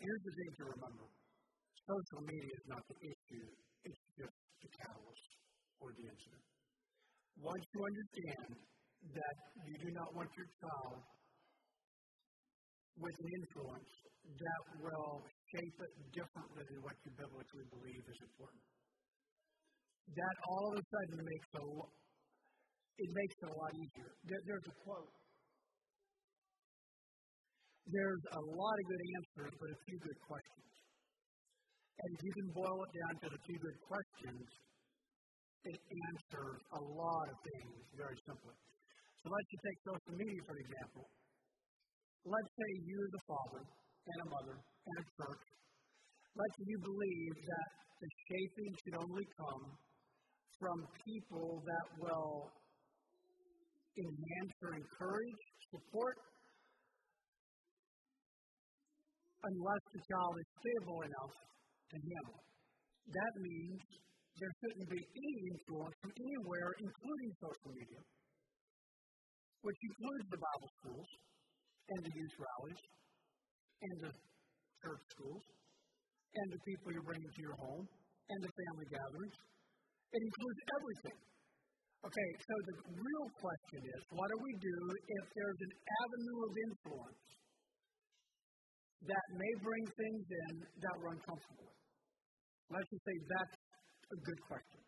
Here's 0.00 0.24
the 0.24 0.32
thing 0.32 0.50
to 0.56 0.64
remember 0.80 1.04
social 1.84 2.22
media 2.24 2.54
is 2.56 2.66
not 2.72 2.82
the 2.88 2.98
issue, 3.04 3.48
it's 3.84 4.04
just 4.16 4.36
the 4.64 4.70
catalyst 4.80 5.30
or 5.84 5.92
the 5.92 6.04
incident. 6.08 6.44
Once 7.36 7.64
you 7.68 7.80
understand 7.84 8.48
that 9.12 9.36
you 9.68 9.76
do 9.84 9.90
not 9.92 10.08
want 10.16 10.28
your 10.40 10.48
child 10.60 11.04
with 13.00 13.16
an 13.16 13.28
influence 13.44 13.92
that 14.24 14.62
will 14.80 15.24
shape 15.52 15.76
it 15.84 15.92
differently 16.16 16.62
than 16.64 16.80
what 16.80 16.96
you 17.04 17.10
biblically 17.16 17.66
believe 17.68 18.04
is 18.08 18.20
important. 18.24 18.64
That 20.16 20.36
all 20.48 20.64
of 20.72 20.74
a 20.80 20.84
sudden 20.84 21.20
makes 21.24 21.48
a 21.60 21.64
it 23.00 23.10
makes 23.16 23.36
it 23.40 23.48
a 23.48 23.56
lot 23.56 23.72
easier. 23.72 24.10
There's 24.28 24.66
a 24.68 24.76
quote. 24.84 25.19
There's 27.88 28.24
a 28.36 28.42
lot 28.44 28.76
of 28.76 28.84
good 28.84 29.02
answers, 29.16 29.52
but 29.56 29.68
a 29.72 29.78
few 29.88 29.98
good 30.00 30.20
questions. 30.26 30.70
And 32.00 32.08
if 32.16 32.20
you 32.24 32.32
can 32.32 32.48
boil 32.56 32.78
it 32.84 32.92
down 32.96 33.14
to 33.24 33.26
the 33.28 33.40
few 33.44 33.58
good 33.60 33.78
questions, 33.84 34.44
it 35.68 35.76
answers 35.76 36.60
a 36.76 36.80
lot 36.80 37.26
of 37.28 37.36
things 37.44 37.76
very 37.92 38.16
simply. 38.24 38.56
So 39.20 39.24
let's 39.28 39.48
just 39.52 39.64
take 39.68 39.78
social 39.84 40.14
media, 40.16 40.40
for 40.48 40.56
example. 40.56 41.04
Let's 42.24 42.52
say 42.56 42.68
you're 42.88 43.10
the 43.12 43.24
father 43.28 43.62
and 43.64 44.18
a 44.24 44.28
mother 44.32 44.56
and 44.56 44.96
a 44.96 45.06
church. 45.20 45.44
Let's 46.32 46.56
you 46.64 46.78
believe 46.80 47.34
that 47.36 47.68
the 48.00 48.08
shaping 48.32 48.72
should 48.80 48.96
only 48.96 49.26
come 49.36 49.64
from 50.56 50.78
people 51.04 51.60
that 51.64 51.86
will 52.00 52.48
enhance 54.00 54.54
or 54.64 54.72
encourage, 54.72 55.42
support, 55.68 56.16
unless 59.40 59.84
the 59.92 60.02
child 60.04 60.34
is 60.36 60.48
stable 60.60 61.00
enough 61.08 61.34
to 61.90 61.96
handle. 61.96 62.40
That 63.08 63.32
means 63.40 63.80
there 64.36 64.52
shouldn't 64.60 64.88
be 64.92 65.00
any 65.00 65.38
influence 65.52 65.96
from 66.00 66.12
anywhere, 66.12 66.70
including 66.80 67.30
social 67.40 67.70
media, 67.72 68.02
which 69.64 69.80
includes 69.80 70.26
the 70.30 70.40
Bible 70.40 70.70
schools 70.80 71.08
and 71.90 72.00
the 72.04 72.12
youth 72.14 72.36
rallies 72.38 72.82
and 73.80 73.96
the 74.06 74.12
church 74.84 75.02
schools 75.16 75.44
and 76.30 76.46
the 76.54 76.60
people 76.62 76.86
you're 76.94 77.08
bringing 77.08 77.32
to 77.32 77.42
your 77.42 77.58
home 77.58 77.84
and 78.30 78.38
the 78.44 78.52
family 78.54 78.86
gatherings. 78.92 79.36
It 80.14 80.22
includes 80.22 80.60
everything. 80.78 81.18
Okay, 82.00 82.30
so 82.40 82.54
the 82.64 82.76
real 82.96 83.26
question 83.44 83.80
is 83.84 84.00
what 84.16 84.24
do 84.32 84.36
we 84.40 84.52
do 84.56 84.76
if 84.96 85.24
there's 85.36 85.60
an 85.60 85.72
avenue 86.00 86.38
of 86.48 86.52
influence 86.56 87.20
that 89.08 89.26
may 89.32 89.52
bring 89.64 89.84
things 89.96 90.24
in 90.28 90.52
that 90.60 90.94
we're 91.00 91.12
uncomfortable? 91.16 91.72
Let's 92.68 92.88
just 92.90 93.04
say 93.04 93.16
that's 93.38 93.56
a 94.12 94.18
good 94.20 94.40
question. 94.46 94.80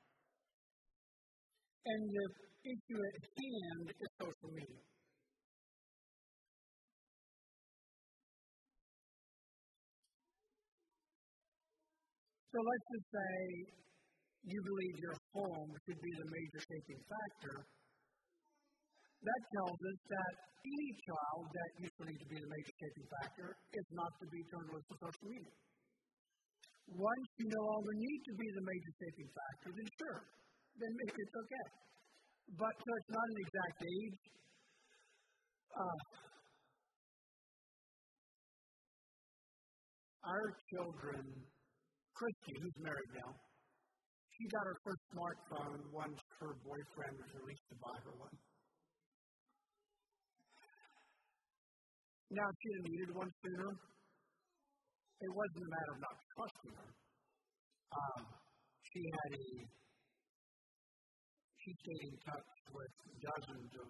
And 1.83 2.01
the 2.11 2.27
issue 2.63 3.01
at 3.01 3.17
hand 3.27 3.87
is 3.91 4.11
social 4.21 4.51
media. 4.55 4.83
So 12.53 12.61
let's 12.61 12.87
just 12.93 13.09
say 13.09 13.33
you 14.45 14.61
believe 14.61 14.97
your 15.01 15.17
home 15.33 15.73
should 15.89 16.01
be 16.05 16.13
the 16.21 16.29
major 16.29 16.61
shaping 16.61 17.01
factor. 17.09 17.65
That 19.23 19.43
tells 19.55 19.79
us 19.79 19.99
that 20.11 20.33
any 20.67 20.91
child 21.07 21.45
that 21.47 21.71
used 21.79 21.95
to 21.95 22.05
need 22.11 22.21
to 22.23 22.29
be 22.31 22.39
the 22.43 22.51
major 22.51 22.75
shaping 22.75 23.07
factor 23.07 23.49
is 23.71 23.87
not 23.95 24.11
to 24.19 24.27
be 24.27 24.41
turned 24.51 24.71
loose 24.75 24.87
to 24.91 24.97
social 24.99 25.27
media. 25.31 25.55
Once 26.91 27.29
you 27.39 27.47
no 27.47 27.63
longer 27.63 27.95
need 27.95 28.21
to 28.27 28.35
be 28.35 28.47
the 28.51 28.65
major 28.67 28.93
shaping 28.99 29.31
factor, 29.31 29.69
then 29.79 29.89
sure, 29.95 30.21
then 30.75 30.93
it's 31.07 31.37
okay. 31.39 31.67
But 32.59 32.75
so 32.75 32.91
it's 32.99 33.13
not 33.15 33.27
an 33.31 33.39
exact 33.47 33.79
age. 33.87 34.19
Uh, 35.73 36.03
our 40.27 40.47
children, 40.75 41.23
Christy, 42.11 42.55
who's 42.59 42.79
married 42.83 43.13
now, 43.23 43.31
she 44.35 44.45
got 44.51 44.67
her 44.67 44.79
first 44.83 45.03
smartphone 45.15 45.81
once 45.95 46.19
her 46.43 46.59
boyfriend 46.67 47.15
was 47.23 47.31
released 47.39 47.67
to 47.71 47.77
buy 47.79 47.97
her 48.03 48.15
one. 48.19 48.37
Now, 52.33 52.49
if 52.49 52.57
she 52.65 52.69
had 52.73 52.85
needed 52.89 53.11
one 53.13 53.29
sooner, 53.45 53.71
it 53.77 55.33
wasn't 55.37 55.69
a 55.69 55.71
matter 55.71 55.93
of 55.93 56.01
not 56.01 56.17
trusting 56.33 56.75
her. 56.81 56.91
Um, 57.93 58.23
she 58.89 59.05
had 59.05 59.31
a, 59.37 59.45
she 61.61 61.71
stayed 61.77 62.05
in 62.09 62.17
touch 62.25 62.51
with 62.73 62.93
dozens 63.21 63.73
of 63.85 63.89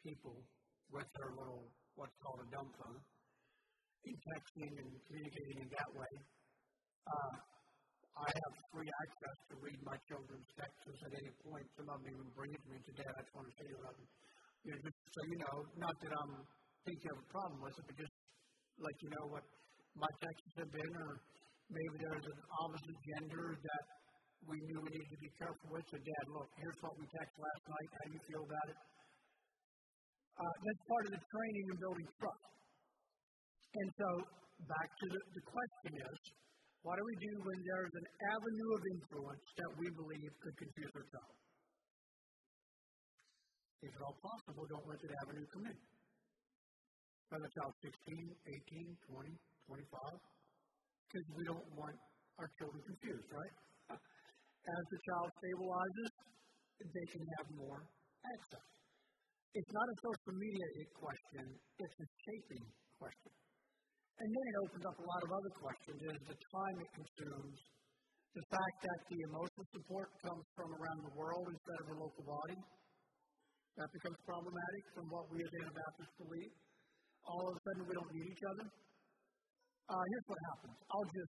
people 0.00 0.40
with 0.88 1.10
her 1.12 1.30
little, 1.36 1.68
what's 1.92 2.16
called 2.24 2.40
a 2.40 2.48
dumb 2.56 2.72
phone, 2.80 3.04
in 4.08 4.16
texting 4.32 4.72
and 4.80 4.88
communicating 5.12 5.58
in 5.60 5.68
that 5.68 5.90
way. 5.92 6.12
Uh, 7.04 7.36
I 8.16 8.28
have 8.32 8.52
free 8.72 8.88
access 8.88 9.36
to 9.52 9.60
read 9.60 9.76
my 9.84 10.00
children's 10.08 10.48
texts 10.56 11.04
at 11.04 11.12
any 11.20 11.32
point. 11.44 11.68
Some 11.76 11.92
of 11.92 12.00
them 12.00 12.16
even 12.16 12.32
bring 12.32 12.48
it 12.56 12.60
to 12.64 12.68
me 12.72 12.80
today. 12.80 13.04
I 13.04 13.20
just 13.20 13.34
want 13.36 13.44
to 13.44 13.54
say 13.60 13.68
you 13.68 13.76
something. 13.76 14.08
You 14.64 14.70
know, 14.72 14.80
just 14.88 14.98
so 15.12 15.20
you 15.28 15.36
know, 15.38 15.56
not 15.78 15.94
that 16.00 16.12
I'm 16.16 16.32
thinking 16.84 17.02
you 17.02 17.10
have 17.14 17.22
a 17.22 17.30
problem 17.32 17.58
with 17.62 17.74
it, 17.78 17.84
but 17.86 17.96
just 17.98 18.14
let 18.78 18.94
you 19.02 19.08
know 19.14 19.26
what 19.32 19.44
my 19.98 20.10
texts 20.22 20.54
have 20.62 20.70
been, 20.70 20.92
or 20.94 21.10
maybe 21.70 21.94
there's 21.98 22.26
an 22.26 22.40
opposite 22.62 22.98
gender 23.14 23.46
that 23.58 23.84
we 24.46 24.56
knew 24.70 24.78
we 24.78 24.90
needed 24.94 25.10
to 25.10 25.20
be 25.20 25.30
careful 25.34 25.68
with. 25.74 25.84
So, 25.90 25.98
Dad, 25.98 26.24
look, 26.30 26.48
here's 26.54 26.78
what 26.80 26.94
we 26.94 27.04
texted 27.10 27.38
last 27.42 27.64
night. 27.66 27.88
How 27.90 28.04
do 28.06 28.12
you 28.14 28.22
feel 28.30 28.44
about 28.46 28.66
it? 28.70 28.78
Uh, 30.38 30.54
that's 30.62 30.82
part 30.86 31.04
of 31.10 31.12
the 31.18 31.22
training 31.22 31.64
and 31.74 31.78
building 31.82 32.08
trust. 32.22 32.46
And 33.68 33.88
so, 33.98 34.08
back 34.70 34.88
to 34.88 35.06
the, 35.10 35.20
the 35.34 35.44
question 35.50 35.92
is, 35.98 36.18
what 36.86 36.94
do 36.94 37.02
we 37.02 37.16
do 37.18 37.32
when 37.42 37.58
there's 37.58 37.94
an 37.98 38.06
avenue 38.30 38.70
of 38.78 38.82
influence 38.94 39.46
that 39.58 39.70
we 39.82 39.86
believe 39.98 40.30
could 40.38 40.56
confuse 40.62 40.92
our 40.94 41.06
child? 41.10 41.34
If 43.82 43.90
at 43.94 44.02
all 44.02 44.18
possible, 44.22 44.64
don't 44.70 44.86
let 44.86 44.98
that 45.02 45.14
avenue 45.26 45.46
come 45.54 45.66
in. 45.74 45.78
Whether 47.28 47.44
the 47.44 47.52
child's 47.60 47.78
16, 47.84 48.24
18, 48.72 48.96
20, 49.04 49.36
25, 49.68 50.16
because 51.08 51.26
we 51.36 51.44
don't 51.44 51.68
want 51.76 51.96
our 52.40 52.48
children 52.56 52.80
confused, 52.88 53.28
right? 53.28 53.54
As 54.76 54.84
the 54.88 55.00
child 55.12 55.28
stabilizes, 55.36 56.10
they 56.80 57.06
can 57.12 57.24
have 57.36 57.46
more 57.52 57.80
access. 57.84 58.68
It's 59.52 59.72
not 59.72 59.86
a 59.88 59.96
social 60.00 60.34
media 60.40 60.66
question, 60.96 61.44
it's 61.80 61.98
a 62.00 62.08
shaping 62.28 62.64
question. 62.96 63.32
And 64.18 64.28
then 64.28 64.44
it 64.50 64.56
opens 64.66 64.84
up 64.88 64.96
a 64.98 65.06
lot 65.06 65.20
of 65.24 65.30
other 65.30 65.52
questions. 65.62 65.98
Is 66.08 66.22
the 66.26 66.38
time 66.38 66.74
it 66.80 66.90
consumes, 66.96 67.58
the 68.34 68.44
fact 68.50 68.76
that 68.82 69.00
the 69.08 69.18
emotional 69.30 69.66
support 69.72 70.08
comes 70.20 70.44
from 70.58 70.68
around 70.74 71.00
the 71.06 71.14
world 71.14 71.46
instead 71.48 71.78
of 71.80 71.86
a 71.92 71.96
local 72.02 72.24
body, 72.26 72.58
that 73.78 73.88
becomes 73.94 74.18
problematic 74.26 74.82
from 74.90 75.06
what 75.06 75.30
we 75.30 75.38
as 75.38 75.52
Anabaptists 75.62 76.16
believe. 76.18 76.52
All 77.28 77.44
of 77.44 77.52
a 77.52 77.60
sudden, 77.60 77.84
we 77.84 77.92
don't 77.92 78.12
need 78.16 78.26
each 78.32 78.44
other. 78.48 78.64
Uh, 79.88 80.04
here's 80.04 80.26
what 80.28 80.40
happens. 80.52 80.76
I'll 80.88 81.10
just, 81.12 81.36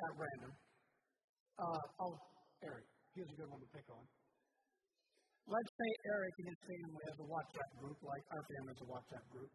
at 0.00 0.12
random, 0.16 0.52
uh, 1.60 1.82
I'll, 2.00 2.16
Eric, 2.64 2.86
here's 3.12 3.28
a 3.28 3.36
good 3.36 3.50
one 3.52 3.60
to 3.60 3.70
pick 3.76 3.84
on. 3.92 4.04
Let's 5.44 5.72
say 5.76 5.90
Eric 6.08 6.34
and 6.40 6.48
his 6.48 6.60
family 6.64 7.02
has 7.12 7.16
a 7.20 7.28
WhatsApp 7.28 7.70
group, 7.76 7.98
like 8.00 8.24
our 8.32 8.44
family 8.46 8.70
has 8.72 8.82
a 8.84 8.88
WhatsApp 8.88 9.26
group. 9.28 9.50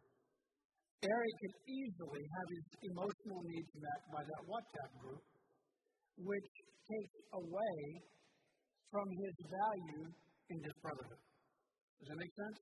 Eric 1.02 1.34
can 1.42 1.54
easily 1.66 2.22
have 2.26 2.48
his 2.54 2.66
emotional 2.90 3.40
needs 3.46 3.70
met 3.78 4.00
by 4.14 4.22
that 4.22 4.42
WhatsApp 4.50 4.90
group, 4.98 5.22
which 6.18 6.50
takes 6.86 7.16
away 7.34 7.78
from 8.90 9.06
his 9.06 9.34
value 9.46 10.04
in 10.50 10.58
his 10.58 10.74
brotherhood. 10.82 11.22
Does 12.02 12.08
that 12.10 12.18
make 12.18 12.34
sense? 12.34 12.58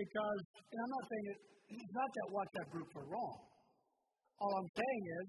Because, 0.00 0.40
and 0.56 0.78
I'm 0.80 0.92
not 0.96 1.04
saying 1.12 1.26
it, 1.28 1.38
it's 1.76 1.92
not 1.92 2.08
that 2.08 2.26
WhatsApp 2.32 2.68
groups 2.72 2.92
are 2.96 3.08
wrong. 3.12 3.36
All 4.40 4.52
I'm 4.56 4.70
saying 4.72 5.04
is 5.20 5.26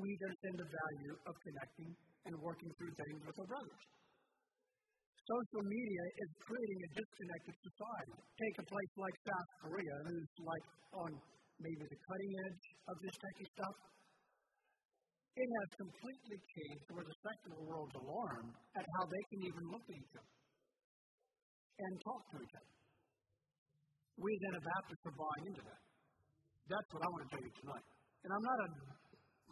we 0.00 0.08
understand 0.16 0.56
the 0.56 0.68
value 0.72 1.14
of 1.28 1.34
connecting 1.36 1.90
and 2.24 2.32
working 2.40 2.70
through 2.80 2.96
things 2.96 3.20
with 3.28 3.36
our 3.44 3.48
brothers. 3.52 3.82
Social 5.20 5.64
media 5.68 6.04
is 6.16 6.30
creating 6.48 6.80
a 6.80 6.90
disconnected 6.96 7.56
society. 7.60 8.16
Take 8.40 8.56
a 8.62 8.66
place 8.72 8.92
like 8.96 9.16
South 9.20 9.50
Korea, 9.60 9.96
who's 10.08 10.32
like 10.40 10.66
on 10.96 11.10
maybe 11.60 11.84
the 11.84 12.00
cutting 12.00 12.32
edge 12.48 12.64
of 12.88 12.96
this 13.04 13.16
techie 13.20 13.48
stuff. 13.52 13.76
It 15.36 15.48
has 15.60 15.68
completely 15.76 16.38
changed 16.40 16.88
where 16.88 17.04
the 17.04 17.16
secular 17.20 17.60
world's 17.68 17.96
alarmed 18.00 18.54
at 18.80 18.84
how 18.96 19.04
they 19.12 19.24
can 19.28 19.40
even 19.44 19.64
look 19.68 19.84
at 19.84 19.96
each 20.00 20.14
other 20.16 20.36
and 21.84 21.92
talk 22.00 22.22
to 22.32 22.36
each 22.40 22.56
other. 22.56 22.75
We 24.16 24.30
Anabaptists 24.48 25.04
are 25.04 25.16
buying 25.16 25.44
into 25.52 25.62
that. 25.68 25.82
That's 26.72 26.88
what 26.88 27.02
I 27.04 27.08
want 27.12 27.22
to 27.28 27.30
tell 27.36 27.44
you 27.44 27.54
tonight. 27.60 27.86
And 28.24 28.30
I'm 28.32 28.46
not 28.48 28.58
a 28.64 28.68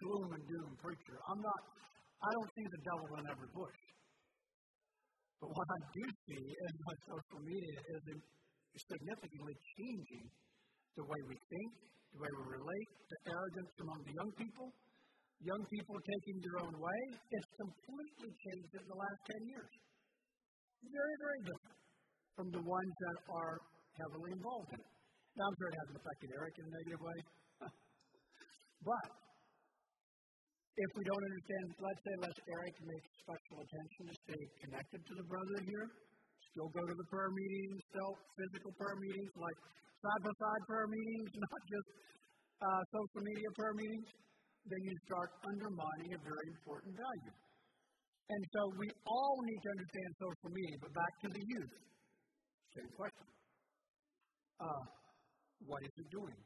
gloom 0.01 0.29
and 0.35 0.45
doom 0.49 0.71
preacher. 0.81 1.17
I'm 1.31 1.43
not, 1.45 1.61
I 2.25 2.31
don't 2.33 2.51
see 2.57 2.67
the 2.73 2.83
devil 2.83 3.09
in 3.21 3.25
every 3.29 3.51
bush. 3.53 3.81
But 5.39 5.53
what 5.53 5.69
I 5.69 5.81
do 5.93 6.05
see 6.25 6.45
in 6.49 6.73
my 6.81 6.97
social 7.05 7.41
media 7.45 7.77
is 7.93 8.03
significantly 8.89 9.55
changing 9.77 10.27
the 10.97 11.05
way 11.05 11.21
we 11.29 11.37
think, 11.37 11.71
the 12.17 12.19
way 12.25 12.31
we 12.33 12.45
relate, 12.57 12.91
the 13.05 13.21
arrogance 13.37 13.73
among 13.85 14.01
the 14.01 14.15
young 14.17 14.33
people, 14.41 14.69
young 15.45 15.63
people 15.69 15.97
taking 16.01 16.37
their 16.41 16.57
own 16.65 16.75
way. 16.81 17.01
It's 17.21 17.51
completely 17.61 18.33
changed 18.33 18.73
in 18.81 18.85
the 18.89 18.97
last 18.97 19.21
10 19.29 19.53
years. 19.53 19.73
Very, 20.89 21.17
very 21.21 21.41
different 21.53 21.79
from 22.33 22.49
the 22.51 22.63
ones 22.65 22.93
that 23.05 23.19
are 23.29 23.57
heavily 23.99 24.31
involved 24.35 24.71
in 24.75 24.81
it. 24.81 24.91
Now, 25.35 25.51
I'm 25.51 25.57
sure 25.59 25.69
it 25.71 25.79
hasn't 25.83 25.99
affected 25.99 26.29
Eric 26.31 26.55
in 26.59 26.65
a 26.67 26.73
negative 26.79 27.03
way. 27.03 27.19
but 28.91 29.07
if 30.75 30.91
we 30.99 31.03
don't 31.07 31.25
understand, 31.27 31.65
let's 31.79 32.03
say 32.03 32.15
let 32.19 32.35
Eric 32.35 32.75
make 32.83 33.05
special 33.23 33.57
attention 33.63 34.03
to 34.11 34.15
stay 34.27 34.43
connected 34.67 35.01
to 35.07 35.13
the 35.19 35.27
brother 35.27 35.59
here, 35.67 35.87
still 36.55 36.71
go 36.71 36.83
to 36.83 36.95
the 36.95 37.07
prayer 37.11 37.31
meetings, 37.35 37.79
still 37.91 38.13
physical 38.39 38.71
prayer 38.79 38.99
meetings, 38.99 39.31
like 39.39 39.59
side 40.03 40.23
by 40.23 40.33
side 40.35 40.63
prayer 40.71 40.89
meetings, 40.91 41.29
not 41.51 41.61
just 41.67 41.89
uh, 42.63 42.83
social 42.95 43.23
media 43.27 43.49
prayer 43.59 43.75
meetings, 43.75 44.09
then 44.71 44.81
you 44.87 44.95
start 45.11 45.31
undermining 45.47 46.11
a 46.15 46.21
very 46.23 46.47
important 46.55 46.95
value. 46.95 47.35
And 48.31 48.43
so 48.57 48.61
we 48.81 48.89
all 49.05 49.37
need 49.45 49.61
to 49.61 49.71
understand 49.77 50.09
social 50.17 50.51
media, 50.55 50.77
but 50.81 50.93
back 50.97 51.13
to 51.23 51.29
the 51.29 51.43
youth. 51.45 51.75
Same 52.73 52.91
question. 52.97 53.34
Uh, 54.61 54.83
what 55.67 55.83
is 55.83 55.95
it 55.99 56.09
doing? 56.15 56.41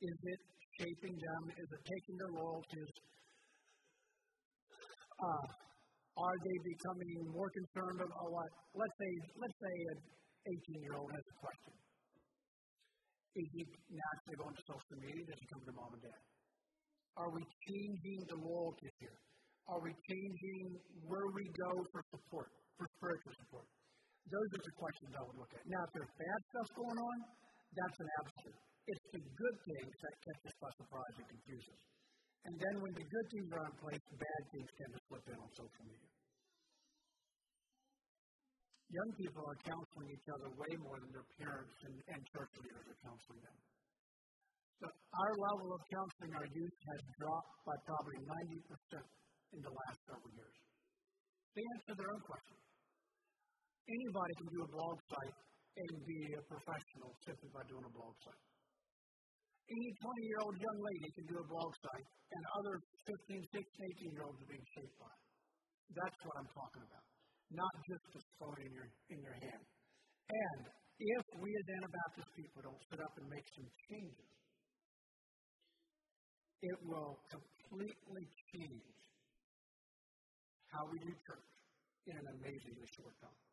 Is 0.00 0.16
it 0.16 0.40
shaping 0.80 1.12
them? 1.12 1.42
Is 1.52 1.68
it 1.68 1.82
taking 1.84 2.16
their 2.16 2.32
loyalties? 2.40 2.92
Uh, 5.20 5.44
are 6.16 6.38
they 6.40 6.56
becoming 6.64 7.12
more 7.36 7.50
concerned 7.52 8.00
about 8.00 8.28
what? 8.32 8.50
Let's 8.72 8.96
say, 8.96 9.12
let's 9.36 9.58
say 9.60 9.74
an 9.92 10.00
18 10.48 10.88
year 10.88 10.96
old 10.96 11.10
has 11.12 11.24
a 11.24 11.36
question. 11.36 11.74
Is 13.36 13.48
he 13.54 13.62
naturally 13.92 14.36
going 14.40 14.56
to 14.56 14.64
social 14.64 14.96
media? 15.04 15.22
Does 15.28 15.38
he 15.38 15.46
come 15.52 15.62
to 15.68 15.74
mom 15.76 15.92
and 15.94 16.02
dad? 16.02 16.20
Are 17.20 17.30
we 17.30 17.42
changing 17.68 18.20
the 18.26 18.38
loyalties 18.40 18.96
here? 18.98 19.16
Are 19.68 19.80
we 19.84 19.92
changing 20.08 20.64
where 21.04 21.28
we 21.30 21.44
go 21.54 21.70
for 21.92 22.00
support, 22.10 22.50
for 22.74 22.86
spiritual 22.98 23.34
support? 23.44 23.68
Those 24.28 24.50
are 24.58 24.64
the 24.64 24.76
questions 24.76 25.10
I 25.16 25.22
would 25.24 25.38
look 25.40 25.52
at. 25.56 25.62
Now, 25.64 25.82
if 25.86 25.90
there's 25.96 26.14
bad 26.18 26.40
stuff 26.52 26.68
going 26.76 26.98
on, 27.00 27.16
that's 27.72 27.98
an 28.02 28.10
absolute. 28.20 28.60
It's 28.90 29.06
the 29.14 29.22
good 29.22 29.56
things 29.64 29.94
that 30.02 30.14
catch 30.20 30.42
us 30.50 30.56
by 30.58 30.70
surprise 30.76 31.14
and 31.22 31.26
confuse 31.30 31.66
us. 31.70 31.82
And 32.48 32.54
then 32.56 32.74
when 32.80 32.92
the 32.96 33.04
good 33.04 33.26
things 33.30 33.48
are 33.52 33.64
in 33.68 33.74
place, 33.78 34.04
the 34.10 34.18
bad 34.18 34.42
things 34.50 34.68
tend 34.80 34.90
to 34.96 35.00
slip 35.06 35.24
in 35.28 35.36
on 35.36 35.50
social 35.52 35.84
media. 35.84 36.12
Young 38.90 39.10
people 39.14 39.44
are 39.46 39.58
counseling 39.62 40.08
each 40.10 40.28
other 40.34 40.48
way 40.50 40.72
more 40.82 40.98
than 40.98 41.10
their 41.14 41.28
parents 41.38 41.76
and, 41.86 41.94
and 42.10 42.20
church 42.34 42.52
leaders 42.58 42.86
are 42.90 43.00
counseling 43.06 43.42
them. 43.44 43.58
So 44.82 44.86
our 44.88 45.32
level 45.36 45.68
of 45.76 45.80
counseling 45.92 46.32
our 46.34 46.48
youth 46.50 46.76
has 46.90 47.00
dropped 47.20 47.54
by 47.68 47.76
probably 47.86 48.18
90% 48.24 49.04
in 49.52 49.60
the 49.62 49.70
last 49.70 49.98
several 50.08 50.32
years. 50.34 50.56
They 51.54 51.64
answer 51.76 51.94
their 52.00 52.10
own 52.10 52.22
questions. 52.24 52.69
Anybody 53.88 54.34
can 54.36 54.48
do 54.52 54.60
a 54.64 54.70
blog 54.70 54.96
site 55.08 55.38
and 55.76 55.92
be 56.04 56.20
a 56.36 56.42
professional 56.44 57.10
simply 57.24 57.50
by 57.54 57.62
doing 57.64 57.84
a 57.86 57.92
blog 57.94 58.14
site. 58.20 58.44
Any 59.70 59.90
20 60.02 60.30
year 60.30 60.40
old 60.42 60.56
young 60.58 60.78
lady 60.82 61.08
can 61.14 61.26
do 61.30 61.36
a 61.38 61.46
blog 61.46 61.70
site, 61.78 62.08
and 62.10 62.42
other 62.58 62.74
15, 63.06 63.38
16, 63.38 63.54
18 63.54 64.18
year 64.18 64.24
olds 64.26 64.38
are 64.42 64.50
being 64.50 64.68
shaped 64.74 64.98
by 64.98 65.10
it. 65.14 65.22
That's 65.94 66.18
what 66.26 66.34
I'm 66.42 66.50
talking 66.50 66.84
about. 66.90 67.06
Not 67.54 67.74
just 67.86 68.06
a 68.18 68.22
phone 68.38 68.58
in 68.66 68.70
your, 68.74 68.88
in 69.14 69.18
your 69.22 69.36
hand. 69.42 69.64
And 70.30 70.62
if 70.98 71.24
we 71.38 71.50
as 71.50 71.66
Anabaptist 71.82 72.30
people 72.34 72.60
don't 72.66 72.82
sit 72.90 72.98
up 72.98 73.14
and 73.18 73.26
make 73.30 73.46
some 73.58 73.70
changes, 73.90 74.30
it 76.62 76.78
will 76.86 77.14
completely 77.30 78.24
change 78.54 78.90
how 80.70 80.82
we 80.90 80.98
do 81.02 81.10
church 81.14 81.50
in 82.06 82.14
an 82.14 82.26
amazingly 82.38 82.88
short 82.94 83.14
time 83.18 83.49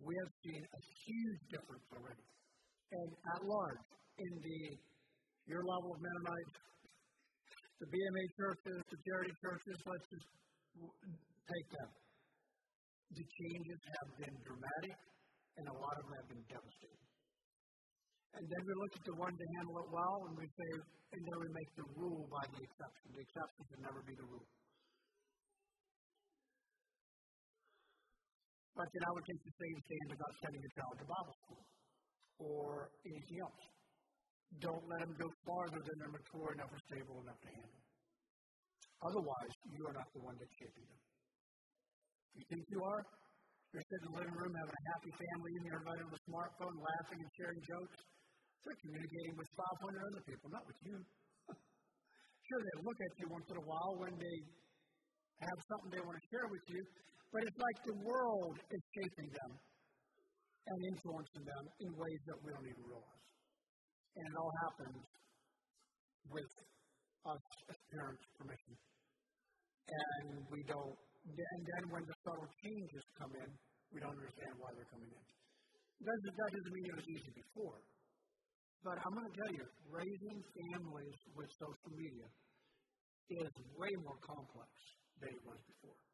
we 0.00 0.12
have 0.16 0.32
seen 0.40 0.62
a 0.62 0.80
huge 1.04 1.42
difference 1.52 1.86
already. 1.92 2.26
And 2.92 3.10
at 3.36 3.40
large, 3.44 3.84
in 4.20 4.32
the 4.40 4.60
your 5.50 5.64
level 5.66 5.90
of 5.92 6.00
Mennonites, 6.00 6.54
the 7.82 7.88
BMA 7.90 8.24
churches, 8.38 8.78
the 8.88 8.98
charity 9.02 9.34
churches, 9.42 9.76
let's 9.90 10.06
just 10.06 10.28
take 11.50 11.68
them. 11.74 11.90
The 13.12 13.26
changes 13.26 13.80
have 13.98 14.08
been 14.22 14.36
dramatic, 14.46 14.96
and 15.58 15.64
a 15.66 15.76
lot 15.76 15.94
of 15.98 16.02
them 16.06 16.14
have 16.22 16.28
been 16.30 16.46
devastating. 16.46 17.10
And 18.32 18.44
then 18.48 18.62
we 18.64 18.72
look 18.72 18.92
at 18.96 19.04
the 19.04 19.16
ones 19.18 19.36
that 19.36 19.50
handle 19.60 19.76
it 19.82 19.90
well, 19.92 20.18
and 20.30 20.34
we 20.38 20.46
say, 20.48 20.70
and 21.12 21.20
then 21.20 21.36
we 21.42 21.48
make 21.52 21.70
the 21.76 21.86
rule 22.00 22.24
by 22.32 22.44
the 22.48 22.60
exception. 22.64 23.06
The 23.12 23.20
exception 23.20 23.60
should 23.68 23.82
never 23.84 24.00
be 24.06 24.14
the 24.16 24.24
rule. 24.24 24.48
But 28.72 28.88
then 28.88 29.02
I 29.04 29.10
would 29.12 29.26
take 29.28 29.42
the 29.44 29.56
same 29.60 29.76
stand 29.84 30.08
about 30.16 30.32
sending 30.40 30.62
a 30.64 30.72
child 30.72 30.94
to 30.96 31.04
Bible 31.04 31.36
school 31.44 31.62
or 32.40 32.88
anything 33.04 33.38
else. 33.44 33.62
Don't 34.60 34.84
let 34.88 35.00
them 35.04 35.12
go 35.16 35.28
farther 35.44 35.80
than 35.80 35.94
they're 36.00 36.16
mature 36.16 36.48
enough 36.56 36.72
or 36.72 36.80
stable 36.88 37.20
enough 37.20 37.40
to 37.40 37.50
handle. 37.52 37.82
Otherwise, 39.02 39.52
you 39.76 39.82
are 39.88 39.96
not 39.96 40.08
the 40.12 40.22
one 40.24 40.36
that's 40.40 40.56
shaping 40.56 40.86
them. 40.88 41.00
You 42.32 42.44
think 42.48 42.64
you 42.72 42.80
are? 42.80 43.02
You're 43.72 43.84
sitting 43.88 44.04
in 44.04 44.12
the 44.12 44.16
living 44.20 44.36
room 44.36 44.52
having 44.52 44.76
a 44.76 44.84
happy 44.92 45.12
family 45.16 45.52
and 45.56 45.64
everybody 45.72 46.00
on 46.04 46.12
the 46.12 46.22
smartphone 46.28 46.76
laughing 46.76 47.18
and 47.24 47.30
sharing 47.40 47.60
jokes. 47.64 47.98
They're 48.64 48.80
communicating 48.84 49.34
with 49.36 49.48
500 49.56 50.12
other 50.12 50.22
people, 50.28 50.46
not 50.52 50.64
with 50.68 50.80
you. 50.84 50.96
sure, 52.48 52.60
they 52.62 52.76
look 52.84 52.98
at 53.00 53.12
you 53.20 53.26
once 53.32 53.48
in 53.48 53.56
a 53.58 53.66
while 53.66 53.92
when 54.00 54.14
they 54.16 54.36
have 55.44 55.58
something 55.66 55.90
they 55.92 56.04
want 56.04 56.16
to 56.20 56.26
share 56.30 56.46
with 56.46 56.64
you, 56.70 56.82
but 57.32 57.40
it's 57.48 57.60
like 57.60 57.78
the 57.88 57.98
world 58.04 58.56
is 58.60 58.82
shaping 58.92 59.28
them 59.32 59.52
and 60.68 60.78
influencing 60.94 61.44
them 61.48 61.64
in 61.80 61.90
ways 61.96 62.20
that 62.28 62.38
we 62.44 62.48
don't 62.52 62.68
even 62.68 62.84
realize. 62.86 63.24
And 64.20 64.24
it 64.28 64.36
all 64.36 64.54
happens 64.68 65.00
with 66.28 66.52
us 67.24 67.44
as 67.72 67.78
parents' 67.96 68.26
permission. 68.36 68.74
And 69.88 70.44
we 70.52 70.60
don't, 70.68 70.96
and 71.24 71.62
then 71.64 71.82
when 71.88 72.04
the 72.04 72.16
subtle 72.22 72.50
changes 72.60 73.04
come 73.16 73.32
in, 73.32 73.50
we 73.90 73.98
don't 74.04 74.14
understand 74.14 74.52
why 74.60 74.70
they're 74.76 74.92
coming 74.92 75.10
in. 75.10 75.24
Doesn't, 76.04 76.34
that 76.36 76.50
doesn't 76.52 76.74
mean 76.76 76.86
it 76.92 76.96
was 77.00 77.08
easy 77.08 77.32
before. 77.32 77.78
But 78.82 78.98
I'm 78.98 79.14
going 79.14 79.30
to 79.30 79.36
tell 79.38 79.52
you, 79.54 79.64
raising 79.88 80.38
families 80.42 81.18
with 81.38 81.48
social 81.54 81.92
media 81.94 82.28
is 83.30 83.52
way 83.78 83.92
more 84.02 84.18
complex 84.20 84.70
than 85.22 85.30
it 85.30 85.42
was 85.46 85.60
before. 85.70 86.11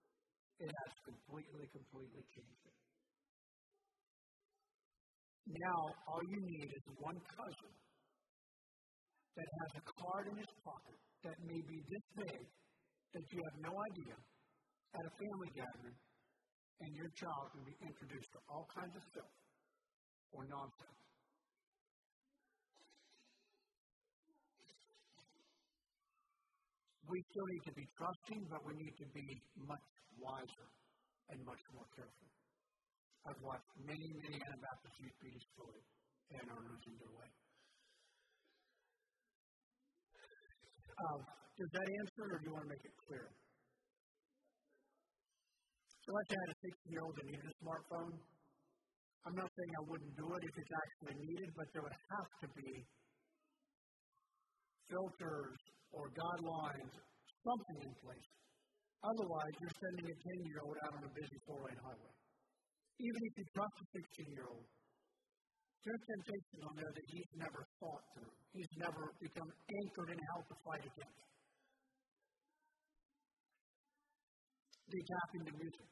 It 0.58 0.72
has 0.74 0.92
completely, 1.06 1.66
completely 1.70 2.22
changed 2.34 2.64
it. 2.66 2.78
Now, 5.48 5.80
all 6.10 6.22
you 6.28 6.40
need 6.42 6.68
is 6.68 6.84
one 6.98 7.18
cousin 7.30 7.72
that 9.38 9.48
has 9.48 9.70
a 9.80 9.84
card 9.86 10.24
in 10.28 10.36
his 10.36 10.52
pocket 10.66 10.98
that 11.24 11.38
may 11.46 11.62
be 11.62 11.78
this 11.88 12.04
big 12.20 12.42
that 13.14 13.24
you 13.32 13.38
have 13.38 13.56
no 13.64 13.72
idea 13.72 14.16
at 14.98 15.04
a 15.06 15.12
family 15.14 15.50
gathering, 15.54 15.98
and 16.82 16.90
your 16.94 17.10
child 17.16 17.44
can 17.54 17.62
be 17.64 17.76
introduced 17.80 18.30
to 18.34 18.40
all 18.50 18.66
kinds 18.74 18.94
of 18.98 19.02
stuff 19.14 19.32
or 20.34 20.44
nonsense. 20.44 21.07
We 27.08 27.18
still 27.32 27.48
need 27.48 27.64
to 27.64 27.74
be 27.74 27.86
trusting, 27.96 28.40
but 28.52 28.60
we 28.68 28.76
need 28.76 28.94
to 29.00 29.08
be 29.16 29.26
much 29.64 29.86
wiser 30.20 30.68
and 31.32 31.40
much 31.44 31.62
more 31.72 31.88
careful. 31.96 32.28
I've 33.24 33.40
watched 33.40 33.72
many, 33.80 34.08
many 34.24 34.38
Anabaptist 34.40 34.94
youth 35.00 35.16
be 35.20 35.30
destroyed 35.32 35.84
and 36.36 36.44
are 36.52 36.62
losing 36.68 36.96
their 37.00 37.12
way. 37.16 37.30
Uh, 40.98 41.20
does 41.56 41.70
that 41.72 41.88
answer, 41.88 42.24
or 42.28 42.38
do 42.38 42.44
you 42.44 42.52
want 42.52 42.64
to 42.68 42.72
make 42.76 42.84
it 42.84 42.94
clear? 43.08 43.26
So 46.04 46.08
let's 46.12 46.30
had 46.32 46.50
a 46.52 46.58
16 46.88 46.92
year 46.92 47.02
old 47.04 47.14
that 47.16 47.26
needed 47.28 47.46
a 47.48 47.56
smartphone. 47.60 48.16
I'm 49.28 49.36
not 49.36 49.50
saying 49.52 49.72
I 49.76 49.84
wouldn't 49.92 50.14
do 50.16 50.24
it 50.24 50.42
if 50.44 50.54
it's 50.56 50.74
actually 50.76 51.16
needed, 51.20 51.48
but 51.56 51.66
there 51.72 51.84
would 51.84 52.00
have 52.12 52.30
to 52.44 52.46
be 52.56 52.70
filters 54.88 55.60
or 55.92 56.10
guidelines, 56.12 56.92
something 57.44 57.78
in 57.86 57.92
place. 58.02 58.30
Otherwise, 58.98 59.54
you're 59.62 59.78
sending 59.78 60.06
a 60.10 60.16
10 60.16 60.50
year 60.50 60.60
old 60.66 60.76
out 60.84 60.94
on 60.98 61.02
a 61.06 61.12
busy 61.14 61.38
four 61.46 61.62
lane 61.62 61.80
highway. 61.80 62.14
Even 62.98 63.20
if 63.30 63.32
you 63.38 63.44
trust 63.54 63.74
a 63.78 63.86
16 63.94 64.34
year 64.34 64.48
old, 64.50 64.66
there's 65.86 66.02
temptation 66.02 66.58
on 66.66 66.74
there 66.74 66.90
that 66.90 67.06
he's 67.14 67.30
never 67.38 67.62
thought 67.78 68.04
through. 68.12 68.34
He's 68.50 68.72
never 68.82 69.02
become 69.22 69.46
anchored 69.46 70.10
in 70.10 70.18
how 70.34 70.38
to 70.42 70.54
fight 70.66 70.84
against. 70.84 71.22
They 74.88 75.02
tap 75.04 75.30
into 75.38 75.52
music. 75.54 75.88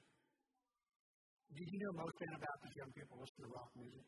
Did 1.55 1.69
you 1.71 1.79
know 1.79 1.93
most 2.03 2.17
Anabaptist 2.27 2.75
young 2.75 2.93
people 2.93 3.17
listen 3.23 3.41
to 3.47 3.51
rock 3.55 3.71
music? 3.79 4.07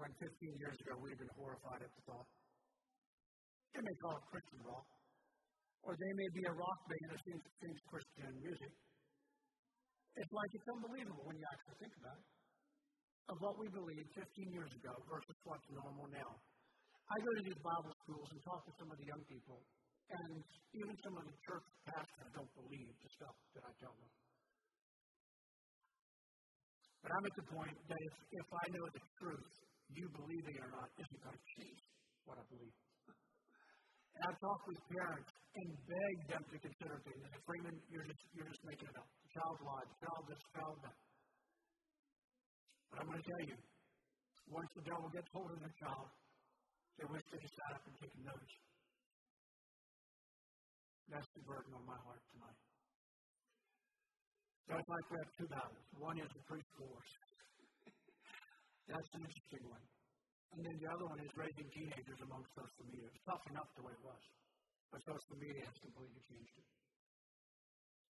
When 0.00 0.10
15 0.18 0.62
years 0.62 0.76
ago 0.80 0.92
we'd 0.98 1.14
have 1.14 1.22
been 1.22 1.36
horrified 1.36 1.84
at 1.84 1.92
the 1.92 2.02
thought. 2.08 2.28
They 3.76 3.98
call 4.00 4.16
it 4.16 4.24
Christian 4.32 4.60
rock, 4.64 4.88
or 5.84 5.92
they 5.98 6.12
may 6.16 6.28
be 6.32 6.42
a 6.48 6.54
rock 6.54 6.80
band 6.88 7.08
that 7.12 7.20
sings, 7.26 7.44
sings 7.60 7.80
Christian 7.90 8.30
music. 8.40 8.72
It's 10.16 10.32
like 10.32 10.50
it's 10.56 10.68
unbelievable 10.72 11.24
when 11.28 11.36
you 11.36 11.46
actually 11.52 11.78
think 11.84 11.94
about 12.00 12.16
it. 12.16 12.28
Of 13.26 13.36
what 13.42 13.58
we 13.58 13.66
believed 13.68 14.08
15 14.14 14.22
years 14.54 14.70
ago 14.70 14.94
versus 15.10 15.36
what's 15.42 15.66
normal 15.68 16.06
now. 16.14 16.30
I 17.10 17.16
go 17.18 17.30
to 17.38 17.42
these 17.42 17.60
Bible 17.62 17.94
schools 18.06 18.28
and 18.30 18.40
talk 18.46 18.62
to 18.66 18.72
some 18.78 18.88
of 18.90 18.96
the 18.98 19.06
young 19.06 19.22
people, 19.26 19.58
and 20.10 20.42
even 20.74 20.94
some 21.02 21.14
of 21.18 21.24
the 21.26 21.36
church 21.42 21.66
pastors 21.90 22.30
don't 22.34 22.52
believe 22.54 22.94
the 23.02 23.10
stuff 23.18 23.36
that 23.54 23.62
I 23.66 23.72
tell 23.82 23.94
them. 23.94 24.10
But 27.02 27.10
I'm 27.14 27.26
at 27.26 27.36
the 27.38 27.46
point 27.54 27.76
that 27.86 28.00
if, 28.02 28.14
if 28.42 28.48
I 28.50 28.64
know 28.74 28.84
the 28.90 29.04
truth, 29.22 29.50
you 29.94 30.10
believing 30.10 30.54
it 30.58 30.62
or 30.66 30.72
not 30.74 30.90
isn't 30.98 31.20
going 31.22 31.38
to 31.38 31.46
change 31.54 31.80
what 32.26 32.38
I 32.38 32.44
believe. 32.50 32.76
And 34.16 34.32
I've 34.32 34.40
talked 34.40 34.64
with 34.64 34.80
parents 34.96 35.28
and 35.56 35.68
begged 35.88 36.26
them 36.28 36.42
to 36.52 36.56
consider 36.60 36.96
things. 37.00 37.20
Say, 37.32 37.40
Freeman, 37.48 37.76
you're 37.88 38.04
just, 38.04 38.22
you're 38.36 38.48
just 38.48 38.64
making 38.68 38.88
it 38.92 38.96
up. 39.00 39.08
Child 39.32 39.56
lied, 39.64 39.88
child 40.04 40.22
this, 40.28 40.42
child 40.52 40.76
that. 40.84 40.98
But 42.92 42.96
I'm 43.00 43.08
going 43.08 43.22
to 43.24 43.28
tell 43.28 43.44
you, 43.48 43.56
once 44.52 44.70
the 44.76 44.84
devil 44.84 45.08
gets 45.10 45.28
hold 45.32 45.50
of 45.50 45.60
the 45.64 45.72
child, 45.80 46.08
they 47.00 47.06
wish 47.08 47.24
they 47.32 47.40
could 47.40 47.54
sat 47.56 47.72
up 47.76 47.82
and 47.88 47.94
taken 47.96 48.20
notes. 48.24 48.52
That's 51.08 51.30
the 51.32 51.44
burden 51.48 51.72
on 51.72 51.84
my 51.88 51.98
heart 52.04 52.22
tonight. 52.34 52.60
So 54.66 54.74
it's 54.74 54.90
like 54.90 55.06
we 55.08 55.16
have 55.22 55.32
two 55.38 55.48
battles. 55.48 55.86
One 56.02 56.18
is 56.18 56.30
the 56.34 56.42
priest 56.50 56.72
wars. 56.82 57.10
That's 58.90 59.10
an 59.14 59.22
interesting 59.22 59.64
one. 59.70 59.84
And 60.54 60.60
then 60.66 60.76
the 60.78 60.88
other 60.90 61.06
one 61.06 61.20
is 61.22 61.30
raising 61.38 61.68
teenagers 61.70 62.20
among 62.22 62.42
social 62.54 62.84
media. 62.90 63.06
It's 63.06 63.22
tough 63.26 63.44
enough 63.50 63.70
the 63.78 63.84
way 63.86 63.94
it 63.94 64.02
was. 64.02 64.22
But 64.90 65.00
social 65.02 65.36
media 65.36 65.62
has 65.66 65.76
completely 65.82 66.22
changed 66.30 66.54
it. 66.56 66.68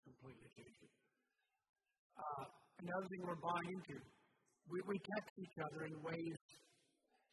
Completely 0.05 0.49
changed 0.59 0.81
it. 0.85 0.93
Uh, 2.15 2.45
another 2.83 3.07
thing 3.11 3.21
we're 3.25 3.43
buying 3.43 3.69
into, 3.75 3.97
we, 4.71 4.79
we 4.87 4.97
text 4.99 5.33
each 5.39 5.57
other 5.59 5.81
in 5.89 5.95
ways. 6.03 6.39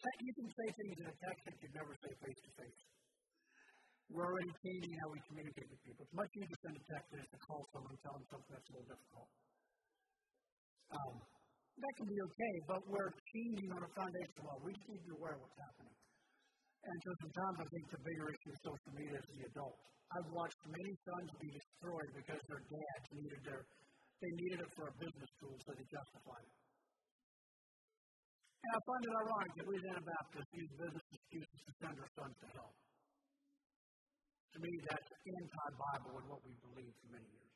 You 0.02 0.34
can 0.34 0.50
say 0.50 0.68
things 0.74 0.98
in 0.98 1.08
a 1.14 1.18
text 1.22 1.42
that 1.46 1.56
you'd 1.62 1.78
never 1.78 1.94
say 2.02 2.12
face 2.26 2.42
to 2.42 2.52
face. 2.58 2.82
We're 4.10 4.28
already 4.28 4.50
changing 4.50 4.94
how 4.98 5.08
we 5.14 5.20
communicate 5.30 5.68
with 5.72 5.82
people. 5.86 6.02
It's 6.04 6.18
much 6.18 6.32
easier 6.36 6.52
to 6.52 6.60
send 6.66 6.76
a 6.76 6.84
text 6.90 7.08
than 7.14 7.22
to 7.22 7.40
call 7.46 7.62
someone 7.72 7.94
and 7.94 8.02
tell 8.02 8.16
them 8.18 8.26
something 8.28 8.52
that's 8.52 8.68
a 8.68 8.74
little 8.74 8.90
difficult. 8.92 9.30
Um, 10.92 11.16
that 11.80 11.94
can 11.96 12.08
be 12.12 12.20
okay, 12.20 12.54
but 12.68 12.82
we're 12.92 13.14
changing 13.14 13.70
on 13.72 13.82
a 13.86 13.92
foundation 13.96 14.42
level. 14.44 14.62
We 14.68 14.76
just 14.76 14.88
need 14.90 15.00
to 15.00 15.08
be 15.08 15.16
aware 15.16 15.34
of 15.38 15.42
what's 15.46 15.56
happening. 15.56 15.96
And 16.82 16.98
so 17.06 17.12
sometimes 17.22 17.58
I 17.62 17.68
think 17.70 17.84
the 17.94 18.02
bigger 18.02 18.28
issue 18.34 18.52
of 18.52 18.60
social 18.66 18.92
media 18.98 19.18
is 19.22 19.28
the 19.38 19.44
adult. 19.54 19.78
I've 20.12 20.30
watched 20.34 20.62
many 20.66 20.94
sons 21.08 21.30
be 21.40 21.50
destroyed 21.54 22.10
because 22.18 22.42
their 22.50 22.64
dads 22.66 23.08
needed 23.14 23.42
their 23.46 23.64
they 24.22 24.30
needed 24.38 24.62
it 24.62 24.72
for 24.78 24.86
a 24.86 24.94
business 25.02 25.32
tool, 25.42 25.58
so 25.66 25.74
they 25.74 25.88
justified 25.90 26.46
it. 26.46 26.58
And 28.62 28.70
I 28.70 28.80
find 28.86 29.02
it 29.02 29.14
ironic 29.18 29.52
that 29.58 29.66
we 29.66 29.74
as 29.82 29.86
Anabaptists 29.98 30.54
use 30.54 30.72
business 30.78 31.06
excuses 31.10 31.60
to 31.66 31.72
send 31.82 31.96
our 31.98 32.12
sons 32.14 32.36
to 32.38 32.48
hell. 32.54 32.74
To 34.54 34.58
me, 34.62 34.72
that's 34.86 35.10
anti-Bible 35.10 36.14
and 36.22 36.28
what 36.30 36.42
we 36.46 36.54
believe 36.62 36.94
for 37.02 37.10
many 37.18 37.30
years. 37.34 37.56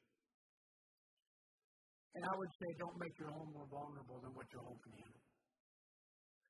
And 2.17 2.23
I 2.25 2.33
would 2.33 2.53
say 2.57 2.67
don't 2.81 2.97
make 2.97 3.13
your 3.21 3.29
home 3.29 3.51
more 3.53 3.69
vulnerable 3.69 4.17
than 4.25 4.33
what 4.33 4.47
your 4.49 4.63
home 4.65 4.79
can 4.81 4.93
handle. 5.05 5.25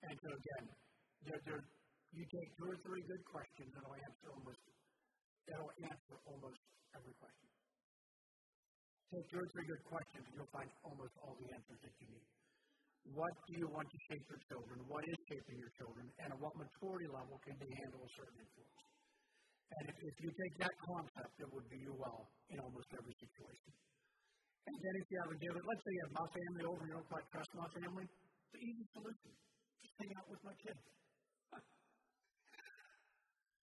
And 0.06 0.16
so 0.16 0.30
again, 0.32 0.66
there, 1.28 1.42
there, 1.44 1.64
you 2.16 2.26
take 2.32 2.50
two 2.56 2.68
or 2.72 2.78
three 2.80 3.04
good 3.04 3.24
questions 3.28 3.70
that'll 3.76 4.00
answer 4.00 4.28
almost 4.32 4.62
that'll 5.52 5.76
answer 5.84 6.16
almost 6.26 6.62
every 6.96 7.16
question. 7.20 7.48
Take 9.12 9.28
two 9.30 9.40
or 9.44 9.50
three 9.52 9.68
good 9.68 9.84
questions 9.86 10.24
and 10.24 10.34
you'll 10.40 10.56
find 10.56 10.70
almost 10.88 11.14
all 11.22 11.36
the 11.36 11.50
answers 11.52 11.80
that 11.84 11.94
you 12.00 12.08
need. 12.10 12.28
What 13.14 13.34
do 13.46 13.54
you 13.62 13.68
want 13.70 13.86
to 13.86 14.00
shape 14.10 14.26
your 14.26 14.42
children? 14.50 14.82
What 14.90 15.06
is 15.06 15.18
shaping 15.30 15.58
your 15.62 15.74
children? 15.78 16.10
And 16.26 16.34
at 16.34 16.40
what 16.42 16.58
maturity 16.58 17.06
level 17.14 17.38
can 17.46 17.54
they 17.62 17.70
handle 17.86 18.02
a 18.02 18.12
certain 18.18 18.38
influence? 18.42 18.82
And 19.78 19.84
if, 19.94 19.98
if 20.10 20.16
you 20.26 20.30
take 20.34 20.56
that 20.66 20.76
concept, 20.90 21.34
it 21.38 21.50
would 21.54 21.68
do 21.70 21.78
you 21.78 21.94
well 21.94 22.26
in 22.50 22.58
almost 22.66 22.90
every 22.98 23.14
situation. 23.14 23.72
And 24.66 24.74
then 24.74 24.94
if 24.98 25.06
you 25.14 25.18
have 25.22 25.32
a 25.36 25.38
different, 25.38 25.66
let's 25.70 25.84
say 25.86 25.92
you 25.94 26.04
have 26.10 26.16
my 26.18 26.30
family 26.34 26.64
over 26.66 26.82
and 26.82 26.90
you 26.90 26.96
don't 26.98 27.10
quite 27.14 27.28
trust 27.30 27.52
my 27.54 27.70
family, 27.78 28.06
an 28.10 28.60
easy 28.66 28.86
solution. 28.98 29.32
Just 29.86 29.96
hang 30.02 30.12
out 30.18 30.26
with 30.26 30.42
my 30.42 30.56
kids. 30.66 30.82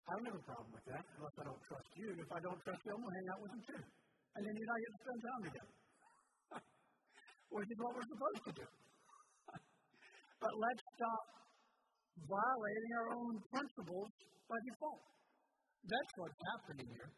I 0.09 0.17
don't 0.17 0.25
have 0.25 0.41
a 0.41 0.47
problem 0.49 0.71
with 0.73 0.85
that 0.89 1.05
unless 1.05 1.35
I 1.37 1.45
don't 1.45 1.63
trust 1.69 1.89
you. 1.93 2.07
and 2.09 2.17
If 2.17 2.31
I 2.33 2.41
don't 2.41 2.59
trust 2.65 2.81
you, 2.81 2.89
I'm 2.89 3.01
going 3.05 3.13
to 3.13 3.19
hang 3.21 3.29
out 3.29 3.41
with 3.45 3.51
them 3.53 3.63
too. 3.69 3.83
And 4.33 4.41
then 4.41 4.53
you're 4.57 4.71
not 4.73 4.79
going 4.81 4.89
to 4.89 5.01
spend 5.05 5.19
time 5.21 5.43
together. 5.45 5.75
Which 7.53 7.69
is 7.69 7.77
what 7.77 7.91
we're 7.93 8.09
supposed 8.09 8.43
to 8.49 8.53
do. 8.57 8.67
but 10.43 10.53
let's 10.57 10.83
stop 10.97 11.25
violating 12.25 12.91
our 12.97 13.09
own 13.21 13.33
principles 13.53 14.09
by 14.49 14.57
default. 14.65 15.03
That's 15.85 16.11
what's 16.17 16.41
happening 16.57 16.89
here. 16.89 17.09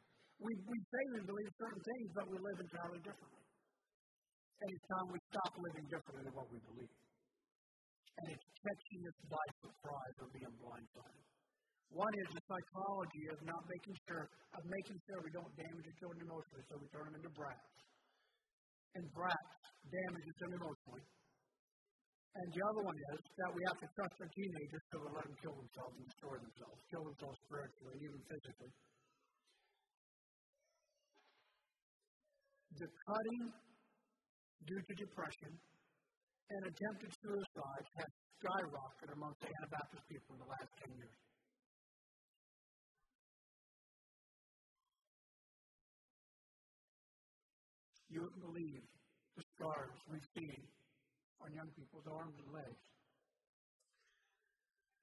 We, 0.44 0.52
we 0.52 0.78
say 0.92 1.04
we 1.16 1.22
believe 1.32 1.52
certain 1.64 1.84
things, 1.88 2.08
but 2.12 2.26
we 2.28 2.38
live 2.44 2.60
entirely 2.60 3.00
differently. 3.08 3.46
And 4.62 4.68
it's 4.68 4.86
time 4.92 5.08
we 5.16 5.20
stop 5.32 5.52
living 5.56 5.86
differently 5.88 6.24
than 6.28 6.36
what 6.36 6.50
we 6.52 6.60
believe. 6.68 6.92
And 6.92 8.26
it's 8.36 8.48
catching 8.52 9.02
us 9.08 9.18
by 9.32 9.46
surprise 9.64 10.16
or 10.20 10.28
being 10.36 10.54
blindsided. 10.60 11.31
One 11.92 12.14
is 12.24 12.30
the 12.32 12.44
psychology 12.48 13.24
of 13.36 13.38
not 13.44 13.64
making 13.68 13.96
sure, 14.08 14.24
of 14.56 14.64
making 14.64 14.98
sure 15.12 15.20
we 15.28 15.32
don't 15.36 15.52
damage 15.60 15.84
the 15.84 15.96
children 16.00 16.24
emotionally, 16.24 16.64
so 16.72 16.80
we 16.80 16.88
turn 16.88 17.04
them 17.12 17.20
into 17.20 17.32
brats. 17.36 17.68
And 18.96 19.04
brats 19.12 19.52
damages 19.92 20.36
them 20.40 20.52
emotionally. 20.56 21.04
And 22.32 22.48
the 22.56 22.64
other 22.64 22.84
one 22.88 22.96
is 22.96 23.20
that 23.44 23.52
we 23.52 23.62
have 23.68 23.80
to 23.84 23.88
trust 23.92 24.16
our 24.24 24.32
teenagers 24.32 24.84
so 24.88 25.04
to 25.04 25.10
let 25.12 25.28
them 25.28 25.36
kill 25.44 25.52
themselves 25.52 25.96
and 26.00 26.06
destroy 26.08 26.36
themselves, 26.40 26.80
kill 26.88 27.04
themselves 27.12 27.38
spiritually 27.44 27.92
and 27.92 28.04
even 28.08 28.20
physically. 28.24 28.72
The 32.80 32.88
cutting 32.88 33.44
due 34.64 34.80
to 34.80 34.94
depression 34.96 35.52
and 36.56 36.62
attempted 36.72 37.12
suicide 37.20 37.86
has 38.00 38.12
skyrocketed 38.40 39.12
amongst 39.12 39.44
the 39.44 39.52
Anabaptist 39.52 40.04
people 40.08 40.40
in 40.40 40.40
the 40.40 40.50
last 40.56 40.72
10 40.88 40.96
years. 40.96 41.31
You 48.12 48.28
wouldn't 48.28 48.44
believe 48.44 48.84
the 49.40 49.44
scars 49.56 49.96
we've 50.12 50.30
seen 50.36 50.60
on 51.40 51.48
young 51.56 51.72
people's 51.80 52.08
arms 52.12 52.36
and 52.44 52.50
legs 52.52 52.84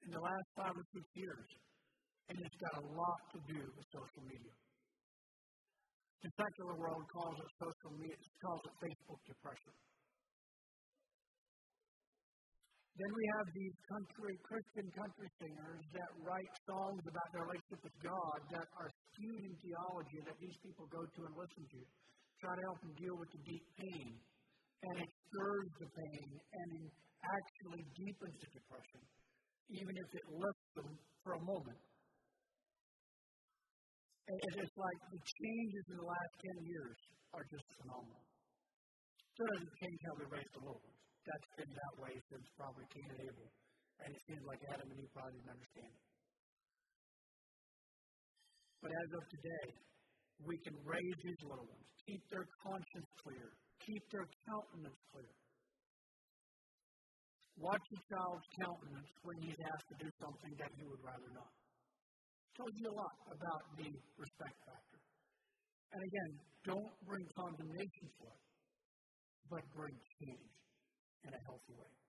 in 0.05 0.09
the 0.13 0.21
last 0.21 0.47
five 0.53 0.75
or 0.77 0.85
six 0.93 1.05
years. 1.17 1.49
And 2.29 2.37
it's 2.37 2.59
got 2.61 2.77
a 2.77 2.85
lot 2.85 3.21
to 3.33 3.39
do 3.49 3.59
with 3.73 3.85
social 3.89 4.23
media. 4.29 4.53
The 6.21 6.29
secular 6.37 6.75
world 6.77 7.01
calls 7.09 7.37
it 7.41 7.49
social 7.57 7.93
media, 7.97 8.29
calls 8.45 8.61
it 8.69 8.73
Facebook 8.77 9.21
depression. 9.25 9.73
Then 12.99 13.11
we 13.15 13.25
have 13.39 13.47
these 13.55 13.77
country 13.87 14.33
Christian 14.43 14.87
country 14.91 15.29
singers 15.39 15.81
that 15.95 16.11
write 16.19 16.53
songs 16.67 17.01
about 17.07 17.27
their 17.31 17.47
relationship 17.47 17.81
with 17.81 17.97
God 18.03 18.39
that 18.53 18.67
are 18.75 18.91
skewed 18.91 19.43
in 19.47 19.53
theology 19.63 20.19
that 20.27 20.37
these 20.37 20.57
people 20.61 20.85
go 20.91 21.01
to 21.01 21.19
and 21.25 21.33
listen 21.33 21.63
to, 21.63 21.81
try 22.39 22.55
to 22.55 22.63
help 22.65 22.79
them 22.81 22.95
deal 22.95 23.15
with 23.19 23.29
the 23.35 23.41
deep 23.43 23.65
pain, 23.75 24.15
and 24.83 24.95
it 25.03 25.11
stirs 25.27 25.69
the 25.79 25.89
pain 25.91 26.27
and 26.39 26.67
it 26.87 26.93
actually 27.19 27.83
deepens 27.99 28.37
the 28.39 28.49
depression, 28.55 29.01
even 29.75 29.93
if 29.93 30.09
it 30.15 30.25
lifts 30.31 30.69
them 30.75 30.89
for 31.23 31.35
a 31.35 31.43
moment. 31.43 31.81
And 34.29 34.37
it's 34.61 34.77
like 34.77 34.99
the 35.09 35.21
changes 35.25 35.85
in 35.89 35.97
the 35.99 36.07
last 36.07 36.33
10 36.61 36.69
years 36.69 36.97
are 37.33 37.45
just 37.49 37.65
phenomenal. 37.81 38.23
It 38.23 39.35
doesn't 39.41 39.73
change 39.81 39.99
how 40.05 40.13
we 40.21 40.25
raise 40.29 40.51
the 40.53 40.63
ones 40.63 40.99
that's 41.25 41.49
been 41.57 41.71
that 41.73 41.93
way 41.97 42.13
since 42.29 42.45
probably 42.55 42.85
Cain 42.93 43.09
and 43.09 43.21
Abel. 43.25 43.49
And 43.99 44.09
it 44.15 44.21
seems 44.29 44.43
like 44.47 44.61
Adam 44.69 44.87
and 44.87 44.99
Eve 45.01 45.11
probably 45.11 45.33
didn't 45.35 45.53
understand 45.53 45.91
it. 45.91 46.05
But 48.79 48.91
as 48.95 49.09
of 49.11 49.23
today, 49.27 49.67
we 50.45 50.55
can 50.63 50.75
raise 50.87 51.17
these 51.23 51.41
little 51.43 51.67
ones, 51.67 51.87
keep 52.07 52.23
their 52.31 52.47
conscience 52.63 53.09
clear, 53.23 53.47
keep 53.83 54.03
their 54.11 54.27
countenance 54.47 55.01
clear. 55.11 55.33
Watch 57.59 57.83
a 57.83 57.99
child's 58.07 58.47
countenance 58.63 59.11
when 59.27 59.35
he's 59.43 59.59
asked 59.59 59.89
to 59.91 59.97
do 59.99 60.09
something 60.15 60.53
that 60.63 60.71
he 60.79 60.83
would 60.87 61.03
rather 61.03 61.27
not. 61.35 61.51
Tells 62.55 62.71
you 62.79 62.87
a 62.87 62.95
lot 62.95 63.15
about 63.35 63.63
the 63.75 63.89
respect 64.15 64.57
factor. 64.63 64.99
And 65.91 66.01
again, 66.07 66.31
don't 66.63 66.93
bring 67.03 67.25
condemnation 67.35 68.07
for 68.15 68.31
it, 68.31 68.43
but 69.51 69.63
bring 69.75 69.95
change 70.23 70.55
in 71.27 71.31
a 71.35 71.41
healthy 71.43 71.75
way. 71.75 71.99